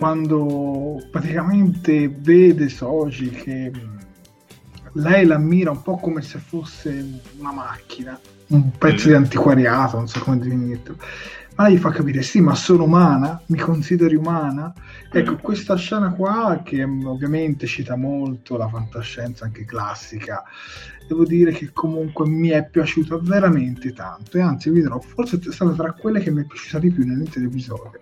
quando 0.00 0.96
praticamente 1.10 2.08
vede 2.08 2.70
Soji 2.70 3.28
che 3.28 3.70
lei 4.94 5.26
l'ammira 5.26 5.72
un 5.72 5.82
po' 5.82 5.98
come 5.98 6.22
se 6.22 6.38
fosse 6.38 7.20
una 7.38 7.52
macchina 7.52 8.18
un 8.50 8.70
pezzo 8.76 9.08
di 9.08 9.14
antiquariato, 9.14 9.96
non 9.96 10.08
so 10.08 10.20
come 10.20 10.38
definirlo. 10.38 10.96
Ma 11.56 11.68
lei 11.68 11.76
fa 11.76 11.90
capire, 11.90 12.22
sì, 12.22 12.40
ma 12.40 12.54
sono 12.54 12.84
umana, 12.84 13.40
mi 13.46 13.58
consideri 13.58 14.14
umana. 14.14 14.72
Ecco, 15.12 15.36
questa 15.36 15.76
scena 15.76 16.10
qua, 16.12 16.62
che 16.64 16.82
ovviamente 16.82 17.66
cita 17.66 17.96
molto 17.96 18.56
la 18.56 18.68
fantascienza 18.68 19.44
anche 19.44 19.64
classica, 19.64 20.42
devo 21.06 21.24
dire 21.24 21.52
che 21.52 21.70
comunque 21.72 22.26
mi 22.26 22.48
è 22.48 22.66
piaciuta 22.66 23.18
veramente 23.18 23.92
tanto. 23.92 24.38
E 24.38 24.40
anzi, 24.40 24.70
vi 24.70 24.80
dirò, 24.80 24.98
forse 25.00 25.38
è 25.38 25.52
stata 25.52 25.72
tra 25.72 25.92
quelle 25.92 26.20
che 26.20 26.30
mi 26.30 26.42
è 26.42 26.46
piaciuta 26.46 26.78
di 26.78 26.90
più 26.90 27.04
nell'intero 27.04 27.44
episodio. 27.44 27.98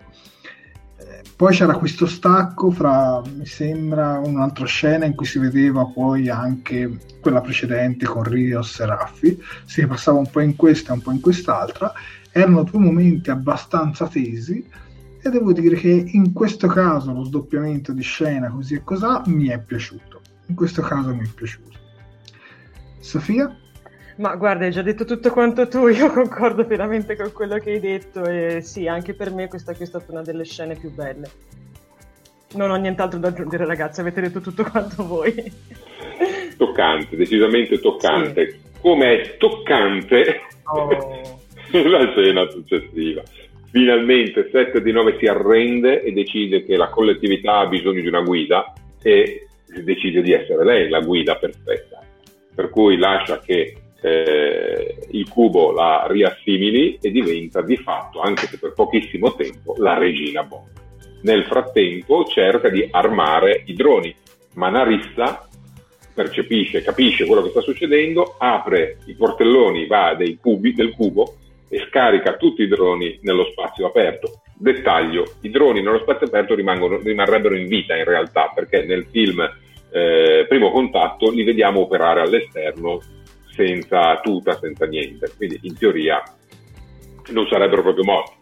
Poi 1.39 1.53
c'era 1.53 1.77
questo 1.77 2.05
stacco 2.05 2.69
fra, 2.69 3.21
mi 3.33 3.45
sembra, 3.45 4.19
un'altra 4.19 4.65
scena 4.65 5.05
in 5.05 5.15
cui 5.15 5.25
si 5.25 5.39
vedeva 5.39 5.85
poi 5.85 6.27
anche 6.27 6.97
quella 7.21 7.39
precedente 7.39 8.05
con 8.05 8.23
Rios 8.23 8.77
e 8.81 8.85
Raffi, 8.85 9.41
si 9.63 9.87
passava 9.87 10.17
un 10.17 10.29
po' 10.29 10.41
in 10.41 10.57
questa 10.57 10.91
e 10.91 10.95
un 10.95 11.01
po' 11.01 11.11
in 11.11 11.21
quest'altra, 11.21 11.93
erano 12.33 12.63
due 12.63 12.79
momenti 12.79 13.29
abbastanza 13.29 14.09
tesi 14.09 14.67
e 15.21 15.29
devo 15.29 15.53
dire 15.53 15.77
che 15.77 16.09
in 16.11 16.33
questo 16.33 16.67
caso 16.67 17.13
lo 17.13 17.23
sdoppiamento 17.23 17.93
di 17.93 18.03
scena 18.03 18.49
così 18.49 18.73
e 18.73 18.83
così 18.83 19.05
mi 19.27 19.47
è 19.47 19.61
piaciuto. 19.61 20.19
In 20.47 20.55
questo 20.55 20.81
caso 20.81 21.15
mi 21.15 21.23
è 21.23 21.29
piaciuto. 21.33 21.77
Sofia? 22.99 23.49
Ma 24.19 24.35
guarda, 24.35 24.65
hai 24.65 24.71
già 24.71 24.81
detto 24.81 25.05
tutto 25.05 25.31
quanto 25.31 25.67
tu, 25.69 25.87
io 25.89 26.11
concordo 26.11 26.65
pienamente 26.65 27.15
con 27.15 27.31
quello 27.31 27.57
che 27.57 27.71
hai 27.71 27.79
detto 27.79 28.25
e 28.25 28.59
sì, 28.61 28.85
anche 28.87 29.13
per 29.13 29.31
me 29.31 29.47
questa 29.47 29.73
qui 29.73 29.85
è 29.85 29.87
stata 29.87 30.11
una 30.11 30.21
delle 30.21 30.43
scene 30.43 30.75
più 30.75 30.91
belle. 30.91 31.29
Non 32.55 32.71
ho 32.71 32.75
nient'altro 32.75 33.19
da 33.19 33.29
aggiungere 33.29 33.65
ragazzi, 33.65 34.01
avete 34.01 34.21
detto 34.21 34.41
tutto 34.41 34.63
quanto 34.63 35.05
voi. 35.05 35.33
Toccante, 36.57 37.15
decisamente 37.15 37.79
toccante. 37.79 38.49
Sì. 38.49 38.59
Come 38.81 39.21
è 39.21 39.37
toccante 39.37 40.41
oh. 40.63 40.89
la 41.71 42.11
scena 42.11 42.49
successiva. 42.49 43.21
Finalmente 43.71 44.49
7 44.51 44.81
di 44.81 44.91
9 44.91 45.17
si 45.19 45.27
arrende 45.27 46.01
e 46.01 46.11
decide 46.11 46.65
che 46.65 46.75
la 46.75 46.89
collettività 46.89 47.59
ha 47.59 47.67
bisogno 47.67 48.01
di 48.01 48.07
una 48.07 48.21
guida 48.21 48.73
e 49.01 49.47
decide 49.83 50.21
di 50.21 50.33
essere 50.33 50.65
lei 50.65 50.89
la 50.89 50.99
guida 50.99 51.35
perfetta. 51.35 52.01
Per 52.55 52.69
cui 52.69 52.97
lascia 52.97 53.39
che 53.39 53.78
eh, 54.01 55.07
il 55.11 55.27
cubo 55.27 55.71
la 55.71 56.05
riassimili 56.07 56.97
e 57.01 57.11
diventa 57.11 57.61
di 57.61 57.77
fatto, 57.77 58.21
anche 58.21 58.47
se 58.47 58.57
per 58.57 58.73
pochissimo 58.73 59.33
tempo, 59.35 59.75
la 59.77 59.97
regina 59.97 60.43
Bond. 60.43 60.67
Nel 61.21 61.45
frattempo 61.45 62.23
cerca 62.25 62.69
di 62.69 62.87
armare 62.89 63.63
i 63.65 63.73
droni, 63.73 64.13
ma 64.53 64.69
Narissa 64.69 65.47
percepisce, 66.13 66.81
capisce 66.81 67.25
quello 67.25 67.41
che 67.41 67.49
sta 67.49 67.61
succedendo, 67.61 68.35
apre 68.37 68.97
i 69.05 69.15
portelloni 69.15 69.87
va 69.87 70.15
dei 70.15 70.37
cubi, 70.37 70.73
del 70.73 70.91
cubo 70.91 71.35
e 71.69 71.85
scarica 71.87 72.35
tutti 72.35 72.63
i 72.63 72.67
droni 72.67 73.19
nello 73.21 73.45
spazio 73.51 73.87
aperto. 73.87 74.41
Dettaglio, 74.57 75.23
i 75.41 75.49
droni 75.49 75.81
nello 75.81 75.99
spazio 75.99 76.27
aperto 76.27 76.55
rimarrebbero 76.55 77.55
in 77.55 77.67
vita 77.67 77.95
in 77.95 78.03
realtà 78.03 78.51
perché 78.53 78.83
nel 78.83 79.05
film 79.09 79.39
eh, 79.91 80.45
Primo 80.47 80.71
Contatto 80.71 81.31
li 81.31 81.43
vediamo 81.43 81.79
operare 81.79 82.21
all'esterno 82.21 82.99
senza 83.59 84.21
tuta, 84.21 84.57
senza 84.57 84.85
niente, 84.85 85.29
quindi 85.35 85.59
in 85.63 85.77
teoria 85.77 86.23
non 87.31 87.45
sarebbero 87.49 87.81
proprio 87.81 88.05
morti. 88.05 88.37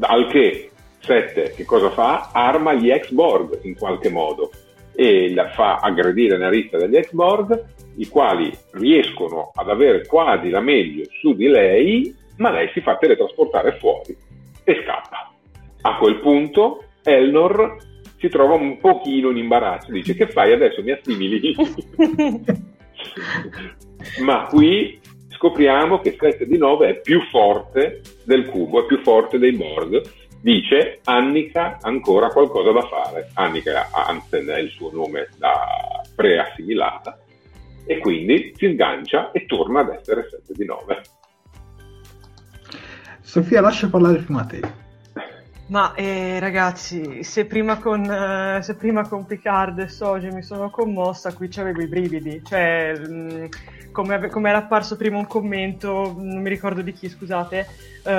Al 0.00 0.28
che 0.28 0.70
7 0.98 1.54
che 1.56 1.64
cosa 1.64 1.90
fa? 1.90 2.30
Arma 2.32 2.74
gli 2.74 2.90
ex-Borg 2.90 3.60
in 3.62 3.76
qualche 3.76 4.10
modo 4.10 4.50
e 4.94 5.32
la 5.32 5.48
fa 5.50 5.76
aggredire 5.76 6.36
Narissa 6.36 6.76
degli 6.76 6.96
ex-Borg, 6.96 7.64
i 7.96 8.08
quali 8.08 8.52
riescono 8.72 9.52
ad 9.54 9.70
avere 9.70 10.06
quasi 10.06 10.50
la 10.50 10.60
meglio 10.60 11.04
su 11.20 11.34
di 11.34 11.48
lei, 11.48 12.14
ma 12.36 12.50
lei 12.50 12.68
si 12.74 12.82
fa 12.82 12.96
teletrasportare 12.96 13.78
fuori 13.78 14.14
e 14.64 14.82
scappa. 14.82 15.32
A 15.80 15.96
quel 15.96 16.20
punto 16.20 16.84
Elnor 17.02 17.76
si 18.18 18.28
trova 18.28 18.54
un 18.54 18.78
pochino 18.78 19.30
in 19.30 19.38
imbarazzo, 19.38 19.92
dice 19.92 20.14
che 20.14 20.28
fai 20.28 20.52
adesso 20.52 20.82
mi 20.82 20.90
assimili? 20.90 21.54
ma 24.20 24.46
qui 24.46 25.00
scopriamo 25.28 26.00
che 26.00 26.16
7 26.18 26.46
di 26.46 26.58
9 26.58 26.88
è 26.88 27.00
più 27.00 27.20
forte 27.30 28.02
del 28.24 28.46
cubo, 28.46 28.82
è 28.82 28.86
più 28.86 29.00
forte 29.02 29.38
dei 29.38 29.52
Borg. 29.52 30.02
Dice 30.40 31.00
Annika 31.04 31.78
ancora 31.80 32.28
qualcosa 32.28 32.72
da 32.72 32.82
fare. 32.82 33.30
Annika 33.34 33.88
Hansen 33.90 34.46
è 34.46 34.58
il 34.58 34.70
suo 34.70 34.90
nome 34.92 35.28
da 35.38 36.02
preassimilata 36.14 37.18
e 37.84 37.98
quindi 37.98 38.52
si 38.56 38.72
sgancia 38.72 39.30
e 39.32 39.46
torna 39.46 39.80
ad 39.80 39.90
essere 39.90 40.28
7 40.28 40.52
di 40.54 40.64
9. 40.64 41.02
Sofia, 43.20 43.60
lascia 43.60 43.88
parlare 43.88 44.18
prima 44.18 44.44
te. 44.44 44.85
Ma 45.68 45.94
eh, 45.94 46.38
ragazzi, 46.38 47.24
se 47.24 47.44
prima, 47.44 47.78
con, 47.78 48.04
eh, 48.04 48.62
se 48.62 48.76
prima 48.76 49.08
con 49.08 49.26
Picard 49.26 49.80
e 49.80 49.88
Soji 49.88 50.28
mi 50.28 50.42
sono 50.42 50.70
commossa, 50.70 51.32
qui 51.32 51.48
c'avevo 51.48 51.82
i 51.82 51.88
brividi. 51.88 52.40
Cioè, 52.44 52.96
mh, 52.96 53.12
mm, 53.12 53.44
come, 53.90 54.28
come, 54.28 54.48
era 54.48 54.58
apparso 54.58 54.96
prima 54.96 55.18
un 55.18 55.26
commento, 55.26 56.14
non 56.16 56.40
mi 56.40 56.48
ricordo 56.48 56.82
di 56.82 56.92
chi, 56.92 57.08
scusate, 57.08 57.66
uh, 58.04 58.10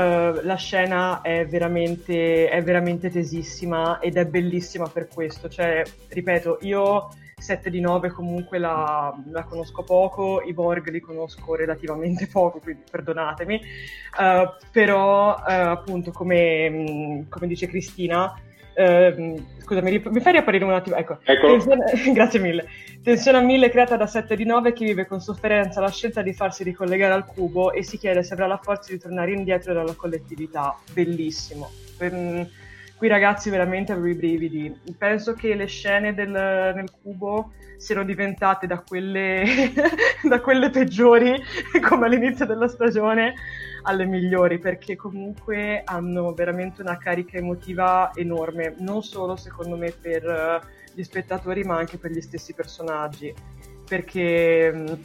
la 0.43 0.55
scena 0.55 1.21
è 1.21 1.45
veramente, 1.45 2.49
è 2.49 2.61
veramente 2.63 3.09
tesissima 3.09 3.99
ed 3.99 4.17
è 4.17 4.25
bellissima 4.25 4.89
per 4.89 5.07
questo. 5.07 5.47
Cioè, 5.47 5.83
ripeto, 6.09 6.57
io 6.61 7.07
7 7.39 7.69
di 7.69 7.79
9 7.79 8.09
comunque 8.09 8.57
la, 8.57 9.15
la, 9.31 9.43
conosco 9.43 9.83
poco, 9.83 10.41
i 10.41 10.53
Borg 10.53 10.89
li 10.89 10.99
conosco 10.99 11.55
relativamente 11.55 12.27
poco, 12.31 12.59
quindi 12.59 12.83
perdonatemi, 12.89 13.61
uh, 14.19 14.65
però 14.71 15.35
uh, 15.35 15.43
appunto 15.45 16.11
come, 16.11 16.69
mm, 16.69 17.21
come, 17.29 17.47
dice 17.47 17.67
Cristina, 17.67 18.33
uh, 18.73 19.43
scusami, 19.59 20.01
mi 20.05 20.19
fai 20.19 20.31
riapparire 20.31 20.63
un 20.65 20.73
attimo, 20.73 20.95
ecco, 20.95 21.19
tensione, 21.23 21.85
grazie 22.11 22.39
mille, 22.39 22.67
tensione 23.03 23.37
a 23.37 23.41
mille 23.41 23.69
creata 23.69 23.95
da 23.95 24.07
7 24.07 24.35
di 24.35 24.43
9 24.43 24.73
che 24.73 24.85
vive 24.85 25.05
con 25.05 25.21
sofferenza 25.21 25.79
la 25.79 25.91
scelta 25.91 26.23
di 26.23 26.33
farsi 26.33 26.63
ricollegare 26.63 27.13
al 27.13 27.25
cubo 27.25 27.71
e 27.71 27.83
si 27.83 27.99
chiede 27.99 28.23
se 28.23 28.33
avrà 28.33 28.47
la 28.47 28.57
forza 28.57 28.91
di 28.91 28.97
tornare 28.97 29.31
indietro 29.31 29.73
dalla 29.73 29.93
collettività, 29.93 30.75
bellissimo. 30.91 31.69
Per, 31.95 32.11
mm, 32.11 32.41
qui 32.97 33.07
ragazzi 33.07 33.49
veramente 33.49 33.91
avevo 33.91 34.07
i 34.07 34.15
brividi. 34.15 34.75
Penso 34.97 35.33
che 35.33 35.53
le 35.53 35.67
scene 35.67 36.13
del, 36.13 36.29
nel 36.29 36.91
cubo 37.01 37.51
siano 37.77 38.03
diventate 38.03 38.65
da 38.65 38.79
quelle, 38.79 39.43
da 40.27 40.41
quelle 40.41 40.69
peggiori, 40.71 41.35
come 41.87 42.07
all'inizio 42.07 42.45
della 42.45 42.67
stagione, 42.67 43.35
alle 43.83 44.05
migliori, 44.05 44.57
perché 44.57 44.95
comunque 44.95 45.83
hanno 45.85 46.33
veramente 46.33 46.81
una 46.81 46.97
carica 46.97 47.37
emotiva 47.37 48.11
enorme, 48.15 48.73
non 48.79 49.03
solo 49.03 49.35
secondo 49.35 49.77
me 49.77 49.91
per 49.91 50.67
gli 50.93 51.03
spettatori, 51.03 51.63
ma 51.63 51.77
anche 51.77 51.97
per 51.97 52.11
gli 52.11 52.21
stessi 52.21 52.53
personaggi. 52.53 53.33
Perché 53.87 54.97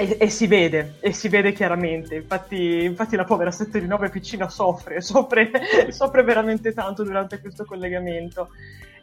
e, 0.00 0.16
e, 0.18 0.30
si 0.30 0.46
vede, 0.46 0.94
e 1.00 1.12
si 1.12 1.28
vede 1.28 1.52
chiaramente. 1.52 2.14
Infatti, 2.14 2.84
infatti 2.84 3.16
la 3.16 3.24
povera 3.24 3.50
7 3.50 3.80
di 3.80 3.86
9 3.86 4.08
piccina 4.08 4.48
soffre, 4.48 5.00
soffre, 5.02 5.50
soffre 5.90 6.22
veramente 6.22 6.72
tanto 6.72 7.02
durante 7.04 7.40
questo 7.40 7.64
collegamento. 7.64 8.48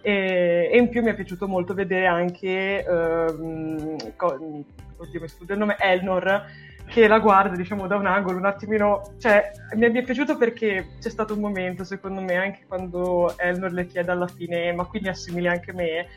E, 0.01 0.69
e, 0.71 0.77
in 0.77 0.89
più 0.89 1.03
mi 1.03 1.11
è 1.11 1.15
piaciuto 1.15 1.47
molto 1.47 1.75
vedere 1.75 2.07
anche, 2.07 2.83
ehm, 2.83 4.15
co- 4.15 4.63
oddio 4.97 5.21
mi 5.21 5.27
sfugge 5.27 5.53
il 5.53 5.59
nome, 5.59 5.75
Elnor, 5.79 6.45
che 6.87 7.07
la 7.07 7.19
guarda 7.19 7.55
diciamo 7.55 7.85
da 7.85 7.97
un 7.97 8.07
angolo 8.07 8.37
un 8.37 8.45
attimino, 8.45 9.13
cioè 9.19 9.51
mi 9.75 9.91
è 9.91 10.03
piaciuto 10.03 10.37
perché 10.37 10.95
c'è 10.99 11.09
stato 11.09 11.33
un 11.33 11.41
momento 11.41 11.83
secondo 11.83 12.21
me 12.21 12.35
anche 12.35 12.63
quando 12.65 13.37
Elnor 13.37 13.73
le 13.73 13.85
chiede 13.87 14.09
alla 14.09 14.27
fine 14.27 14.71
ma 14.71 14.85
quindi 14.85 15.09
assomiglia 15.09 15.51
anche 15.51 15.73
me 15.73 16.07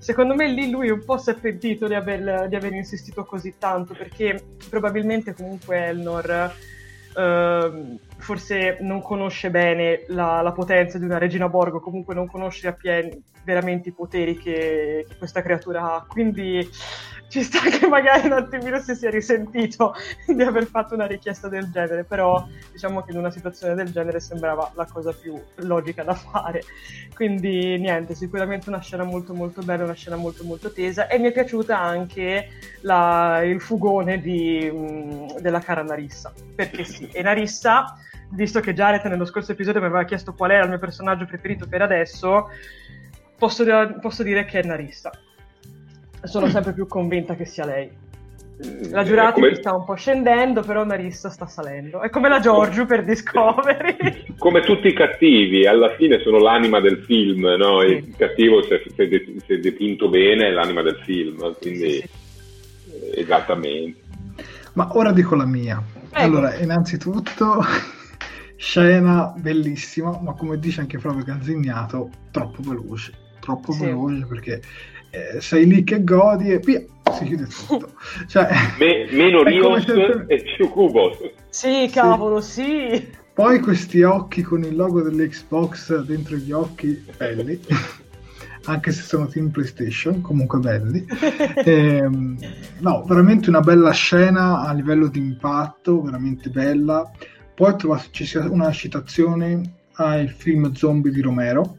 secondo 0.00 0.34
me 0.34 0.48
lì 0.48 0.70
lui 0.70 0.88
un 0.88 1.04
po' 1.04 1.18
si 1.18 1.28
è 1.30 1.34
pentito 1.34 1.86
di 1.86 1.94
aver, 1.94 2.48
di 2.48 2.56
aver 2.56 2.72
insistito 2.72 3.24
così 3.24 3.54
tanto 3.58 3.94
perché 3.94 4.42
probabilmente 4.68 5.34
comunque 5.34 5.88
Elnor 5.88 6.54
uh, 7.14 7.98
forse 8.16 8.78
non 8.80 9.02
conosce 9.02 9.50
bene 9.50 10.04
la, 10.08 10.40
la, 10.40 10.52
potenza 10.52 10.96
di 10.96 11.04
una 11.04 11.18
regina 11.18 11.50
Borgo, 11.50 11.80
comunque 11.80 12.14
non 12.14 12.26
conosce 12.26 12.66
appieno 12.68 13.10
veramente 13.44 13.90
i 13.90 13.92
poteri 13.92 14.38
che, 14.38 15.04
che 15.06 15.16
questa 15.18 15.42
creatura 15.42 15.94
ha, 15.94 16.06
quindi 16.08 16.66
ci 17.30 17.44
sta 17.44 17.60
che 17.70 17.86
magari 17.86 18.26
un 18.26 18.32
attimino 18.32 18.78
si 18.80 18.94
sia 18.94 19.08
risentito 19.08 19.94
di 20.26 20.42
aver 20.42 20.66
fatto 20.66 20.94
una 20.94 21.06
richiesta 21.06 21.48
del 21.48 21.70
genere, 21.70 22.04
però 22.04 22.46
diciamo 22.72 23.02
che 23.02 23.12
in 23.12 23.18
una 23.18 23.30
situazione 23.30 23.74
del 23.74 23.90
genere 23.90 24.20
sembrava 24.20 24.70
la 24.74 24.84
cosa 24.84 25.12
più 25.12 25.40
logica 25.56 26.02
da 26.02 26.14
fare. 26.14 26.62
Quindi 27.14 27.78
niente, 27.78 28.14
sicuramente 28.14 28.68
una 28.68 28.80
scena 28.80 29.04
molto 29.04 29.32
molto 29.32 29.62
bella, 29.62 29.84
una 29.84 29.94
scena 29.94 30.16
molto 30.16 30.42
molto 30.44 30.72
tesa 30.72 31.06
e 31.06 31.18
mi 31.18 31.28
è 31.28 31.32
piaciuta 31.32 31.78
anche 31.78 32.48
la, 32.80 33.42
il 33.44 33.60
fugone 33.60 34.20
di, 34.20 34.70
della 35.40 35.60
cara 35.60 35.82
Narissa, 35.82 36.32
perché 36.54 36.84
sì, 36.84 37.08
e 37.12 37.22
Narissa, 37.22 37.96
visto 38.30 38.58
che 38.60 38.74
Jared 38.74 39.04
nello 39.04 39.24
scorso 39.24 39.52
episodio 39.52 39.80
mi 39.80 39.86
aveva 39.86 40.04
chiesto 40.04 40.34
qual 40.34 40.50
era 40.50 40.64
il 40.64 40.70
mio 40.70 40.78
personaggio 40.80 41.26
preferito 41.26 41.68
per 41.68 41.82
adesso, 41.82 42.48
posso, 43.38 43.64
posso 44.00 44.22
dire 44.24 44.44
che 44.44 44.60
è 44.60 44.62
Narissa 44.64 45.10
sono 46.22 46.48
sempre 46.48 46.72
più 46.72 46.86
convinta 46.86 47.34
che 47.34 47.44
sia 47.44 47.64
lei. 47.64 47.90
La 48.90 49.04
giurata 49.04 49.32
come... 49.32 49.54
sta 49.54 49.74
un 49.74 49.84
po' 49.86 49.94
scendendo, 49.94 50.60
però 50.62 50.84
Marissa 50.84 51.30
sta 51.30 51.46
salendo. 51.46 52.02
È 52.02 52.10
come 52.10 52.28
la 52.28 52.40
Giorgio 52.40 52.84
per 52.84 53.04
Discovery. 53.04 54.34
Come 54.36 54.60
tutti 54.62 54.88
i 54.88 54.94
cattivi, 54.94 55.66
alla 55.66 55.94
fine 55.96 56.20
sono 56.22 56.38
l'anima 56.38 56.80
del 56.80 57.02
film, 57.04 57.44
no? 57.44 57.82
Il 57.82 58.04
sì. 58.04 58.14
cattivo, 58.16 58.62
se, 58.62 58.82
se, 58.94 59.24
se, 59.46 59.58
dipinto 59.58 60.08
bene, 60.08 60.48
è 60.48 60.50
l'anima 60.50 60.82
del 60.82 60.98
film, 61.04 61.54
quindi 61.58 61.90
sì, 61.92 62.08
sì. 62.84 63.20
esattamente. 63.20 64.00
Ma 64.74 64.88
ora 64.92 65.12
dico 65.12 65.34
la 65.34 65.46
mia. 65.46 65.82
Prego. 66.08 66.24
Allora, 66.24 66.54
innanzitutto, 66.54 67.62
scena 68.56 69.32
bellissima, 69.36 70.18
ma 70.22 70.32
come 70.32 70.58
dice 70.58 70.80
anche 70.80 70.98
Flavio 70.98 71.24
Ganzignato, 71.24 72.10
troppo 72.30 72.62
veloce. 72.62 73.12
Troppo 73.40 73.72
veloce 73.72 74.26
perché 74.26 74.60
eh, 75.10 75.40
sei 75.40 75.66
lì 75.66 75.84
che 75.84 76.02
godi 76.04 76.50
e 76.50 76.58
via, 76.58 76.82
si 77.12 77.24
chiude 77.24 77.46
tutto. 77.46 77.92
Cioè, 78.26 78.48
Me, 78.78 79.08
meno 79.10 79.42
Rios 79.44 79.84
sempre... 79.84 80.24
e 80.28 80.42
più 80.56 80.68
Cubos. 80.70 81.18
Sì, 81.48 81.88
cavolo, 81.92 82.40
sì. 82.40 82.88
sì. 82.92 83.18
Poi 83.32 83.60
questi 83.60 84.02
occhi 84.02 84.42
con 84.42 84.64
il 84.64 84.76
logo 84.76 85.02
dell'Xbox 85.02 86.00
dentro 86.02 86.36
gli 86.36 86.52
occhi, 86.52 87.04
belli. 87.16 87.60
anche 88.64 88.92
se 88.92 89.02
sono 89.02 89.26
team 89.26 89.48
PlayStation, 89.48 90.20
comunque 90.20 90.58
belli. 90.58 91.06
e, 91.64 92.06
no, 92.78 93.04
veramente 93.04 93.48
una 93.48 93.60
bella 93.60 93.90
scena 93.92 94.60
a 94.60 94.72
livello 94.72 95.08
di 95.08 95.18
impatto, 95.18 96.02
veramente 96.02 96.50
bella. 96.50 97.10
Poi 97.54 97.72
ho 97.72 97.76
trovato 97.76 98.04
ci 98.10 98.24
sia 98.24 98.48
una 98.48 98.70
citazione 98.72 99.78
al 99.94 100.28
film 100.28 100.72
Zombie 100.72 101.12
di 101.12 101.20
Romero, 101.20 101.76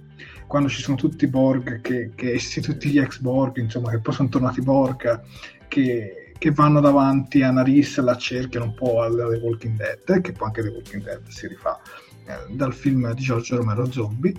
quando 0.51 0.67
ci 0.67 0.81
sono 0.81 0.97
tutti 0.97 1.23
i 1.23 1.29
Borg, 1.29 1.79
che, 1.79 2.11
che 2.13 2.37
tutti 2.61 2.89
gli 2.89 2.99
ex 2.99 3.19
Borg, 3.19 3.55
insomma, 3.55 3.89
che 3.89 3.99
poi 3.99 4.13
sono 4.13 4.27
tornati 4.27 4.61
Borg, 4.61 5.21
che, 5.69 6.33
che 6.37 6.51
vanno 6.51 6.81
davanti 6.81 7.41
a 7.41 7.51
Naris 7.51 7.99
e 7.99 8.01
la 8.01 8.17
cerchiano 8.17 8.65
un 8.65 8.73
po' 8.73 9.01
alle 9.01 9.37
Walking 9.37 9.77
Dead, 9.77 10.19
che 10.19 10.33
poi 10.33 10.47
anche 10.47 10.61
The 10.61 10.67
Walking 10.67 11.03
Dead 11.03 11.25
si 11.29 11.47
rifà 11.47 11.79
eh, 12.25 12.53
dal 12.53 12.73
film 12.73 13.13
di 13.13 13.21
Giorgio 13.21 13.55
Romero 13.55 13.89
Zombie 13.89 14.33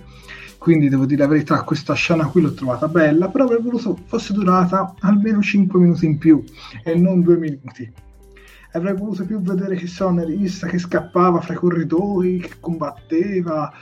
quindi 0.59 0.87
devo 0.87 1.05
dire 1.05 1.23
la 1.23 1.27
verità 1.27 1.63
questa 1.63 1.93
scena 1.93 2.27
qui 2.27 2.41
l'ho 2.41 2.53
trovata 2.53 2.87
bella 2.87 3.27
però 3.29 3.45
avrei 3.45 3.61
voluto 3.61 3.97
fosse 4.05 4.33
durata 4.33 4.93
almeno 4.99 5.41
5 5.41 5.79
minuti 5.79 6.05
in 6.05 6.19
più 6.19 6.43
e 6.83 6.95
non 6.95 7.21
2 7.23 7.37
minuti. 7.37 7.91
Avrei 8.73 8.95
voluto 8.95 9.25
più 9.25 9.41
vedere 9.41 9.75
che 9.75 9.87
so 9.87 10.09
Nerissa 10.11 10.67
che 10.67 10.77
scappava 10.77 11.41
fra 11.41 11.53
i 11.53 11.57
corridoi 11.57 12.37
che 12.37 12.53
combatteva 12.59 13.73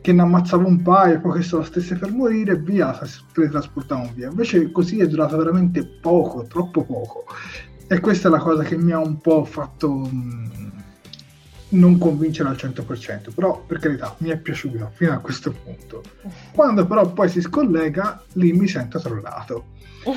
che 0.00 0.12
ne 0.12 0.22
ammazzava 0.22 0.66
un 0.66 0.82
paio 0.82 1.20
poi 1.20 1.38
che 1.38 1.42
se 1.42 1.56
lo 1.56 1.62
stesse 1.62 1.96
per 1.96 2.10
morire 2.12 2.52
e 2.52 2.58
via 2.58 3.04
si 3.04 3.20
teletrasportavano 3.32 4.12
via 4.14 4.28
invece 4.28 4.70
così 4.70 5.00
è 5.00 5.06
durata 5.06 5.36
veramente 5.36 5.84
poco 5.84 6.44
troppo 6.44 6.84
poco 6.84 7.24
e 7.86 8.00
questa 8.00 8.28
è 8.28 8.30
la 8.30 8.38
cosa 8.38 8.62
che 8.62 8.76
mi 8.76 8.92
ha 8.92 8.98
un 8.98 9.20
po' 9.20 9.44
fatto 9.44 9.90
mh, 9.90 10.70
non 11.70 11.98
convincere 11.98 12.48
al 12.48 12.56
100%, 12.56 13.34
però 13.34 13.62
per 13.64 13.78
carità 13.78 14.14
mi 14.18 14.30
è 14.30 14.38
piaciuto 14.38 14.90
fino 14.92 15.12
a 15.12 15.18
questo 15.18 15.52
punto. 15.52 16.02
Quando 16.52 16.86
però 16.86 17.12
poi 17.12 17.28
si 17.28 17.40
scollega, 17.40 18.22
lì 18.34 18.52
mi 18.52 18.66
sento 18.66 19.00
trollato. 19.00 19.66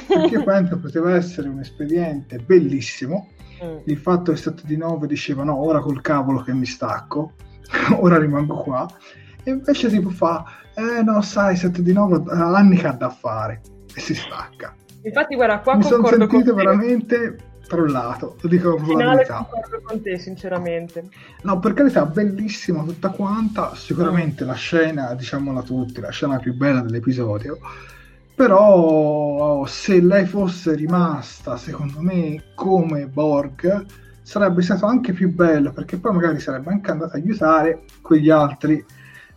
Perché 0.08 0.42
penso 0.46 0.78
poteva 0.78 1.16
essere 1.16 1.50
un 1.50 1.60
espediente 1.60 2.38
bellissimo. 2.38 3.30
Mm. 3.64 3.78
Il 3.86 3.98
fatto 3.98 4.32
che 4.32 4.38
7 4.38 4.64
di 4.66 4.78
9 4.78 5.08
diceva 5.08 5.44
no, 5.44 5.64
ora 5.64 5.80
col 5.80 6.02
cavolo 6.02 6.42
che 6.42 6.54
mi 6.54 6.66
stacco, 6.66 7.34
ora 8.00 8.18
rimango 8.18 8.58
qua. 8.58 8.88
E 9.44 9.52
invece 9.52 9.90
tipo 9.90 10.10
fa, 10.10 10.46
eh 10.76 11.04
no, 11.04 11.22
sai, 11.22 11.56
7 11.56 11.82
di 11.82 11.94
9 11.94 12.32
ha 12.32 12.56
anni 12.56 12.78
che 12.78 12.88
ha 12.88 12.94
da 12.94 13.10
fare 13.10 13.62
e 13.94 14.00
si 14.00 14.16
stacca. 14.16 14.76
Infatti, 15.04 15.36
guarda, 15.36 15.60
qua 15.60 15.76
mi 15.76 15.84
sono 15.84 16.08
sentito 16.08 16.54
veramente 16.54 17.38
trollato, 17.68 18.36
lo 18.40 18.50
dico 18.50 18.76
con 18.76 18.98
la 18.98 19.16
verità. 19.16 19.48
con 19.84 20.02
te, 20.02 20.18
sinceramente. 20.18 21.08
No, 21.42 21.60
per 21.60 21.74
carità, 21.74 22.06
bellissima 22.06 22.84
tutta 22.84 23.10
quanta, 23.10 23.76
sicuramente 23.76 24.44
mm. 24.44 24.48
la 24.48 24.54
scena, 24.54 25.14
diciamola 25.14 25.62
tutti, 25.62 26.00
la 26.00 26.12
scena 26.12 26.38
più 26.38 26.56
bella 26.56 26.82
dell'episodio, 26.82 27.58
però 28.36 29.66
se 29.66 30.02
lei 30.02 30.26
fosse 30.26 30.76
rimasta, 30.76 31.58
secondo 31.58 32.02
me, 32.02 32.44
come 32.56 33.08
Borg, 33.08 33.86
sarebbe 34.22 34.62
stato 34.62 34.86
anche 34.86 35.14
più 35.14 35.34
bello, 35.34 35.72
perché 35.72 35.98
poi 35.98 36.14
magari 36.14 36.40
sarebbe 36.40 36.72
anche 36.72 36.92
andato 36.92 37.16
a 37.16 37.20
aiutare 37.20 37.84
quegli 38.02 38.30
altri 38.30 38.84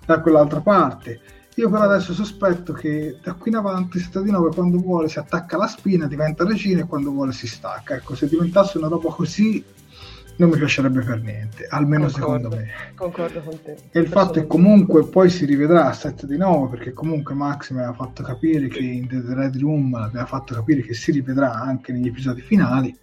da 0.07 0.21
quell'altra 0.21 0.61
parte 0.61 1.21
io 1.59 1.71
però 1.71 1.85
adesso 1.85 2.13
sospetto 2.13 2.75
che 2.75 3.19
da 3.23 3.33
qui 3.33 3.51
in 3.51 3.57
avanti 3.57 3.99
7 3.99 4.23
di 4.23 4.31
9 4.31 4.55
quando 4.55 4.77
vuole 4.77 5.09
si 5.09 5.19
attacca 5.19 5.57
alla 5.57 5.67
spina, 5.67 6.07
diventa 6.07 6.45
regina 6.45 6.83
e 6.83 6.85
quando 6.85 7.11
vuole 7.11 7.33
si 7.33 7.47
stacca. 7.47 7.95
Ecco, 7.95 8.15
se 8.15 8.29
diventasse 8.29 8.77
una 8.77 8.89
roba 8.89 9.09
così 9.09 9.65
non 10.37 10.51
mi 10.51 10.59
piacerebbe 10.59 11.01
per 11.01 11.23
niente, 11.23 11.67
almeno 11.67 12.11
concordo, 12.11 12.51
secondo 12.51 12.57
me. 12.57 12.67
Concordo 12.95 13.41
con 13.41 13.63
te. 13.63 13.77
E 13.91 13.99
il 13.99 14.09
fatto 14.09 14.39
è 14.39 14.47
comunque 14.47 15.09
poi 15.09 15.31
si 15.31 15.47
rivedrà 15.47 15.87
a 15.87 15.95
7 15.95 16.27
di 16.27 16.37
9 16.37 16.69
perché 16.69 16.93
comunque 16.93 17.35
Max 17.35 17.71
mi 17.71 17.79
aveva 17.79 17.95
fatto 17.95 18.23
capire 18.23 18.69
che 18.69 18.81
in 18.81 19.09
The 19.09 19.23
Red 19.27 19.59
Room 19.59 19.95
aveva 19.95 20.27
fatto 20.27 20.53
capire 20.53 20.83
che 20.83 20.93
si 20.93 21.11
rivedrà 21.11 21.55
anche 21.55 21.91
negli 21.91 22.09
episodi 22.09 22.43
finali 22.43 22.95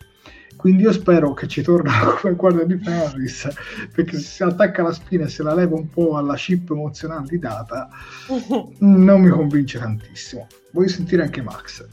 quindi 0.63 0.83
io 0.83 0.93
spero 0.93 1.33
che 1.33 1.45
ci 1.45 1.61
torna 1.61 1.91
come 2.21 2.37
quello 2.37 2.63
di 2.63 2.77
Ferris, 2.77 3.49
perché 3.93 4.13
se 4.13 4.21
si 4.21 4.43
attacca 4.43 4.81
la 4.81 4.93
spina 4.93 5.25
e 5.25 5.27
se 5.27 5.43
la 5.43 5.53
leva 5.53 5.75
un 5.75 5.89
po' 5.89 6.15
alla 6.15 6.35
chip 6.35 6.71
emozionale 6.71 7.25
di 7.27 7.37
data, 7.37 7.89
non 8.79 9.19
mi 9.19 9.27
convince 9.27 9.77
tantissimo. 9.77 10.47
Voglio 10.71 10.87
sentire 10.87 11.23
anche 11.23 11.41
Max. 11.41 11.85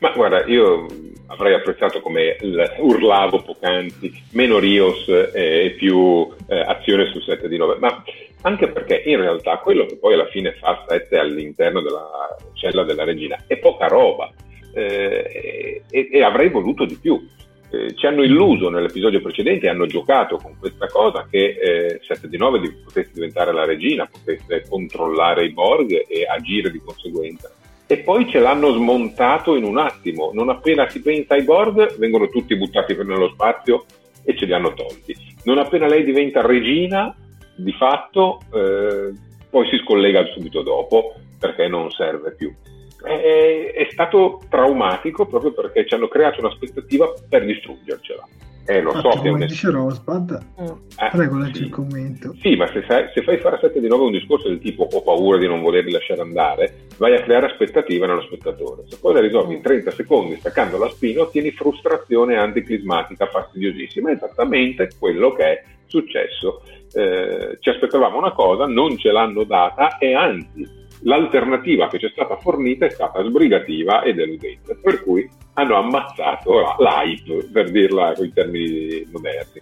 Ma 0.00 0.10
guarda, 0.10 0.44
io 0.46 0.86
avrei 1.26 1.54
apprezzato 1.54 2.00
come 2.00 2.38
urlavo 2.80 3.40
poc'anzi, 3.40 4.12
meno 4.32 4.58
Rios 4.58 5.06
e 5.06 5.76
più 5.78 6.28
eh, 6.48 6.58
azione 6.58 7.06
sul 7.12 7.22
7 7.22 7.46
di 7.46 7.56
9, 7.56 7.76
ma 7.78 8.02
anche 8.40 8.66
perché 8.66 9.00
in 9.06 9.18
realtà 9.18 9.58
quello 9.58 9.86
che 9.86 9.96
poi 9.96 10.14
alla 10.14 10.26
fine 10.26 10.54
fa 10.54 10.84
7 10.88 11.16
all'interno 11.16 11.80
della 11.80 12.36
cella 12.54 12.82
della 12.82 13.04
regina 13.04 13.44
è 13.46 13.56
poca 13.58 13.86
roba 13.86 14.28
eh, 14.74 15.84
e, 15.88 16.08
e 16.10 16.22
avrei 16.24 16.48
voluto 16.48 16.84
di 16.84 16.98
più 17.00 17.24
eh, 17.72 17.94
ci 17.94 18.06
hanno 18.06 18.22
illuso 18.22 18.68
nell'episodio 18.68 19.22
precedente, 19.22 19.68
hanno 19.68 19.86
giocato 19.86 20.36
con 20.36 20.56
questa 20.58 20.86
cosa 20.88 21.26
che 21.28 21.56
eh, 21.58 22.00
7 22.02 22.28
di 22.28 22.36
9 22.36 22.60
potesse 22.84 23.10
diventare 23.14 23.50
la 23.52 23.64
regina, 23.64 24.06
potesse 24.06 24.64
controllare 24.68 25.46
i 25.46 25.52
Borg 25.52 25.90
e 26.06 26.26
agire 26.26 26.70
di 26.70 26.82
conseguenza. 26.84 27.50
E 27.86 27.98
poi 27.98 28.28
ce 28.28 28.40
l'hanno 28.40 28.72
smontato 28.72 29.56
in 29.56 29.64
un 29.64 29.78
attimo. 29.78 30.30
Non 30.34 30.50
appena 30.50 30.88
si 30.90 31.00
pensa 31.00 31.34
ai 31.34 31.44
Borg, 31.44 31.96
vengono 31.96 32.28
tutti 32.28 32.54
buttati 32.56 32.94
nello 32.94 33.30
spazio 33.30 33.86
e 34.22 34.36
ce 34.36 34.44
li 34.44 34.52
hanno 34.52 34.74
tolti. 34.74 35.16
Non 35.44 35.58
appena 35.58 35.86
lei 35.86 36.04
diventa 36.04 36.44
regina, 36.44 37.14
di 37.54 37.72
fatto, 37.72 38.40
eh, 38.52 39.12
poi 39.48 39.66
si 39.68 39.78
scollega 39.78 40.26
subito 40.26 40.62
dopo 40.62 41.14
perché 41.38 41.68
non 41.68 41.90
serve 41.90 42.34
più 42.34 42.54
è, 43.02 43.72
è, 43.74 43.88
stato 43.90 44.40
traumatico 44.48 45.26
proprio 45.26 45.52
perché 45.52 45.86
ci 45.86 45.94
hanno 45.94 46.08
creato 46.08 46.40
un'aspettativa 46.40 47.12
per 47.28 47.44
distruggercela. 47.44 48.26
Eh, 48.64 48.80
lo 48.80 48.92
so 49.00 49.08
come 49.08 49.40
che 49.40 49.46
dice 49.46 49.70
Rosbad, 49.70 50.40
eh, 50.56 51.08
prego 51.10 51.38
leggi 51.38 51.58
sì. 51.58 51.62
il 51.64 51.70
commento. 51.70 52.32
Sì, 52.40 52.54
ma 52.54 52.68
se, 52.68 52.84
sai, 52.86 53.10
se 53.12 53.22
fai 53.22 53.38
fare 53.38 53.56
a 53.56 53.58
7 53.58 53.80
di 53.80 53.88
nuovo 53.88 54.06
un 54.06 54.12
discorso 54.12 54.46
del 54.48 54.60
tipo 54.60 54.86
ho 54.88 55.02
paura 55.02 55.36
di 55.36 55.48
non 55.48 55.60
volerli 55.60 55.90
lasciare 55.90 56.20
andare, 56.20 56.86
vai 56.96 57.16
a 57.16 57.22
creare 57.22 57.46
aspettativa 57.46 58.06
nello 58.06 58.22
spettatore. 58.22 58.84
Se 58.86 58.98
poi 59.00 59.14
la 59.14 59.20
risolvi 59.20 59.54
in 59.54 59.62
30 59.62 59.90
secondi 59.90 60.36
staccando 60.36 60.78
la 60.78 60.88
spina, 60.90 61.22
ottieni 61.22 61.50
frustrazione 61.50 62.36
anticlismatica 62.36 63.26
fastidiosissima. 63.26 64.10
È 64.10 64.14
esattamente 64.14 64.90
quello 64.96 65.32
che 65.32 65.44
è 65.44 65.64
successo. 65.86 66.62
Eh, 66.92 67.56
ci 67.58 67.68
aspettavamo 67.68 68.16
una 68.16 68.32
cosa, 68.32 68.66
non 68.66 68.96
ce 68.96 69.10
l'hanno 69.10 69.42
data 69.42 69.98
e 69.98 70.14
anzi 70.14 70.80
l'alternativa 71.02 71.88
che 71.88 71.98
ci 71.98 72.06
è 72.06 72.10
stata 72.10 72.36
fornita 72.36 72.86
è 72.86 72.90
stata 72.90 73.22
sbrigativa 73.24 74.02
e 74.02 74.14
deludente, 74.14 74.76
per 74.80 75.02
cui 75.02 75.28
hanno 75.54 75.76
ammazzato 75.76 76.76
l'hype, 76.78 77.48
per 77.52 77.70
dirla 77.70 78.14
con 78.16 78.24
i 78.24 78.32
termini 78.32 79.06
moderni. 79.10 79.60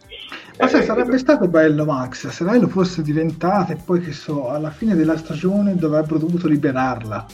Ma 0.59 0.69
sai, 0.69 0.81
eh, 0.81 0.85
sarebbe 0.85 1.19
stato 1.19 1.49
bello 1.49 1.85
Max, 1.85 2.29
se 2.29 2.45
lei 2.45 2.61
lo 2.61 2.69
fosse 2.69 3.03
diventata 3.03 3.73
e 3.73 3.79
poi 3.85 4.01
che 4.01 4.13
so, 4.13 4.49
alla 4.49 4.71
fine 4.71 4.95
della 4.95 5.17
stagione 5.17 5.75
dovrebbero 5.75 6.19
dovuto 6.19 6.47
liberarla 6.47 7.27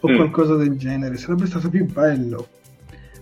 o 0.00 0.08
mm. 0.08 0.16
qualcosa 0.16 0.54
del 0.56 0.76
genere, 0.76 1.16
sarebbe 1.16 1.46
stato 1.46 1.68
più 1.68 1.84
bello. 1.84 2.46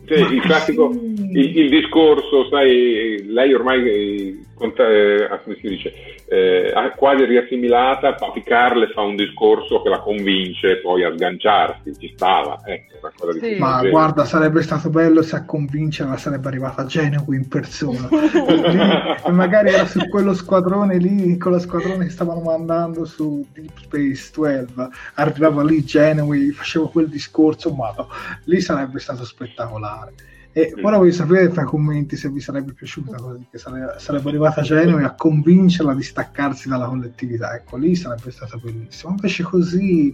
Cioè, 0.04 0.20
il 0.20 0.40
classico, 0.40 0.90
il, 0.90 1.58
il, 1.58 1.68
discorso, 1.68 2.48
sai, 2.48 3.26
lei 3.26 3.52
ormai, 3.52 3.86
eh, 3.86 4.38
eh, 4.58 5.40
come 5.44 5.56
si 5.60 5.68
dice, 5.68 5.92
eh, 6.30 6.92
quasi 6.94 7.24
riassimilata, 7.24 8.12
Papi 8.12 8.42
Carle 8.42 8.88
fa 8.88 9.00
un 9.00 9.16
discorso 9.16 9.80
che 9.80 9.88
la 9.88 10.00
convince 10.00 10.76
poi 10.80 11.02
a 11.02 11.12
sganciarsi, 11.12 11.96
ci 11.98 12.12
stava. 12.14 12.60
Ecco, 12.64 13.32
sì. 13.40 13.56
Ma 13.56 13.82
guarda, 13.88 14.26
sarebbe 14.26 14.60
stato 14.62 14.90
bello 14.90 15.22
se 15.22 15.36
a 15.36 15.44
convincerla 15.46 16.18
sarebbe 16.18 16.48
arrivata 16.48 16.84
Genewi 16.84 17.36
in 17.36 17.48
persona. 17.48 18.08
e 19.24 19.30
magari 19.30 19.70
era 19.70 19.86
su 19.86 20.06
quello 20.08 20.34
squadrone 20.34 20.98
lì, 20.98 21.38
con 21.38 21.52
la 21.52 21.58
squadrone 21.58 22.04
che 22.04 22.10
stavano 22.10 22.40
mandando 22.40 23.06
su 23.06 23.46
Deep 23.50 23.78
Space 23.78 24.30
12, 24.34 24.74
arrivava 25.14 25.64
lì 25.64 25.82
Genewi, 25.82 26.50
faceva 26.50 26.90
quel 26.90 27.08
discorso, 27.08 27.72
ma 27.72 27.94
no, 27.96 28.08
lì 28.44 28.60
sarebbe 28.60 28.98
stato 28.98 29.24
spettacolare. 29.24 30.12
E 30.58 30.74
ora 30.82 30.96
voglio 30.96 31.12
sapere 31.12 31.50
tra 31.50 31.62
i 31.62 31.66
commenti 31.66 32.16
se 32.16 32.28
vi 32.30 32.40
sarebbe 32.40 32.72
piaciuta 32.72 33.14
così, 33.14 33.46
che 33.48 33.58
sarebbe, 33.58 34.28
arrivata 34.28 34.60
Genova 34.62 35.06
a 35.06 35.14
convincerla 35.14 35.94
di 35.94 36.02
staccarsi 36.02 36.68
dalla 36.68 36.88
collettività. 36.88 37.54
Ecco, 37.54 37.76
lì 37.76 37.94
sarebbe 37.94 38.32
stato 38.32 38.58
bellissimo. 38.58 39.12
Invece 39.12 39.44
così, 39.44 40.12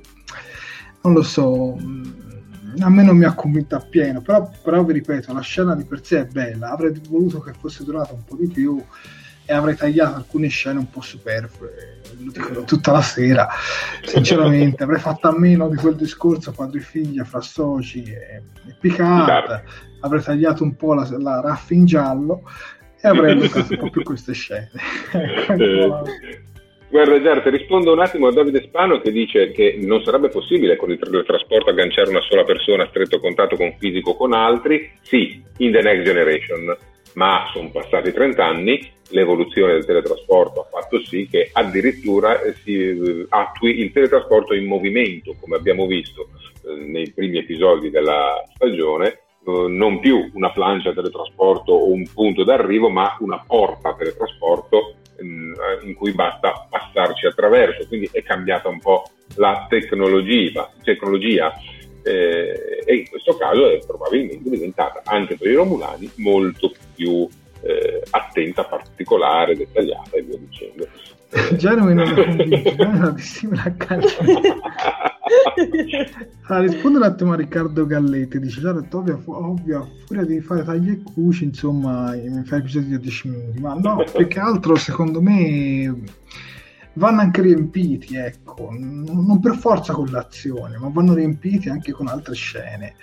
non 1.01 1.15
lo 1.15 1.23
so, 1.23 1.79
mm, 1.81 2.03
a 2.81 2.91
me 2.91 3.03
non 3.03 3.17
mi 3.17 3.25
ha 3.25 3.33
convinto 3.33 3.75
appieno, 3.75 4.21
però, 4.21 4.51
però 4.63 4.85
vi 4.85 4.93
ripeto, 4.93 5.33
la 5.33 5.41
scena 5.41 5.75
di 5.75 5.85
per 5.85 6.05
sé 6.05 6.21
è 6.21 6.27
bella, 6.27 6.73
avrei 6.73 6.93
voluto 7.09 7.41
che 7.41 7.55
fosse 7.59 7.83
durata 7.83 8.13
un 8.13 8.25
po' 8.25 8.37
di 8.37 8.49
più 8.49 8.85
e 9.47 9.53
avrei 9.53 9.77
tagliato 9.77 10.17
alcune 10.17 10.49
scene 10.49 10.79
un 10.79 10.91
po' 10.91 11.01
superflue, 11.01 12.01
tutta 12.67 12.93
la 12.93 13.03
sera, 13.03 13.49
sinceramente, 14.05 14.83
avrei 14.83 15.01
fatto 15.01 15.29
a 15.29 15.39
meno 15.39 15.69
di 15.69 15.77
quel 15.77 15.97
discorso 15.97 16.53
padre-figlia 16.53 17.25
fra 17.25 17.41
soci 17.41 18.03
e, 18.05 18.43
e 18.67 18.77
Picard, 18.79 19.63
avrei 20.05 20.23
tagliato 20.23 20.63
un 20.63 20.77
po' 20.77 20.95
la, 20.95 21.09
la 21.19 21.41
raffa 21.41 21.75
in 21.75 21.87
giallo 21.87 22.43
e 23.01 23.09
avrei 23.09 23.37
giocato 23.41 23.73
un 23.73 23.79
po' 23.79 23.91
più 23.91 24.03
queste 24.03 24.33
scene. 24.33 24.71
eh, 25.59 26.43
Guarda 26.95 27.21
Gerte, 27.21 27.51
rispondo 27.51 27.93
un 27.93 27.99
attimo 27.99 28.29
a 28.29 28.33
Davide 28.33 28.63
Spano 28.63 29.01
che 29.01 29.11
dice 29.11 29.51
che 29.51 29.77
non 29.81 30.05
sarebbe 30.05 30.29
possibile 30.29 30.77
con 30.77 30.93
il 30.93 30.99
teletrasporto 30.99 31.71
agganciare 31.71 32.09
una 32.09 32.21
sola 32.21 32.45
persona 32.45 32.85
a 32.85 32.89
stretto 32.89 33.19
contatto 33.19 33.57
con 33.57 33.75
fisico 33.79 34.15
con 34.15 34.33
altri. 34.33 34.93
Sì, 35.01 35.43
in 35.57 35.73
the 35.73 35.83
next 35.83 36.05
generation, 36.05 36.77
ma 37.15 37.51
sono 37.53 37.71
passati 37.71 38.13
30 38.13 38.45
anni, 38.45 38.93
l'evoluzione 39.09 39.73
del 39.73 39.85
teletrasporto 39.85 40.61
ha 40.61 40.69
fatto 40.71 41.03
sì 41.05 41.27
che 41.29 41.51
addirittura 41.53 42.39
si 42.63 42.79
eh, 42.79 43.27
attui 43.29 43.81
il 43.81 43.91
teletrasporto 43.91 44.55
in 44.55 44.67
movimento, 44.67 45.35
come 45.41 45.57
abbiamo 45.57 45.87
visto 45.87 46.29
eh, 46.65 46.75
nei 46.77 47.11
primi 47.11 47.39
episodi 47.39 47.91
della 47.91 48.41
stagione, 48.55 49.24
eh, 49.47 49.67
non 49.69 50.01
più 50.01 50.31
una 50.35 50.51
plancia 50.51 50.93
teletrasporto 50.93 51.73
o 51.73 51.93
un 51.93 52.07
punto 52.13 52.45
d'arrivo, 52.45 52.89
ma 52.89 53.17
una 53.21 53.43
porta 53.47 53.95
teletrasporto 53.95 54.95
ehm, 55.19 55.55
in 55.83 55.95
cui 55.95 56.13
basta 56.13 56.67
passarci 56.69 57.27
attraverso, 57.27 57.87
quindi 57.87 58.09
è 58.11 58.23
cambiata 58.23 58.69
un 58.69 58.81
po' 58.81 59.05
la 59.37 59.67
tecnologia, 59.69 60.71
tecnologia 60.83 61.53
eh, 62.03 62.83
e 62.85 62.95
in 62.95 63.09
questo 63.09 63.37
caso 63.37 63.71
è 63.71 63.79
probabilmente 63.85 64.49
diventata 64.49 65.03
anche 65.05 65.37
per 65.37 65.51
i 65.51 65.55
romulani 65.55 66.11
molto 66.17 66.73
più 66.95 67.27
eh, 67.63 68.03
attenta, 68.11 68.65
particolare, 68.65 69.57
dettagliata 69.57 70.17
e 70.17 70.23
via 70.23 70.39
dicendo. 70.39 70.89
Già 71.57 71.75
non 71.75 71.87
mi 71.87 72.01
hanno 72.01 72.15
convinto, 72.15 72.75
non 72.85 72.95
era 72.95 73.11
dissimile 73.11 73.63
accanto. 73.65 74.09
Ah, 76.47 76.61
rispondo 76.61 76.99
un 76.99 77.05
attimo 77.05 77.33
a 77.33 77.37
Riccardo 77.37 77.87
Galletti, 77.87 78.39
dice 78.39 78.61
già 78.61 78.73
detto 78.73 78.99
ovvio, 78.99 79.23
ovvio, 79.27 79.79
a 79.79 79.89
furia 80.05 80.27
di 80.27 80.43
fare 80.43 80.63
tagli 80.63 80.91
e 80.91 81.03
cuci, 81.03 81.45
insomma, 81.45 82.13
mi 82.13 82.45
fai 82.45 82.59
episodi 82.59 82.89
di 82.89 82.99
10 82.99 83.29
minuti, 83.29 83.61
ma 83.61 83.73
no, 83.75 84.05
più 84.15 84.27
che 84.29 84.41
altro 84.41 84.77
secondo 84.77 85.23
me 85.23 86.03
vanno 86.95 87.21
anche 87.23 87.41
riempiti, 87.41 88.17
ecco, 88.17 88.69
non 88.71 89.41
per 89.41 89.57
forza 89.57 89.95
con 89.95 90.07
l'azione, 90.11 90.77
ma 90.77 90.89
vanno 90.93 91.15
riempiti 91.15 91.71
anche 91.71 91.93
con 91.93 92.09
altre 92.09 92.35
scene. 92.35 92.95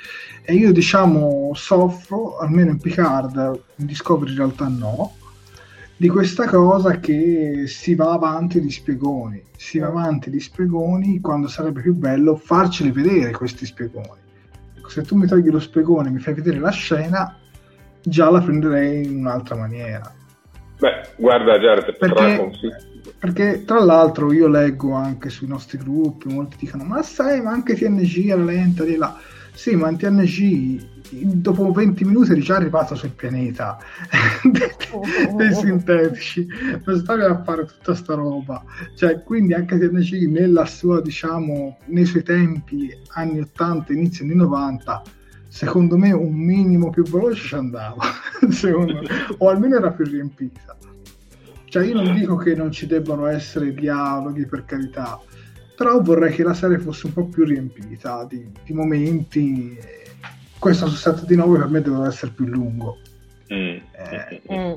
E 0.43 0.53
io 0.53 0.71
diciamo 0.71 1.51
soffro, 1.55 2.37
almeno 2.37 2.69
in 2.69 2.77
Picard, 2.77 3.61
in 3.77 3.85
Discovery 3.87 4.31
in 4.31 4.37
realtà 4.37 4.67
no, 4.67 5.13
di 6.01 6.09
questa 6.09 6.47
cosa 6.47 6.99
che 6.99 7.65
si 7.67 7.93
va 7.93 8.13
avanti 8.13 8.59
di 8.59 8.71
spiegoni, 8.71 9.39
si 9.55 9.77
va 9.77 9.85
avanti 9.85 10.31
di 10.31 10.39
spiegoni 10.39 11.19
quando 11.19 11.47
sarebbe 11.47 11.81
più 11.81 11.93
bello 11.93 12.35
farceli 12.35 12.89
vedere 12.89 13.29
questi 13.29 13.67
spiegoni. 13.67 14.19
Ecco, 14.75 14.89
se 14.89 15.03
tu 15.03 15.15
mi 15.15 15.27
togli 15.27 15.51
lo 15.51 15.59
spiegone 15.59 16.07
e 16.07 16.11
mi 16.11 16.17
fai 16.17 16.33
vedere 16.33 16.57
la 16.57 16.71
scena, 16.71 17.37
già 18.01 18.31
la 18.31 18.41
prenderei 18.41 19.05
in 19.05 19.17
un'altra 19.17 19.55
maniera. 19.55 20.11
Beh, 20.79 21.09
guarda 21.17 21.59
Jared, 21.59 21.95
perché, 21.95 22.49
perché 23.19 23.63
tra 23.63 23.83
l'altro 23.83 24.33
io 24.33 24.47
leggo 24.47 24.93
anche 24.93 25.29
sui 25.29 25.45
nostri 25.45 25.77
gruppi, 25.77 26.33
molti 26.33 26.57
dicono 26.57 26.83
ma 26.83 27.03
sai, 27.03 27.43
ma 27.43 27.51
anche 27.51 27.75
TNG 27.75 28.29
era 28.29 28.43
lenta 28.43 28.83
di 28.83 28.95
là. 28.95 29.19
Sì, 29.53 29.75
ma 29.75 29.87
in 29.91 29.97
TNG 29.97 31.00
dopo 31.11 31.71
20 31.71 32.05
eri 32.29 32.41
già 32.41 32.55
arrivato 32.55 32.95
sul 32.95 33.11
pianeta. 33.11 33.77
Dei 35.35 35.53
sintetici. 35.53 36.47
Non 36.85 36.99
stavi 36.99 37.21
a 37.23 37.41
fare 37.43 37.65
tutta 37.65 37.95
sta 37.95 38.15
roba. 38.15 38.63
Cioè 38.95 39.23
quindi 39.23 39.53
anche 39.53 39.77
TNG 39.77 40.27
nella 40.29 40.65
sua 40.65 41.01
diciamo 41.01 41.77
nei 41.85 42.05
suoi 42.05 42.23
tempi 42.23 42.93
anni 43.13 43.39
80 43.39 43.93
inizio 43.93 44.25
anni 44.25 44.35
90 44.35 45.01
secondo 45.47 45.97
me 45.97 46.13
un 46.13 46.33
minimo 46.33 46.89
più 46.89 47.03
veloce 47.03 47.47
ci 47.47 47.55
andava. 47.55 48.03
O 49.37 49.49
almeno 49.49 49.75
era 49.75 49.91
più 49.91 50.05
riempita. 50.05 50.77
Cioè 51.65 51.85
io 51.85 52.01
non 52.01 52.15
dico 52.15 52.35
che 52.35 52.55
non 52.55 52.71
ci 52.71 52.85
debbano 52.85 53.27
essere 53.27 53.73
dialoghi 53.73 54.45
per 54.45 54.65
carità 54.65 55.19
però 55.81 55.99
vorrei 55.99 56.31
che 56.31 56.43
la 56.43 56.53
serie 56.53 56.77
fosse 56.77 57.07
un 57.07 57.13
po' 57.13 57.25
più 57.25 57.43
riempita 57.43 58.23
di, 58.29 58.47
di 58.63 58.71
momenti 58.71 59.75
questo 60.61 60.87
su 60.87 60.95
7 60.95 61.25
di 61.25 61.35
9 61.35 61.57
per 61.57 61.67
me 61.69 61.81
doveva 61.81 62.07
essere 62.07 62.31
più 62.31 62.45
lungo 62.45 62.99
mm. 63.51 63.77
Eh, 63.91 64.41
mm. 64.53 64.73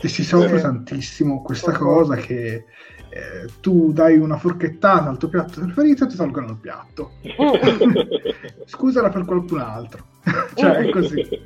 e 0.00 0.08
si 0.08 0.24
soffre 0.24 0.62
tantissimo 0.62 1.42
questa 1.42 1.72
cosa 1.72 2.16
che 2.16 2.64
eh, 3.10 3.50
tu 3.60 3.92
dai 3.92 4.16
una 4.16 4.38
forchettata 4.38 5.10
al 5.10 5.18
tuo 5.18 5.28
piatto 5.28 5.60
preferito 5.60 6.04
e 6.04 6.06
ti 6.06 6.16
tolgono 6.16 6.52
il 6.52 6.56
piatto 6.56 7.10
scusala 8.64 9.10
per 9.10 9.26
qualcun 9.26 9.60
altro 9.60 10.06
cioè 10.56 10.76
è 10.76 10.88
così 10.88 11.42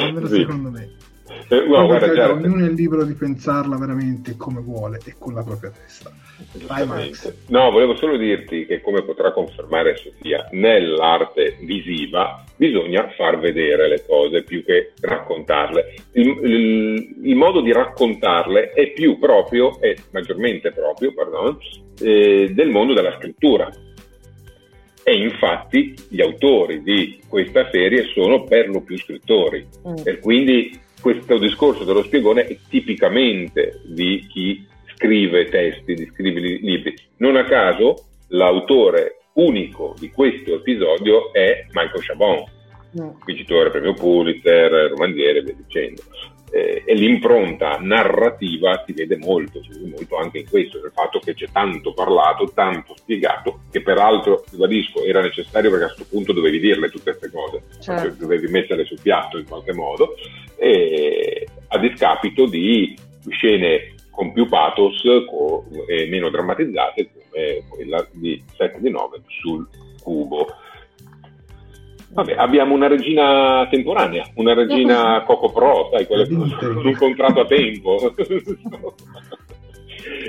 almeno 0.00 0.26
sì. 0.26 0.36
secondo 0.36 0.70
me 0.70 0.90
eh, 1.48 1.66
no, 1.66 1.86
guarda, 1.86 2.12
guarda, 2.12 2.32
ognuno 2.32 2.64
è 2.64 2.68
libero 2.70 3.04
di 3.04 3.14
pensarla 3.14 3.76
veramente 3.76 4.36
come 4.36 4.60
vuole 4.60 4.98
e 5.04 5.14
con 5.18 5.34
la 5.34 5.42
propria 5.42 5.70
testa. 5.70 6.12
No, 7.48 7.70
volevo 7.70 7.96
solo 7.96 8.16
dirti 8.16 8.66
che, 8.66 8.80
come 8.80 9.02
potrà 9.02 9.32
confermare 9.32 9.96
Sofia, 9.96 10.48
nell'arte 10.52 11.56
visiva 11.62 12.44
bisogna 12.56 13.08
far 13.16 13.38
vedere 13.38 13.88
le 13.88 14.04
cose 14.06 14.42
più 14.42 14.64
che 14.64 14.92
raccontarle. 15.00 15.94
Il, 16.12 16.26
il, 16.42 17.16
il 17.22 17.34
modo 17.36 17.60
di 17.60 17.72
raccontarle 17.72 18.70
è 18.72 18.92
più 18.92 19.18
proprio, 19.18 19.80
è 19.80 19.94
maggiormente 20.10 20.72
proprio, 20.72 21.12
pardon, 21.12 21.58
eh, 22.00 22.50
del 22.52 22.68
mondo 22.68 22.92
della 22.92 23.16
scrittura. 23.18 23.70
E 25.08 25.14
infatti 25.14 25.94
gli 26.08 26.20
autori 26.20 26.82
di 26.82 27.20
questa 27.28 27.68
serie 27.70 28.06
sono 28.12 28.42
per 28.42 28.68
lo 28.68 28.80
più 28.80 28.98
scrittori. 28.98 29.64
Mm. 29.86 29.94
E 30.02 30.18
quindi 30.18 30.80
questo 31.00 31.38
discorso 31.38 31.84
dello 31.84 32.02
spiegone 32.02 32.46
è 32.46 32.58
tipicamente 32.68 33.80
di 33.84 34.26
chi 34.28 34.66
scrive 34.94 35.48
testi, 35.48 35.94
di 35.94 36.10
scrive 36.12 36.40
libri. 36.40 36.94
Non 37.18 37.36
a 37.36 37.44
caso 37.44 38.06
l'autore 38.28 39.20
unico 39.34 39.94
di 39.98 40.10
questo 40.10 40.54
episodio 40.54 41.32
è 41.32 41.66
Michael 41.72 42.04
Chabon, 42.04 42.44
no. 42.92 43.18
vincitore 43.24 43.70
premio 43.70 43.92
Pulitzer, 43.94 44.90
romanziere 44.90 45.38
e 45.38 45.42
via 45.42 45.54
dicendo. 45.54 46.02
Eh, 46.50 46.84
e 46.86 46.94
l'impronta 46.94 47.78
narrativa 47.80 48.82
si 48.86 48.92
vede 48.92 49.16
molto, 49.16 49.62
si 49.62 49.70
vede 49.70 49.90
molto 49.90 50.16
anche 50.16 50.38
in 50.38 50.48
questo, 50.48 50.80
nel 50.80 50.92
fatto 50.94 51.18
che 51.18 51.34
c'è 51.34 51.48
tanto 51.50 51.92
parlato, 51.92 52.52
tanto 52.54 52.94
spiegato, 52.96 53.60
che 53.70 53.82
peraltro, 53.82 54.44
ribadisco, 54.50 55.02
era 55.02 55.20
necessario 55.20 55.70
perché 55.70 55.84
a 55.84 55.92
questo 55.92 56.06
punto 56.08 56.32
dovevi 56.32 56.60
dirle 56.60 56.88
tutte 56.88 57.16
queste 57.16 57.30
cose, 57.30 57.62
certo. 57.80 58.14
dovevi 58.18 58.46
metterle 58.46 58.84
sul 58.84 59.00
piatto 59.02 59.38
in 59.38 59.46
qualche 59.46 59.72
modo, 59.72 60.14
e, 60.56 61.46
a 61.68 61.78
discapito 61.78 62.46
di 62.46 62.96
scene 63.30 63.94
con 64.10 64.32
più 64.32 64.48
pathos 64.48 65.02
e 65.88 66.06
meno 66.08 66.30
drammatizzate 66.30 67.10
come 67.12 67.64
quella 67.68 68.06
di 68.12 68.42
7 68.56 68.80
di 68.80 68.90
9 68.90 69.20
sul 69.26 69.68
cubo. 70.02 70.46
Vabbè, 72.16 72.32
abbiamo 72.32 72.74
una 72.74 72.88
regina 72.88 73.68
temporanea, 73.68 74.26
una 74.36 74.54
regina 74.54 75.22
Coco 75.28 75.52
Pro, 75.52 75.90
sai, 75.92 76.06
quella 76.06 76.26
con 76.26 76.86
un 76.86 76.94
contratto 76.94 77.40
a 77.40 77.46
tempo. 77.46 78.14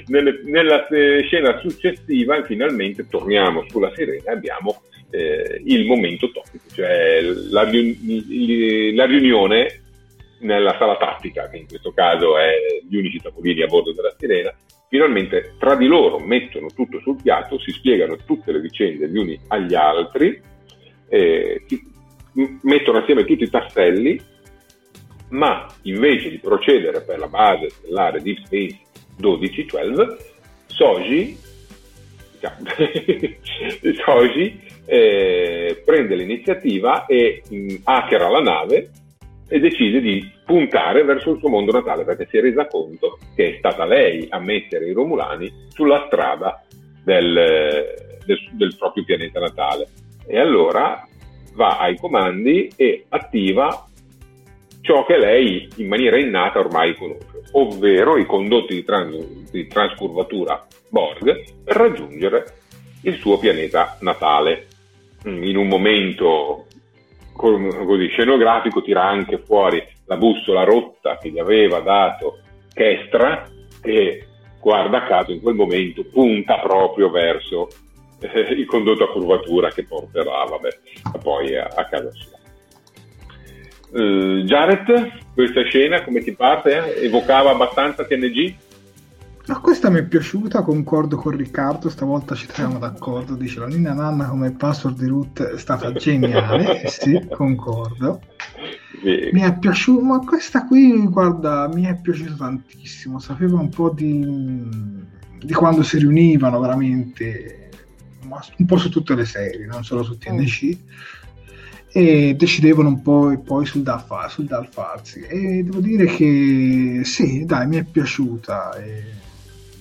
Nelle, 0.07 0.41
nella 0.43 0.87
scena 1.23 1.59
successiva, 1.59 2.43
finalmente 2.43 3.07
torniamo 3.07 3.63
sulla 3.67 3.91
sirena 3.95 4.31
e 4.31 4.33
abbiamo 4.33 4.81
eh, 5.11 5.61
il 5.65 5.85
momento 5.85 6.31
topico, 6.31 6.65
cioè 6.73 7.21
la, 7.21 7.63
la 7.63 9.05
riunione 9.05 9.81
nella 10.39 10.75
sala 10.77 10.97
tattica, 10.97 11.47
che 11.49 11.57
in 11.57 11.67
questo 11.67 11.91
caso 11.93 12.37
è 12.37 12.51
gli 12.87 12.97
unici 12.97 13.19
tavolini 13.21 13.61
a 13.61 13.67
bordo 13.67 13.93
della 13.93 14.13
sirena, 14.17 14.53
finalmente 14.89 15.55
tra 15.59 15.75
di 15.75 15.85
loro 15.85 16.19
mettono 16.19 16.67
tutto 16.73 16.99
sul 17.01 17.21
piatto, 17.21 17.59
si 17.59 17.71
spiegano 17.71 18.17
tutte 18.25 18.51
le 18.51 18.59
vicende 18.59 19.07
gli 19.09 19.17
uni 19.17 19.39
agli 19.47 19.75
altri, 19.75 20.41
eh, 21.09 21.65
mettono 22.61 22.99
assieme 22.99 23.25
tutti 23.25 23.43
i 23.43 23.49
tasselli, 23.49 24.19
ma 25.29 25.67
invece 25.83 26.29
di 26.29 26.37
procedere 26.39 27.01
per 27.01 27.19
la 27.19 27.27
base 27.27 27.69
stellare 27.69 28.21
Deep 28.21 28.45
Space 28.45 28.79
12-12, 29.19 30.17
Soji, 30.67 31.37
Soji 34.05 34.61
eh, 34.85 35.81
prende 35.83 36.15
l'iniziativa 36.15 37.05
e 37.05 37.41
mh, 37.47 37.55
mm, 37.55 37.75
hackera 37.83 38.29
la 38.29 38.41
nave 38.41 38.91
e 39.49 39.59
decide 39.59 40.01
di 40.01 40.29
puntare 40.45 41.03
verso 41.03 41.31
il 41.31 41.39
suo 41.39 41.49
mondo 41.49 41.71
natale 41.71 42.03
perché 42.03 42.27
si 42.29 42.37
è 42.37 42.41
resa 42.41 42.67
conto 42.67 43.17
che 43.35 43.55
è 43.55 43.57
stata 43.57 43.85
lei 43.85 44.27
a 44.29 44.39
mettere 44.39 44.87
i 44.87 44.93
Romulani 44.93 45.51
sulla 45.69 46.05
strada 46.07 46.63
del, 47.03 47.33
del, 48.25 48.49
del 48.51 48.75
proprio 48.77 49.03
pianeta 49.03 49.39
natale. 49.39 49.87
E 50.27 50.37
allora 50.37 51.07
va 51.53 51.77
ai 51.79 51.97
comandi 51.97 52.69
e 52.75 53.05
attiva 53.09 53.87
ciò 54.81 55.05
che 55.05 55.17
lei 55.17 55.67
in 55.77 55.87
maniera 55.87 56.17
innata 56.17 56.59
ormai 56.59 56.95
conosce, 56.95 57.49
ovvero 57.53 58.17
i 58.17 58.25
condotti 58.25 58.75
di, 58.75 58.83
trans- 58.83 59.51
di 59.51 59.67
transcurvatura 59.67 60.65
Borg 60.89 61.63
per 61.63 61.75
raggiungere 61.75 62.45
il 63.01 63.15
suo 63.17 63.37
pianeta 63.37 63.97
natale. 64.01 64.67
In 65.25 65.57
un 65.57 65.67
momento 65.67 66.65
così, 67.33 68.07
scenografico 68.09 68.81
tira 68.81 69.03
anche 69.03 69.39
fuori 69.39 69.83
la 70.05 70.15
bussola 70.15 70.63
rotta 70.63 71.17
che 71.17 71.29
gli 71.29 71.39
aveva 71.39 71.79
dato 71.79 72.39
Kestra, 72.73 73.45
che 73.81 74.25
guarda 74.61 75.03
caso 75.03 75.31
in 75.31 75.41
quel 75.41 75.55
momento 75.55 76.03
punta 76.05 76.59
proprio 76.59 77.09
verso 77.09 77.67
eh, 78.19 78.39
il 78.53 78.65
condotto 78.65 79.03
a 79.03 79.11
curvatura 79.11 79.69
che 79.69 79.83
porterà 79.83 80.43
vabbè, 80.45 80.69
poi 81.21 81.57
a, 81.57 81.67
a 81.75 81.85
casa 81.85 82.11
sua. 82.11 82.35
Uh, 83.89 84.43
Jared, 84.43 85.11
questa 85.33 85.63
scena 85.63 86.03
come 86.03 86.21
ti 86.21 86.33
parte? 86.33 87.01
Evocava 87.01 87.51
abbastanza 87.51 88.03
TNG? 88.03 88.55
No, 89.47 89.61
questa 89.61 89.89
mi 89.89 89.99
è 89.99 90.03
piaciuta, 90.03 90.61
concordo 90.61 91.15
con 91.15 91.31
Riccardo, 91.31 91.87
stavolta 91.87 92.35
ci 92.35 92.47
troviamo 92.47 92.79
d'accordo, 92.79 93.35
dice 93.35 93.61
la 93.61 93.67
Nina 93.67 93.93
Nanna 93.93 94.27
come 94.27 94.51
password 94.51 94.99
di 94.99 95.07
root 95.07 95.41
è 95.41 95.57
stata 95.57 95.93
geniale, 95.93 96.85
sì, 96.91 97.25
concordo. 97.29 98.19
Sì. 99.01 99.29
Mi 99.31 99.39
è 99.39 99.57
piaciuto, 99.57 100.03
ma 100.03 100.19
questa 100.19 100.65
qui, 100.65 101.07
guarda, 101.07 101.69
mi 101.73 101.85
è 101.85 101.97
piaciuta 101.97 102.33
tantissimo, 102.33 103.19
sapeva 103.19 103.57
un 103.57 103.69
po' 103.69 103.89
di, 103.89 104.27
di 105.39 105.53
quando 105.53 105.81
si 105.81 105.97
riunivano 105.99 106.59
veramente, 106.59 107.66
un 108.57 108.65
po' 108.65 108.77
su 108.77 108.89
tutte 108.89 109.15
le 109.15 109.25
serie, 109.25 109.65
non 109.65 109.83
solo 109.83 110.03
su 110.03 110.17
TNC. 110.17 110.63
Mm 110.65 111.15
e 111.97 112.35
decidevano 112.37 112.89
un 112.89 113.01
po' 113.01 113.41
poi 113.43 113.65
sul 113.65 113.81
da, 113.81 113.97
fa, 113.97 114.27
sul 114.27 114.45
da 114.45 114.63
farsi. 114.69 115.21
E 115.21 115.63
devo 115.63 115.79
dire 115.79 116.05
che 116.05 117.01
sì 117.03 117.43
dai 117.43 117.65
mi 117.65 117.77
è 117.77 117.83
piaciuta 117.83 118.75
e, 118.75 119.03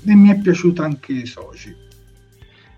e 0.04 0.14
mi 0.14 0.30
è 0.30 0.38
piaciuta 0.38 0.82
anche 0.82 1.26
Soji. 1.26 1.76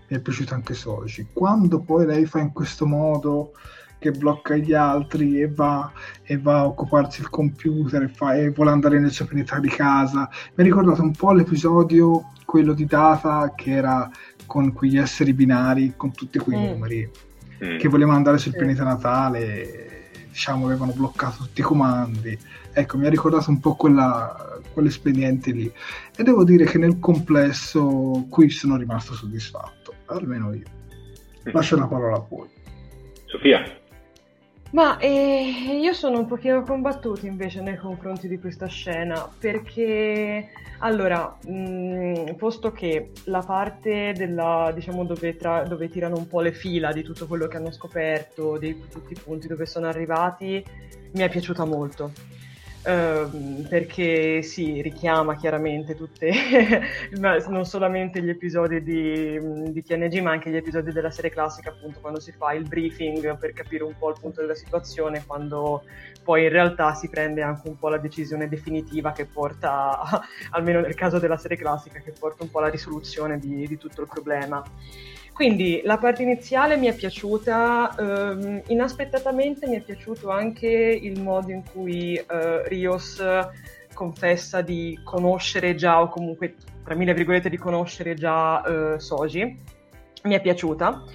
Mi 0.07 0.17
è 0.17 0.19
piaciuta 0.19 0.55
anche 0.55 0.73
Soji. 0.73 1.27
Quando 1.31 1.79
poi 1.79 2.05
lei 2.05 2.25
fa 2.25 2.39
in 2.39 2.51
questo 2.51 2.85
modo 2.85 3.53
che 3.99 4.11
blocca 4.11 4.55
gli 4.55 4.73
altri 4.73 5.41
e 5.41 5.49
va, 5.49 5.91
e 6.23 6.37
va 6.37 6.59
a 6.59 6.65
occuparsi 6.65 7.21
il 7.21 7.29
computer 7.29 8.03
e, 8.03 8.07
fa, 8.07 8.35
e 8.35 8.49
vuole 8.49 8.71
andare 8.71 8.99
nel 8.99 9.11
suo 9.11 9.25
pianeta 9.25 9.59
di 9.59 9.69
casa. 9.69 10.29
Mi 10.55 10.63
ha 10.63 10.63
ricordato 10.63 11.01
un 11.01 11.11
po' 11.11 11.31
l'episodio 11.31 12.31
quello 12.43 12.73
di 12.73 12.85
Data 12.85 13.53
che 13.55 13.71
era 13.71 14.09
con 14.49 14.73
quegli 14.73 14.97
esseri 14.97 15.33
binari 15.33 15.93
con 15.95 16.11
tutti 16.11 16.39
quei 16.39 16.57
mm. 16.57 16.63
numeri 16.63 17.11
mm. 17.63 17.77
che 17.77 17.87
volevano 17.87 18.17
andare 18.17 18.39
sul 18.39 18.55
pianeta 18.55 18.83
natale, 18.83 20.09
diciamo 20.27 20.65
avevano 20.65 20.91
bloccato 20.91 21.43
tutti 21.43 21.61
i 21.61 21.63
comandi. 21.63 22.35
Ecco, 22.73 22.97
mi 22.97 23.05
ha 23.05 23.09
ricordato 23.09 23.51
un 23.51 23.59
po' 23.59 23.75
quella, 23.75 24.59
quell'espediente 24.73 25.51
lì. 25.51 25.71
E 26.17 26.23
devo 26.23 26.43
dire 26.43 26.65
che 26.65 26.79
nel 26.79 26.99
complesso 26.99 28.25
qui 28.27 28.49
sono 28.49 28.75
rimasto 28.75 29.13
soddisfatto, 29.13 29.93
almeno 30.07 30.51
io. 30.53 30.65
Lascio 31.43 31.77
la 31.77 31.85
parola 31.85 32.15
a 32.15 32.25
voi. 32.27 32.47
Sofia. 33.25 33.78
Ma 34.71 34.99
eh, 34.99 35.79
io 35.81 35.93
sono 35.93 36.19
un 36.19 36.27
pochino 36.27 36.61
combattuta 36.61 37.25
invece 37.25 37.61
nei 37.61 37.75
confronti 37.75 38.27
di 38.27 38.39
questa 38.39 38.67
scena 38.67 39.27
perché 39.39 40.49
allora, 40.79 41.37
mh, 41.43 41.51
mm, 41.51 42.27
posto 42.35 42.71
che 42.71 43.11
la 43.25 43.41
parte 43.41 44.13
della, 44.15 44.71
diciamo, 44.73 45.03
dove, 45.05 45.35
tra, 45.35 45.63
dove, 45.63 45.89
tirano 45.89 46.17
un 46.17 46.27
po' 46.27 46.41
le 46.41 46.51
fila 46.51 46.91
di 46.91 47.01
tutto 47.03 47.25
quello 47.25 47.47
che 47.47 47.57
hanno 47.57 47.71
scoperto, 47.71 48.57
di 48.57 48.79
tutti 48.89 49.13
i 49.13 49.19
punti 49.21 49.47
dove 49.47 49.65
sono 49.65 49.87
arrivati, 49.87 50.63
mi 51.13 51.21
è 51.21 51.29
piaciuta 51.29 51.65
molto. 51.65 52.11
Ehm, 52.83 53.67
perché 53.67 54.41
sì, 54.41 54.81
richiama 54.81 55.35
chiaramente 55.35 55.95
tutte, 55.95 56.31
non 57.49 57.65
solamente 57.65 58.21
gli 58.21 58.29
episodi 58.29 58.81
di, 58.81 59.37
di, 59.71 59.83
TNG, 59.83 60.19
ma 60.21 60.31
anche 60.31 60.49
gli 60.49 60.55
episodi 60.55 60.93
della 60.93 61.11
serie 61.11 61.29
classica, 61.29 61.69
appunto, 61.69 61.99
quando 61.99 62.19
si 62.19 62.31
fa 62.31 62.53
il 62.53 62.67
briefing 62.67 63.37
per 63.37 63.51
capire 63.51 63.83
un 63.83 63.95
po' 63.97 64.09
il 64.09 64.17
punto 64.19 64.39
della 64.41 64.55
situazione, 64.55 65.25
quando 65.25 65.83
poi 66.23 66.43
in 66.43 66.49
realtà 66.49 66.93
si 66.93 67.09
prende 67.09 67.41
anche 67.41 67.67
un 67.67 67.77
po' 67.77 67.89
la 67.89 67.97
decisione 67.97 68.47
definitiva 68.47 69.11
che 69.11 69.25
porta, 69.25 69.99
almeno 70.51 70.79
nel 70.79 70.95
caso 70.95 71.19
della 71.19 71.37
serie 71.37 71.57
classica, 71.57 71.99
che 71.99 72.13
porta 72.17 72.43
un 72.43 72.49
po' 72.49 72.59
alla 72.59 72.69
risoluzione 72.69 73.39
di, 73.39 73.67
di 73.67 73.77
tutto 73.77 74.01
il 74.01 74.07
problema. 74.07 74.63
Quindi 75.39 75.79
la 75.85 75.97
parte 75.97 76.21
iniziale 76.21 76.75
mi 76.75 76.87
è 76.87 76.93
piaciuta, 76.93 77.95
ehm, 77.97 78.63
inaspettatamente 78.67 79.67
mi 79.67 79.77
è 79.77 79.79
piaciuto 79.79 80.29
anche 80.31 80.67
il 80.67 81.21
modo 81.21 81.49
in 81.49 81.63
cui 81.71 82.15
eh, 82.15 82.67
Rios 82.67 83.23
confessa 83.93 84.59
di 84.59 84.99
conoscere 85.01 85.75
già, 85.75 86.01
o 86.01 86.09
comunque 86.09 86.55
tra 86.83 86.93
mille 86.93 87.13
virgolette 87.13 87.49
di 87.49 87.55
conoscere 87.55 88.15
già 88.15 88.61
eh, 88.95 88.99
Soji. 88.99 89.57
Mi 90.23 90.35
è 90.35 90.41
piaciuta. 90.41 91.05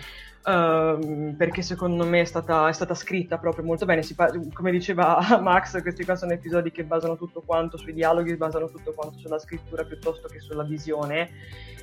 Uh, 0.44 1.34
perché 1.38 1.62
secondo 1.62 2.04
me 2.04 2.20
è 2.20 2.24
stata, 2.24 2.68
è 2.68 2.72
stata, 2.72 2.94
scritta 2.94 3.38
proprio 3.38 3.64
molto 3.64 3.86
bene. 3.86 4.02
Pa- 4.14 4.30
come 4.52 4.70
diceva 4.70 5.18
Max, 5.40 5.80
questi 5.80 6.04
qua 6.04 6.16
sono 6.16 6.32
episodi 6.32 6.70
che 6.70 6.84
basano 6.84 7.16
tutto 7.16 7.40
quanto 7.40 7.78
sui 7.78 7.94
dialoghi, 7.94 8.36
basano 8.36 8.68
tutto 8.68 8.92
quanto 8.92 9.18
sulla 9.18 9.38
scrittura 9.38 9.84
piuttosto 9.84 10.28
che 10.28 10.40
sulla 10.40 10.64
visione 10.64 11.30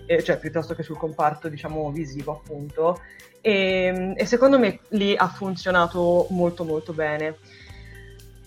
eh, 0.06 0.24
cioè 0.24 0.38
piuttosto 0.38 0.76
che 0.76 0.84
sul 0.84 0.98
comparto 0.98 1.48
diciamo 1.48 1.90
visivo 1.92 2.34
appunto 2.34 3.00
e, 3.42 4.14
e, 4.16 4.26
secondo 4.26 4.60
me 4.60 4.80
lì 4.90 5.16
ha 5.16 5.28
funzionato 5.28 6.28
molto 6.30 6.64
molto 6.64 6.94
bene. 6.94 7.38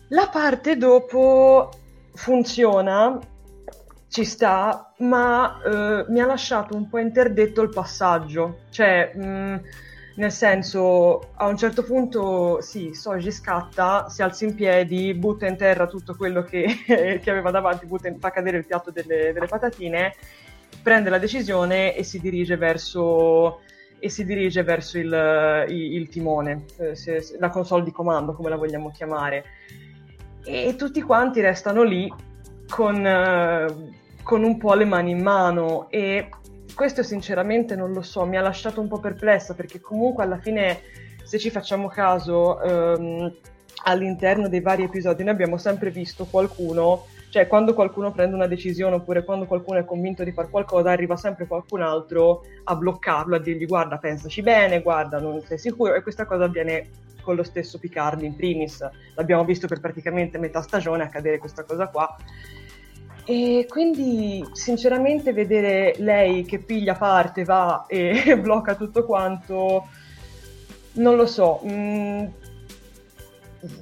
La 0.08 0.28
parte 0.28 0.76
dopo 0.76 1.68
funziona, 2.12 3.18
ci 4.08 4.24
sta, 4.24 4.92
ma 4.98 5.60
eh, 5.64 6.04
mi 6.08 6.20
ha 6.20 6.26
lasciato 6.26 6.76
un 6.76 6.88
po' 6.88 6.98
interdetto 6.98 7.60
il 7.62 7.70
passaggio, 7.70 8.60
cioè 8.70 9.10
mh, 9.14 9.26
mm, 9.26 9.56
nel 10.16 10.32
senso 10.32 11.32
a 11.34 11.46
un 11.46 11.56
certo 11.56 11.82
punto 11.82 12.60
sì, 12.60 12.94
Soji 12.94 13.32
scatta, 13.32 14.08
si 14.08 14.22
alza 14.22 14.44
in 14.44 14.54
piedi, 14.54 15.14
butta 15.14 15.46
in 15.46 15.56
terra 15.56 15.86
tutto 15.86 16.14
quello 16.14 16.42
che, 16.42 16.64
che 16.86 17.30
aveva 17.30 17.50
davanti, 17.50 17.86
in, 17.86 18.18
fa 18.18 18.30
cadere 18.30 18.58
il 18.58 18.66
piatto 18.66 18.90
delle, 18.90 19.32
delle 19.32 19.46
patatine 19.46 20.14
prende 20.82 21.10
la 21.10 21.18
decisione 21.18 21.94
e 21.94 22.02
si 22.02 22.20
dirige 22.20 22.56
verso, 22.56 23.60
si 23.98 24.24
dirige 24.24 24.62
verso 24.62 24.98
il, 24.98 25.66
il, 25.68 25.94
il 25.94 26.08
timone, 26.08 26.64
eh, 26.78 26.94
la 27.38 27.48
console 27.48 27.84
di 27.84 27.90
comando, 27.90 28.34
come 28.34 28.50
la 28.50 28.56
vogliamo 28.56 28.90
chiamare. 28.90 29.44
E 30.44 30.74
tutti 30.76 31.00
quanti 31.00 31.40
restano 31.40 31.82
lì 31.82 32.12
con, 32.68 33.04
eh, 33.04 33.66
con 34.22 34.44
un 34.44 34.58
po' 34.58 34.74
le 34.74 34.84
mani 34.84 35.12
in 35.12 35.22
mano 35.22 35.88
e 35.88 36.28
questo 36.74 37.02
sinceramente 37.02 37.76
non 37.76 37.92
lo 37.92 38.02
so, 38.02 38.24
mi 38.26 38.36
ha 38.36 38.40
lasciato 38.40 38.80
un 38.80 38.88
po' 38.88 38.98
perplessa 38.98 39.54
perché 39.54 39.80
comunque 39.80 40.22
alla 40.22 40.38
fine, 40.38 40.80
se 41.22 41.38
ci 41.38 41.50
facciamo 41.50 41.88
caso, 41.88 42.60
ehm, 42.60 43.34
all'interno 43.84 44.48
dei 44.48 44.60
vari 44.60 44.82
episodi 44.82 45.24
noi 45.24 45.32
abbiamo 45.32 45.56
sempre 45.56 45.90
visto 45.90 46.26
qualcuno 46.26 47.06
cioè, 47.34 47.48
quando 47.48 47.74
qualcuno 47.74 48.12
prende 48.12 48.36
una 48.36 48.46
decisione 48.46 48.94
oppure 48.94 49.24
quando 49.24 49.46
qualcuno 49.46 49.80
è 49.80 49.84
convinto 49.84 50.22
di 50.22 50.30
fare 50.30 50.48
qualcosa, 50.48 50.92
arriva 50.92 51.16
sempre 51.16 51.48
qualcun 51.48 51.82
altro 51.82 52.44
a 52.62 52.76
bloccarlo, 52.76 53.34
a 53.34 53.40
dirgli 53.40 53.66
guarda, 53.66 53.98
pensaci 53.98 54.40
bene, 54.40 54.82
guarda, 54.82 55.18
non 55.18 55.40
sei 55.40 55.58
sicuro. 55.58 55.96
E 55.96 56.02
questa 56.02 56.26
cosa 56.26 56.44
avviene 56.44 56.90
con 57.22 57.34
lo 57.34 57.42
stesso 57.42 57.80
Picard 57.80 58.22
in 58.22 58.36
primis. 58.36 58.88
L'abbiamo 59.16 59.44
visto 59.44 59.66
per 59.66 59.80
praticamente 59.80 60.38
metà 60.38 60.62
stagione 60.62 61.02
accadere 61.02 61.38
questa 61.38 61.64
cosa 61.64 61.88
qua. 61.88 62.14
E 63.26 63.66
quindi, 63.68 64.44
sinceramente, 64.52 65.32
vedere 65.32 65.94
lei 65.98 66.44
che 66.44 66.58
piglia 66.58 66.94
parte, 66.94 67.44
va 67.44 67.86
e 67.88 68.36
blocca 68.38 68.74
tutto 68.74 69.04
quanto, 69.04 69.86
non 70.94 71.16
lo 71.16 71.26
so. 71.26 71.60
Mm, 71.64 72.26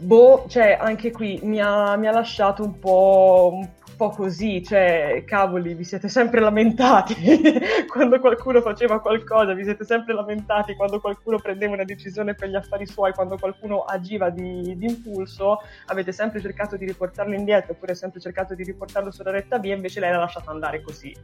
boh, 0.00 0.44
cioè 0.48 0.78
anche 0.80 1.10
qui 1.10 1.40
mi 1.42 1.60
ha, 1.60 1.96
mi 1.96 2.06
ha 2.06 2.12
lasciato 2.12 2.62
un 2.62 2.78
po', 2.78 3.68
po', 4.02 4.10
così, 4.10 4.64
cioè 4.64 5.22
cavoli, 5.24 5.74
vi 5.74 5.84
siete 5.84 6.08
sempre 6.08 6.40
lamentati 6.40 7.14
quando 7.86 8.18
qualcuno 8.18 8.60
faceva 8.60 9.00
qualcosa, 9.00 9.54
vi 9.54 9.62
siete 9.62 9.84
sempre 9.84 10.12
lamentati 10.12 10.74
quando 10.74 10.98
qualcuno 10.98 11.38
prendeva 11.38 11.74
una 11.74 11.84
decisione 11.84 12.34
per 12.34 12.48
gli 12.48 12.56
affari 12.56 12.84
suoi, 12.84 13.12
quando 13.12 13.38
qualcuno 13.38 13.82
agiva 13.82 14.28
di, 14.30 14.76
di 14.76 14.86
impulso, 14.86 15.60
avete 15.86 16.10
sempre 16.10 16.40
cercato 16.40 16.76
di 16.76 16.84
riportarlo 16.84 17.34
indietro 17.34 17.72
oppure 17.72 17.94
sempre 17.94 18.20
cercato 18.20 18.56
di 18.56 18.64
riportarlo 18.64 19.12
sulla 19.12 19.30
retta 19.30 19.58
via, 19.58 19.76
invece 19.76 20.00
lei 20.00 20.10
l'ha 20.10 20.18
lasciata 20.18 20.50
andare 20.50 20.82
così. 20.82 21.14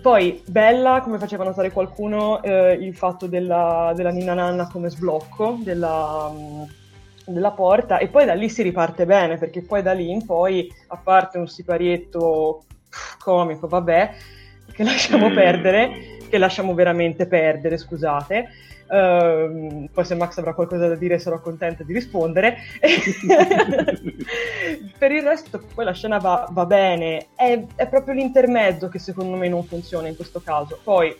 Poi, 0.00 0.40
bella, 0.46 1.00
come 1.02 1.18
faceva 1.18 1.42
notare 1.42 1.72
qualcuno, 1.72 2.42
eh, 2.42 2.74
il 2.74 2.94
fatto 2.94 3.26
della, 3.26 3.92
della 3.96 4.10
Nina 4.10 4.34
Nanna 4.34 4.68
come 4.68 4.88
sblocco, 4.88 5.58
della... 5.62 6.30
Um, 6.30 6.82
della 7.26 7.52
porta 7.52 7.98
e 7.98 8.08
poi 8.08 8.24
da 8.24 8.34
lì 8.34 8.48
si 8.48 8.62
riparte 8.62 9.06
bene 9.06 9.38
perché 9.38 9.62
poi 9.62 9.82
da 9.82 9.92
lì 9.92 10.10
in 10.10 10.26
poi 10.26 10.70
a 10.88 10.96
parte 10.96 11.38
un 11.38 11.48
siparietto 11.48 12.64
comico 13.18 13.66
vabbè 13.66 14.14
che 14.72 14.82
lasciamo 14.84 15.30
mm. 15.30 15.34
perdere 15.34 16.14
che 16.34 16.40
lasciamo 16.40 16.74
veramente 16.74 17.28
perdere 17.28 17.76
scusate. 17.78 18.48
Uh, 18.86 19.88
poi 19.92 20.04
se 20.04 20.14
Max 20.16 20.36
avrà 20.38 20.52
qualcosa 20.52 20.88
da 20.88 20.96
dire 20.96 21.20
sarò 21.20 21.40
contenta 21.40 21.84
di 21.84 21.92
rispondere. 21.92 22.56
Per 24.98 25.12
il 25.12 25.22
resto 25.22 25.62
poi 25.72 25.84
la 25.84 25.92
scena 25.92 26.18
va, 26.18 26.48
va 26.50 26.66
bene. 26.66 27.26
È, 27.36 27.64
è 27.76 27.86
proprio 27.86 28.14
l'intermezzo 28.14 28.88
che 28.88 28.98
secondo 28.98 29.36
me 29.36 29.48
non 29.48 29.62
funziona 29.62 30.08
in 30.08 30.16
questo 30.16 30.40
caso. 30.40 30.80
Poi 30.82 31.16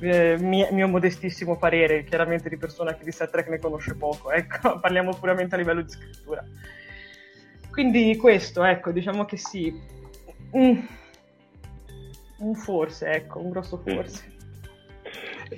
eh, 0.00 0.36
mio, 0.38 0.68
mio, 0.70 0.88
modestissimo 0.88 1.56
parere, 1.56 2.04
chiaramente 2.04 2.48
di 2.48 2.56
persona 2.56 2.94
che 2.94 3.04
di 3.04 3.12
Star 3.12 3.30
Trek 3.30 3.48
ne 3.48 3.58
conosce 3.58 3.94
poco, 3.94 4.30
ecco, 4.30 4.78
parliamo 4.80 5.14
puramente 5.14 5.54
a 5.54 5.58
livello 5.58 5.82
di 5.82 5.90
scrittura. 5.90 6.44
Quindi 7.70 8.16
questo, 8.16 8.64
ecco, 8.64 8.90
diciamo 8.90 9.24
che 9.24 9.36
sì. 9.36 9.94
Mm. 10.56 10.78
un 12.38 12.54
forse, 12.54 13.10
ecco, 13.10 13.40
un 13.40 13.50
grosso 13.50 13.82
forse. 13.84 14.34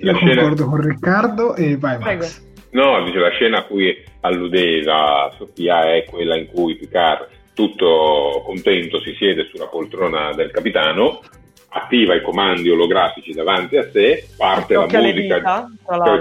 Io 0.01 0.15
scena... 0.15 0.41
concordo 0.41 0.65
con 0.65 0.81
Riccardo 0.81 1.55
e 1.55 1.77
vai 1.77 1.97
Prego. 1.97 2.23
Max. 2.23 2.47
No, 2.71 3.03
dice 3.03 3.17
la 3.17 3.29
scena 3.29 3.59
a 3.59 3.63
cui 3.63 3.95
alludeva 4.21 5.33
Sofia 5.37 5.95
è 5.95 6.03
quella 6.03 6.37
in 6.37 6.47
cui 6.47 6.75
Picard, 6.75 7.27
tutto 7.53 8.43
contento, 8.45 8.99
si 9.01 9.13
siede 9.15 9.47
sulla 9.51 9.67
poltrona 9.67 10.33
del 10.33 10.51
capitano, 10.51 11.21
attiva 11.69 12.15
i 12.15 12.21
comandi 12.21 12.69
olografici 12.69 13.31
davanti 13.31 13.77
a 13.77 13.89
sé, 13.91 14.27
parte 14.35 14.73
la 14.73 14.85
musica, 14.87 15.11
dita, 15.11 15.69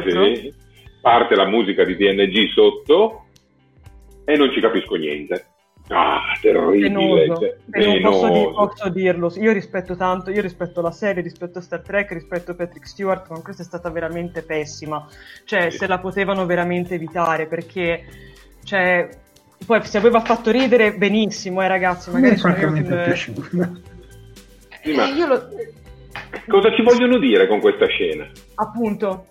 sì, 0.06 0.54
parte 1.00 1.34
la 1.34 1.46
musica 1.46 1.84
di 1.84 1.96
DNG 1.96 2.50
sotto 2.52 3.24
e 4.24 4.36
non 4.36 4.52
ci 4.52 4.60
capisco 4.60 4.94
niente. 4.96 5.46
Ah, 5.90 6.20
terribile. 6.42 6.90
Penoso. 6.90 7.40
cioè, 7.40 7.56
Penoso, 7.70 8.28
Posso, 8.28 8.50
posso 8.52 8.88
dirlo. 8.90 9.32
Io 9.36 9.52
rispetto 9.52 9.96
tanto, 9.96 10.30
io 10.30 10.42
rispetto 10.42 10.82
la 10.82 10.90
serie, 10.90 11.22
rispetto 11.22 11.62
Star 11.62 11.80
Trek, 11.80 12.12
rispetto 12.12 12.54
Patrick 12.54 12.86
Stewart, 12.86 13.28
ma 13.30 13.40
questa 13.40 13.62
è 13.62 13.64
stata 13.64 13.88
veramente 13.90 14.42
pessima. 14.42 15.06
Cioè, 15.44 15.70
Sì. 15.70 15.78
se 15.78 15.86
la 15.86 15.98
potevano 15.98 16.44
veramente 16.44 16.94
evitare, 16.94 17.46
perché, 17.46 18.04
cioè, 18.64 19.08
poi 19.64 19.82
se 19.84 19.96
aveva 19.96 20.20
fatto 20.20 20.50
ridere, 20.50 20.92
benissimo, 20.92 21.62
eh 21.62 21.68
ragazzi, 21.68 22.10
magari 22.10 22.36
sono 22.36 22.54
io 22.54 22.82
piaciuto. 22.82 23.96
Sì, 24.90 24.96
ma 24.96 25.06
Eh, 25.08 25.12
io 25.14 25.26
lo... 25.26 25.48
cosa 26.48 26.72
ci 26.74 26.82
vogliono 26.82 27.18
dire 27.18 27.46
con 27.46 27.60
questa 27.60 27.86
scena? 27.86 28.26
Appunto, 28.56 29.26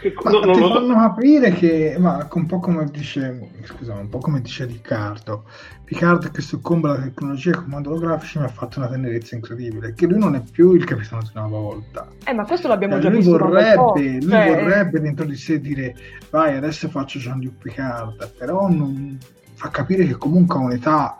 Che- 0.00 0.12
Ma 0.24 0.30
no, 0.32 0.40
non 0.40 0.54
ti 0.54 0.60
lo 0.60 0.66
so. 0.66 0.72
fanno 0.74 0.94
capire 0.94 1.52
che, 1.52 1.94
ma 1.96 2.26
un 2.32 2.46
po' 2.46 2.58
come 2.58 2.84
dice, 2.90 3.50
scusa, 3.62 3.94
un 3.94 4.08
po' 4.08 4.18
come 4.18 4.40
dice 4.40 4.64
Riccardo, 4.64 5.44
Picard 5.84 6.32
che 6.32 6.40
soccombe 6.40 6.88
alla 6.88 7.02
tecnologia 7.02 7.50
e 7.50 7.52
ai 7.54 7.62
comandi 7.62 7.86
olografici 7.86 8.38
mi 8.38 8.44
ha 8.44 8.48
fatto 8.48 8.80
una 8.80 8.88
tenerezza 8.88 9.36
incredibile, 9.36 9.94
che 9.94 10.06
lui 10.06 10.18
non 10.18 10.34
è 10.34 10.42
più 10.42 10.72
il 10.72 10.82
capitano 10.84 11.22
di 11.22 11.30
una 11.34 11.46
volta. 11.46 12.08
eh, 12.24 12.32
ma 12.32 12.44
questo 12.44 12.66
l'abbiamo 12.66 12.98
già 12.98 13.10
lui 13.10 13.18
visto 13.18 13.38
vorrebbe, 13.38 14.10
lui 14.20 14.28
Cioè, 14.28 14.48
vorrebbe 14.48 15.00
dentro 15.00 15.24
di 15.24 15.36
sé 15.36 15.60
dire 15.60 15.94
vai 16.30 16.56
adesso 16.56 16.88
faccio 16.88 17.20
Jean-Luc 17.20 17.62
Picard, 17.62 18.32
però 18.36 18.68
non 18.68 19.16
fa 19.54 19.68
capire 19.68 20.04
che 20.04 20.16
comunque 20.16 20.58
ha 20.58 20.62
un'età 20.62 21.16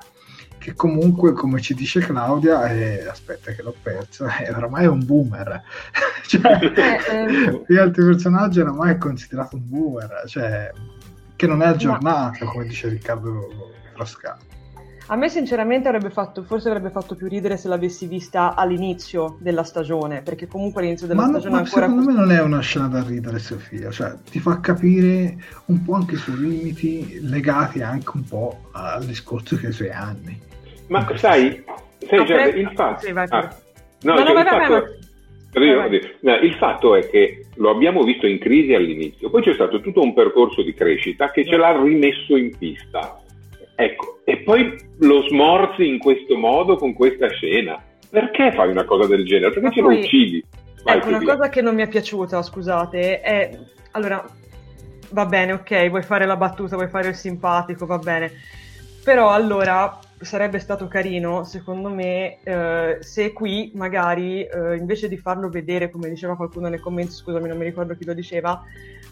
che 0.63 0.75
comunque 0.75 1.33
come 1.33 1.61
ci 1.61 1.75
dice 1.75 1.99
Claudia, 1.99 2.71
eh, 2.71 3.05
aspetta 3.09 3.51
che 3.51 3.63
l'ho 3.63 3.75
persa, 3.83 4.29
oramai 4.55 4.85
è 4.85 4.89
un 4.89 5.05
boomer. 5.05 5.61
cioè, 6.27 6.73
Eh, 7.11 7.47
eh. 7.49 7.65
gli 7.67 7.77
altri 7.77 8.05
personaggi 8.05 8.61
oramai 8.61 8.93
è 8.93 8.99
considerato 8.99 9.57
un 9.57 9.69
boomer, 9.69 10.23
cioè 10.27 10.71
che 11.35 11.47
non 11.49 11.63
è 11.63 11.67
aggiornato, 11.67 12.45
come 12.47 12.65
dice 12.67 12.89
Riccardo 12.89 13.49
Frascati. 13.95 14.51
A 15.09 15.17
me 15.17 15.29
sinceramente 15.29 15.89
avrebbe 15.89 16.11
fatto, 16.11 16.45
forse 16.45 16.69
avrebbe 16.69 16.91
fatto 16.91 17.17
più 17.17 17.27
ridere 17.27 17.57
se 17.57 17.67
l'avessi 17.67 18.07
vista 18.07 18.55
all'inizio 18.55 19.37
della 19.41 19.65
stagione, 19.65 20.23
perché 20.23 20.47
comunque 20.47 20.81
all'inizio 20.81 21.09
della 21.09 21.23
Ma, 21.23 21.27
no- 21.27 21.33
stagione 21.33 21.55
ma 21.55 21.61
ancora... 21.63 21.87
secondo 21.87 22.09
me 22.09 22.17
non 22.17 22.31
è 22.31 22.41
una 22.41 22.61
scena 22.61 22.87
da 22.87 23.03
ridere, 23.03 23.41
Sofia, 23.41 23.91
cioè 23.91 24.15
ti 24.31 24.39
fa 24.39 24.61
capire 24.61 25.37
un 25.67 25.83
po' 25.83 25.95
anche 25.95 26.15
i 26.15 26.19
suoi 26.19 26.39
limiti 26.39 27.19
legati 27.23 27.83
anche 27.83 28.13
un 28.15 28.23
po' 28.23 28.69
al 28.71 29.05
discorso 29.05 29.57
che 29.57 29.67
ha 29.67 29.71
i 29.71 29.73
suoi 29.73 29.91
anni. 29.91 30.51
Ma 30.93 31.17
sai, 31.17 31.65
sai 32.07 32.25
prego. 32.25 32.59
il 32.59 32.71
fatto... 32.75 33.01
Sì, 33.07 33.11
ah, 33.15 33.25
no, 34.03 34.15
No, 34.15 34.15
no, 34.15 34.25
cioè, 34.27 34.33
vai, 34.35 34.43
il 34.43 34.51
vai, 34.51 34.59
fatto- 34.69 34.91
vai, 35.55 36.11
no, 36.21 36.35
il 36.37 36.55
fatto 36.55 36.95
è 36.97 37.09
che 37.09 37.47
lo 37.57 37.71
abbiamo 37.71 38.03
visto 38.03 38.27
in 38.27 38.39
crisi 38.39 38.75
all'inizio, 38.75 39.31
poi 39.31 39.43
c'è 39.43 39.55
stato 39.55 39.81
tutto 39.81 40.03
un 40.03 40.13
percorso 40.13 40.63
di 40.63 40.75
crescita 40.75 41.31
che 41.31 41.45
ce 41.47 41.57
l'ha 41.57 41.81
rimesso 41.81 42.37
in 42.37 42.57
pista. 42.59 43.21
Ecco, 43.75 44.21
e 44.25 44.39
poi 44.39 44.77
lo 44.99 45.23
smorzi 45.29 45.87
in 45.87 45.99
questo 45.99 46.37
modo 46.37 46.77
con 46.77 46.93
questa 46.93 47.29
scena. 47.31 47.83
Perché 48.11 48.53
fai 48.53 48.69
una 48.71 48.85
cosa 48.85 49.07
del 49.07 49.25
genere? 49.25 49.51
Perché 49.51 49.67
Ma 49.67 49.71
ce 49.73 49.81
poi- 49.81 49.95
lo 49.95 50.01
uccidi? 50.01 50.45
Vai, 50.85 50.97
Ecco, 50.97 51.09
una 51.09 51.19
Silvia. 51.19 51.37
cosa 51.37 51.49
che 51.49 51.63
non 51.63 51.75
mi 51.75 51.83
è 51.83 51.89
piaciuta, 51.89 52.43
scusate, 52.43 53.21
è... 53.21 53.59
Allora, 53.93 54.23
va 55.11 55.27
bene, 55.27 55.53
ok, 55.53 55.89
vuoi 55.89 56.03
fare 56.03 56.27
la 56.27 56.37
battuta, 56.37 56.77
vuoi 56.77 56.89
fare 56.89 57.09
il 57.09 57.15
simpatico, 57.15 57.87
va 57.87 57.99
bene. 57.99 58.31
Però 59.05 59.31
allora 59.31 59.99
sarebbe 60.23 60.59
stato 60.59 60.89
carino, 60.89 61.45
secondo 61.45 61.89
me, 61.89 62.39
eh, 62.43 62.99
se 63.01 63.33
qui 63.33 63.73
magari 63.75 64.45
eh, 64.45 64.77
invece 64.77 65.09
di 65.09 65.17
farlo 65.17 65.49
vedere, 65.49 65.91
come 65.91 66.09
diceva 66.09 66.37
qualcuno 66.37 66.69
nei 66.69 66.81
commenti, 66.81 67.13
scusami, 67.13 67.49
non 67.49 67.59
mi 67.59 67.65
ricordo 67.65 67.95
chi 67.95 68.05
lo 68.05 68.15
diceva, 68.15 68.63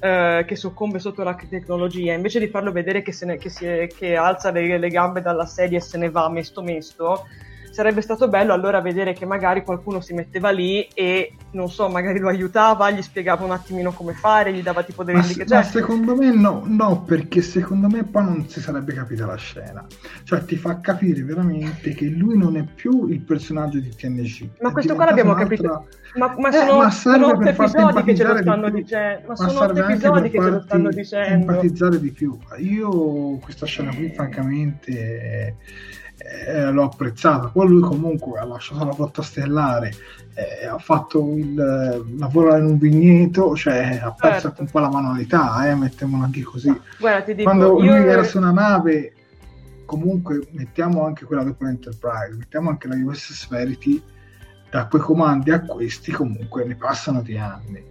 eh, 0.01 0.45
che 0.47 0.57
soccombe 0.57 0.99
sotto 0.99 1.23
la 1.23 1.35
tecnologia, 1.35 2.12
invece 2.12 2.39
di 2.39 2.49
farlo 2.49 2.73
vedere 2.73 3.03
che, 3.03 3.15
ne- 3.24 3.37
che 3.37 3.49
si 3.51 3.66
che 3.97 4.16
alza 4.16 4.51
le, 4.51 4.78
le 4.78 4.89
gambe 4.89 5.20
dalla 5.20 5.47
sedia 5.47 5.78
e 5.78 5.82
se 5.82 5.99
ne 5.99 6.11
va 6.11 6.28
mesto 6.28 6.62
mesto, 6.62 7.27
sarebbe 7.70 8.01
stato 8.01 8.28
bello 8.28 8.52
allora 8.52 8.80
vedere 8.80 9.12
che 9.12 9.24
magari 9.26 9.62
qualcuno 9.64 10.01
si 10.01 10.12
metteva 10.14 10.51
lì 10.51 10.86
e 10.94 11.34
non 11.52 11.68
so, 11.70 11.88
magari 11.88 12.18
lo 12.18 12.28
aiutava, 12.28 12.90
gli 12.90 13.02
spiegava 13.02 13.44
un 13.44 13.52
attimino 13.52 13.92
come 13.92 14.12
fare, 14.12 14.52
gli 14.52 14.62
dava 14.62 14.82
tipo 14.82 15.02
delle 15.05 15.18
Ma, 15.18 15.24
indicazioni. 15.24 15.62
ma 15.62 15.66
secondo 15.68 16.14
me 16.16 16.34
no, 16.34 16.62
no, 16.66 17.02
perché 17.02 17.42
secondo 17.42 17.88
me 17.88 18.05
poi 18.05 18.24
non 18.24 18.48
si 18.48 18.60
sarebbe 18.60 18.92
capita 18.94 19.26
la 19.26 19.36
scena. 19.36 19.84
Cioè 20.24 20.44
ti 20.44 20.56
fa 20.56 20.80
capire 20.80 21.22
veramente 21.22 21.92
che 21.94 22.06
lui 22.06 22.36
non 22.38 22.56
è 22.56 22.64
più 22.64 23.06
il 23.09 23.20
personaggio 23.20 23.78
di 23.80 23.88
TNG. 23.94 24.48
Ma 24.60 24.72
questo 24.72 24.94
qua 24.94 25.06
l'abbiamo 25.06 25.32
un'altra- 25.32 25.56
capito. 25.56 25.86
Ma, 26.14 26.34
ma 26.38 26.48
Eh, 26.48 26.52
sono, 26.52 26.76
ma 26.78 26.90
sono 26.90 27.26
otto 27.28 27.48
episodi 27.48 28.02
che 28.02 28.16
ce 28.16 28.24
lo 28.24 28.34
di 28.34 28.40
stanno 28.42 28.64
più. 28.70 28.74
dicendo. 28.74 29.20
Ma, 29.20 29.26
Ma 29.28 29.34
sono 29.36 29.60
otto 29.60 29.78
episodi 29.84 30.30
che 30.30 30.38
ce 30.40 30.51
lo 30.51 30.60
stanno 30.62 30.88
dicendo. 30.90 31.34
empatizzare 31.52 32.01
di 32.01 32.10
più. 32.10 32.36
Io 32.59 33.36
questa 33.38 33.66
scena 33.66 33.94
qui, 33.94 34.09
francamente, 34.12 34.90
eh, 34.90 35.55
l'ho 36.70 36.84
apprezzata. 36.84 37.48
Poi 37.48 37.68
lui 37.68 37.80
comunque 37.80 38.38
ha 38.38 38.44
lasciato 38.44 38.84
la 38.84 38.92
flotta 38.92 39.22
stellare, 39.22 39.92
eh, 40.34 40.66
ha 40.66 40.78
fatto 40.78 41.34
il 41.36 41.59
eh, 41.59 42.18
lavorare 42.18 42.60
in 42.60 42.66
un 42.66 42.78
vigneto, 42.78 43.56
cioè 43.56 44.01
ha 44.02 44.12
perso 44.12 44.48
Certo. 44.48 44.62
un 44.62 44.68
po' 44.68 44.78
la 44.80 44.90
manualità, 44.90 45.68
eh, 45.68 45.74
mettiamola 45.74 46.24
anche 46.24 46.42
così. 46.42 46.78
Guarda, 46.98 47.22
ti 47.22 47.34
dico, 47.34 47.48
Quando 47.51 47.82
io 47.82 47.97
lui 47.97 48.06
era 48.06 48.22
su 48.22 48.38
una 48.38 48.52
nave, 48.52 49.12
comunque 49.86 50.47
mettiamo 50.52 51.05
anche 51.05 51.24
quella 51.24 51.42
dopo 51.42 51.64
l'Enterprise, 51.64 52.36
mettiamo 52.36 52.70
anche 52.70 52.88
la 52.88 52.97
USS 52.97 53.48
Verity, 53.48 54.02
da 54.70 54.86
quei 54.86 55.02
comandi 55.02 55.51
a 55.51 55.60
questi 55.62 56.12
comunque 56.12 56.64
ne 56.64 56.76
passano 56.76 57.22
di 57.22 57.36
anni. 57.36 57.82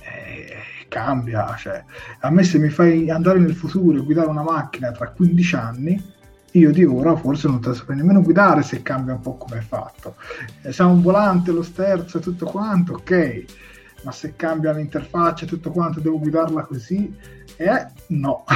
Eh, 0.00 0.56
cambia, 0.88 1.54
cioè, 1.56 1.84
a 2.20 2.30
me 2.30 2.42
se 2.42 2.58
mi 2.58 2.68
fai 2.68 3.10
andare 3.10 3.38
nel 3.38 3.54
futuro 3.54 3.98
e 3.98 4.04
guidare 4.04 4.28
una 4.28 4.42
macchina 4.42 4.90
tra 4.92 5.10
15 5.10 5.54
anni, 5.56 6.14
io 6.58 6.72
di 6.72 6.84
ora 6.84 7.14
forse 7.16 7.48
non 7.48 7.60
te 7.60 7.68
la 7.68 7.74
saprei 7.74 7.96
nemmeno 7.96 8.22
guidare 8.22 8.62
se 8.62 8.82
cambia 8.82 9.14
un 9.14 9.20
po' 9.20 9.36
come 9.36 9.58
è 9.58 9.62
fatto. 9.62 10.16
Eh, 10.62 10.72
se 10.72 10.82
ha 10.82 10.86
un 10.86 11.02
volante, 11.02 11.52
lo 11.52 11.62
sterzo 11.62 12.18
e 12.18 12.20
tutto 12.20 12.46
quanto, 12.46 12.94
ok, 12.94 13.44
ma 14.02 14.12
se 14.12 14.34
cambia 14.36 14.72
l'interfaccia 14.72 15.44
e 15.44 15.48
tutto 15.48 15.70
quanto, 15.70 16.00
devo 16.00 16.18
guidarla 16.18 16.62
così? 16.62 17.14
Eh, 17.56 17.86
no. 18.08 18.44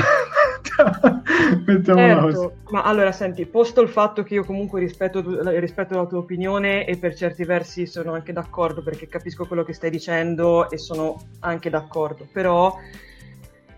Certo, 1.61 2.57
ma 2.71 2.83
allora 2.83 3.13
senti, 3.13 3.45
posto 3.45 3.81
il 3.81 3.89
fatto 3.89 4.23
che 4.23 4.35
io 4.35 4.45
comunque 4.45 4.81
rispetto, 4.81 5.23
rispetto 5.59 5.97
la 5.97 6.07
tua 6.07 6.19
opinione 6.19 6.87
e 6.87 6.97
per 6.97 7.15
certi 7.15 7.45
versi 7.45 7.87
sono 7.87 8.13
anche 8.13 8.33
d'accordo 8.33 8.83
perché 8.83 9.07
capisco 9.07 9.47
quello 9.47 9.63
che 9.63 9.73
stai 9.73 9.91
dicendo 9.91 10.71
e 10.71 10.79
sono 10.79 11.21
anche 11.41 11.71
d'accordo, 11.71 12.27
però 12.33 12.77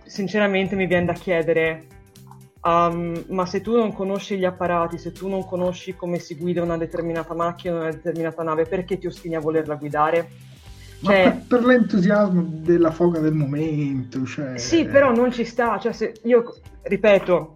sinceramente 0.04 0.76
mi 0.76 0.86
viene 0.86 1.06
da 1.06 1.12
chiedere, 1.12 1.86
um, 2.62 3.24
ma 3.28 3.46
se 3.46 3.60
tu 3.60 3.76
non 3.76 3.92
conosci 3.92 4.36
gli 4.38 4.44
apparati, 4.44 4.98
se 4.98 5.12
tu 5.12 5.28
non 5.28 5.44
conosci 5.44 5.94
come 5.94 6.18
si 6.18 6.36
guida 6.36 6.62
una 6.62 6.76
determinata 6.76 7.34
macchina, 7.34 7.76
una 7.76 7.90
determinata 7.90 8.42
nave, 8.42 8.64
perché 8.66 8.98
ti 8.98 9.06
ostini 9.06 9.34
a 9.34 9.40
volerla 9.40 9.74
guidare? 9.76 10.28
Ma 11.00 11.10
Cioè, 11.10 11.22
per, 11.22 11.42
per 11.48 11.64
l'entusiasmo 11.64 12.44
della 12.46 12.90
foga 12.92 13.18
del 13.18 13.34
momento, 13.34 14.24
cioè... 14.24 14.56
Sì, 14.58 14.84
però 14.86 15.12
non 15.12 15.32
ci 15.32 15.44
sta, 15.44 15.78
cioè 15.78 15.92
se 15.92 16.14
io 16.22 16.54
ripeto, 16.82 17.54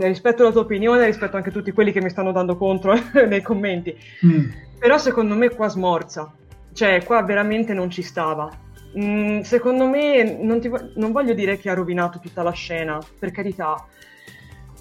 rispetto 0.00 0.42
la 0.42 0.50
tua 0.50 0.62
opinione, 0.62 1.04
rispetto 1.04 1.36
anche 1.36 1.50
a 1.50 1.52
tutti 1.52 1.72
quelli 1.72 1.92
che 1.92 2.00
mi 2.00 2.10
stanno 2.10 2.32
dando 2.32 2.56
contro 2.56 2.94
nei 3.28 3.42
commenti, 3.42 3.94
Mm. 4.24 4.48
però 4.78 4.96
secondo 4.98 5.34
me 5.34 5.50
qua 5.50 5.68
smorza, 5.68 6.32
cioè 6.72 7.04
qua 7.04 7.22
veramente 7.22 7.74
non 7.74 7.90
ci 7.90 8.02
stava. 8.02 8.50
Mm, 8.98 9.40
secondo 9.40 9.86
me 9.86 10.38
non, 10.40 10.60
ti 10.60 10.70
non 10.94 11.12
voglio 11.12 11.34
dire 11.34 11.58
che 11.58 11.68
ha 11.68 11.74
rovinato 11.74 12.18
tutta 12.20 12.42
la 12.42 12.52
scena, 12.52 12.98
per 13.18 13.30
carità, 13.32 13.84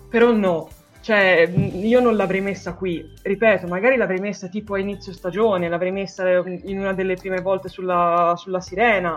però 0.09 0.31
no. 0.31 0.69
Cioè, 1.01 1.47
mm, 1.47 1.83
io 1.85 1.99
non 2.01 2.15
l'avrei 2.15 2.41
messa 2.41 2.73
qui, 2.73 3.13
ripeto, 3.21 3.67
magari 3.67 3.95
l'avrei 3.95 4.19
messa 4.19 4.47
tipo 4.47 4.73
a 4.73 4.79
inizio 4.79 5.13
stagione, 5.13 5.69
l'avrei 5.69 5.91
messa 5.91 6.27
in 6.45 6.79
una 6.79 6.93
delle 6.93 7.15
prime 7.15 7.39
volte 7.41 7.69
sulla, 7.69 8.33
sulla 8.35 8.59
sirena, 8.59 9.13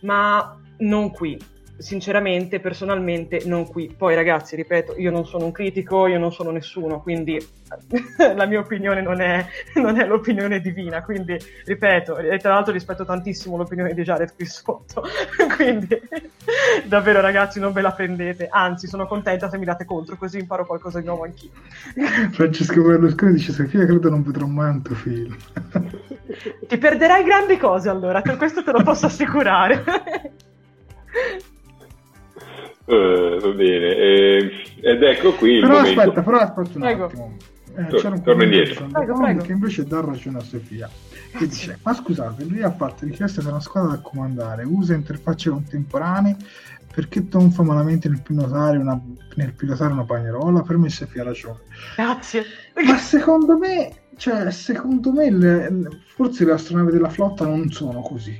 ma 0.00 0.58
non 0.78 1.10
qui. 1.10 1.38
Sinceramente, 1.80 2.60
personalmente, 2.60 3.40
non 3.46 3.66
qui. 3.66 3.92
Poi, 3.96 4.14
ragazzi, 4.14 4.54
ripeto, 4.54 4.96
io 4.98 5.10
non 5.10 5.24
sono 5.24 5.46
un 5.46 5.52
critico, 5.52 6.06
io 6.06 6.18
non 6.18 6.30
sono 6.30 6.50
nessuno, 6.50 7.00
quindi 7.00 7.38
la 8.36 8.44
mia 8.44 8.58
opinione 8.58 9.00
non 9.00 9.22
è, 9.22 9.46
non 9.80 9.98
è 9.98 10.04
l'opinione 10.04 10.60
divina. 10.60 11.02
Quindi, 11.02 11.38
ripeto, 11.64 12.18
e 12.18 12.36
tra 12.36 12.52
l'altro 12.52 12.74
rispetto 12.74 13.06
tantissimo 13.06 13.56
l'opinione 13.56 13.94
di 13.94 14.02
Jared 14.02 14.34
qui 14.34 14.44
sotto. 14.44 15.04
quindi, 15.56 15.98
davvero, 16.84 17.22
ragazzi, 17.22 17.58
non 17.58 17.72
ve 17.72 17.80
la 17.80 17.92
prendete. 17.92 18.48
Anzi, 18.50 18.86
sono 18.86 19.06
contenta 19.06 19.48
se 19.48 19.56
mi 19.56 19.64
date 19.64 19.86
contro, 19.86 20.16
così 20.16 20.38
imparo 20.38 20.66
qualcosa 20.66 21.00
di 21.00 21.06
nuovo 21.06 21.24
anch'io. 21.24 21.50
Francesco 22.32 22.82
Berlusconi 22.82 23.32
dice 23.32 23.52
Sofia 23.52 23.86
credo 23.86 24.10
non 24.10 24.22
vedrò 24.22 24.46
mai 24.46 24.70
un 24.70 24.82
tuo 24.82 24.94
film 24.94 25.34
Ti 26.66 26.78
perderai 26.78 27.24
grandi 27.24 27.56
cose 27.56 27.88
allora, 27.88 28.20
questo 28.36 28.62
te 28.62 28.70
lo 28.70 28.82
posso 28.82 29.06
assicurare. 29.06 29.82
Uh, 32.90 33.38
va 33.40 33.50
bene, 33.50 33.94
eh, 33.94 34.50
ed 34.80 35.02
ecco 35.02 35.32
qui 35.34 35.60
però 35.60 35.78
aspetta, 35.78 36.22
però 36.22 36.38
aspetta 36.38 36.70
un 36.74 36.80
Prego. 36.80 37.04
attimo. 37.04 37.36
Eh, 37.76 37.86
Tor- 37.86 38.00
c'era 38.00 38.14
un 38.16 38.22
torna 38.22 38.42
commento 38.42 38.56
indietro. 38.56 38.86
Prego, 38.90 39.18
prego. 39.20 39.42
che 39.42 39.52
invece 39.52 39.84
dà 39.84 40.00
ragione 40.00 40.38
a 40.38 40.40
Sofia 40.40 40.90
che 41.38 41.46
dice 41.46 41.78
ma 41.84 41.94
scusate 41.94 42.42
lui 42.44 42.62
ha 42.62 42.72
fatto 42.72 43.04
richiesta 43.04 43.40
per 43.42 43.52
una 43.52 43.60
squadra 43.60 43.92
da 43.92 44.00
comandare 44.00 44.64
usa 44.64 44.94
interfacce 44.94 45.50
contemporanee 45.50 46.34
perché 46.92 47.28
tonfa 47.28 47.62
malamente 47.62 48.08
nel 48.08 48.20
pilotare 48.22 48.76
una, 48.76 49.00
nel 49.36 49.52
pilotare 49.52 49.92
una 49.92 50.02
pagnerola 50.04 50.62
per 50.62 50.78
me 50.78 50.88
Sofia 50.88 51.22
ha 51.22 51.26
ragione 51.26 51.60
Grazie. 51.94 52.44
ma 52.84 52.96
secondo 52.98 53.56
me 53.56 53.92
cioè 54.16 54.50
secondo 54.50 55.12
me 55.12 55.30
le- 55.30 55.88
forse 56.06 56.44
le 56.44 56.52
astronavi 56.54 56.90
della 56.90 57.08
flotta 57.08 57.46
non 57.46 57.70
sono 57.70 58.00
così 58.00 58.36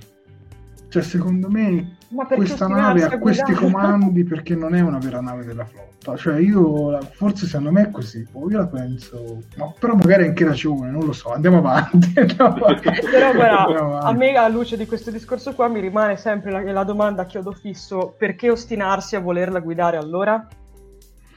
cioè 0.90 1.02
secondo 1.02 1.48
me 1.48 1.98
questa 2.34 2.66
nave 2.66 3.04
ha 3.04 3.18
questi 3.18 3.52
comandi 3.52 4.24
perché 4.24 4.56
non 4.56 4.74
è 4.74 4.80
una 4.80 4.98
vera 4.98 5.20
nave 5.20 5.44
della 5.44 5.64
flotta. 5.64 6.16
Cioè, 6.16 6.40
io 6.40 6.98
forse 7.12 7.46
secondo 7.46 7.70
me 7.70 7.82
è 7.82 7.90
così. 7.92 8.26
Io 8.48 8.58
la 8.58 8.66
penso, 8.66 9.38
ma 9.56 9.72
però 9.78 9.94
magari 9.94 10.26
anche 10.26 10.44
ragione, 10.44 10.90
non 10.90 11.04
lo 11.04 11.12
so. 11.12 11.30
Andiamo 11.32 11.58
avanti. 11.58 12.12
Però 12.12 12.52
guarda, 12.52 13.62
Andiamo 13.62 13.98
a 13.98 14.12
me 14.12 14.30
alla 14.30 14.48
luce 14.48 14.76
di 14.76 14.86
questo 14.86 15.12
discorso 15.12 15.54
qua 15.54 15.68
mi 15.68 15.78
rimane 15.78 16.16
sempre 16.16 16.50
la, 16.50 16.72
la 16.72 16.84
domanda 16.84 17.22
a 17.22 17.26
chiodo 17.26 17.52
fisso, 17.52 18.12
perché 18.18 18.50
ostinarsi 18.50 19.14
a 19.14 19.20
volerla 19.20 19.60
guidare 19.60 19.96
allora? 19.96 20.44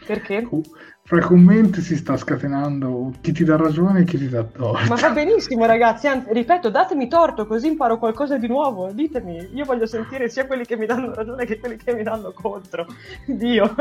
Perché? 0.06 0.48
Fra 1.06 1.18
i 1.18 1.22
commenti 1.22 1.82
si 1.82 1.98
sta 1.98 2.16
scatenando 2.16 3.12
chi 3.20 3.34
ti 3.34 3.44
dà 3.44 3.58
ragione 3.58 4.00
e 4.00 4.04
chi 4.06 4.18
ti 4.18 4.30
dà 4.30 4.42
torto. 4.44 4.88
Ma 4.88 4.96
va 4.96 5.10
benissimo 5.10 5.66
ragazzi, 5.66 6.08
anzi, 6.08 6.32
ripeto, 6.32 6.70
datemi 6.70 7.10
torto 7.10 7.46
così 7.46 7.68
imparo 7.68 7.98
qualcosa 7.98 8.38
di 8.38 8.48
nuovo, 8.48 8.90
ditemi, 8.90 9.50
io 9.54 9.66
voglio 9.66 9.86
sentire 9.86 10.30
sia 10.30 10.48
quelli 10.48 10.64
che 10.64 10.78
mi 10.78 10.86
danno 10.86 11.14
ragione 11.14 11.46
che 11.46 11.60
quelli 11.60 11.76
che 11.76 11.94
mi 11.94 12.04
danno 12.04 12.32
contro. 12.32 12.86
Dio. 13.28 13.76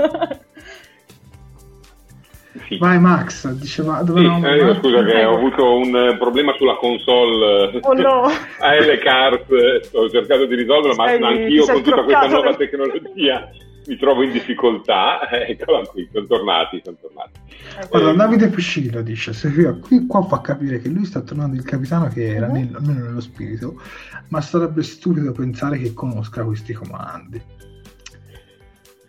Sì. 2.66 2.76
Vai 2.78 2.98
Max, 2.98 3.48
diceva 3.52 4.02
dove 4.02 4.20
Sì, 4.20 4.44
eh, 4.44 4.74
scusa 4.80 5.04
che 5.04 5.24
ho 5.24 5.36
avuto 5.36 5.76
un 5.76 5.94
eh, 5.94 6.16
problema 6.18 6.52
sulla 6.56 6.74
console 6.74 7.78
Oh 7.82 7.92
no. 7.94 8.22
AL 8.58 8.98
Cars, 8.98 9.48
eh, 9.48 9.84
sto 9.84 10.10
cercando 10.10 10.46
di 10.46 10.56
risolverlo, 10.56 10.96
ma 10.96 11.04
anch'io 11.04 11.66
con 11.66 11.82
tutta 11.82 12.02
questa 12.02 12.26
nuova 12.26 12.54
tecnologia 12.56 13.48
mi 13.86 13.96
trovo 13.96 14.22
in 14.22 14.32
difficoltà. 14.32 15.28
Eccola 15.30 15.80
qui, 15.86 16.08
sono 16.12 16.26
tornati, 16.26 16.80
sono 16.84 16.96
tornati. 17.00 17.40
Guarda, 17.88 18.10
Eh, 18.10 18.14
Davide 18.14 18.48
Piscillo 18.48 19.02
dice: 19.02 19.32
Sofia, 19.32 19.72
qui 19.74 20.06
qua 20.06 20.22
fa 20.24 20.40
capire 20.40 20.78
che 20.80 20.88
lui 20.88 21.04
sta 21.04 21.20
tornando 21.20 21.56
il 21.56 21.64
capitano 21.64 22.08
che 22.08 22.34
era, 22.34 22.46
Mhm. 22.46 22.52
nel- 22.52 22.74
almeno 22.76 23.04
nello 23.04 23.20
spirito, 23.20 23.80
ma 24.28 24.40
sarebbe 24.40 24.82
stupido 24.82 25.32
pensare 25.32 25.78
che 25.78 25.92
conosca 25.94 26.44
questi 26.44 26.72
comandi. 26.72 27.40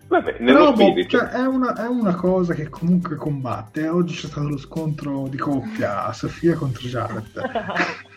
Vabbè, 0.07 0.35
nello 0.39 0.53
Però 0.59 0.73
boh, 0.73 0.81
spirito. 0.91 1.17
cioè, 1.17 1.27
è, 1.29 1.45
una, 1.45 1.75
è 1.75 1.87
una 1.87 2.13
cosa 2.15 2.53
che 2.53 2.69
comunque 2.69 3.15
combatte. 3.15 3.87
Oggi 3.87 4.13
c'è 4.15 4.27
stato 4.27 4.47
lo 4.47 4.57
scontro 4.57 5.27
di 5.27 5.37
coppia 5.37 6.11
Sofia 6.13 6.53
contro 6.55 6.87
Jared. 6.87 7.31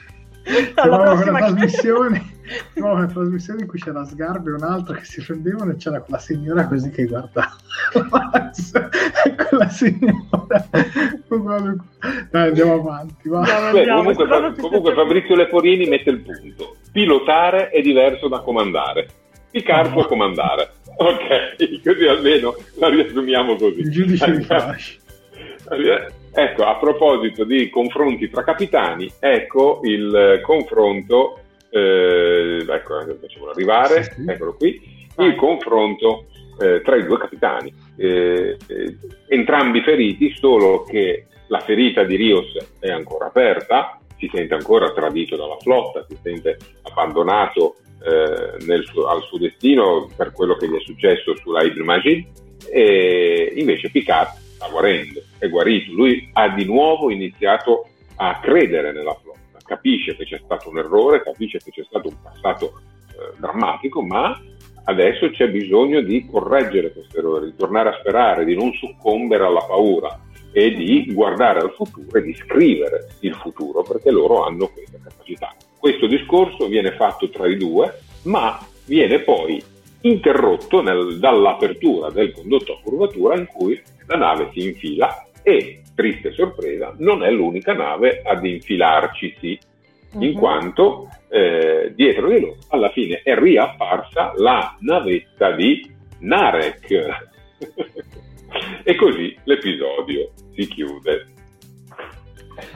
Alla 0.75 0.99
prossima 0.99 1.39
trasmissione, 1.39 2.25
trovavo 2.73 2.97
una 2.97 3.07
trasmissione 3.07 3.63
in 3.63 3.67
cui 3.67 3.81
c'era 3.81 4.05
Sgarbi 4.05 4.51
e 4.51 4.53
un 4.53 4.63
altro 4.63 4.95
che 4.95 5.05
si 5.05 5.23
prendevano 5.25 5.73
e 5.73 5.77
c'era 5.77 6.01
quella 6.01 6.21
signora 6.21 6.67
così 6.69 6.91
che 6.91 7.05
guardava 7.07 7.57
Max 8.11 8.73
quella 9.49 9.69
signora 9.69 10.15
dai 12.31 12.49
andiamo 12.49 12.75
avanti 12.75 13.29
va. 13.29 13.41
Beh, 13.73 13.87
comunque, 13.89 14.27
Fa- 14.27 14.53
comunque 14.53 14.95
Fabrizio 14.95 15.35
Leporini 15.35 15.87
mette 15.87 16.11
il 16.11 16.21
punto. 16.21 16.77
Pilotare 16.93 17.71
è 17.71 17.81
diverso 17.83 18.29
da 18.29 18.41
comandare. 18.41 19.09
Picard 19.51 19.93
può 19.93 20.07
comandare. 20.07 20.71
Ok, 20.97 21.83
così 21.83 22.07
almeno 22.07 22.55
la 22.79 22.89
riassumiamo 22.89 23.57
così. 23.57 23.81
il 23.81 23.91
giudice 23.91 24.37
di 24.37 24.45
fascia 24.45 24.95
Ecco, 26.39 26.65
a 26.65 26.77
proposito 26.77 27.45
di 27.45 27.71
confronti 27.71 28.29
tra 28.29 28.45
capitani, 28.45 29.11
ecco 29.19 29.81
il 29.85 30.15
eh, 30.15 30.41
confronto, 30.43 31.39
eh, 31.71 32.63
ecco, 32.69 33.01
eh, 33.01 33.17
facevo 33.19 33.49
arrivare, 33.49 34.03
Sì, 34.03 34.23
sì. 34.23 34.31
eccolo 34.31 34.55
qui, 34.55 34.79
il 35.17 35.35
confronto 35.35 36.27
eh, 36.61 36.83
tra 36.83 36.97
i 36.97 37.07
due 37.07 37.17
capitani, 37.17 37.73
Eh, 37.97 38.55
eh, 38.67 38.97
entrambi 39.29 39.81
feriti, 39.81 40.35
solo 40.37 40.83
che 40.83 41.25
la 41.49 41.61
ferita 41.61 42.05
di 42.05 42.17
Rios 42.17 42.55
è 42.81 42.91
ancora 42.91 43.29
aperta, 43.29 43.99
si 44.19 44.31
sente 44.31 44.53
ancora 44.53 44.93
tradito 44.93 45.37
dalla 45.37 45.57
flotta, 45.57 46.05
si 46.07 46.19
sente 46.23 46.59
abbandonato 46.83 47.77
nel 48.67 48.85
al 49.09 49.23
suo 49.23 49.39
destino 49.39 50.09
per 50.15 50.31
quello 50.33 50.55
che 50.55 50.69
gli 50.69 50.77
è 50.77 50.81
successo 50.81 51.35
sulla 51.37 51.63
Ibn 51.63 51.83
Majid, 51.83 52.25
e 52.71 53.53
invece 53.57 53.91
Picard 53.91 54.45
sta 54.57 54.69
guarendo, 54.69 55.23
è 55.39 55.49
guarito, 55.49 55.93
lui 55.93 56.29
ha 56.33 56.49
di 56.49 56.65
nuovo 56.65 57.11
iniziato 57.11 57.89
a 58.17 58.41
credere 58.41 58.93
nella 58.93 59.15
flotta, 59.15 59.59
capisce 59.65 60.17
che 60.17 60.25
c'è 60.25 60.41
stato 60.43 60.71
un 60.71 60.79
errore, 60.79 61.23
capisce 61.23 61.59
che 61.59 61.71
c'è 61.71 61.85
stato 61.85 62.09
un 62.09 62.17
passato 62.23 62.81
eh, 63.11 63.37
drammatico, 63.39 64.03
ma 64.03 64.41
adesso 64.85 65.31
c'è 65.31 65.51
bisogno 65.51 66.01
di 66.01 66.27
correggere 66.27 66.93
questo 66.93 67.19
errore, 67.19 67.47
di 67.47 67.57
tornare 67.57 67.91
a 67.91 67.99
sperare, 68.01 68.45
di 68.45 68.57
non 68.57 68.73
soccombere 68.73 69.45
alla 69.45 69.65
paura 69.65 70.19
e 70.53 70.75
di 70.75 71.13
guardare 71.13 71.61
al 71.61 71.73
futuro 71.73 72.19
e 72.19 72.23
di 72.23 72.35
scrivere 72.35 73.09
il 73.21 73.35
futuro 73.35 73.83
perché 73.83 74.11
loro 74.11 74.45
hanno 74.45 74.69
questa 74.69 74.99
capacità. 75.03 75.55
Questo 75.79 76.07
discorso 76.07 76.67
viene 76.67 76.93
fatto 76.93 77.29
tra 77.29 77.47
i 77.47 77.59
due, 77.59 78.01
ma 78.23 78.59
viene 78.87 79.19
poi 79.19 79.63
interrotto 80.01 80.81
nel- 80.81 81.19
dall'apertura 81.19 82.11
del 82.11 82.33
condotto 82.33 82.73
a 82.73 82.81
curvatura 82.83 83.37
in 83.37 83.47
cui 83.47 83.81
la 84.07 84.17
nave 84.17 84.51
si 84.53 84.65
infila 84.67 85.27
e, 85.43 85.83
triste 85.95 86.33
sorpresa, 86.33 86.95
non 86.99 87.23
è 87.25 87.31
l'unica 87.31 87.73
nave 87.75 88.23
ad 88.25 88.45
infilarcisi, 88.45 89.59
in 90.19 90.31
Mhm. 90.31 90.39
quanto 90.39 91.09
eh, 91.29 91.93
dietro 91.95 92.29
di 92.29 92.41
loro 92.41 92.57
alla 92.69 92.89
fine 92.91 93.21
è 93.23 93.37
riapparsa 93.37 94.33
la 94.37 94.75
navetta 94.81 95.51
di 95.53 95.93
Narek. 96.21 96.89
e 98.85 98.95
così 98.95 99.37
l'episodio 99.45 100.31
si 100.55 100.67
chiude. 100.69 101.27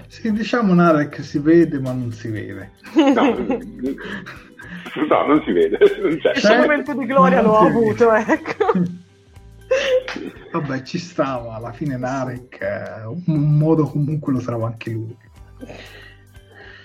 sì, 0.08 0.32
diciamo 0.32 0.74
Narek 0.74 1.22
si 1.22 1.38
vede 1.38 1.78
ma 1.78 1.92
non 1.92 2.10
si 2.12 2.28
vede 2.28 2.72
No, 3.14 3.22
no, 5.08 5.26
non 5.26 5.42
si 5.44 5.52
vede. 5.52 5.78
non 6.02 6.18
c'è. 6.18 6.32
Il 6.32 6.40
suo 6.40 6.56
momento 6.56 6.94
di 6.94 7.06
gloria 7.06 7.40
non 7.40 7.52
l'ho 7.52 7.60
si 7.60 7.66
avuto, 7.66 8.10
vede. 8.10 8.32
ecco. 8.32 8.72
vabbè 10.52 10.82
ci 10.82 10.98
stava 10.98 11.54
alla 11.54 11.72
fine 11.72 11.96
Narek 11.96 12.58
eh, 12.60 13.06
un 13.06 13.56
modo 13.56 13.84
comunque 13.86 14.32
lo 14.32 14.40
trova 14.40 14.66
anche 14.66 14.90
lui 14.90 15.16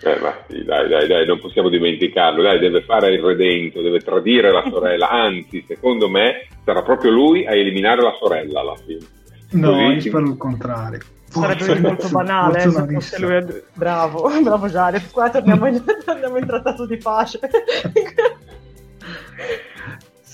Eh, 0.03 0.20
ma 0.22 0.38
sì, 0.48 0.64
dai, 0.64 0.88
dai, 0.88 1.07
dai, 1.07 1.26
non 1.26 1.40
possiamo 1.40 1.70
dimenticarlo. 1.70 2.44
Dai, 2.44 2.60
deve 2.60 2.84
fare 2.84 3.12
il 3.12 3.22
redento, 3.22 3.82
deve 3.82 3.99
tradire 4.02 4.52
la 4.52 4.64
sorella. 4.70 5.10
Anzi, 5.10 5.64
secondo 5.68 6.10
me, 6.10 6.48
sarà 6.64 6.84
proprio 6.84 7.10
lui 7.10 7.48
a 7.48 7.56
eliminare 7.56 8.03
la 8.03 8.16
sorella 8.20 8.60
alla 8.60 8.76
fine. 8.76 8.99
no 9.52 9.72
Così- 9.72 9.94
io 9.94 10.02
spero 10.02 10.30
il 10.30 10.38
contrario 10.38 10.99
Sarebbe 11.28 11.64
Forza, 11.64 11.82
molto 11.82 12.10
banale 12.10 12.60
se 12.60 12.86
fosse 12.88 13.20
lui. 13.20 13.64
Bravo, 13.74 14.30
bravo 14.41 14.68
Jared. 14.68 15.10
Qua 15.12 15.30
torniamo 15.30 15.68
in, 15.68 15.84
torniamo 16.06 16.38
in 16.38 16.45
trattato 16.45 16.86
di 16.86 16.98
pace. 16.98 17.40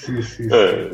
sì 0.02 0.22
sì. 0.22 0.48
Eh. 0.52 0.90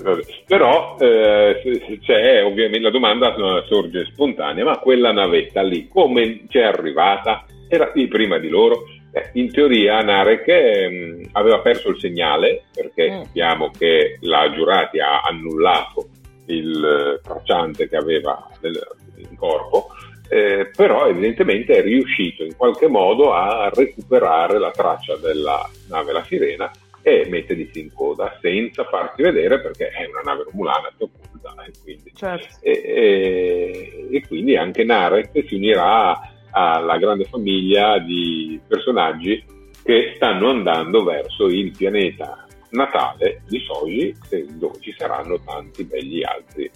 Però 0.46 0.98
eh, 1.00 1.62
c'è 2.02 2.44
ovviamente 2.44 2.80
la 2.80 2.90
domanda 2.90 3.34
eh, 3.36 3.64
sorge 3.68 4.06
spontanea, 4.12 4.64
ma 4.66 4.78
quella 4.80 5.12
navetta 5.12 5.62
lì 5.62 5.88
come 5.88 6.46
c'è 6.48 6.62
arrivata? 6.64 7.46
Era 7.70 7.92
lì 7.94 8.08
prima 8.08 8.38
di 8.38 8.50
loro? 8.50 8.84
Eh, 9.12 9.30
in 9.34 9.52
teoria 9.52 10.00
Narek 10.02 10.48
ehm, 10.48 11.30
aveva 11.34 11.60
perso 11.60 11.90
il 11.90 12.00
segnale 12.00 12.64
perché 12.74 13.10
Mm. 13.10 13.24
sappiamo 13.24 13.72
che 13.72 14.18
la 14.22 14.52
Giurati 14.54 15.00
ha 15.00 15.22
annullato 15.22 16.10
il 16.48 16.84
eh, 17.18 17.22
tracciante 17.24 17.88
che 17.90 17.96
aveva 17.96 18.48
nel- 18.62 18.80
in 19.18 19.36
corpo, 19.38 19.88
eh, 20.30 20.70
però 20.76 21.08
evidentemente 21.08 21.74
è 21.78 21.82
riuscito 21.82 22.44
in 22.44 22.56
qualche 22.56 22.88
modo 22.88 23.34
a 23.34 23.70
recuperare 23.74 24.60
la 24.60 24.72
traccia 24.72 25.16
della 25.18 25.68
nave 25.90 26.12
La 26.14 26.24
Sirena 26.26 26.70
e 27.08 27.26
mettersi 27.30 27.80
in 27.80 27.94
coda 27.94 28.38
senza 28.42 28.84
farsi 28.84 29.22
vedere 29.22 29.62
perché 29.62 29.88
è 29.88 30.06
una 30.08 30.20
nave 30.26 30.44
romulana 30.44 30.92
che 30.98 31.06
occulta 31.06 31.56
e 31.66 31.72
quindi, 31.82 32.12
certo. 32.14 32.58
e, 32.60 32.72
e- 32.72 34.08
e 34.12 34.28
quindi 34.28 34.58
anche 34.58 34.84
Narek 34.84 35.46
si 35.48 35.56
unirà 35.56 36.20
alla 36.52 36.98
grande 36.98 37.24
famiglia 37.24 37.98
di 38.00 38.60
personaggi 38.68 39.42
che 39.84 40.12
stanno 40.18 40.50
andando 40.50 41.06
verso 41.06 41.48
il 41.48 41.72
pianeta 41.72 42.46
natale 42.72 43.42
di 43.48 43.60
Soji 43.60 44.14
eh, 44.30 44.46
dove 44.56 44.78
ci 44.82 44.94
saranno 44.98 45.40
tanti 45.40 45.86
belli 45.86 46.22
altri 46.26 46.70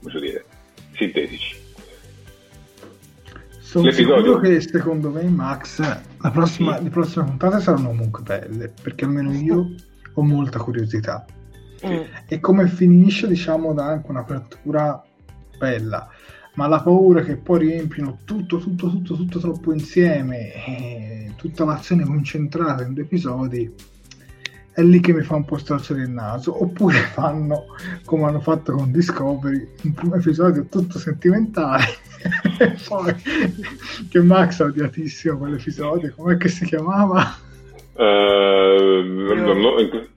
posso 0.00 0.20
dire 0.20 0.44
sintetici 0.92 1.59
Sono 3.70 3.84
L'episodio- 3.84 4.16
sicuro 4.16 4.38
che 4.40 4.60
secondo 4.60 5.10
me 5.10 5.22
Max 5.28 5.78
la 6.18 6.30
prossima, 6.32 6.76
Sì. 6.78 6.82
le 6.82 6.90
prossime 6.90 7.24
puntate 7.26 7.60
saranno 7.60 7.86
comunque 7.90 8.22
belle, 8.24 8.72
perché 8.82 9.04
almeno 9.04 9.32
io 9.32 9.74
ho 10.12 10.22
molta 10.22 10.58
curiosità. 10.58 11.24
Mm. 11.86 12.00
E 12.26 12.40
come 12.40 12.66
finisce, 12.66 13.28
diciamo, 13.28 13.72
dà 13.72 13.86
anche 13.86 14.10
un'apertura 14.10 15.00
bella, 15.56 16.08
ma 16.56 16.66
la 16.66 16.82
paura 16.82 17.22
che 17.22 17.36
poi 17.36 17.60
riempiono 17.60 18.18
tutto, 18.24 18.58
tutto, 18.58 18.90
tutto, 18.90 19.14
tutto 19.14 19.38
troppo 19.38 19.72
insieme, 19.72 20.52
e 20.66 21.32
tutta 21.36 21.64
l'azione 21.64 22.02
concentrata 22.04 22.82
in 22.84 22.92
due 22.94 23.04
episodi, 23.04 23.72
è 24.80 24.82
lì 24.82 25.00
che 25.00 25.12
mi 25.12 25.22
fa 25.22 25.36
un 25.36 25.44
po' 25.44 25.58
storcere 25.58 26.02
il 26.02 26.10
naso. 26.10 26.62
Oppure 26.62 26.98
fanno 27.14 27.66
come 28.04 28.24
hanno 28.24 28.40
fatto 28.40 28.72
con 28.72 28.90
Discovery, 28.90 29.66
un 29.84 29.94
primo 29.94 30.14
episodio 30.16 30.66
tutto 30.68 30.98
sentimentale, 30.98 31.84
e 32.58 32.74
poi 32.88 33.14
che 34.10 34.20
Max 34.20 34.60
è 34.62 34.66
odiatissimo 34.66 35.38
quell'episodio, 35.38 36.12
com'è 36.16 36.36
che 36.36 36.48
si 36.48 36.64
chiamava? 36.64 37.36
Eh, 37.96 39.02
non, 39.06 39.60
non- 39.60 40.08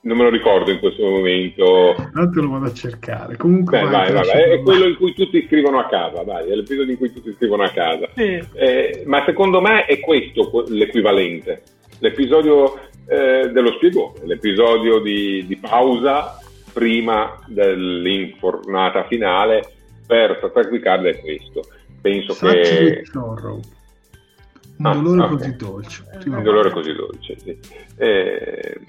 non 0.00 0.16
me 0.16 0.22
lo 0.22 0.30
ricordo 0.30 0.70
in 0.70 0.78
questo 0.78 1.02
momento. 1.02 1.94
Non 2.14 2.32
te 2.32 2.40
lo 2.40 2.48
vado 2.48 2.66
a 2.66 2.72
cercare. 2.72 3.36
Comunque, 3.36 3.80
Beh, 3.80 3.88
vai, 3.88 4.12
vai, 4.12 4.24
vai, 4.24 4.26
vai. 4.26 4.50
È 4.52 4.62
quello 4.62 4.86
in 4.86 4.96
cui 4.96 5.12
tutti 5.12 5.44
scrivono 5.46 5.80
a 5.80 5.86
casa, 5.86 6.22
dai, 6.22 6.48
è 6.50 6.54
l'episodio 6.54 6.92
in 6.92 6.98
cui 6.98 7.12
tutti 7.12 7.34
scrivono 7.34 7.64
a 7.64 7.70
casa. 7.70 8.08
Sì. 8.14 8.40
Eh, 8.54 9.02
ma 9.06 9.22
secondo 9.26 9.60
me 9.60 9.84
è 9.84 9.98
questo 10.00 10.48
que- 10.50 10.64
l'equivalente. 10.68 11.62
L'episodio 11.98 12.78
eh, 13.08 13.50
dello 13.50 13.72
spiegone, 13.72 14.20
l'episodio 14.24 15.00
di, 15.00 15.44
di 15.46 15.56
pausa 15.56 16.38
prima 16.72 17.38
dell'infornata 17.46 19.04
finale 19.04 19.72
per 20.06 20.38
Picard 20.68 21.04
è 21.06 21.20
questo. 21.20 21.62
Penso 22.00 22.32
Such 22.32 22.50
che. 22.50 23.02
Un 23.12 24.86
Ah, 24.86 24.94
dolore 24.94 25.22
ok. 25.22 25.28
così 25.30 25.56
dolce. 25.56 26.04
Sì, 26.20 26.28
un 26.28 26.42
dolore 26.42 26.70
così 26.70 26.92
dolce. 26.94 27.38
Sì. 27.38 27.58
Eh, 27.96 28.80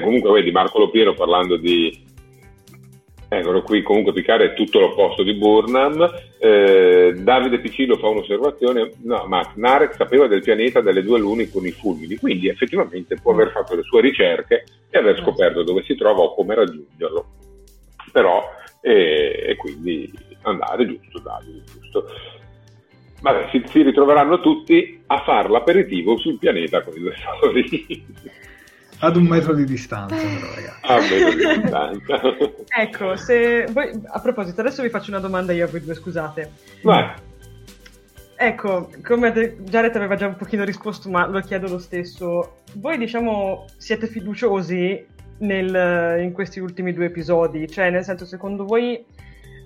comunque 0.00 0.32
vedi 0.32 0.50
Marco 0.50 0.80
Lopiero 0.80 1.14
parlando 1.14 1.56
di 1.56 2.10
Eccolo 3.32 3.62
qui, 3.62 3.80
comunque 3.80 4.12
Picard 4.12 4.42
è 4.42 4.52
tutto 4.52 4.78
l'opposto 4.78 5.22
di 5.22 5.32
Burnham. 5.32 6.06
Eh, 6.38 7.14
Davide 7.16 7.60
Piccillo 7.60 7.96
fa 7.96 8.08
un'osservazione: 8.08 8.92
no, 9.04 9.24
ma 9.26 9.50
Narek 9.54 9.94
sapeva 9.94 10.26
del 10.26 10.42
pianeta 10.42 10.82
delle 10.82 11.02
due 11.02 11.18
lune 11.18 11.48
con 11.48 11.64
i 11.64 11.70
fulmini, 11.70 12.16
quindi 12.16 12.48
effettivamente 12.48 13.16
può 13.16 13.32
aver 13.32 13.50
fatto 13.50 13.74
le 13.74 13.84
sue 13.84 14.02
ricerche 14.02 14.64
e 14.90 14.98
aver 14.98 15.18
scoperto 15.22 15.62
dove 15.62 15.82
si 15.84 15.94
trova 15.94 16.20
o 16.20 16.34
come 16.34 16.54
raggiungerlo. 16.54 17.26
Però, 18.12 18.46
eh, 18.82 19.46
e 19.48 19.56
quindi 19.56 20.12
andare 20.42 20.84
giusto, 20.86 21.18
Davide, 21.20 21.62
giusto. 21.72 22.04
Vabbè, 23.22 23.48
si, 23.50 23.62
si 23.64 23.80
ritroveranno 23.80 24.40
tutti 24.40 25.02
a 25.06 25.22
fare 25.22 25.48
l'aperitivo 25.48 26.18
sul 26.18 26.36
pianeta 26.36 26.82
con 26.82 26.94
i 26.94 27.00
due 27.00 27.14
soli. 27.40 28.04
Ad 29.04 29.16
un 29.16 29.24
metro 29.24 29.52
di 29.52 29.64
distanza, 29.64 30.14
però, 30.14 30.54
ragazzi. 30.54 30.78
a 30.82 31.00
metro 31.00 31.30
di 31.30 31.60
distanza. 31.60 32.20
Ecco, 32.82 33.16
se 33.16 33.66
voi, 33.70 34.00
a 34.06 34.20
proposito, 34.20 34.60
adesso 34.60 34.80
vi 34.82 34.88
faccio 34.88 35.10
una 35.10 35.18
domanda 35.20 35.52
io 35.52 35.64
a 35.66 35.68
voi 35.68 35.82
due, 35.82 35.94
scusate. 35.94 36.50
Vai. 36.82 37.12
Ecco, 38.36 38.90
come 39.04 39.30
de- 39.32 39.56
Jared 39.60 39.94
aveva 39.94 40.14
già 40.16 40.26
un 40.26 40.36
pochino 40.36 40.64
risposto, 40.64 41.08
ma 41.10 41.26
lo 41.26 41.40
chiedo 41.40 41.68
lo 41.68 41.78
stesso. 41.78 42.62
Voi, 42.74 42.96
diciamo, 42.96 43.66
siete 43.76 44.06
fiduciosi 44.06 45.04
nel- 45.38 46.20
in 46.22 46.32
questi 46.32 46.60
ultimi 46.60 46.92
due 46.92 47.06
episodi? 47.06 47.68
Cioè, 47.68 47.90
nel 47.90 48.04
senso, 48.04 48.24
secondo 48.24 48.64
voi 48.64 49.04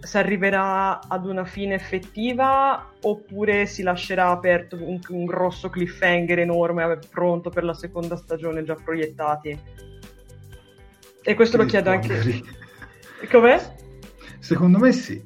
si 0.06 0.16
arriverà 0.16 1.00
ad 1.06 1.26
una 1.26 1.44
fine 1.44 1.74
effettiva 1.74 2.92
oppure 3.02 3.66
si 3.66 3.82
lascerà 3.82 4.28
aperto 4.28 4.76
un, 4.80 4.98
un 5.08 5.24
grosso 5.24 5.68
cliffhanger 5.68 6.38
enorme 6.38 6.98
pronto 7.10 7.50
per 7.50 7.64
la 7.64 7.74
seconda 7.74 8.16
stagione 8.16 8.62
già 8.62 8.74
proiettati? 8.74 9.58
E 11.22 11.34
questo 11.34 11.56
lo 11.56 11.64
chiedo 11.64 11.90
anche... 11.90 12.42
Com'è? 13.30 13.74
Secondo 14.38 14.78
me 14.78 14.92
sì. 14.92 15.22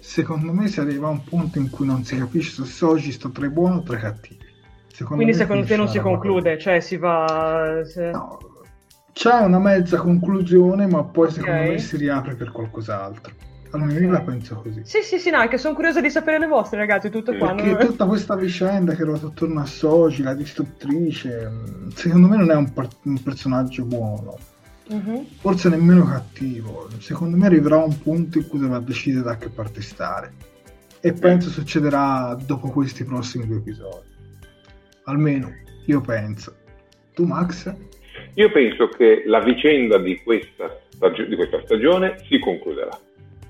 Secondo 0.00 0.52
me 0.52 0.66
si 0.68 0.80
arriva 0.80 1.06
a 1.06 1.10
un 1.10 1.22
punto 1.22 1.58
in 1.58 1.70
cui 1.70 1.86
non 1.86 2.04
si 2.04 2.18
capisce 2.18 2.50
se 2.50 2.64
Soji 2.64 3.12
sto 3.12 3.30
tra 3.30 3.46
i 3.46 3.50
buoni 3.50 3.76
o 3.76 3.82
tra 3.82 3.96
i 3.96 4.00
cattivi. 4.00 4.44
Secondo 4.88 5.22
Quindi 5.22 5.34
secondo 5.34 5.66
te 5.66 5.76
non 5.76 5.88
si 5.88 6.00
conclude, 6.00 6.58
cioè 6.58 6.80
si 6.80 6.96
va... 6.96 7.80
se- 7.84 8.10
No, 8.10 8.38
c'è 9.12 9.40
una 9.40 9.58
mezza 9.60 9.98
conclusione, 9.98 10.86
ma 10.86 11.04
poi 11.04 11.30
secondo 11.30 11.60
Ok. 11.60 11.68
me 11.68 11.78
si 11.78 11.96
riapre 11.96 12.34
per 12.34 12.50
qualcos'altro. 12.50 13.32
Almeno 13.74 13.98
io 13.98 14.10
la 14.10 14.20
penso 14.20 14.54
così. 14.62 14.82
Sì, 14.84 15.02
sì, 15.02 15.18
sì, 15.18 15.30
no, 15.30 15.38
anche 15.38 15.58
sono 15.58 15.74
curiosa 15.74 16.00
di 16.00 16.08
sapere 16.08 16.38
le 16.38 16.46
vostre, 16.46 16.78
ragazzi, 16.78 17.10
tutto 17.10 17.34
qua. 17.36 17.54
Perché 17.54 17.72
non- 17.72 17.86
tutta 17.86 18.06
questa 18.06 18.36
vicenda 18.36 18.94
che 18.94 19.02
ruota 19.02 19.26
attorno 19.26 19.60
a 19.60 19.64
Soji, 19.66 20.22
la 20.22 20.34
distruttrice, 20.34 21.50
secondo 21.94 22.28
me 22.28 22.36
non 22.36 22.50
è 22.50 22.54
un, 22.54 22.72
par- 22.72 22.88
un 23.02 23.20
personaggio 23.20 23.84
buono. 23.84 24.38
Mhm. 24.88 25.26
Forse 25.40 25.68
nemmeno 25.70 26.04
cattivo. 26.04 26.88
Secondo 26.98 27.36
me 27.36 27.46
arriverà 27.46 27.78
un 27.78 27.98
punto 28.00 28.38
in 28.38 28.46
cui 28.48 28.60
dovrà 28.60 28.78
decidere 28.78 29.24
da 29.24 29.36
che 29.38 29.48
parte 29.48 29.82
stare. 29.82 30.32
E 31.00 31.12
penso 31.12 31.50
succederà 31.50 32.36
dopo 32.46 32.68
questi 32.70 33.04
prossimi 33.04 33.46
due 33.46 33.56
episodi. 33.56 34.06
Almeno 35.04 35.52
io 35.86 36.00
penso. 36.00 36.54
Tu, 37.12 37.24
Max? 37.24 37.74
Io 38.34 38.50
penso 38.52 38.88
che 38.88 39.24
la 39.26 39.40
vicenda 39.40 39.98
di 39.98 40.20
questa, 40.22 40.78
stagio- 40.90 41.24
di 41.26 41.34
questa 41.36 41.60
stagione 41.64 42.16
si 42.28 42.38
concluderà, 42.38 42.96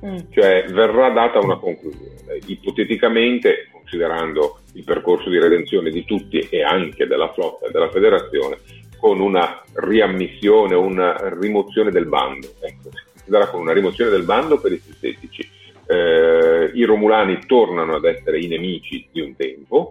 Mm. 0.04 0.16
cioè 0.32 0.66
verrà 0.68 1.10
data 1.10 1.38
una 1.38 1.56
conclusione. 1.56 2.12
Ipoteticamente, 2.46 3.68
considerando 3.72 4.58
il 4.74 4.84
percorso 4.84 5.30
di 5.30 5.38
redenzione 5.38 5.90
di 5.90 6.04
tutti 6.04 6.38
e 6.38 6.62
anche 6.62 7.06
della 7.06 7.32
flotta 7.32 7.66
e 7.66 7.70
della 7.70 7.90
federazione, 7.90 8.58
con 8.98 9.20
una 9.20 9.62
riammissione, 9.74 10.74
una 10.74 11.16
rimozione 11.38 11.90
del 11.90 12.06
bando. 12.06 12.48
Ecco, 12.60 12.90
si 12.92 13.02
considererà 13.12 13.50
con 13.50 13.60
una 13.60 13.72
rimozione 13.72 14.10
del 14.10 14.24
bando 14.24 14.58
per 14.60 14.72
i 14.72 14.78
sintetici. 14.82 15.48
Eh, 15.86 16.70
I 16.74 16.84
Romulani 16.84 17.38
tornano 17.46 17.96
ad 17.96 18.04
essere 18.04 18.38
i 18.40 18.46
nemici 18.46 19.06
di 19.12 19.20
un 19.20 19.36
tempo. 19.36 19.90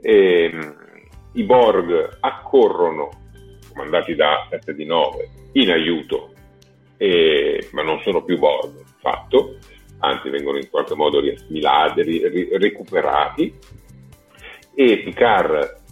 e, 0.00 0.50
mh, 0.52 0.74
I 1.32 1.42
Borg 1.44 2.16
accorrono 2.20 3.08
comandati 3.72 4.14
da 4.14 4.46
7 4.50 4.74
di 4.74 4.84
9 4.84 5.28
in 5.52 5.70
aiuto, 5.70 6.32
e- 6.98 7.68
ma 7.72 7.82
non 7.82 8.00
sono 8.00 8.22
più 8.22 8.38
Borg, 8.38 8.83
fatto, 9.04 9.56
anzi 9.98 10.30
vengono 10.30 10.56
in 10.56 10.70
qualche 10.70 10.94
modo 10.94 11.20
riassimilati, 11.20 12.02
ri- 12.02 12.28
ri- 12.28 12.48
recuperati 12.52 13.54
e 14.74 14.98
Picard 14.98 15.82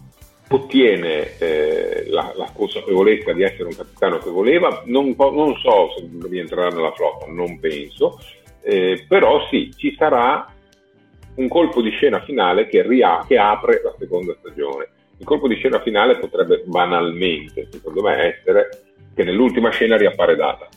ottiene 0.49 1.37
eh, 1.37 2.05
la, 2.09 2.33
la 2.35 2.49
consapevolezza 2.53 3.31
di 3.33 3.43
essere 3.43 3.65
un 3.65 3.75
capitano 3.75 4.17
che 4.17 4.29
voleva, 4.29 4.83
non, 4.85 5.15
non 5.17 5.55
so 5.57 5.93
se 5.95 6.27
rientrerà 6.27 6.69
nella 6.69 6.91
flotta, 6.91 7.25
non 7.27 7.59
penso, 7.59 8.19
eh, 8.61 9.05
però 9.07 9.47
sì, 9.49 9.71
ci 9.75 9.95
sarà 9.97 10.51
un 11.35 11.47
colpo 11.47 11.81
di 11.81 11.89
scena 11.91 12.21
finale 12.21 12.67
che, 12.67 12.83
ria- 12.83 13.23
che 13.27 13.37
apre 13.37 13.81
la 13.83 13.95
seconda 13.97 14.35
stagione. 14.39 14.89
Il 15.17 15.25
colpo 15.25 15.47
di 15.47 15.55
scena 15.55 15.79
finale 15.79 16.17
potrebbe 16.17 16.63
banalmente, 16.65 17.67
secondo 17.71 18.01
me, 18.01 18.35
essere 18.35 18.69
che 19.15 19.23
nell'ultima 19.23 19.69
scena 19.69 19.97
riappare 19.97 20.35
Data. 20.35 20.67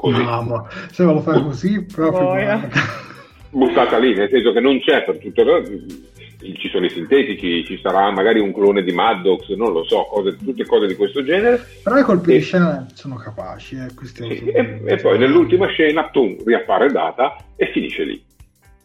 Così, 0.00 0.22
No, 0.24 0.42
ma 0.42 0.66
se 0.90 1.04
ve 1.04 1.12
lo 1.12 1.20
fai 1.20 1.42
così, 1.42 1.84
proprio. 1.84 2.24
Boia. 2.28 2.68
buttata 3.50 3.98
lì, 3.98 4.14
nel 4.14 4.30
senso 4.30 4.52
che 4.52 4.60
non 4.60 4.80
c'è 4.80 5.04
per 5.04 5.18
tutto. 5.18 5.42
Ci 6.40 6.70
sono 6.70 6.86
i 6.86 6.90
sintetici, 6.90 7.64
ci 7.66 7.78
sarà 7.82 8.10
magari 8.10 8.40
un 8.40 8.50
clone 8.54 8.82
di 8.82 8.92
Maddox, 8.92 9.46
non 9.56 9.72
lo 9.72 9.84
so, 9.84 10.04
cose- 10.10 10.38
tutte 10.42 10.64
cose 10.64 10.86
di 10.86 10.94
questo 10.96 11.22
genere. 11.22 11.62
Però 11.84 11.98
i 11.98 12.02
colpi 12.02 12.30
E- 12.32 12.38
di 12.38 12.40
scena 12.42 12.86
sono 12.94 13.16
capaci, 13.16 13.76
eh, 13.76 13.92
questi 13.94 14.22
Sì, 14.24 14.46
e, 14.48 14.80
e 14.86 14.96
poi 14.96 15.18
nell'ultima 15.18 15.66
scena, 15.66 16.08
tum, 16.10 16.36
riappare 16.46 16.88
Data 16.90 17.36
e 17.56 17.66
finisce 17.72 18.04
lì. 18.04 18.24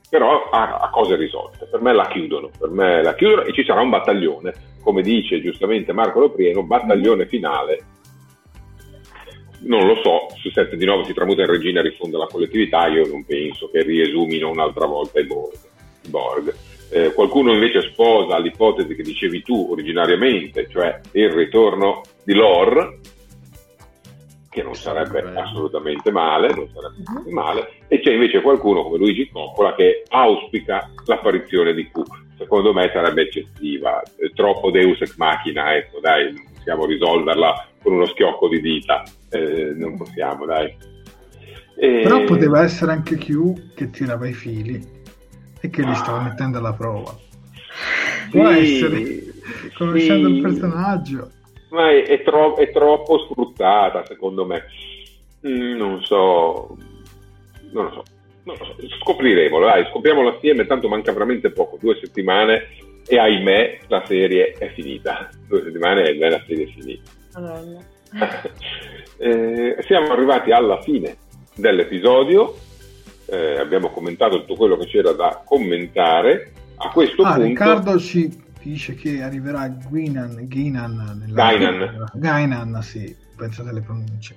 Però 0.09 0.49
ha, 0.51 0.79
ha 0.81 0.89
cose 0.89 1.15
risolte. 1.15 1.65
Per 1.71 1.79
me 1.81 1.93
la 1.93 2.07
chiudono, 2.07 2.49
per 2.59 2.69
me 2.71 3.01
la 3.01 3.15
chiudono 3.15 3.43
e 3.43 3.53
ci 3.53 3.63
sarà 3.63 3.79
un 3.79 3.89
battaglione, 3.89 4.53
come 4.83 5.01
dice 5.01 5.41
giustamente 5.41 5.93
Marco 5.93 6.19
Loprieno, 6.19 6.61
battaglione 6.63 7.25
finale. 7.25 7.79
Non 9.61 9.87
lo 9.87 9.95
so, 10.03 10.27
su 10.37 10.49
7 10.49 10.75
di 10.75 10.85
9 10.85 11.05
si 11.05 11.13
tramuta 11.13 11.41
in 11.41 11.47
regina 11.47 11.79
e 11.79 11.83
rifonda 11.83 12.17
la 12.17 12.27
collettività, 12.27 12.87
io 12.87 13.07
non 13.07 13.25
penso 13.25 13.69
che 13.69 13.81
riesumino 13.81 14.49
un'altra 14.49 14.85
volta 14.85 15.19
i 15.19 15.25
Borg. 15.25 15.55
i 16.03 16.09
Borg. 16.09 16.53
Eh, 16.91 17.13
qualcuno 17.13 17.51
invece 17.51 17.81
sposa 17.81 18.37
l'ipotesi 18.37 18.95
che 18.95 19.01
dicevi 19.01 19.41
tu 19.41 19.69
originariamente, 19.71 20.67
cioè 20.69 20.99
il 21.13 21.31
ritorno 21.31 22.03
di 22.23 22.33
Lore, 22.33 22.99
che 24.49 24.63
non 24.63 24.75
sarebbe 24.75 25.21
Bello. 25.21 25.41
assolutamente 25.41 26.11
male, 26.11 26.53
non 26.53 26.69
sarebbe 26.71 27.01
assolutamente 27.01 27.31
male, 27.31 27.71
e 27.87 27.99
c'è 27.99 28.13
invece 28.13 28.41
qualcuno 28.41 28.83
come 28.83 28.97
Luigi 28.97 29.27
Coppola 29.29 29.75
che 29.75 30.03
auspica 30.07 30.89
l'apparizione 31.05 31.73
di 31.73 31.89
Q. 31.89 32.01
Secondo 32.37 32.71
me 32.73 32.89
sarebbe 32.93 33.23
eccessiva, 33.23 34.01
eh, 34.17 34.31
troppo 34.33 34.69
Deus 34.69 35.01
ex 35.01 35.15
machina, 35.17 35.75
ecco, 35.75 35.99
dai, 35.99 36.33
possiamo 36.53 36.85
risolverla 36.85 37.67
con 37.85 37.93
uno 37.93 38.07
schiocco 38.07 38.49
di 38.49 38.59
dita, 38.59 39.03
eh, 39.29 39.73
non 39.75 39.95
possiamo, 39.95 40.45
dai. 40.45 40.75
E- 41.77 42.01
Però 42.01 42.23
poteva 42.23 42.63
essere 42.63 42.91
anche 42.91 43.15
Q 43.15 43.75
che 43.75 43.91
tirava 43.91 44.27
i 44.27 44.33
fili. 44.33 44.93
e 45.61 45.69
che 45.69 45.83
li 45.83 45.95
stava 45.95 46.21
mettendo 46.21 46.59
alla 46.59 46.73
prova. 46.73 47.17
Può 48.29 48.51
sì, 48.51 48.75
essere, 48.75 49.23
conoscendo 49.75 50.27
sì. 50.27 50.35
il 50.35 50.41
personaggio. 50.41 51.31
Ma 51.69 51.89
è, 51.89 52.03
è, 52.03 52.21
tro- 52.21 52.55
è, 52.55 52.71
troppo 52.71 53.17
sfruttata, 53.19 54.05
secondo 54.05 54.45
me. 54.45 54.63
Mm, 55.47 55.75
non 55.75 56.03
so, 56.03 56.77
non 57.71 57.85
lo 57.85 57.91
so. 57.91 58.03
Non 58.43 58.55
lo 58.59 58.65
so. 58.65 58.75
Scopriremo, 58.99 59.59
dai, 59.59 59.87
scopriamolo 59.89 60.35
assieme, 60.35 60.67
tanto 60.67 60.87
manca 60.87 61.11
veramente 61.11 61.49
poco, 61.49 61.79
due 61.81 61.97
settimane 61.99 62.67
e 63.07 63.17
ahimè 63.17 63.79
la 63.87 64.03
serie 64.05 64.51
è 64.51 64.71
finita. 64.73 65.29
Due 65.47 65.63
settimane 65.63 66.03
e 66.03 66.09
ahimè 66.09 66.29
la 66.29 66.43
serie 66.45 66.65
è 66.65 66.79
finita. 66.79 67.09
eh, 69.17 69.77
siamo 69.85 70.11
arrivati 70.11 70.51
alla 70.51 70.81
fine 70.81 71.17
dell'episodio, 71.55 72.57
eh, 73.25 73.59
abbiamo 73.59 73.89
commentato 73.89 74.39
tutto 74.41 74.55
quello 74.55 74.77
che 74.77 74.85
c'era 74.87 75.11
da 75.11 75.41
commentare. 75.45 76.51
A 76.77 76.89
questo 76.89 77.23
ah, 77.23 77.33
punto... 77.33 77.47
Riccardo 77.47 77.99
ci 77.99 78.43
dice 78.61 78.95
che 78.95 79.21
arriverà 79.21 79.67
Guinan, 79.69 80.47
Guinan 80.47 81.17
nella... 81.19 81.33
Gainan. 81.33 82.05
Gainan, 82.13 82.81
sì, 82.81 83.15
pensate 83.35 83.69
alle 83.69 83.81
pronunce. 83.81 84.35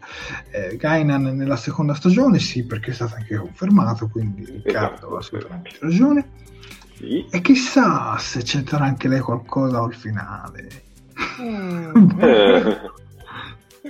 Eh, 0.50 0.76
Gainan 0.76 1.36
nella 1.36 1.56
seconda 1.56 1.94
stagione, 1.94 2.38
sì, 2.38 2.64
perché 2.66 2.90
è 2.90 2.94
stato 2.94 3.14
anche 3.14 3.36
confermato, 3.36 4.08
quindi 4.08 4.44
Riccardo 4.44 4.94
esatto, 4.94 5.14
ha 5.14 5.18
assolutamente 5.18 5.68
esatto. 5.70 5.84
ragione. 5.86 6.28
Sì. 6.94 7.26
E 7.30 7.40
chissà 7.40 8.18
se 8.18 8.42
c'entrerà 8.42 8.84
anche 8.84 9.06
lei 9.06 9.20
qualcosa 9.20 9.78
al 9.78 9.94
finale. 9.94 10.86
Mm. 11.40 12.20
eh, 12.20 12.80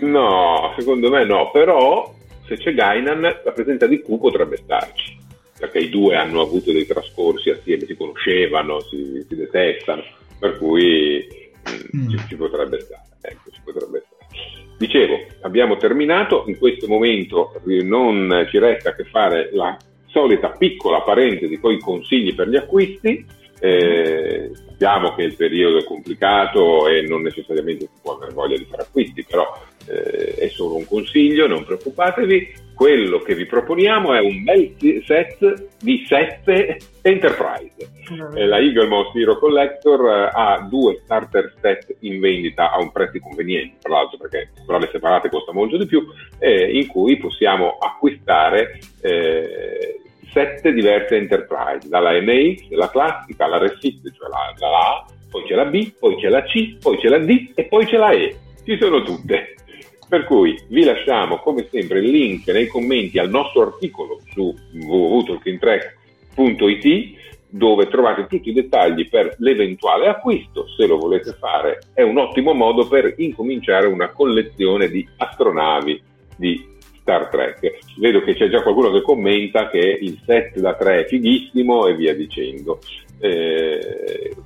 no, 0.00 0.74
secondo 0.76 1.10
me 1.10 1.24
no, 1.24 1.50
però 1.50 2.14
se 2.46 2.56
c'è 2.56 2.74
Gainan 2.74 3.20
la 3.20 3.52
presenza 3.52 3.86
di 3.86 4.02
Q 4.02 4.18
potrebbe 4.18 4.56
starci 4.56 5.18
perché 5.58 5.78
i 5.78 5.88
due 5.88 6.16
hanno 6.16 6.40
avuto 6.40 6.72
dei 6.72 6.86
trascorsi 6.86 7.50
assieme, 7.50 7.84
si 7.84 7.96
conoscevano, 7.96 8.80
si, 8.80 9.24
si 9.28 9.34
detestano, 9.34 10.04
per 10.38 10.56
cui 10.56 11.26
mm. 11.68 12.00
mm. 12.00 12.08
ci, 12.10 12.18
ci, 12.28 12.36
potrebbe 12.36 12.80
stare. 12.80 13.02
Ecco, 13.20 13.50
ci 13.50 13.60
potrebbe 13.64 14.04
stare. 14.06 14.66
Dicevo, 14.78 15.18
abbiamo 15.40 15.76
terminato, 15.76 16.44
in 16.46 16.56
questo 16.56 16.86
momento 16.86 17.60
non 17.82 18.46
ci 18.48 18.58
resta 18.58 18.94
che 18.94 19.04
fare 19.04 19.50
la 19.52 19.76
solita 20.06 20.50
piccola 20.50 21.02
parentesi 21.02 21.58
con 21.58 21.72
i 21.72 21.80
consigli 21.80 22.34
per 22.34 22.48
gli 22.48 22.56
acquisti. 22.56 23.26
Eh, 23.60 24.51
sappiamo 24.55 25.14
che 25.14 25.22
il 25.22 25.35
periodo 25.35 25.78
è 25.78 25.85
complicato 25.85 26.89
e 26.89 27.02
non 27.02 27.22
necessariamente 27.22 27.86
si 27.86 28.01
può 28.01 28.14
avere 28.14 28.32
voglia 28.32 28.56
di 28.56 28.66
fare 28.66 28.82
acquisti, 28.82 29.24
però 29.24 29.52
eh, 29.86 30.35
è 30.35 30.48
solo 30.48 30.76
un 30.76 30.86
consiglio, 30.86 31.47
non 31.47 31.64
preoccupatevi 31.64 32.66
quello 32.78 33.18
che 33.18 33.35
vi 33.35 33.44
proponiamo 33.44 34.14
è 34.14 34.20
un 34.20 34.44
bel 34.44 34.76
set 35.05 35.70
di 35.80 36.05
sette 36.06 36.78
Enterprise. 37.02 37.74
Eh, 38.36 38.47
la 38.47 38.60
Eaglemoss 38.60 39.16
Hero 39.16 39.36
Collector 39.36 40.09
eh, 40.09 40.30
ha 40.32 40.60
due 40.60 41.01
starter 41.02 41.55
set 41.60 41.97
in 42.01 42.20
vendita 42.20 42.70
a 42.70 42.78
un 42.78 42.93
prezzo 42.93 43.18
conveniente, 43.18 43.78
tra 43.82 43.94
l'altro 43.94 44.18
perché 44.18 44.51
comprarle 44.55 44.90
separate 44.93 45.28
costa 45.28 45.51
molto 45.51 45.76
di 45.76 45.86
più, 45.86 46.06
eh, 46.39 46.78
in 46.78 46.86
cui 46.86 47.16
possiamo 47.16 47.78
acquistare 47.80 48.78
eh, 49.01 50.01
sette 50.32 50.72
diverse 50.72 51.16
Enterprise, 51.16 51.88
dalla 51.88 52.12
MX, 52.20 52.70
la 52.70 52.90
classica, 52.90 53.46
la 53.46 53.59
Refit, 53.59 54.12
cioè 54.12 54.28
la, 54.28 54.52
la 54.59 54.78
A, 54.78 55.06
poi 55.30 55.44
c'è 55.44 55.55
la 55.55 55.66
B, 55.66 55.92
poi 55.98 56.16
c'è 56.16 56.28
la 56.28 56.42
C, 56.42 56.76
poi 56.78 56.98
c'è 56.98 57.09
la 57.09 57.18
D 57.18 57.52
e 57.55 57.64
poi 57.64 57.86
c'è 57.86 57.96
la 57.96 58.10
E. 58.10 58.36
Ci 58.64 58.76
sono 58.78 59.02
tutte. 59.02 59.55
Per 60.09 60.24
cui 60.24 60.59
vi 60.68 60.84
lasciamo 60.84 61.38
come 61.38 61.66
sempre 61.70 61.98
il 61.98 62.09
link 62.10 62.48
nei 62.48 62.66
commenti 62.66 63.18
al 63.18 63.28
nostro 63.28 63.60
articolo 63.62 64.22
su 64.32 64.55
www.talkingtrack.it 64.72 67.16
dove 67.50 67.88
trovate 67.88 68.26
tutti 68.26 68.50
i 68.50 68.52
dettagli 68.52 69.09
per 69.09 69.34
l'eventuale 69.38 70.09
acquisto, 70.09 70.68
se 70.68 70.86
lo 70.86 70.98
volete 70.98 71.32
fare 71.32 71.78
è 71.94 72.02
un 72.02 72.18
ottimo 72.18 72.52
modo 72.52 72.86
per 72.86 73.14
incominciare 73.16 73.86
una 73.86 74.10
collezione 74.10 74.88
di 74.88 75.09
astronavi 75.16 76.02
di 76.36 76.76
Star 77.09 77.28
Trek. 77.28 77.78
Vedo 77.97 78.20
che 78.20 78.35
c'è 78.35 78.51
già 78.51 78.60
qualcuno 78.60 78.93
che 78.93 79.01
commenta 79.01 79.70
che 79.70 79.78
il 79.78 80.20
set 80.26 80.59
da 80.59 80.74
3 80.74 81.01
è 81.01 81.06
fighissimo 81.06 81.86
e 81.86 81.94
via 81.94 82.14
dicendo. 82.14 82.80
Eh, 83.18 84.36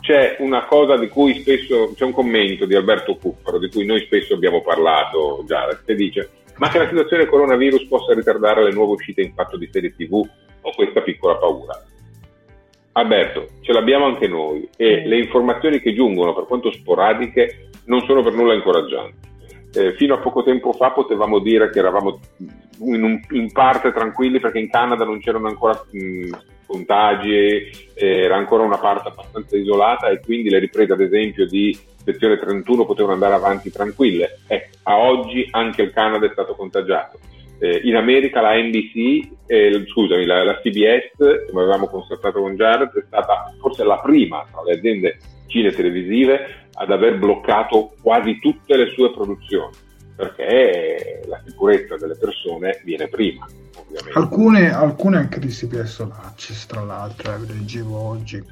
c'è 0.00 0.36
una 0.38 0.64
cosa 0.66 0.96
di 0.96 1.08
cui 1.08 1.34
spesso, 1.40 1.92
c'è 1.96 2.04
un 2.04 2.12
commento 2.12 2.66
di 2.66 2.76
Alberto 2.76 3.16
Cuffaro 3.16 3.58
di 3.58 3.68
cui 3.68 3.84
noi 3.84 4.00
spesso 4.02 4.34
abbiamo 4.34 4.62
parlato 4.62 5.42
già, 5.44 5.66
che 5.84 5.94
dice 5.96 6.30
ma 6.58 6.70
che 6.70 6.78
la 6.78 6.88
situazione 6.88 7.26
coronavirus 7.26 7.86
possa 7.86 8.14
ritardare 8.14 8.64
le 8.64 8.72
nuove 8.72 8.94
uscite 8.94 9.20
in 9.20 9.32
fatto 9.32 9.56
di 9.56 9.68
serie 9.70 9.94
tv 9.94 10.14
ho 10.60 10.74
questa 10.74 11.02
piccola 11.02 11.36
paura. 11.36 11.80
Alberto, 12.92 13.48
ce 13.60 13.72
l'abbiamo 13.72 14.06
anche 14.06 14.26
noi 14.26 14.68
e 14.76 15.06
le 15.06 15.18
informazioni 15.18 15.80
che 15.80 15.94
giungono, 15.94 16.34
per 16.34 16.46
quanto 16.46 16.72
sporadiche, 16.72 17.70
non 17.84 18.02
sono 18.06 18.22
per 18.22 18.32
nulla 18.32 18.54
incoraggianti. 18.54 19.28
Eh, 19.78 19.94
fino 19.94 20.14
a 20.14 20.18
poco 20.18 20.42
tempo 20.42 20.72
fa 20.72 20.90
potevamo 20.90 21.38
dire 21.38 21.70
che 21.70 21.78
eravamo 21.78 22.18
in, 22.80 23.04
un, 23.04 23.20
in 23.30 23.52
parte 23.52 23.92
tranquilli 23.92 24.40
perché 24.40 24.58
in 24.58 24.68
Canada 24.68 25.04
non 25.04 25.20
c'erano 25.20 25.46
ancora 25.46 25.80
mh, 25.88 26.30
contagi, 26.66 27.30
eh, 27.30 27.70
era 27.94 28.36
ancora 28.36 28.64
una 28.64 28.78
parte 28.78 29.10
abbastanza 29.10 29.56
isolata 29.56 30.08
e 30.08 30.18
quindi 30.18 30.50
le 30.50 30.58
riprese 30.58 30.94
ad 30.94 31.00
esempio 31.00 31.46
di 31.46 31.78
sezione 32.04 32.38
31 32.38 32.86
potevano 32.86 33.14
andare 33.14 33.34
avanti 33.34 33.70
tranquille. 33.70 34.40
Eh, 34.48 34.68
a 34.82 34.98
oggi 34.98 35.46
anche 35.52 35.82
il 35.82 35.92
Canada 35.92 36.26
è 36.26 36.30
stato 36.32 36.54
contagiato. 36.56 37.20
Eh, 37.60 37.80
in 37.84 37.94
America 37.94 38.40
la 38.40 38.54
NBC, 38.54 39.28
eh, 39.46 39.84
scusami, 39.86 40.24
la, 40.24 40.42
la, 40.42 40.58
CBS, 40.58 41.46
come 41.50 41.62
avevamo 41.62 41.86
constatato 41.86 42.40
con 42.40 42.56
Jared, 42.56 42.90
è 42.96 43.04
stata 43.06 43.54
forse 43.60 43.84
la 43.84 43.98
prima 43.98 44.44
tra 44.50 44.62
le 44.64 44.72
aziende 44.72 45.18
cine 45.46 45.70
televisive 45.70 46.67
ad 46.78 46.90
aver 46.92 47.18
bloccato 47.18 47.94
quasi 48.00 48.38
tutte 48.38 48.76
le 48.76 48.92
sue 48.94 49.12
produzioni, 49.12 49.74
perché 50.14 51.22
la 51.26 51.40
sicurezza 51.44 51.96
delle 51.96 52.16
persone 52.16 52.80
viene 52.84 53.08
prima. 53.08 53.46
Alcune, 54.14 54.72
alcune 54.72 55.16
anche 55.16 55.40
di 55.40 55.48
CBS 55.48 56.00
All 56.00 56.12
Access, 56.12 56.66
tra 56.66 56.82
l'altro, 56.82 57.34
eh, 57.34 57.38
leggevo 57.38 57.96
oggi. 57.96 58.42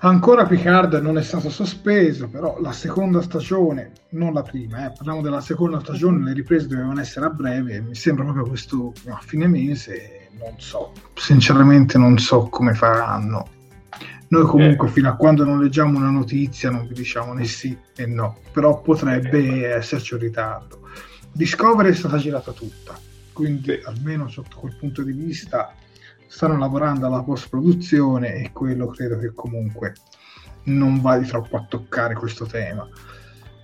Ancora 0.00 0.44
Picard 0.44 0.94
non 0.94 1.16
è 1.16 1.22
stato 1.22 1.48
sospeso, 1.48 2.28
però 2.28 2.60
la 2.60 2.72
seconda 2.72 3.22
stagione, 3.22 3.92
non 4.10 4.34
la 4.34 4.42
prima, 4.42 4.86
eh, 4.86 4.92
parliamo 4.94 5.22
della 5.22 5.40
seconda 5.40 5.80
stagione, 5.80 6.22
le 6.22 6.34
riprese 6.34 6.66
dovevano 6.68 7.00
essere 7.00 7.26
a 7.26 7.30
breve, 7.30 7.80
mi 7.80 7.94
sembra 7.94 8.24
proprio 8.24 8.46
questo 8.46 8.92
a 9.08 9.18
fine 9.22 9.46
mese, 9.46 10.28
non 10.38 10.54
so, 10.58 10.92
sinceramente 11.14 11.96
non 11.96 12.18
so 12.18 12.48
come 12.50 12.74
faranno. 12.74 13.53
Noi 14.34 14.46
comunque 14.46 14.88
eh. 14.88 14.90
fino 14.90 15.08
a 15.08 15.14
quando 15.14 15.44
non 15.44 15.60
leggiamo 15.60 15.98
una 15.98 16.10
notizia 16.10 16.70
non 16.70 16.86
vi 16.86 16.94
diciamo 16.94 17.32
né 17.34 17.44
sì 17.44 17.76
né 17.96 18.06
no, 18.06 18.38
però 18.52 18.80
potrebbe 18.80 19.38
eh. 19.38 19.76
esserci 19.76 20.14
un 20.14 20.20
ritardo. 20.20 20.88
Discovery 21.32 21.90
è 21.90 21.94
stata 21.94 22.16
girata 22.16 22.52
tutta 22.52 22.98
quindi 23.32 23.72
sì. 23.72 23.80
almeno 23.84 24.28
sotto 24.28 24.58
quel 24.58 24.76
punto 24.76 25.02
di 25.02 25.12
vista 25.12 25.74
stanno 26.26 26.56
lavorando 26.56 27.06
alla 27.06 27.22
post 27.22 27.48
produzione 27.48 28.34
e 28.34 28.52
quello 28.52 28.86
credo 28.88 29.18
che 29.18 29.32
comunque 29.34 29.94
non 30.64 31.00
va 31.00 31.18
di 31.18 31.26
troppo 31.26 31.56
a 31.56 31.66
toccare 31.68 32.14
questo 32.14 32.46
tema 32.46 32.88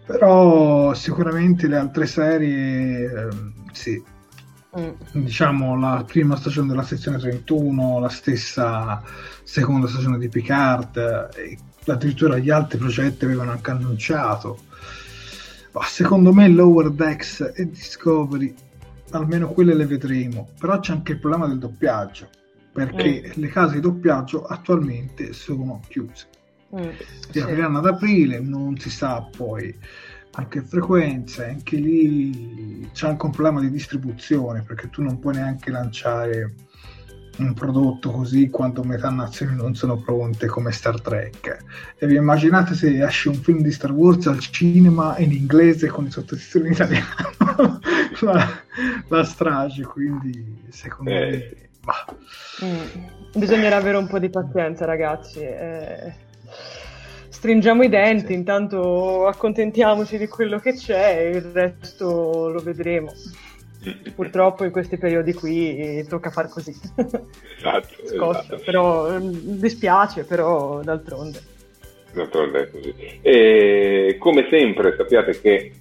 però 0.04 0.92
sicuramente 0.94 1.68
le 1.68 1.76
altre 1.76 2.06
serie 2.06 3.04
ehm, 3.10 3.52
sì. 3.72 4.02
Diciamo 5.12 5.78
la 5.78 6.04
prima 6.06 6.36
stagione 6.36 6.68
della 6.68 6.84
sezione 6.84 7.18
31 7.18 7.98
la 7.98 8.08
stessa 8.08 9.02
seconda 9.42 9.88
stagione 9.88 10.18
di 10.18 10.28
Picard 10.28 11.30
e 11.34 11.58
addirittura 11.86 12.38
gli 12.38 12.50
altri 12.50 12.78
progetti 12.78 13.24
avevano 13.24 13.50
anche 13.50 13.70
annunciato. 13.70 14.62
Ma 15.72 15.82
secondo 15.84 16.32
me 16.32 16.48
Lower 16.48 16.90
Decks 16.90 17.52
e 17.54 17.68
Discovery 17.68 18.54
almeno 19.10 19.48
quelle 19.48 19.74
le 19.74 19.86
vedremo, 19.86 20.50
però 20.58 20.78
c'è 20.78 20.92
anche 20.92 21.12
il 21.12 21.18
problema 21.18 21.46
del 21.46 21.58
doppiaggio, 21.58 22.28
perché 22.72 23.24
mm. 23.26 23.30
le 23.34 23.48
case 23.48 23.74
di 23.74 23.80
doppiaggio 23.80 24.44
attualmente 24.44 25.32
sono 25.32 25.80
chiuse. 25.88 26.28
Mm, 26.76 26.88
si 27.30 27.40
apriranno 27.40 27.78
ad 27.78 27.86
aprile, 27.86 28.38
non 28.38 28.78
si 28.78 28.90
sa 28.90 29.26
poi 29.36 29.76
anche 30.32 30.62
frequenze, 30.62 31.48
anche 31.48 31.76
lì 31.76 32.88
c'è 32.92 33.08
anche 33.08 33.26
un 33.26 33.32
problema 33.32 33.60
di 33.60 33.70
distribuzione, 33.70 34.62
perché 34.62 34.88
tu 34.88 35.02
non 35.02 35.18
puoi 35.18 35.34
neanche 35.34 35.70
lanciare 35.70 36.54
un 37.38 37.54
prodotto 37.54 38.10
così 38.10 38.50
quando 38.50 38.84
metà 38.84 39.08
nazioni 39.08 39.54
non 39.54 39.74
sono 39.74 39.96
pronte 39.96 40.46
come 40.46 40.72
Star 40.72 41.00
Trek. 41.00 41.58
E 41.98 42.06
vi 42.06 42.16
immaginate 42.16 42.74
se 42.74 43.02
esce 43.02 43.28
un 43.28 43.36
film 43.36 43.62
di 43.62 43.72
Star 43.72 43.92
Wars 43.92 44.26
al 44.26 44.40
cinema 44.40 45.16
in 45.18 45.32
inglese 45.32 45.88
con 45.88 46.06
i 46.06 46.10
sottotitoli 46.10 46.66
in 46.66 46.72
italiano? 46.72 47.80
la, 48.20 48.48
la, 49.08 49.24
strage, 49.24 49.84
quindi 49.84 50.66
secondo 50.68 51.10
eh. 51.10 51.56
me... 51.80 52.66
Mm. 52.66 53.38
Bisognerà 53.38 53.76
avere 53.76 53.96
un 53.96 54.06
po' 54.06 54.18
di 54.18 54.28
pazienza 54.28 54.84
ragazzi. 54.84 55.40
Eh, 55.40 56.12
stringiamo 57.40 57.82
i 57.82 57.88
denti, 57.88 58.34
intanto 58.34 59.26
accontentiamoci 59.26 60.18
di 60.18 60.28
quello 60.28 60.58
che 60.58 60.74
c'è 60.74 61.20
e 61.20 61.36
il 61.38 61.42
resto 61.44 62.50
lo 62.50 62.60
vedremo. 62.60 63.14
Purtroppo 64.14 64.64
in 64.64 64.70
questi 64.70 64.98
periodi 64.98 65.32
qui 65.32 66.04
tocca 66.06 66.28
far 66.28 66.50
così. 66.50 66.70
Esatto, 67.56 67.94
esatto. 68.04 68.60
Però 68.62 69.18
mm, 69.18 69.30
dispiace, 69.58 70.24
però 70.24 70.82
d'altronde. 70.82 71.40
D'altronde 72.12 72.60
è 72.60 72.70
così. 72.70 72.94
E 73.22 74.16
come 74.18 74.46
sempre 74.50 74.94
sappiate 74.98 75.40
che 75.40 75.72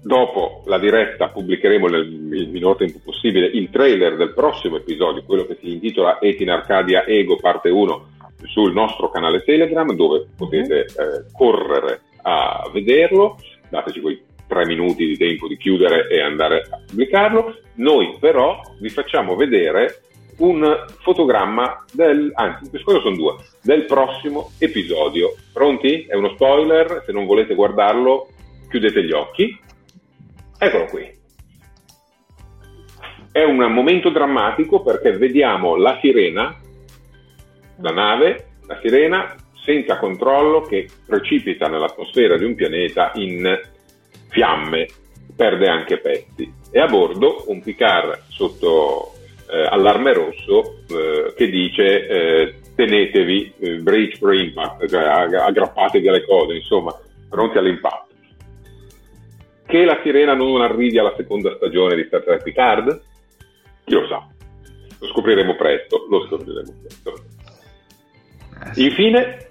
dopo 0.00 0.62
la 0.66 0.78
diretta 0.78 1.30
pubblicheremo 1.30 1.88
nel 1.88 2.06
minor 2.06 2.76
tempo 2.76 3.00
possibile 3.02 3.46
il 3.46 3.68
trailer 3.68 4.16
del 4.16 4.32
prossimo 4.32 4.76
episodio, 4.76 5.24
quello 5.24 5.44
che 5.44 5.56
si 5.60 5.72
intitola 5.72 6.20
Etin 6.20 6.50
Arcadia 6.50 7.04
Ego 7.04 7.34
parte 7.34 7.68
1 7.68 8.12
sul 8.44 8.72
nostro 8.72 9.10
canale 9.10 9.42
Telegram 9.42 9.90
dove 9.94 10.26
potete 10.36 10.80
eh, 10.80 11.24
correre 11.32 12.02
a 12.22 12.68
vederlo, 12.72 13.38
dateci 13.68 14.00
quei 14.00 14.22
tre 14.46 14.66
minuti 14.66 15.06
di 15.06 15.16
tempo 15.16 15.48
di 15.48 15.56
chiudere 15.56 16.08
e 16.08 16.20
andare 16.20 16.66
a 16.70 16.80
pubblicarlo. 16.86 17.56
Noi 17.76 18.16
però 18.20 18.60
vi 18.80 18.88
facciamo 18.88 19.34
vedere 19.36 20.02
un 20.36 20.84
fotogramma 21.00 21.84
del, 21.92 22.30
anzi, 22.34 22.70
scusa 22.78 23.00
sono 23.00 23.16
due, 23.16 23.36
del 23.62 23.84
prossimo 23.84 24.50
episodio. 24.58 25.34
Pronti? 25.52 26.06
È 26.08 26.14
uno 26.14 26.30
spoiler, 26.30 27.02
se 27.06 27.12
non 27.12 27.26
volete 27.26 27.54
guardarlo 27.54 28.28
chiudete 28.68 29.04
gli 29.04 29.12
occhi. 29.12 29.58
Eccolo 30.58 30.86
qui. 30.86 31.12
È 33.30 33.42
un 33.42 33.56
momento 33.72 34.10
drammatico 34.10 34.82
perché 34.82 35.12
vediamo 35.12 35.76
la 35.76 35.98
sirena, 36.00 36.56
la 37.80 37.90
nave, 37.90 38.46
la 38.66 38.78
sirena 38.80 39.34
senza 39.64 39.98
controllo 39.98 40.62
che 40.62 40.88
precipita 41.06 41.68
nell'atmosfera 41.68 42.36
di 42.36 42.44
un 42.44 42.54
pianeta 42.54 43.12
in 43.14 43.60
fiamme, 44.28 44.88
perde 45.34 45.68
anche 45.68 45.98
pezzi. 45.98 46.52
E 46.70 46.80
a 46.80 46.86
bordo 46.86 47.44
un 47.48 47.62
Picard 47.62 48.24
sotto 48.28 49.14
eh, 49.50 49.66
allarme 49.66 50.12
rosso 50.12 50.80
eh, 50.88 51.32
che 51.36 51.48
dice 51.48 52.06
eh, 52.06 52.54
tenetevi, 52.74 53.54
eh, 53.58 53.76
breach 53.76 54.18
for 54.18 54.34
impact, 54.34 54.86
cioè 54.88 55.04
aggrappatevi 55.04 56.08
alle 56.08 56.24
cose, 56.24 56.54
insomma, 56.54 56.94
pronti 57.28 57.58
all'impatto. 57.58 58.12
Che 59.66 59.84
la 59.84 59.98
sirena 60.02 60.34
non 60.34 60.60
arrivi 60.60 60.98
alla 60.98 61.14
seconda 61.16 61.54
stagione 61.56 61.96
di 61.96 62.04
Star 62.04 62.22
Trek 62.22 62.42
Picard? 62.42 63.02
Chi 63.84 63.94
lo 63.94 64.06
sa. 64.06 64.26
Lo 65.00 65.06
scopriremo 65.08 65.56
presto, 65.56 66.06
lo 66.08 66.26
scopriremo 66.26 66.74
presto. 66.80 67.33
Eh, 68.62 68.82
Infine, 68.82 69.48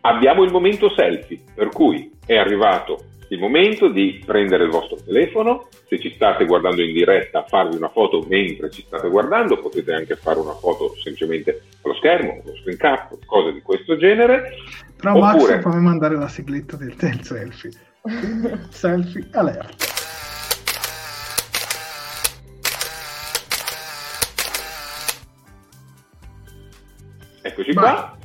abbiamo 0.00 0.44
il 0.44 0.50
momento 0.50 0.92
selfie, 0.94 1.40
per 1.54 1.68
cui 1.68 2.10
è 2.24 2.36
arrivato 2.36 3.04
il 3.28 3.40
momento 3.40 3.88
di 3.88 4.22
prendere 4.24 4.64
il 4.64 4.70
vostro 4.70 4.98
telefono, 5.04 5.68
se 5.88 5.98
ci 5.98 6.12
state 6.14 6.44
guardando 6.44 6.82
in 6.82 6.92
diretta 6.92 7.44
farvi 7.44 7.76
una 7.76 7.88
foto 7.88 8.24
mentre 8.28 8.70
ci 8.70 8.82
state 8.82 9.08
guardando, 9.08 9.58
potete 9.58 9.92
anche 9.92 10.14
fare 10.14 10.38
una 10.38 10.54
foto 10.54 10.94
semplicemente 10.94 11.62
allo 11.82 11.94
schermo, 11.94 12.40
allo 12.44 12.56
screen 12.56 12.78
cap, 12.78 13.16
cose 13.26 13.52
di 13.52 13.62
questo 13.62 13.96
genere. 13.96 14.54
Però 14.96 15.14
Oppure... 15.14 15.56
Max 15.56 15.62
fammi 15.62 15.82
mandare 15.82 16.16
la 16.16 16.28
sigletta 16.28 16.76
del, 16.76 16.94
del 16.94 17.22
selfie. 17.22 17.70
selfie 18.70 19.26
alert. 19.32 19.94
Eccoci 27.42 27.72
Vai. 27.72 27.84
qua. 27.84 28.15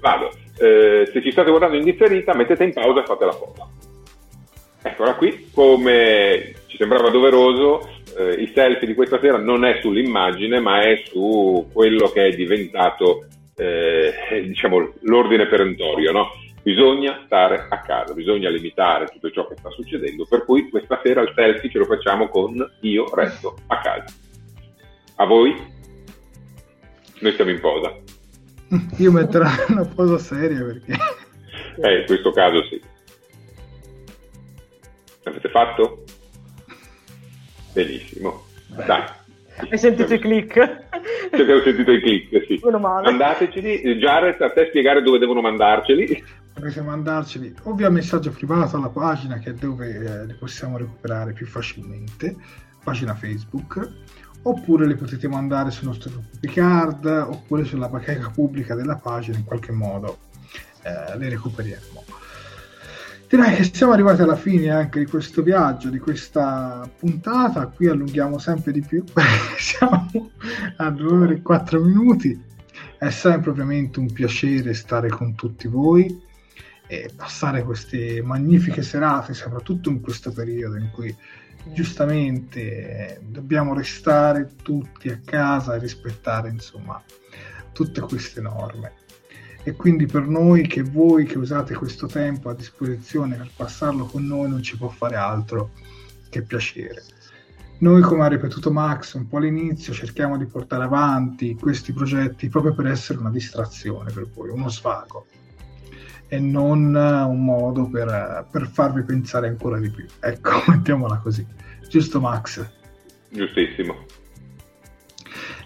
Vado. 0.00 0.32
Eh, 0.58 1.08
se 1.12 1.22
ci 1.22 1.30
state 1.30 1.50
guardando 1.50 1.76
in 1.76 1.84
differita, 1.84 2.34
mettete 2.34 2.64
in 2.64 2.72
pausa 2.72 3.02
e 3.02 3.06
fate 3.06 3.24
la 3.24 3.32
foto. 3.32 3.68
Eccola 4.82 5.14
qui, 5.14 5.50
come 5.52 6.54
ci 6.66 6.76
sembrava 6.78 7.10
doveroso, 7.10 7.86
eh, 8.16 8.32
il 8.32 8.50
selfie 8.54 8.86
di 8.86 8.94
questa 8.94 9.20
sera 9.20 9.36
non 9.36 9.64
è 9.64 9.78
sull'immagine, 9.80 10.58
ma 10.58 10.80
è 10.80 11.02
su 11.04 11.68
quello 11.72 12.08
che 12.08 12.28
è 12.28 12.34
diventato 12.34 13.26
eh, 13.56 14.12
diciamo, 14.46 14.94
l'ordine 15.02 15.46
perentorio. 15.46 16.12
No? 16.12 16.28
Bisogna 16.62 17.22
stare 17.24 17.66
a 17.68 17.80
casa, 17.80 18.14
bisogna 18.14 18.48
limitare 18.48 19.06
tutto 19.06 19.30
ciò 19.30 19.46
che 19.46 19.56
sta 19.58 19.70
succedendo, 19.70 20.26
per 20.28 20.44
cui 20.44 20.68
questa 20.68 21.00
sera 21.02 21.20
il 21.20 21.32
selfie 21.34 21.70
ce 21.70 21.78
lo 21.78 21.84
facciamo 21.84 22.28
con 22.28 22.54
io 22.80 23.14
resto 23.14 23.56
a 23.66 23.80
casa. 23.80 24.12
A 25.16 25.24
voi? 25.26 25.54
Noi 27.20 27.32
siamo 27.32 27.50
in 27.50 27.60
posa. 27.60 27.94
Io 28.98 29.10
metterò 29.10 29.46
una 29.68 29.84
posa 29.84 30.18
seria 30.18 30.62
perché... 30.64 30.92
Eh, 31.76 32.00
in 32.00 32.06
questo 32.06 32.30
caso 32.32 32.62
sì. 32.64 32.80
L'avete 35.22 35.48
fatto? 35.48 36.04
Benissimo. 37.72 38.44
Beh. 38.68 38.84
Dai. 38.84 39.02
Hai 39.70 39.78
sentito 39.78 40.14
i 40.14 40.18
click? 40.18 40.58
Abbiamo 41.32 41.60
sentito 41.62 41.90
i 41.90 42.00
click, 42.00 42.46
sì. 42.46 42.60
Mandateceli. 42.62 43.96
Jared, 43.96 44.40
a 44.40 44.50
te 44.50 44.66
spiegare 44.68 45.02
dove 45.02 45.18
devono 45.18 45.40
mandarceli. 45.40 46.22
Potete 46.52 46.80
mandarceli 46.80 47.54
o 47.64 47.74
via 47.74 47.90
messaggio 47.90 48.30
privato 48.30 48.76
alla 48.76 48.88
pagina 48.88 49.38
che 49.38 49.50
è 49.50 49.54
dove 49.54 49.88
eh, 49.88 50.26
li 50.26 50.34
possiamo 50.34 50.76
recuperare 50.76 51.32
più 51.32 51.46
facilmente, 51.46 52.36
pagina 52.82 53.14
Facebook, 53.14 53.88
oppure 54.42 54.86
li 54.86 54.94
potete 54.94 55.28
mandare 55.28 55.70
sul 55.70 55.88
nostro 55.88 56.10
gruppo 56.10 56.36
Picard 56.40 57.04
oppure 57.06 57.64
sulla 57.64 57.88
bacheca 57.88 58.30
pubblica 58.30 58.74
della 58.74 58.96
pagina 58.96 59.36
in 59.36 59.44
qualche 59.44 59.72
modo 59.72 60.18
eh, 60.82 61.16
le 61.18 61.28
recuperiamo 61.28 62.04
direi 63.30 63.54
che 63.54 63.70
siamo 63.72 63.92
arrivati 63.92 64.22
alla 64.22 64.34
fine 64.34 64.70
anche 64.70 64.98
di 64.98 65.06
questo 65.06 65.42
viaggio, 65.42 65.88
di 65.88 66.00
questa 66.00 66.90
puntata. 66.98 67.68
Qui 67.68 67.86
allunghiamo 67.86 68.38
sempre 68.38 68.72
di 68.72 68.82
più, 68.82 69.04
siamo 69.56 70.08
a 70.76 70.90
due 70.90 71.12
ore 71.12 71.34
e 71.34 71.42
quattro 71.42 71.80
minuti. 71.80 72.48
È 72.98 73.08
sempre 73.10 73.50
ovviamente 73.50 74.00
un 74.00 74.12
piacere 74.12 74.74
stare 74.74 75.08
con 75.08 75.36
tutti 75.36 75.68
voi 75.68 76.20
e 76.88 77.08
passare 77.14 77.62
queste 77.62 78.20
magnifiche 78.20 78.82
serate, 78.82 79.32
soprattutto 79.32 79.90
in 79.90 80.00
questo 80.00 80.32
periodo 80.32 80.76
in 80.76 80.90
cui 80.90 81.16
giustamente 81.64 83.20
dobbiamo 83.22 83.74
restare 83.74 84.50
tutti 84.62 85.08
a 85.08 85.20
casa 85.24 85.74
e 85.74 85.78
rispettare 85.78 86.48
insomma 86.48 87.02
tutte 87.72 88.00
queste 88.00 88.40
norme. 88.40 88.92
E 89.62 89.72
quindi 89.72 90.06
per 90.06 90.26
noi 90.26 90.66
che 90.66 90.82
voi 90.82 91.26
che 91.26 91.38
usate 91.38 91.74
questo 91.74 92.06
tempo 92.06 92.48
a 92.48 92.54
disposizione 92.54 93.36
per 93.36 93.50
passarlo 93.54 94.06
con 94.06 94.26
noi 94.26 94.48
non 94.48 94.62
ci 94.62 94.76
può 94.76 94.88
fare 94.88 95.16
altro 95.16 95.72
che 96.30 96.42
piacere. 96.42 97.02
Noi, 97.78 98.02
come 98.02 98.24
ha 98.24 98.28
ripetuto 98.28 98.70
Max 98.70 99.14
un 99.14 99.26
po' 99.26 99.38
all'inizio, 99.38 99.94
cerchiamo 99.94 100.36
di 100.36 100.44
portare 100.44 100.84
avanti 100.84 101.54
questi 101.54 101.92
progetti 101.92 102.48
proprio 102.48 102.74
per 102.74 102.86
essere 102.86 103.18
una 103.18 103.30
distrazione 103.30 104.12
per 104.12 104.28
voi, 104.28 104.50
uno 104.50 104.68
svago 104.68 105.26
e 106.30 106.38
non 106.38 106.94
un 106.94 107.44
modo 107.44 107.88
per, 107.88 108.46
per 108.48 108.68
farvi 108.68 109.02
pensare 109.02 109.48
ancora 109.48 109.80
di 109.80 109.90
più. 109.90 110.06
Ecco, 110.20 110.62
mettiamola 110.70 111.16
così. 111.16 111.44
Giusto 111.88 112.20
Max? 112.20 112.64
Giustissimo. 113.28 114.06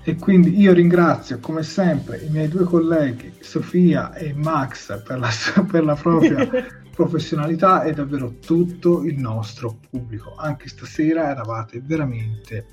E 0.03 0.17
quindi 0.17 0.59
io 0.59 0.73
ringrazio 0.73 1.39
come 1.39 1.63
sempre 1.63 2.17
i 2.17 2.31
miei 2.31 2.49
due 2.49 2.65
colleghi, 2.65 3.35
Sofia 3.41 4.15
e 4.15 4.33
Max, 4.33 5.03
per 5.03 5.19
la, 5.19 5.31
per 5.71 5.85
la 5.85 5.95
propria 5.95 6.49
professionalità 6.95 7.83
e 7.83 7.93
davvero 7.93 8.39
tutto 8.39 9.05
il 9.05 9.19
nostro 9.19 9.79
pubblico. 9.91 10.35
Anche 10.35 10.69
stasera 10.69 11.31
eravate 11.31 11.83
veramente 11.85 12.67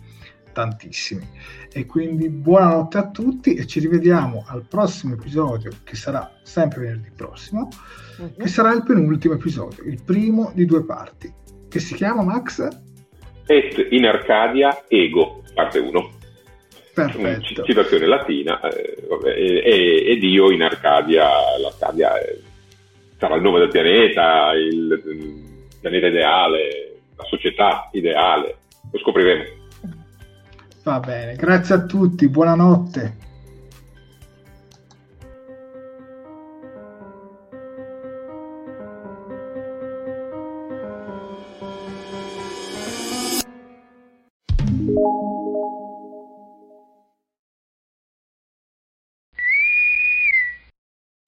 tantissimi. 0.52 1.28
E 1.72 1.86
quindi 1.86 2.30
buonanotte 2.30 2.98
a 2.98 3.10
tutti 3.10 3.54
e 3.54 3.66
ci 3.66 3.80
rivediamo 3.80 4.46
al 4.48 4.66
prossimo 4.68 5.14
episodio, 5.14 5.72
che 5.84 5.96
sarà 5.96 6.32
sempre 6.44 6.82
venerdì 6.82 7.12
prossimo, 7.16 7.70
uh-huh. 8.18 8.36
che 8.36 8.48
sarà 8.48 8.74
il 8.74 8.84
penultimo 8.84 9.34
episodio, 9.34 9.84
il 9.84 10.02
primo 10.04 10.52
di 10.54 10.66
due 10.66 10.84
parti, 10.84 11.32
che 11.70 11.80
si 11.80 11.96
chiama 11.96 12.24
Max? 12.24 12.68
Et 13.48 13.88
in 13.92 14.06
Arcadia 14.06 14.84
Ego, 14.88 15.44
parte 15.54 15.80
1. 15.80 16.20
Perfetto. 16.94 17.64
citazione 17.64 18.06
latina, 18.06 18.60
eh, 18.70 19.06
vabbè, 19.08 19.30
e, 19.30 20.12
e, 20.12 20.18
Dio 20.18 20.52
in 20.52 20.62
Arcadia, 20.62 21.26
l'Arcadia 21.62 22.20
è, 22.20 22.38
sarà 23.18 23.36
il 23.36 23.42
nome 23.42 23.60
del 23.60 23.70
pianeta, 23.70 24.52
il, 24.54 25.02
il 25.06 25.44
pianeta 25.80 26.08
ideale, 26.08 27.00
la 27.16 27.24
società 27.24 27.90
ideale, 27.94 28.58
lo 28.92 29.00
scopriremo. 29.00 29.61
Va 30.84 31.00
bene, 31.00 31.36
grazie 31.36 31.76
a 31.76 31.86
tutti, 31.86 32.28
buonanotte. 32.28 33.30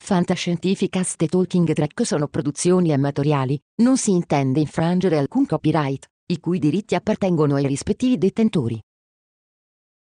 Fantascientificast 0.03 1.21
e 1.21 1.27
Talking 1.27 1.73
Track 1.73 2.05
sono 2.05 2.27
produzioni 2.27 2.91
amatoriali, 2.91 3.59
non 3.81 3.97
si 3.97 4.11
intende 4.11 4.59
infrangere 4.59 5.17
alcun 5.17 5.45
copyright. 5.45 6.07
i 6.25 6.39
cui 6.39 6.57
diritti 6.57 6.95
appartengono 6.95 7.55
ai 7.55 7.67
rispettivi 7.67 8.17
detentori. 8.17 8.79